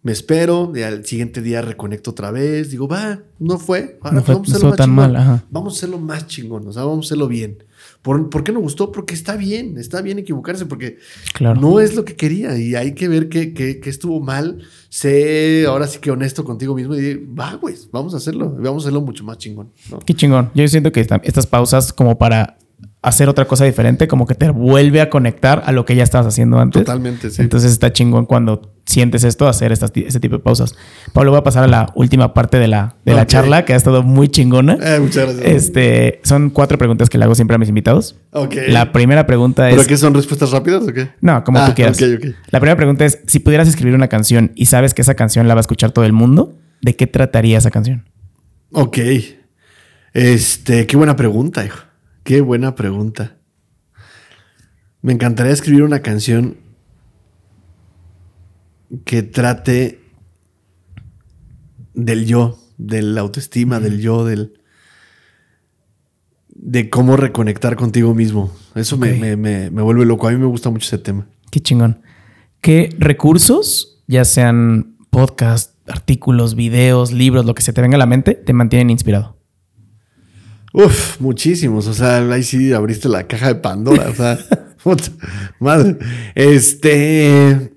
Me 0.04 0.12
espero, 0.12 0.74
y 0.76 0.82
al 0.82 1.06
siguiente 1.06 1.42
día 1.42 1.62
reconecto 1.62 2.12
otra 2.12 2.30
vez. 2.32 2.72
Digo, 2.72 2.90
va, 2.90 3.20
no 3.40 3.58
fue. 3.58 4.00
Ahora 4.02 4.16
No 4.18 4.24
fue- 4.24 4.34
vamos 4.36 4.50
a 4.50 4.52
hacerlo 4.52 4.70
más 4.70 4.78
tan 4.78 4.90
chingón. 4.90 5.12
mal. 5.14 5.44
Vamos 5.50 5.74
a 5.74 5.78
hacerlo 5.78 5.98
más 6.00 6.28
chingón, 6.28 6.68
o 6.68 6.74
sea, 6.74 6.84
vamos 6.84 7.06
a 7.06 7.08
hacerlo 7.08 7.28
bien. 7.30 7.64
¿Por, 8.02 8.30
por 8.30 8.44
qué 8.44 8.52
no 8.52 8.60
gustó? 8.60 8.92
Porque 8.92 9.14
está 9.14 9.36
bien, 9.36 9.78
está 9.78 10.02
bien 10.02 10.18
equivocarse, 10.20 10.66
porque 10.66 10.98
Claro. 11.34 11.60
no 11.62 11.80
es 11.80 11.96
lo 11.96 12.04
que 12.04 12.16
quería 12.16 12.58
y 12.58 12.74
hay 12.76 12.94
que 12.96 13.08
ver 13.08 13.30
qué 13.30 13.54
qué- 13.54 13.80
qué 13.80 13.90
estuvo 13.92 14.20
mal. 14.20 14.64
Sé 14.90 15.66
ahora 15.68 15.88
sí 15.88 16.00
que 16.00 16.12
honesto 16.12 16.44
contigo 16.44 16.76
mismo 16.76 16.96
y 16.96 17.16
va, 17.16 17.56
güey, 17.56 17.76
vamos 17.92 18.14
a 18.14 18.18
hacerlo, 18.18 18.50
vamos 18.60 18.84
a 18.84 18.88
hacerlo 18.88 19.02
mucho 19.02 19.24
más 19.24 19.38
chingón. 19.38 19.72
¿no? 19.90 20.00
Qué 20.00 20.14
chingón. 20.14 20.50
Yo 20.56 20.68
siento 20.68 20.92
que 20.92 21.00
esta- 21.00 21.22
estas 21.24 21.46
pausas 21.48 21.94
como 21.94 22.18
para 22.18 22.58
hacer 23.04 23.30
otra 23.30 23.46
cosa 23.46 23.66
diferente, 23.66 24.08
como 24.08 24.28
que 24.28 24.36
te 24.36 24.52
vuelve 24.52 25.02
a 25.02 25.10
conectar 25.10 25.64
a 25.66 25.72
lo 25.72 25.86
que 25.86 25.96
ya 25.96 26.04
estabas 26.04 26.28
haciendo 26.28 26.60
antes. 26.60 26.84
Totalmente, 26.84 27.32
sí. 27.32 27.42
Entonces 27.42 27.72
está 27.72 27.92
chingón 27.92 28.28
cuando 28.28 28.74
sientes 28.86 29.24
esto, 29.24 29.48
hacer 29.48 29.72
estas, 29.72 29.92
este 29.96 30.20
tipo 30.20 30.36
de 30.38 30.44
pausas. 30.44 30.76
Pablo, 31.12 31.32
voy 31.32 31.40
a 31.40 31.44
pasar 31.44 31.64
a 31.64 31.68
la 31.68 31.92
última 31.96 32.36
parte 32.36 32.60
de 32.60 32.68
la, 32.68 32.98
de 33.04 33.14
la 33.16 33.26
charla, 33.26 33.66
que 33.66 33.74
ha 33.74 33.76
estado 33.76 34.04
muy 34.04 34.28
chingona. 34.30 34.78
Eh, 34.80 35.00
muchas 35.00 35.34
gracias. 35.34 35.46
Este, 35.48 36.20
son 36.24 36.52
cuatro 36.52 36.78
preguntas 36.78 37.10
que 37.10 37.18
le 37.18 37.24
hago 37.26 37.34
siempre 37.34 37.56
a 37.56 37.58
mis 37.58 37.70
invitados. 37.70 38.18
ok. 38.34 38.54
La 38.68 38.92
primera 38.92 39.26
pregunta 39.26 39.68
¿Pero 39.70 39.82
es... 39.82 39.88
qué 39.88 39.98
son 39.98 40.14
respuestas 40.14 40.52
rápidas 40.52 40.84
o 40.84 40.94
qué? 40.94 41.10
No, 41.22 41.44
como 41.44 41.58
Ah, 41.58 41.66
tú 41.68 41.74
quieras. 41.74 42.00
ok, 42.00 42.08
ok. 42.18 42.26
La 42.52 42.60
primera 42.60 42.76
pregunta 42.78 43.04
es, 43.06 43.20
si 43.26 43.40
pudieras 43.40 43.68
escribir 43.68 43.96
una 43.96 44.10
canción 44.10 44.52
y 44.56 44.68
sabes 44.68 44.94
que 44.94 45.02
esa 45.02 45.16
canción 45.16 45.48
la 45.48 45.56
va 45.56 45.60
a 45.60 45.62
escuchar 45.62 45.90
todo 45.92 46.06
el 46.06 46.14
mundo, 46.14 46.54
¿de 46.82 46.96
qué 46.96 47.08
trataría 47.08 47.58
esa 47.58 47.72
canción? 47.72 48.06
Ok. 48.74 49.00
Este, 50.14 50.86
qué 50.88 50.98
buena 50.98 51.16
pregunta, 51.16 51.64
hijo. 51.66 51.80
Qué 52.24 52.42
buena 52.42 52.76
pregunta. 52.76 53.38
Me 55.02 55.14
encantaría 55.14 55.52
escribir 55.52 55.84
una 55.84 56.02
canción 56.02 56.58
que 59.06 59.24
trate 59.24 60.02
del 61.94 62.26
yo, 62.26 62.60
de 62.78 63.02
la 63.02 63.22
autoestima, 63.22 63.80
del 63.80 64.00
yo, 64.02 64.26
del 64.26 64.54
de 66.50 66.90
cómo 66.90 67.18
reconectar 67.18 67.76
contigo 67.76 68.14
mismo. 68.14 68.54
Eso 68.76 68.98
me, 68.98 69.14
me- 69.14 69.36
me- 69.38 69.72
me 69.72 69.82
vuelve 69.82 70.06
loco. 70.06 70.28
A 70.28 70.32
mí 70.32 70.38
me 70.38 70.46
gusta 70.46 70.70
mucho 70.70 70.86
ese 70.88 70.98
tema. 71.00 71.28
Qué 71.50 71.60
chingón. 71.60 72.02
¿Qué 72.62 72.96
recursos, 73.00 74.04
ya 74.08 74.24
sean 74.26 74.96
podcast, 75.10 75.76
artículos, 75.90 76.54
videos, 76.56 77.12
libros, 77.12 77.46
lo 77.46 77.56
que 77.56 77.64
se 77.64 77.74
te 77.74 77.82
venga 77.82 77.96
a 77.96 78.00
la 78.00 78.06
mente, 78.06 78.36
te 78.36 78.54
mantienen 78.54 78.92
inspirado? 78.92 79.41
Uf, 80.74 81.20
muchísimos. 81.20 81.88
O 81.88 81.94
sea, 81.94 82.18
ahí 82.18 82.44
sí 82.44 82.74
abriste 82.74 83.10
la 83.10 83.28
caja 83.28 83.48
de 83.48 83.56
Pandora. 83.56 84.10
O 84.10 84.16
sea, 84.16 84.40
madre. 85.60 85.98
Este. 86.36 87.74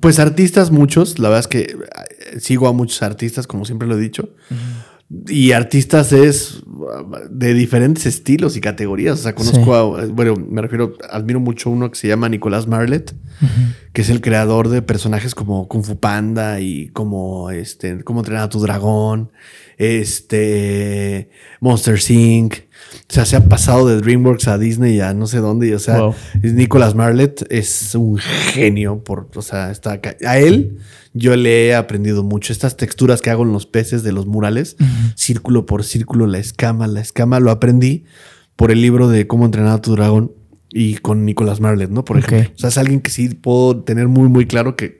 Pues 0.00 0.18
artistas 0.18 0.70
muchos. 0.70 1.18
La 1.18 1.28
verdad 1.28 1.40
es 1.40 1.48
que 1.48 1.60
eh, 1.60 2.40
sigo 2.40 2.68
a 2.68 2.72
muchos 2.72 3.02
artistas, 3.02 3.46
como 3.46 3.64
siempre 3.64 3.88
lo 3.88 3.96
he 3.96 4.00
dicho. 4.00 4.34
Y 5.10 5.52
artistas 5.52 6.12
es 6.12 6.62
de 7.30 7.54
diferentes 7.54 8.04
estilos 8.04 8.56
y 8.58 8.60
categorías. 8.60 9.18
O 9.20 9.22
sea, 9.22 9.34
conozco 9.34 9.96
Sí. 9.96 10.02
a. 10.02 10.06
Bueno, 10.06 10.34
me 10.36 10.60
refiero, 10.60 10.98
admiro 11.10 11.40
mucho 11.40 11.70
uno 11.70 11.90
que 11.90 11.96
se 11.96 12.08
llama 12.08 12.28
Nicolás 12.28 12.66
Marlet, 12.66 13.14
que 13.94 14.02
es 14.02 14.10
el 14.10 14.20
creador 14.20 14.68
de 14.68 14.82
personajes 14.82 15.34
como 15.34 15.66
Kung 15.66 15.82
Fu 15.82 15.98
Panda 15.98 16.60
y 16.60 16.88
como 16.88 17.50
este, 17.50 18.04
Cómo 18.04 18.20
entrenar 18.20 18.42
a 18.44 18.48
tu 18.50 18.60
dragón, 18.60 19.30
este, 19.78 21.30
Monster 21.60 21.98
Inc. 22.10 22.54
O 23.10 23.12
sea, 23.12 23.24
se 23.24 23.36
ha 23.36 23.44
pasado 23.44 23.86
de 23.86 24.00
DreamWorks 24.00 24.48
a 24.48 24.58
Disney 24.58 24.96
y 24.96 25.00
a 25.00 25.14
no 25.14 25.26
sé 25.26 25.38
dónde. 25.38 25.68
Y, 25.68 25.72
o 25.72 25.78
sea, 25.78 25.98
Wow. 25.98 26.14
Nicolas 26.42 26.94
Marlet 26.94 27.46
es 27.50 27.94
un 27.94 28.18
genio 28.18 29.02
por, 29.02 29.28
o 29.34 29.42
sea, 29.42 29.70
está 29.70 29.92
acá. 29.92 30.16
A 30.26 30.38
él 30.38 30.78
yo 31.14 31.36
le 31.36 31.68
he 31.68 31.74
aprendido 31.74 32.22
mucho. 32.22 32.52
Estas 32.52 32.76
texturas 32.76 33.20
que 33.20 33.30
hago 33.30 33.42
en 33.42 33.52
los 33.52 33.66
peces 33.66 34.02
de 34.02 34.12
los 34.12 34.26
murales, 34.26 34.76
círculo 35.14 35.66
por 35.66 35.84
círculo, 35.84 36.26
la 36.26 36.38
escama, 36.38 36.86
la 36.86 37.00
escama, 37.00 37.40
lo 37.40 37.50
aprendí 37.50 38.04
por 38.56 38.70
el 38.70 38.82
libro 38.82 39.08
de 39.08 39.26
Cómo 39.26 39.44
entrenar 39.44 39.74
a 39.74 39.82
tu 39.82 39.92
dragón 39.92 40.32
y 40.70 40.96
con 40.96 41.24
Nicolas 41.24 41.60
Marlet, 41.60 41.90
¿no? 41.90 42.04
Por 42.04 42.18
ejemplo. 42.18 42.52
O 42.54 42.58
sea, 42.58 42.68
es 42.68 42.78
alguien 42.78 43.00
que 43.00 43.10
sí 43.10 43.28
puedo 43.30 43.82
tener 43.82 44.08
muy, 44.08 44.28
muy 44.28 44.46
claro 44.46 44.76
que 44.76 44.98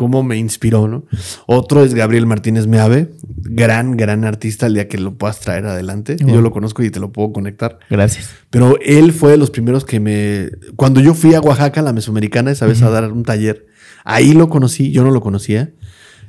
cómo 0.00 0.22
me 0.22 0.38
inspiró, 0.38 0.88
¿no? 0.88 1.04
Otro 1.44 1.84
es 1.84 1.92
Gabriel 1.92 2.24
Martínez 2.24 2.66
Meave, 2.66 3.10
gran, 3.36 3.98
gran 3.98 4.24
artista, 4.24 4.64
el 4.64 4.72
día 4.72 4.88
que 4.88 4.96
lo 4.96 5.18
puedas 5.18 5.40
traer 5.40 5.66
adelante. 5.66 6.16
Wow. 6.22 6.36
Yo 6.36 6.40
lo 6.40 6.52
conozco 6.52 6.82
y 6.82 6.88
te 6.88 7.00
lo 7.00 7.12
puedo 7.12 7.34
conectar. 7.34 7.80
Gracias. 7.90 8.30
Pero 8.48 8.78
él 8.80 9.12
fue 9.12 9.32
de 9.32 9.36
los 9.36 9.50
primeros 9.50 9.84
que 9.84 10.00
me... 10.00 10.52
Cuando 10.76 11.02
yo 11.02 11.12
fui 11.12 11.34
a 11.34 11.42
Oaxaca, 11.42 11.82
la 11.82 11.92
Mesoamericana, 11.92 12.50
esa 12.50 12.64
vez 12.64 12.80
a 12.80 12.88
dar 12.88 13.12
un 13.12 13.24
taller, 13.24 13.66
ahí 14.02 14.32
lo 14.32 14.48
conocí, 14.48 14.90
yo 14.90 15.04
no 15.04 15.10
lo 15.10 15.20
conocía. 15.20 15.70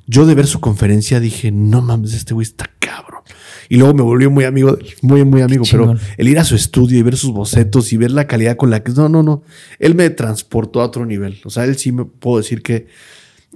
Yo 0.05 0.26
de 0.26 0.36
ver 0.36 0.47
su 0.47 0.59
conferencia 0.59 1.22
dije, 1.22 1.53
no 1.53 1.82
mames, 1.82 2.13
este 2.13 2.34
güey 2.34 2.43
está 2.43 2.69
cabrón. 2.78 3.22
Y 3.69 3.78
luego 3.78 3.93
me 3.93 4.01
volvió 4.01 4.30
muy 4.30 4.43
amigo, 4.43 4.78
muy, 5.01 5.24
muy 5.24 5.43
amigo. 5.43 5.63
Pero 5.72 5.95
el 6.17 6.28
ir 6.28 6.39
a 6.39 6.43
su 6.43 6.55
estudio 6.55 6.99
y 6.99 7.03
ver 7.03 7.15
sus 7.15 7.32
bocetos 7.32 7.93
y 7.93 7.95
ver 7.95 8.11
la 8.11 8.28
calidad 8.28 8.57
con 8.57 8.69
la 8.69 8.84
que... 8.84 8.91
No, 8.91 9.07
no, 9.07 9.24
no. 9.24 9.43
Él 9.80 9.95
me 9.95 10.09
transportó 10.09 10.82
a 10.82 10.88
otro 10.88 11.05
nivel. 11.05 11.39
O 11.45 11.49
sea, 11.49 11.63
él 11.63 11.78
sí 11.78 11.93
me 11.93 12.03
puedo 12.03 12.39
decir 12.39 12.63
que 12.63 12.88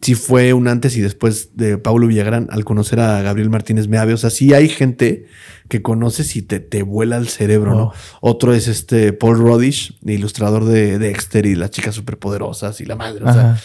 sí 0.02 0.16
fue 0.16 0.54
un 0.54 0.68
antes 0.68 0.96
y 0.98 1.02
después 1.02 1.56
de 1.56 1.78
Paulo 1.78 2.08
Villagrán 2.08 2.48
al 2.52 2.66
conocer 2.66 3.00
a 3.00 3.22
Gabriel 3.22 3.50
Martínez 3.50 3.88
Meave. 3.88 4.14
O 4.14 4.18
sea, 4.18 4.30
sí 4.30 4.54
hay 4.54 4.70
gente 4.70 5.26
que 5.68 5.82
conoces 5.82 6.36
y 6.36 6.42
te, 6.42 6.60
te 6.60 6.84
vuela 6.84 7.18
el 7.18 7.28
cerebro, 7.28 7.76
¿no? 7.76 7.94
Otro 8.22 8.54
es 8.54 8.68
este 8.68 9.14
Paul 9.14 9.40
Rodish, 9.40 9.98
ilustrador 10.06 10.66
de 10.66 11.00
Dexter 11.00 11.46
y 11.46 11.56
las 11.56 11.72
chicas 11.72 11.96
superpoderosas 11.96 12.82
y 12.82 12.86
la 12.86 12.96
madre. 12.96 13.26
O 13.26 13.34
sea, 13.34 13.58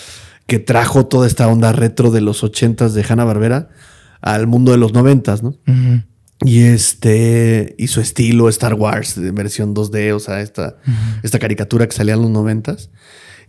que 0.46 0.58
trajo 0.58 1.06
toda 1.06 1.26
esta 1.26 1.46
onda 1.46 1.72
retro 1.72 2.10
de 2.10 2.20
los 2.20 2.42
ochentas 2.42 2.94
de 2.94 3.04
Hanna 3.08 3.24
Barbera 3.24 3.68
al 4.20 4.46
mundo 4.46 4.72
de 4.72 4.78
los 4.78 4.92
noventas, 4.92 5.42
¿no? 5.42 5.56
Y 6.42 6.62
este, 6.62 7.74
y 7.78 7.88
su 7.88 8.00
estilo 8.00 8.48
Star 8.48 8.74
Wars 8.74 9.14
versión 9.34 9.74
2D, 9.74 10.14
o 10.14 10.20
sea, 10.20 10.40
esta, 10.40 10.76
esta 11.22 11.38
caricatura 11.38 11.86
que 11.86 11.94
salía 11.94 12.14
en 12.14 12.22
los 12.22 12.30
noventas, 12.30 12.90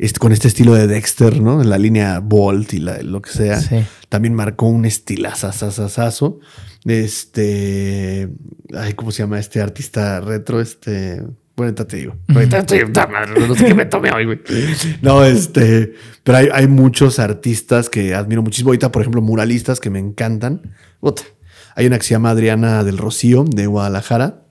este, 0.02 0.20
con 0.20 0.32
este 0.34 0.48
estilo 0.48 0.74
de 0.74 0.88
Dexter, 0.88 1.40
¿no? 1.42 1.62
En 1.62 1.70
la 1.70 1.78
línea 1.78 2.20
Bolt 2.20 2.74
y 2.74 2.80
la- 2.80 3.02
lo 3.02 3.22
que 3.22 3.30
sea. 3.32 3.60
Sí. 3.62 3.78
También 4.10 4.34
marcó 4.34 4.68
un 4.68 4.84
estilazazazazo. 4.86 6.40
Este, 6.86 8.30
ay, 8.76 8.94
¿cómo 8.94 9.12
se 9.12 9.24
llama 9.24 9.40
este 9.40 9.62
artista 9.62 10.20
retro? 10.22 10.60
Este, 10.62 11.18
bueno, 11.56 11.70
ahorita 11.70 11.86
te 11.88 11.98
digo. 11.98 12.16
No 13.48 13.56
sé 13.56 13.66
qué 13.66 13.74
me 13.76 13.86
tomé 13.86 14.12
hoy, 14.12 14.26
güey. 14.26 14.40
No, 15.02 15.24
este, 15.24 15.94
pero 16.24 16.38
hay, 16.40 16.48
hay 16.54 16.68
muchos 16.68 17.20
artistas 17.20 17.90
que 17.90 18.14
admiro 18.16 18.42
muchísimo. 18.42 18.70
Ahorita, 18.70 18.92
por 18.92 19.02
ejemplo, 19.02 19.22
muralistas 19.22 19.80
que 19.80 19.90
me 19.90 20.00
encantan. 20.00 20.74
Hay 21.76 21.86
una 21.86 21.98
que 21.98 22.04
se 22.04 22.12
llama 22.12 22.32
Adriana 22.32 22.84
del 22.84 22.98
Rocío 22.98 23.44
de 23.44 23.68
Guadalajara. 23.68 24.44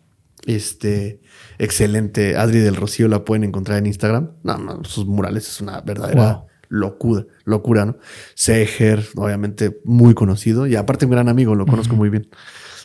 Este, 0.47 1.21
excelente. 1.65 2.37
Adri 2.37 2.59
del 2.61 2.77
Rocío 2.77 3.07
la 3.09 3.25
pueden 3.25 3.45
encontrar 3.45 3.79
en 3.79 3.87
Instagram. 3.87 4.31
No, 4.43 4.59
no, 4.59 4.85
sus 4.85 5.07
murales 5.07 5.49
es 5.49 5.61
una 5.61 5.81
verdadera 5.81 6.33
Wow. 6.33 6.47
locura, 6.69 7.27
locura, 7.45 7.85
¿no? 7.87 7.97
Seger, 8.35 9.05
obviamente 9.17 9.81
muy 9.85 10.15
conocido 10.15 10.67
y 10.67 10.77
aparte 10.77 11.05
un 11.05 11.11
gran 11.13 11.29
amigo, 11.29 11.55
lo 11.55 11.67
conozco 11.67 11.95
muy 11.97 12.09
bien. 12.11 12.29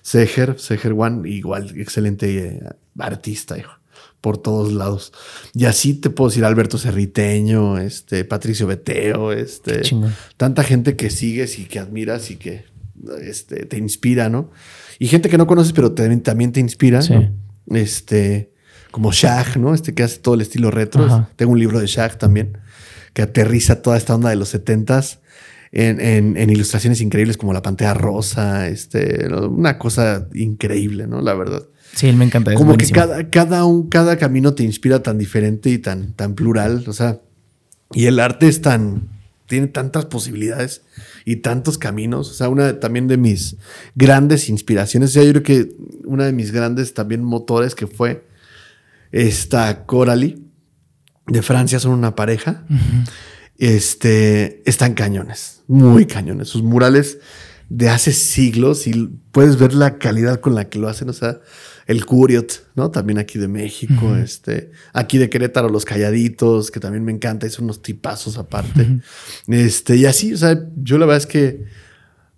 Seger, 0.01 0.59
Seger 0.59 0.93
One, 0.97 1.28
igual, 1.30 1.73
excelente 1.80 2.38
eh, 2.38 2.59
artista, 2.99 3.57
hijo, 3.57 3.71
por 4.21 4.38
todos 4.38 4.71
lados. 4.73 5.11
Y 5.53 5.65
así 5.65 5.95
te 5.95 6.09
puedo 6.11 6.30
decir 6.30 6.45
Alberto 6.45 6.78
Cerriteño, 6.78 7.78
este, 7.80 8.23
Patricio 8.26 8.67
Beteo, 8.67 9.32
este, 9.32 9.82
tanta 10.38 10.63
gente 10.63 10.95
que 10.95 11.09
sigues 11.09 11.57
y 11.59 11.65
que 11.65 11.80
admiras 11.80 12.30
y 12.32 12.36
que 12.36 12.65
este, 13.21 13.65
te 13.65 13.78
inspira, 13.78 14.30
¿no? 14.30 14.51
Y 14.99 15.07
gente 15.07 15.30
que 15.30 15.38
no 15.38 15.47
conoces, 15.47 15.73
pero 15.73 15.91
también, 15.93 16.21
también 16.21 16.51
te 16.51 16.59
inspira, 16.59 17.01
Sí. 17.01 17.13
¿no? 17.13 17.32
Este, 17.76 18.53
como 18.96 19.12
Shag, 19.12 19.58
¿no? 19.58 19.74
Este 19.74 19.93
que 19.93 20.04
hace 20.04 20.20
todo 20.20 20.36
el 20.36 20.41
estilo 20.41 20.72
retro. 20.72 21.04
Ajá. 21.04 21.30
Tengo 21.36 21.52
un 21.52 21.60
libro 21.60 21.82
de 21.82 21.86
Shag 21.86 22.18
también, 22.18 22.58
que 23.14 23.22
aterriza 23.24 23.82
toda 23.82 23.98
esta 23.98 24.16
onda 24.16 24.30
de 24.30 24.38
los 24.38 24.48
setentas 24.48 25.20
en, 25.74 26.00
en- 26.00 26.38
en 26.38 26.50
ilustraciones 26.50 27.02
increíbles 27.02 27.36
como 27.36 27.52
la 27.52 27.62
Pantera 27.62 27.93
Rosa, 27.93 28.70
este, 28.70 29.28
una 29.50 29.78
cosa 29.78 30.30
increíble, 30.34 31.08
¿no? 31.08 31.20
La 31.22 31.34
verdad. 31.34 31.64
Sí, 31.93 32.08
él 32.08 32.16
me 32.16 32.24
encanta. 32.24 32.52
es 32.54 32.58
como 32.58 32.78
que 32.78 32.88
cada, 32.89 33.30
cada, 33.30 33.66
un, 33.66 33.89
cada 33.89 34.18
camino 34.18 34.54
te 34.54 34.64
inspira 34.64 35.04
tan 35.04 35.18
diferente 35.18 35.70
y 35.70 35.78
tan, 35.78 36.14
tan 36.14 36.34
plural, 36.34 36.86
o 36.88 36.93
sea, 36.93 37.20
y 37.91 38.06
el 38.06 38.22
arte 38.22 38.48
es 38.48 38.62
tan, 38.62 39.10
tiene 39.48 39.68
tantas 39.68 40.06
posibilidades 40.06 40.84
y 41.26 41.36
tantos 41.38 41.78
caminos, 41.78 42.30
o 42.32 42.34
sea, 42.34 42.48
una 42.48 42.66
de- 42.68 42.74
también 42.76 43.10
de 43.10 43.18
mis 43.18 43.58
grandes 43.93 44.48
inspiraciones, 44.48 45.10
o 45.10 45.14
sea, 45.14 45.24
yo 45.24 45.32
creo 45.32 45.43
que 45.43 45.76
una 46.06 46.26
de 46.26 46.32
mis 46.32 46.52
grandes 46.52 46.93
también 46.93 47.22
motores 47.24 47.76
que 47.76 47.88
fue 47.88 48.24
esta 49.16 49.86
Coralie 49.86 50.38
de 51.28 51.41
Francia, 51.41 51.80
son 51.80 51.93
una 51.93 52.16
pareja, 52.16 52.66
este, 53.57 54.61
están 54.70 54.93
cañones, 54.93 55.63
muy 55.68 56.05
cañones. 56.05 56.49
Sus 56.49 56.63
murales 56.63 57.20
de 57.70 57.89
hace 57.89 58.12
siglos 58.12 58.87
y 58.87 59.09
puedes 59.32 59.58
ver 59.58 59.74
la 59.74 60.00
calidad 60.00 60.42
con 60.42 60.54
la 60.54 60.67
que 60.67 60.79
lo 60.79 60.89
hacen. 60.89 61.09
O 61.09 61.13
sea, 61.13 61.39
el 61.87 62.05
Curiot, 62.05 62.67
¿no? 62.75 62.92
También 62.92 63.17
aquí 63.17 63.39
de 63.39 63.47
México, 63.47 64.17
este, 64.17 64.71
aquí 64.92 65.17
de 65.17 65.29
Querétaro, 65.29 65.70
los 65.70 65.86
Calladitos, 65.86 66.70
que 66.70 66.82
también 66.82 67.05
me 67.05 67.13
encanta, 67.13 67.50
son 67.50 67.66
unos 67.66 67.82
tipazos 67.82 68.37
aparte. 68.37 69.00
Este, 69.47 69.96
y 69.96 70.05
así, 70.05 70.33
o 70.33 70.37
sea, 70.37 70.59
yo 70.75 70.97
la 70.97 71.05
verdad 71.05 71.20
es 71.20 71.28
que 71.28 71.63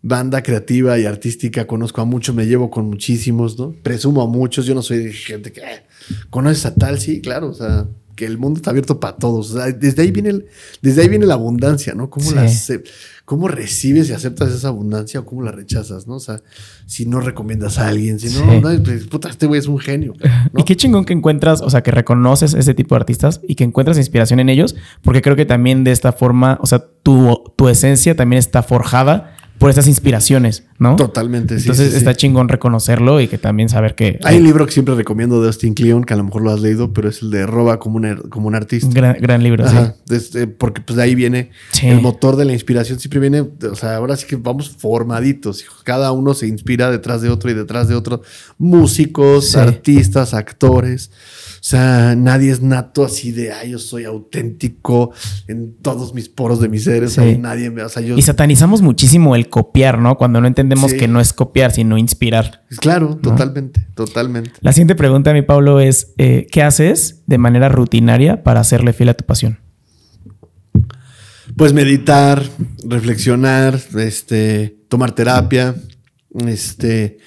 banda 0.08 0.42
creativa 0.42 0.98
y 0.98 1.06
artística 1.06 1.66
conozco 1.68 2.02
a 2.02 2.06
muchos, 2.06 2.34
me 2.36 2.46
llevo 2.46 2.70
con 2.70 2.86
muchísimos, 2.90 3.58
¿no? 3.60 3.74
Presumo 3.84 4.22
a 4.22 4.28
muchos, 4.28 4.66
yo 4.66 4.74
no 4.74 4.82
soy 4.82 5.12
gente 5.12 5.52
que 5.52 5.62
"Eh, 5.62 5.84
conoces 6.30 6.66
a 6.66 6.74
tal, 6.76 7.00
sí, 7.00 7.20
claro, 7.22 7.50
o 7.50 7.54
sea, 7.54 7.86
que 8.16 8.26
el 8.26 8.38
mundo 8.40 8.58
está 8.58 8.72
abierto 8.72 9.00
para 9.00 9.16
todos. 9.18 9.52
O 9.52 9.58
sea, 9.58 9.68
desde 9.72 10.02
ahí 10.02 10.10
viene 10.12 10.30
el- 10.30 10.46
desde 10.82 11.02
ahí 11.04 11.08
viene 11.10 11.28
la 11.28 11.36
abundancia, 11.36 11.94
¿no? 11.94 12.10
¿Cómo, 12.10 12.28
Sí. 12.30 12.36
la 12.36 12.44
ace- 12.44 12.82
¿Cómo 13.26 13.50
recibes 13.50 14.10
y 14.10 14.14
aceptas 14.14 14.52
esa 14.54 14.70
abundancia 14.70 15.20
o 15.20 15.26
cómo 15.26 15.42
la 15.44 15.52
rechazas, 15.52 16.08
¿no? 16.08 16.16
O 16.16 16.20
sea, 16.22 16.42
si 16.86 17.06
no 17.06 17.20
recomiendas 17.20 17.78
a 17.78 17.90
alguien, 17.90 18.20
si 18.20 18.28
no, 18.28 18.50
Sí. 18.50 18.62
no, 18.62 18.84
pues, 18.84 19.06
puta, 19.08 19.28
este 19.30 19.46
güey 19.48 19.60
es 19.60 19.68
un 19.68 19.78
genio. 19.80 20.14
¿no? 20.54 20.62
Y 20.62 20.64
qué 20.64 20.78
chingón 20.78 21.04
que 21.04 21.12
encuentras, 21.12 21.62
o 21.62 21.70
sea, 21.70 21.84
que 21.84 21.92
reconoces 21.92 22.54
ese 22.54 22.74
tipo 22.74 22.96
de 22.96 23.02
artistas 23.02 23.42
y 23.46 23.56
que 23.56 23.66
encuentras 23.66 23.98
inspiración 23.98 24.40
en 24.40 24.48
ellos, 24.48 24.76
porque 25.04 25.22
creo 25.22 25.36
que 25.36 25.46
también 25.46 25.84
de 25.84 25.92
esta 25.92 26.14
forma, 26.14 26.58
o 26.62 26.66
sea, 26.68 26.86
tu, 27.04 27.54
tu 27.58 27.68
esencia 27.68 28.16
también 28.16 28.40
está 28.40 28.64
forjada 28.64 29.36
por 29.58 29.70
esas 29.70 29.88
inspiraciones. 29.88 30.64
¿no? 30.80 30.96
Totalmente, 30.96 31.56
sí. 31.58 31.64
Entonces 31.64 31.88
sí, 31.88 31.92
sí. 31.94 31.98
está 31.98 32.14
chingón 32.16 32.50
reconocerlo 32.50 33.20
y 33.20 33.28
que 33.28 33.38
también 33.40 33.68
saber 33.70 33.96
que 33.96 34.20
Hay 34.24 34.38
un 34.38 34.44
libro 34.44 34.66
que 34.68 34.72
siempre 34.72 34.94
recomiendo 34.94 35.42
de 35.42 35.48
Austin 35.48 35.74
Kleon, 35.74 36.04
que 36.04 36.14
a 36.14 36.18
lo 36.18 36.24
mejor 36.24 36.44
lo 36.44 36.52
has 36.52 36.60
leído, 36.62 36.94
pero 36.94 37.10
es 37.10 37.24
el 37.24 37.32
de 37.32 37.48
Roba 37.48 37.80
como 37.80 37.96
un, 37.98 38.04
er- 38.04 38.30
como 38.30 38.48
un 38.48 38.54
artista. 38.56 38.88
gran, 38.94 39.18
gran 39.20 39.42
libro, 39.42 39.66
Ajá, 39.66 39.96
desde- 40.06 40.46
porque 40.46 40.82
pues 40.82 40.98
de 40.98 41.04
ahí 41.04 41.16
viene 41.16 41.50
Sí. 41.72 41.88
el 41.88 42.00
motor 42.02 42.36
de 42.36 42.46
la 42.46 42.54
inspiración, 42.54 43.00
siempre 43.00 43.20
viene, 43.20 43.42
o 43.42 43.76
sea, 43.76 43.96
ahora 43.96 44.16
sí 44.16 44.28
que 44.28 44.36
vamos 44.36 44.70
formaditos, 44.70 45.66
cada 45.84 46.12
uno 46.12 46.36
se 46.36 46.46
inspira 46.48 46.92
detrás 46.92 47.22
de 47.24 47.30
otro 47.30 47.50
y 47.50 47.56
detrás 47.56 47.88
de 47.88 47.96
otro, 47.96 48.22
músicos, 48.60 49.52
Sí. 49.52 49.58
artistas, 49.58 50.34
actores, 50.34 51.10
sea, 51.62 52.16
nadie 52.16 52.52
es 52.52 52.62
nato 52.62 53.04
así 53.06 53.32
de, 53.32 53.52
ay, 53.52 53.72
yo 53.72 53.80
soy 53.80 54.06
auténtico 54.06 55.12
en 55.48 55.76
todos 55.82 56.14
mis 56.14 56.30
poros 56.30 56.60
de 56.62 56.70
mi 56.70 56.80
ser, 56.80 57.04
o 57.04 57.10
sea, 57.10 57.24
Sí. 57.24 57.32
y 57.32 57.38
nadie 57.38 57.70
me, 57.70 57.84
o 57.84 57.90
sea, 57.90 58.02
yo, 58.02 58.16
Y 58.18 58.22
satanizamos 58.22 58.82
muchísimo 58.82 59.36
el 59.36 59.50
copiar, 59.50 60.00
¿no? 60.00 60.18
Cuando 60.18 60.40
no 60.42 60.48
entendemos 60.48 60.92
Sí. 60.92 60.98
que 60.98 61.08
no 61.08 61.20
es 61.20 61.34
copiar, 61.34 61.72
sino 61.72 61.98
inspirar. 61.98 62.64
claro, 62.80 63.18
totalmente, 63.18 63.88
totalmente. 63.96 64.52
La 64.62 64.72
siguiente 64.74 64.96
pregunta, 64.96 65.34
mi 65.34 65.42
Pablo, 65.42 65.80
es: 65.80 66.14
eh, 66.18 66.48
¿qué 66.52 66.64
haces 66.64 67.24
de 67.28 67.38
manera 67.38 67.70
rutinaria 67.70 68.44
para 68.44 68.60
hacerle 68.60 68.94
fiel 68.94 69.10
a 69.10 69.14
tu 69.14 69.26
pasión? 69.26 69.60
Pues 71.56 71.74
meditar, 71.74 72.44
reflexionar, 72.88 73.80
este, 73.98 74.78
tomar 74.90 75.14
terapia, 75.14 75.76
este, 76.46 77.18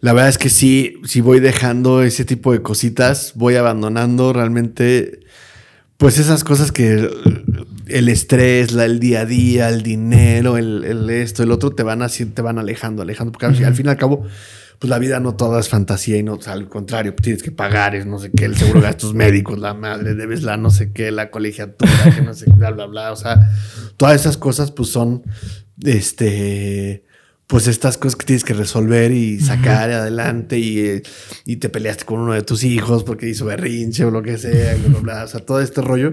la 0.00 0.12
verdad 0.12 0.28
es 0.28 0.38
que 0.38 0.50
sí, 0.50 1.00
sí 1.04 1.20
voy 1.20 1.40
dejando 1.40 2.02
ese 2.02 2.24
tipo 2.24 2.52
de 2.52 2.62
cositas, 2.62 3.32
voy 3.34 3.56
abandonando 3.56 4.32
realmente, 4.32 5.20
pues 5.96 6.18
esas 6.18 6.44
cosas 6.44 6.70
que 6.70 7.10
el 7.88 8.08
estrés, 8.08 8.72
la, 8.72 8.84
el 8.84 9.00
día 9.00 9.20
a 9.20 9.24
día, 9.24 9.68
el 9.68 9.82
dinero, 9.82 10.58
el, 10.58 10.84
el 10.84 11.08
esto, 11.08 11.42
el 11.42 11.50
otro, 11.50 11.70
te 11.70 11.82
van 11.82 12.02
así, 12.02 12.26
te 12.26 12.42
van 12.42 12.58
alejando, 12.58 13.02
alejando, 13.02 13.32
porque 13.32 13.46
al, 13.46 13.64
al 13.64 13.74
fin 13.74 13.86
y 13.86 13.88
al 13.88 13.96
cabo, 13.96 14.26
pues 14.78 14.90
la 14.90 14.98
vida 14.98 15.20
no 15.20 15.34
toda 15.36 15.60
es 15.60 15.68
fantasía 15.68 16.18
y 16.18 16.22
no, 16.22 16.34
o 16.34 16.42
sea, 16.42 16.52
al 16.52 16.68
contrario, 16.68 17.14
pues 17.16 17.24
tienes 17.24 17.42
que 17.42 17.50
pagar, 17.50 17.94
es 17.94 18.04
no 18.04 18.18
sé 18.18 18.30
qué, 18.30 18.44
el 18.44 18.56
seguro 18.56 18.80
de 18.80 18.86
gastos 18.86 19.14
médicos, 19.14 19.58
la 19.58 19.72
madre, 19.72 20.14
debes 20.14 20.42
la 20.42 20.56
no 20.56 20.70
sé 20.70 20.92
qué, 20.92 21.10
la 21.10 21.30
colegiatura, 21.30 22.14
que 22.14 22.20
no 22.22 22.34
sé, 22.34 22.46
bla, 22.50 22.70
bla, 22.70 22.86
bla. 22.86 23.12
O 23.12 23.16
sea, 23.16 23.50
todas 23.96 24.20
esas 24.20 24.36
cosas, 24.36 24.72
pues 24.72 24.90
son, 24.90 25.22
este, 25.82 27.05
pues 27.46 27.68
estas 27.68 27.96
cosas 27.96 28.16
que 28.16 28.26
tienes 28.26 28.42
que 28.44 28.54
resolver 28.54 29.12
y 29.12 29.38
sacar 29.40 29.90
adelante 29.90 30.58
y, 30.58 31.02
y 31.44 31.56
te 31.56 31.68
peleaste 31.68 32.04
con 32.04 32.20
uno 32.20 32.32
de 32.32 32.42
tus 32.42 32.64
hijos 32.64 33.04
porque 33.04 33.28
hizo 33.28 33.44
berrinche 33.44 34.04
o 34.04 34.10
lo 34.10 34.22
que 34.22 34.36
sea, 34.36 34.74
bla, 34.76 34.88
bla, 34.88 35.00
bla. 35.00 35.24
O 35.24 35.28
sea, 35.28 35.40
todo 35.40 35.60
este 35.60 35.80
rollo, 35.80 36.12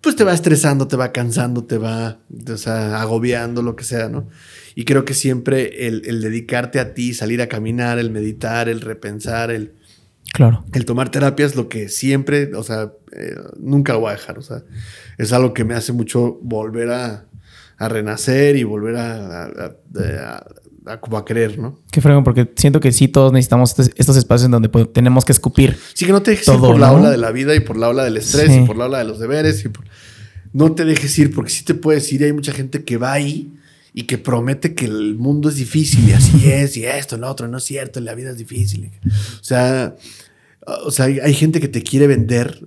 pues 0.00 0.14
te 0.14 0.22
va 0.22 0.32
estresando, 0.32 0.86
te 0.86 0.96
va 0.96 1.10
cansando, 1.10 1.64
te 1.64 1.76
va, 1.76 2.20
o 2.48 2.56
sea, 2.56 3.00
agobiando, 3.00 3.62
lo 3.62 3.74
que 3.74 3.82
sea, 3.82 4.08
¿no? 4.08 4.28
Y 4.76 4.84
creo 4.84 5.04
que 5.04 5.14
siempre 5.14 5.88
el, 5.88 6.02
el 6.06 6.20
dedicarte 6.20 6.78
a 6.78 6.94
ti, 6.94 7.14
salir 7.14 7.42
a 7.42 7.48
caminar, 7.48 7.98
el 7.98 8.10
meditar, 8.10 8.68
el 8.68 8.80
repensar, 8.80 9.50
el, 9.50 9.74
Claro. 10.32 10.64
el 10.72 10.84
tomar 10.84 11.10
terapia 11.10 11.44
es 11.44 11.56
lo 11.56 11.68
que 11.68 11.88
siempre, 11.88 12.54
o 12.54 12.62
sea, 12.62 12.92
eh, 13.10 13.34
nunca 13.58 13.94
lo 13.94 14.00
voy 14.00 14.10
a 14.10 14.12
dejar. 14.12 14.38
O 14.38 14.42
sea, 14.42 14.62
es 15.18 15.32
algo 15.32 15.52
que 15.52 15.64
me 15.64 15.74
hace 15.74 15.92
mucho 15.92 16.38
volver 16.42 16.90
a, 16.92 17.26
a 17.80 17.88
renacer 17.88 18.54
y 18.56 18.62
volver 18.62 18.94
a, 18.96 19.42
a, 19.42 19.44
a- 19.46 19.76
a- 20.36 20.46
a 20.86 21.00
como 21.00 21.18
a 21.18 21.24
creer, 21.24 21.58
¿no? 21.58 21.78
Qué 21.92 22.00
fregón, 22.00 22.24
porque 22.24 22.48
siento 22.56 22.80
que 22.80 22.90
sí 22.92 23.06
todos 23.08 23.32
necesitamos 23.32 23.70
estos, 23.70 23.90
estos 23.96 24.16
espacios 24.16 24.46
en 24.46 24.52
donde 24.52 24.68
pues, 24.68 24.90
tenemos 24.92 25.24
que 25.24 25.32
escupir. 25.32 25.76
Sí, 25.94 26.06
que 26.06 26.12
no 26.12 26.22
te 26.22 26.30
dejes 26.32 26.48
ir 26.48 26.58
por 26.58 26.78
la 26.78 26.92
ola 26.92 27.10
de 27.10 27.16
la 27.18 27.30
vida 27.32 27.54
y 27.54 27.60
por 27.60 27.76
la 27.76 27.88
ola 27.88 28.04
del 28.04 28.16
estrés 28.16 28.46
Sí. 28.48 28.60
y 28.62 28.66
por 28.66 28.76
la 28.76 28.86
ola 28.86 28.98
de 28.98 29.04
los 29.04 29.18
deberes. 29.18 29.64
Y 29.64 29.68
por- 29.68 29.84
No 30.52 30.72
te 30.72 30.84
dejes 30.84 31.18
ir 31.18 31.34
porque 31.34 31.50
sí 31.50 31.64
te 31.64 31.74
puedes 31.74 32.10
ir 32.12 32.22
y 32.22 32.24
hay 32.24 32.32
mucha 32.32 32.52
gente 32.52 32.82
que 32.84 32.96
va 32.96 33.12
ahí 33.12 33.52
y 33.92 34.04
que 34.04 34.18
promete 34.18 34.74
que 34.74 34.86
el 34.86 35.16
mundo 35.16 35.48
es 35.50 35.56
difícil 35.56 36.08
y 36.08 36.12
así 36.12 36.40
es 36.50 36.76
y 36.76 36.84
esto, 36.86 37.16
lo 37.18 37.28
otro, 37.28 37.46
no 37.48 37.58
es 37.58 37.64
cierto, 37.64 38.00
la 38.00 38.14
vida 38.14 38.30
es 38.30 38.38
difícil. 38.38 38.90
O 39.06 39.44
sea, 39.44 39.96
o 40.84 40.90
sea, 40.90 41.06
hay, 41.06 41.18
hay 41.20 41.34
gente 41.34 41.60
que 41.60 41.68
te 41.68 41.82
quiere 41.82 42.06
vender 42.06 42.66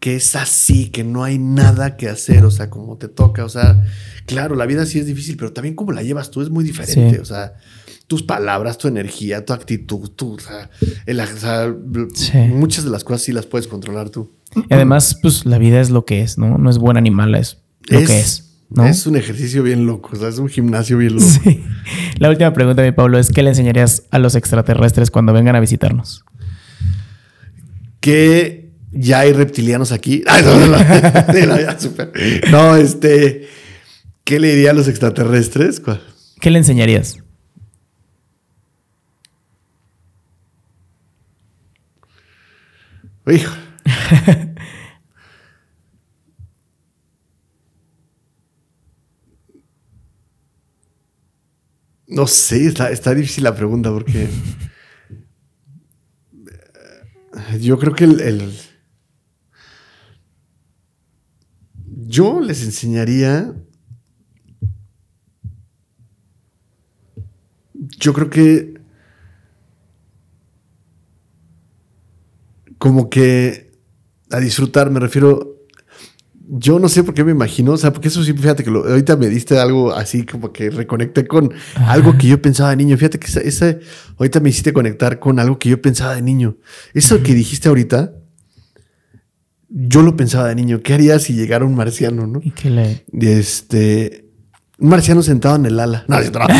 que 0.00 0.16
es 0.16 0.34
así, 0.34 0.88
que 0.88 1.04
no 1.04 1.22
hay 1.24 1.38
nada 1.38 1.96
que 1.96 2.08
hacer, 2.08 2.44
o 2.44 2.50
sea, 2.50 2.70
como 2.70 2.96
te 2.96 3.06
toca, 3.08 3.44
o 3.44 3.48
sea, 3.50 3.84
claro, 4.26 4.54
la 4.56 4.64
vida 4.66 4.86
sí 4.86 4.98
es 4.98 5.06
difícil, 5.06 5.36
pero 5.36 5.52
también 5.52 5.74
como 5.74 5.92
la 5.92 6.02
llevas 6.02 6.30
tú 6.30 6.40
es 6.40 6.48
muy 6.50 6.64
diferente, 6.64 7.16
Sí. 7.16 7.20
o 7.20 7.24
sea, 7.26 7.52
tus 8.06 8.22
palabras, 8.22 8.78
tu 8.78 8.88
energía, 8.88 9.44
tu 9.44 9.52
actitud, 9.52 10.08
tu, 10.10 10.32
o 10.34 10.38
sea, 10.40 10.70
el- 11.06 11.20
o 11.20 11.26
sea, 11.36 11.72
Sí. 12.14 12.38
muchas 12.38 12.84
de 12.84 12.90
las 12.90 13.04
cosas 13.04 13.22
sí 13.22 13.32
las 13.32 13.46
puedes 13.46 13.68
controlar 13.68 14.08
tú. 14.10 14.32
Y 14.68 14.74
además, 14.74 15.16
pues 15.22 15.44
la 15.46 15.58
vida 15.58 15.80
es 15.80 15.90
lo 15.90 16.04
que 16.06 16.22
es, 16.22 16.38
¿no? 16.38 16.58
No 16.58 16.70
es 16.70 16.78
buen 16.78 16.96
animal, 16.96 17.34
es 17.36 17.58
lo 17.88 17.98
que 17.98 18.18
es. 18.20 18.46
¿no? 18.70 18.86
Es 18.86 19.04
un 19.06 19.16
ejercicio 19.16 19.62
bien 19.64 19.84
loco, 19.84 20.10
o 20.12 20.16
sea, 20.16 20.28
es 20.28 20.38
un 20.38 20.48
gimnasio 20.48 20.96
bien 20.96 21.14
loco. 21.16 21.26
Sí. 21.26 21.62
La 22.18 22.30
última 22.30 22.52
pregunta, 22.52 22.82
mi 22.82 22.92
Pablo, 22.92 23.18
es 23.18 23.28
¿qué 23.30 23.42
le 23.42 23.50
enseñarías 23.50 24.04
a 24.12 24.18
los 24.20 24.34
extraterrestres 24.36 25.10
cuando 25.10 25.32
vengan 25.32 25.56
a 25.56 25.60
visitarnos? 25.60 26.24
Que 28.00 28.59
ya 28.92 29.20
hay 29.20 29.32
reptilianos 29.32 29.92
aquí. 29.92 30.22
Ay, 30.28 30.42
no, 30.44 30.58
no, 30.58 30.66
no. 30.66 30.78
No, 31.46 31.60
ya. 31.60 31.76
No, 32.50 32.76
este, 32.76 33.48
¿qué 34.24 34.38
le 34.40 34.54
diría 34.54 34.70
a 34.70 34.74
los 34.74 34.88
extraterrestres? 34.88 35.80
¿Cuál? 35.80 36.02
¿Qué 36.40 36.50
le 36.50 36.58
enseñarías? 36.58 37.18
Hijo. 43.26 43.54
No 52.06 52.26
sé, 52.26 52.66
está, 52.66 52.90
está 52.90 53.14
difícil 53.14 53.44
la 53.44 53.54
pregunta 53.54 53.90
porque 53.90 54.28
yo 57.60 57.78
creo 57.78 57.94
que 57.94 58.04
el, 58.04 58.20
el- 58.20 58.52
yo 62.14 62.40
les 62.40 62.62
enseñaría 62.64 63.54
yo 67.98 68.12
creo 68.12 68.28
que 68.30 68.74
como 72.78 73.10
que 73.10 73.70
a 74.30 74.38
disfrutar, 74.40 74.90
me 74.90 75.00
refiero. 75.00 75.56
Yo 76.52 76.80
no 76.80 76.88
sé 76.88 77.04
por 77.04 77.14
qué 77.14 77.22
me 77.22 77.30
imagino, 77.30 77.72
o 77.72 77.76
sea, 77.76 77.92
porque 77.92 78.08
eso 78.08 78.24
sí, 78.24 78.32
fíjate 78.32 78.64
que 78.64 78.70
lo- 78.72 78.84
ahorita 78.84 79.16
me 79.16 79.28
diste 79.28 79.56
algo 79.60 79.92
así 79.92 80.26
como 80.26 80.52
que 80.52 80.68
reconecté 80.70 81.24
con 81.28 81.52
algo 81.76 82.18
que 82.18 82.26
yo 82.26 82.42
pensaba 82.42 82.70
de 82.70 82.76
niño. 82.76 82.96
Fíjate 82.96 83.20
que 83.20 83.28
esa, 83.28 83.40
esa- 83.40 83.78
ahorita 84.18 84.40
me 84.40 84.48
hiciste 84.50 84.72
conectar 84.72 85.20
con 85.20 85.38
algo 85.38 85.60
que 85.60 85.68
yo 85.68 85.80
pensaba 85.80 86.16
de 86.16 86.22
niño. 86.22 86.56
Eso 86.92 87.22
que 87.22 87.34
dijiste 87.34 87.68
ahorita, 87.68 88.14
yo 89.70 90.02
lo 90.02 90.16
pensaba 90.16 90.48
de 90.48 90.54
niño. 90.56 90.82
¿Qué 90.82 90.94
haría 90.94 91.18
si 91.18 91.32
llegara 91.34 91.64
un 91.64 91.74
marciano, 91.74 92.26
no? 92.26 92.40
¿Y 92.42 92.52
le... 92.68 93.04
Este. 93.12 94.26
Un 94.78 94.88
marciano 94.88 95.22
sentado 95.22 95.56
en 95.56 95.66
el 95.66 95.78
ala. 95.78 96.04
No, 96.08 96.18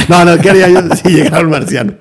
no, 0.08 0.24
no, 0.24 0.38
¿qué 0.42 0.50
haría 0.50 0.68
yo 0.68 0.82
si 0.94 1.08
llegara 1.10 1.40
un 1.44 1.50
marciano? 1.50 1.94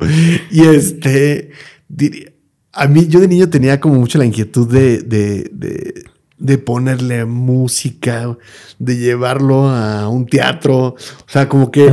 Y 0.51 0.61
este. 0.65 1.51
diría- 1.87 2.31
a 2.71 2.87
mí, 2.87 3.07
yo 3.07 3.19
de 3.19 3.27
niño 3.27 3.49
tenía 3.49 3.79
como 3.79 3.95
mucho 3.95 4.17
la 4.19 4.25
inquietud 4.25 4.71
de, 4.71 4.99
de, 4.99 5.49
de, 5.51 6.03
de 6.37 6.57
ponerle 6.59 7.25
música, 7.25 8.37
de 8.77 8.97
llevarlo 8.97 9.67
a 9.69 10.07
un 10.07 10.27
teatro. 10.27 10.77
O 10.89 10.95
sea, 11.27 11.49
como 11.49 11.71
que 11.71 11.91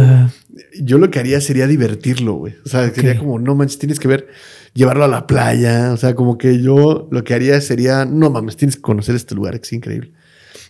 yo 0.81 0.99
lo 0.99 1.11
que 1.11 1.19
haría 1.19 1.41
sería 1.41 1.67
divertirlo, 1.67 2.35
güey. 2.35 2.55
O 2.65 2.69
sea, 2.69 2.93
quería 2.93 3.13
Ok. 3.13 3.19
como, 3.19 3.39
no 3.39 3.55
manches, 3.55 3.79
tienes 3.79 3.99
que 3.99 4.07
ver, 4.09 4.29
llevarlo 4.77 5.05
a 5.05 5.09
la 5.09 5.27
playa. 5.27 5.93
O 5.93 5.97
sea, 5.97 6.15
como 6.15 6.39
que 6.39 6.63
yo 6.63 7.09
lo 7.11 7.25
que 7.25 7.35
haría 7.35 7.61
sería, 7.61 8.05
no 8.05 8.31
mames, 8.31 8.57
tienes 8.57 8.77
que 8.77 8.83
conocer 8.83 9.17
este 9.17 9.35
lugar, 9.35 9.59
que 9.59 9.67
es 9.67 9.73
increíble. 9.73 10.13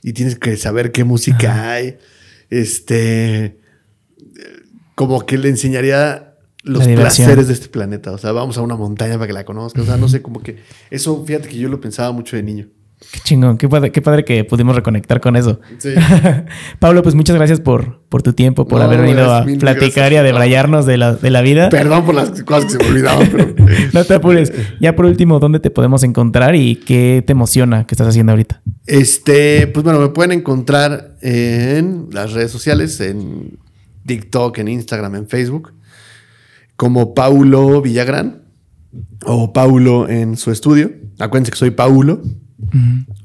Y 0.02 0.14
tienes 0.14 0.38
que 0.38 0.56
saber 0.56 0.92
qué 0.92 1.04
música 1.04 1.72
hay. 1.72 1.98
Este, 2.48 3.58
como 4.94 5.26
que 5.26 5.36
le 5.36 5.48
enseñaría 5.48 6.36
los 6.62 6.86
placeres 6.86 7.48
de 7.48 7.52
este 7.52 7.68
planeta. 7.68 8.12
O 8.12 8.18
sea, 8.18 8.32
vamos 8.32 8.56
a 8.56 8.62
una 8.62 8.76
montaña 8.76 9.14
para 9.14 9.26
que 9.26 9.32
la 9.32 9.44
conozcas. 9.44 9.82
O 9.82 9.86
sea, 9.86 9.96
no 9.96 10.08
sé, 10.08 10.22
como 10.22 10.40
que 10.40 10.56
eso, 10.90 11.24
fíjate 11.24 11.48
que 11.48 11.58
yo 11.58 11.68
lo 11.68 11.80
pensaba 11.80 12.12
mucho 12.12 12.36
de 12.36 12.42
niño. 12.42 12.68
Qué 12.98 13.20
chingón, 13.20 13.58
qué 13.58 13.68
padre, 13.68 13.92
qué 13.92 14.00
padre 14.00 14.24
que 14.24 14.42
pudimos 14.44 14.74
reconectar 14.74 15.20
con 15.20 15.36
eso. 15.36 15.60
Sí. 15.78 15.90
Pablo, 16.78 17.02
pues 17.02 17.14
muchas 17.14 17.36
gracias 17.36 17.60
por, 17.60 18.00
por 18.08 18.22
tu 18.22 18.32
tiempo, 18.32 18.66
por 18.66 18.78
No, 18.78 18.86
haber 18.86 19.02
venido 19.02 19.34
a 19.34 19.44
platicar 19.44 20.14
y 20.14 20.16
a 20.16 20.22
debrayarnos 20.22 20.86
de 20.86 20.96
la, 20.96 21.14
de 21.14 21.30
la 21.30 21.42
vida. 21.42 21.68
Perdón 21.68 22.06
por 22.06 22.14
las 22.14 22.42
cosas 22.42 22.64
que 22.64 22.70
se 22.70 22.78
me 22.78 22.90
olvidaban, 22.90 23.28
pero. 23.30 23.54
No 23.92 24.04
te 24.04 24.14
apures. 24.14 24.52
Ya 24.80 24.96
por 24.96 25.04
último, 25.04 25.38
¿dónde 25.38 25.60
te 25.60 25.70
podemos 25.70 26.04
encontrar 26.04 26.56
y 26.56 26.76
qué 26.76 27.22
te 27.26 27.32
emociona 27.32 27.86
que 27.86 27.94
estás 27.94 28.08
haciendo 28.08 28.32
ahorita? 28.32 28.62
Este, 28.86 29.66
pues 29.66 29.84
bueno, 29.84 30.00
me 30.00 30.08
pueden 30.08 30.32
encontrar 30.32 31.16
en 31.20 32.08
las 32.12 32.32
redes 32.32 32.50
sociales, 32.50 33.00
en 33.00 33.58
TikTok, 34.06 34.56
en 34.58 34.68
Instagram, 34.68 35.16
en 35.16 35.28
Facebook, 35.28 35.74
como 36.76 37.14
Paulo 37.14 37.82
Villagrán 37.82 38.42
o 39.24 39.52
Paulo 39.52 40.08
en 40.08 40.36
su 40.38 40.50
estudio. 40.50 40.92
Acuérdense 41.18 41.50
que 41.50 41.58
soy 41.58 41.70
Paulo. 41.70 42.22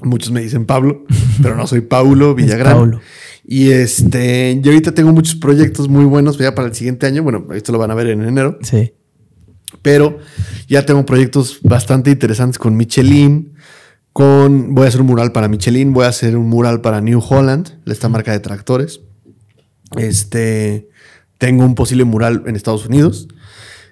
Muchos 0.02 0.30
me 0.30 0.40
dicen 0.40 0.66
Pablo, 0.66 1.04
pero 1.42 1.56
no 1.56 1.66
soy 1.66 1.80
Paulo 1.80 2.34
Villagrán. 2.34 2.74
Paulo. 2.74 3.00
Y 3.44 3.70
este, 3.70 4.58
yo 4.60 4.70
ahorita 4.70 4.92
tengo 4.92 5.12
muchos 5.12 5.34
proyectos 5.34 5.88
muy 5.88 6.04
buenos 6.04 6.38
ya 6.38 6.54
para 6.54 6.68
el 6.68 6.74
siguiente 6.74 7.06
año. 7.06 7.22
Bueno, 7.22 7.46
esto 7.54 7.72
lo 7.72 7.78
van 7.78 7.90
a 7.90 7.94
ver 7.94 8.08
en 8.08 8.22
enero. 8.22 8.58
Sí. 8.62 8.92
Pero 9.80 10.18
ya 10.68 10.86
tengo 10.86 11.04
proyectos 11.04 11.60
bastante 11.62 12.10
interesantes 12.10 12.58
con 12.58 12.76
Michelin. 12.76 13.54
Con, 14.12 14.74
voy 14.74 14.84
a 14.84 14.88
hacer 14.88 15.00
un 15.00 15.06
mural 15.06 15.32
para 15.32 15.48
Michelin, 15.48 15.94
voy 15.94 16.04
a 16.04 16.08
hacer 16.08 16.36
un 16.36 16.48
mural 16.48 16.82
para 16.82 17.00
New 17.00 17.22
Holland, 17.26 17.80
esta 17.86 18.10
marca 18.10 18.30
de 18.32 18.40
tractores. 18.40 19.00
Este, 19.96 20.90
tengo 21.38 21.64
un 21.64 21.74
posible 21.74 22.04
mural 22.04 22.44
en 22.46 22.54
Estados 22.54 22.86
Unidos. 22.86 23.28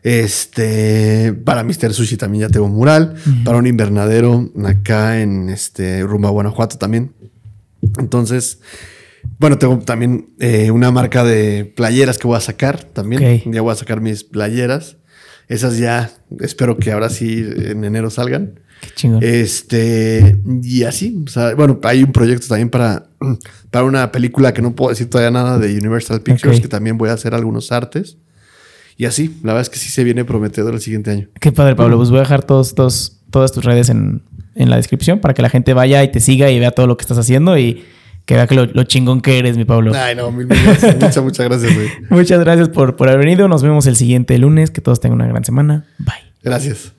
Este, 0.02 1.32
para 1.44 1.62
Mr. 1.62 1.92
Sushi 1.92 2.16
también 2.16 2.42
ya 2.42 2.48
tengo 2.48 2.66
un 2.66 2.72
mural. 2.72 3.14
Para 3.44 3.58
un 3.58 3.66
invernadero 3.66 4.50
acá 4.64 5.20
en 5.20 5.48
este, 5.50 6.02
rumbo 6.02 6.28
a 6.28 6.30
Guanajuato 6.30 6.78
también. 6.78 7.12
Entonces, 7.98 8.60
bueno, 9.38 9.58
tengo 9.58 9.78
también 9.80 10.30
eh, 10.38 10.70
una 10.70 10.90
marca 10.90 11.24
de 11.24 11.64
playeras 11.64 12.18
que 12.18 12.26
voy 12.26 12.36
a 12.36 12.40
sacar 12.40 12.82
también. 12.84 13.42
Ya 13.50 13.62
voy 13.62 13.72
a 13.72 13.76
sacar 13.76 14.00
mis 14.00 14.24
playeras. 14.24 14.96
Esas 15.48 15.78
ya 15.78 16.10
espero 16.40 16.78
que 16.78 16.92
ahora 16.92 17.10
sí 17.10 17.44
en 17.56 17.84
enero 17.84 18.10
salgan. 18.10 18.60
Qué 18.80 18.90
chingón. 18.94 19.20
Este, 19.22 20.38
y 20.62 20.84
así, 20.84 21.22
o 21.26 21.28
sea, 21.28 21.54
bueno, 21.54 21.78
hay 21.82 22.02
un 22.02 22.12
proyecto 22.12 22.46
también 22.46 22.70
para, 22.70 23.08
para 23.70 23.84
una 23.84 24.10
película 24.12 24.54
que 24.54 24.62
no 24.62 24.74
puedo 24.74 24.90
decir 24.90 25.10
todavía 25.10 25.30
nada 25.30 25.58
de 25.58 25.76
Universal 25.76 26.22
Pictures, 26.22 26.60
que 26.60 26.68
también 26.68 26.96
voy 26.96 27.10
a 27.10 27.14
hacer 27.14 27.34
algunos 27.34 27.72
artes. 27.72 28.16
Y 29.00 29.06
así, 29.06 29.34
la 29.42 29.54
verdad 29.54 29.62
es 29.62 29.70
que 29.70 29.78
sí 29.78 29.88
se 29.88 30.04
viene 30.04 30.26
prometedor 30.26 30.74
el 30.74 30.80
siguiente 30.82 31.10
año. 31.10 31.26
Qué 31.40 31.52
padre, 31.52 31.74
Pablo. 31.74 31.96
Pues 31.96 32.10
voy 32.10 32.18
a 32.18 32.20
dejar 32.20 32.44
todos, 32.44 32.74
todos, 32.74 33.16
todas 33.30 33.50
tus 33.50 33.64
redes 33.64 33.88
en, 33.88 34.20
en 34.54 34.68
la 34.68 34.76
descripción 34.76 35.20
para 35.20 35.32
que 35.32 35.40
la 35.40 35.48
gente 35.48 35.72
vaya 35.72 36.04
y 36.04 36.12
te 36.12 36.20
siga 36.20 36.50
y 36.50 36.58
vea 36.58 36.72
todo 36.72 36.86
lo 36.86 36.98
que 36.98 37.04
estás 37.04 37.16
haciendo 37.16 37.56
y 37.56 37.82
que 38.26 38.34
vea 38.34 38.46
que 38.46 38.54
lo, 38.54 38.66
lo 38.66 38.84
chingón 38.84 39.22
que 39.22 39.38
eres, 39.38 39.56
mi 39.56 39.64
Pablo. 39.64 39.92
Ay, 39.94 40.14
no, 40.16 40.30
mil, 40.30 40.46
mil 40.46 40.58
gracias. 40.62 40.96
muchas, 41.00 41.24
muchas 41.24 41.48
gracias, 41.48 41.74
güey. 41.74 41.88
Muchas 42.10 42.40
gracias 42.40 42.68
por, 42.68 42.96
por 42.96 43.08
haber 43.08 43.20
venido. 43.20 43.48
Nos 43.48 43.62
vemos 43.62 43.86
el 43.86 43.96
siguiente 43.96 44.36
lunes. 44.36 44.70
Que 44.70 44.82
todos 44.82 45.00
tengan 45.00 45.18
una 45.18 45.28
gran 45.28 45.46
semana. 45.46 45.86
Bye. 45.96 46.16
Gracias. 46.42 46.92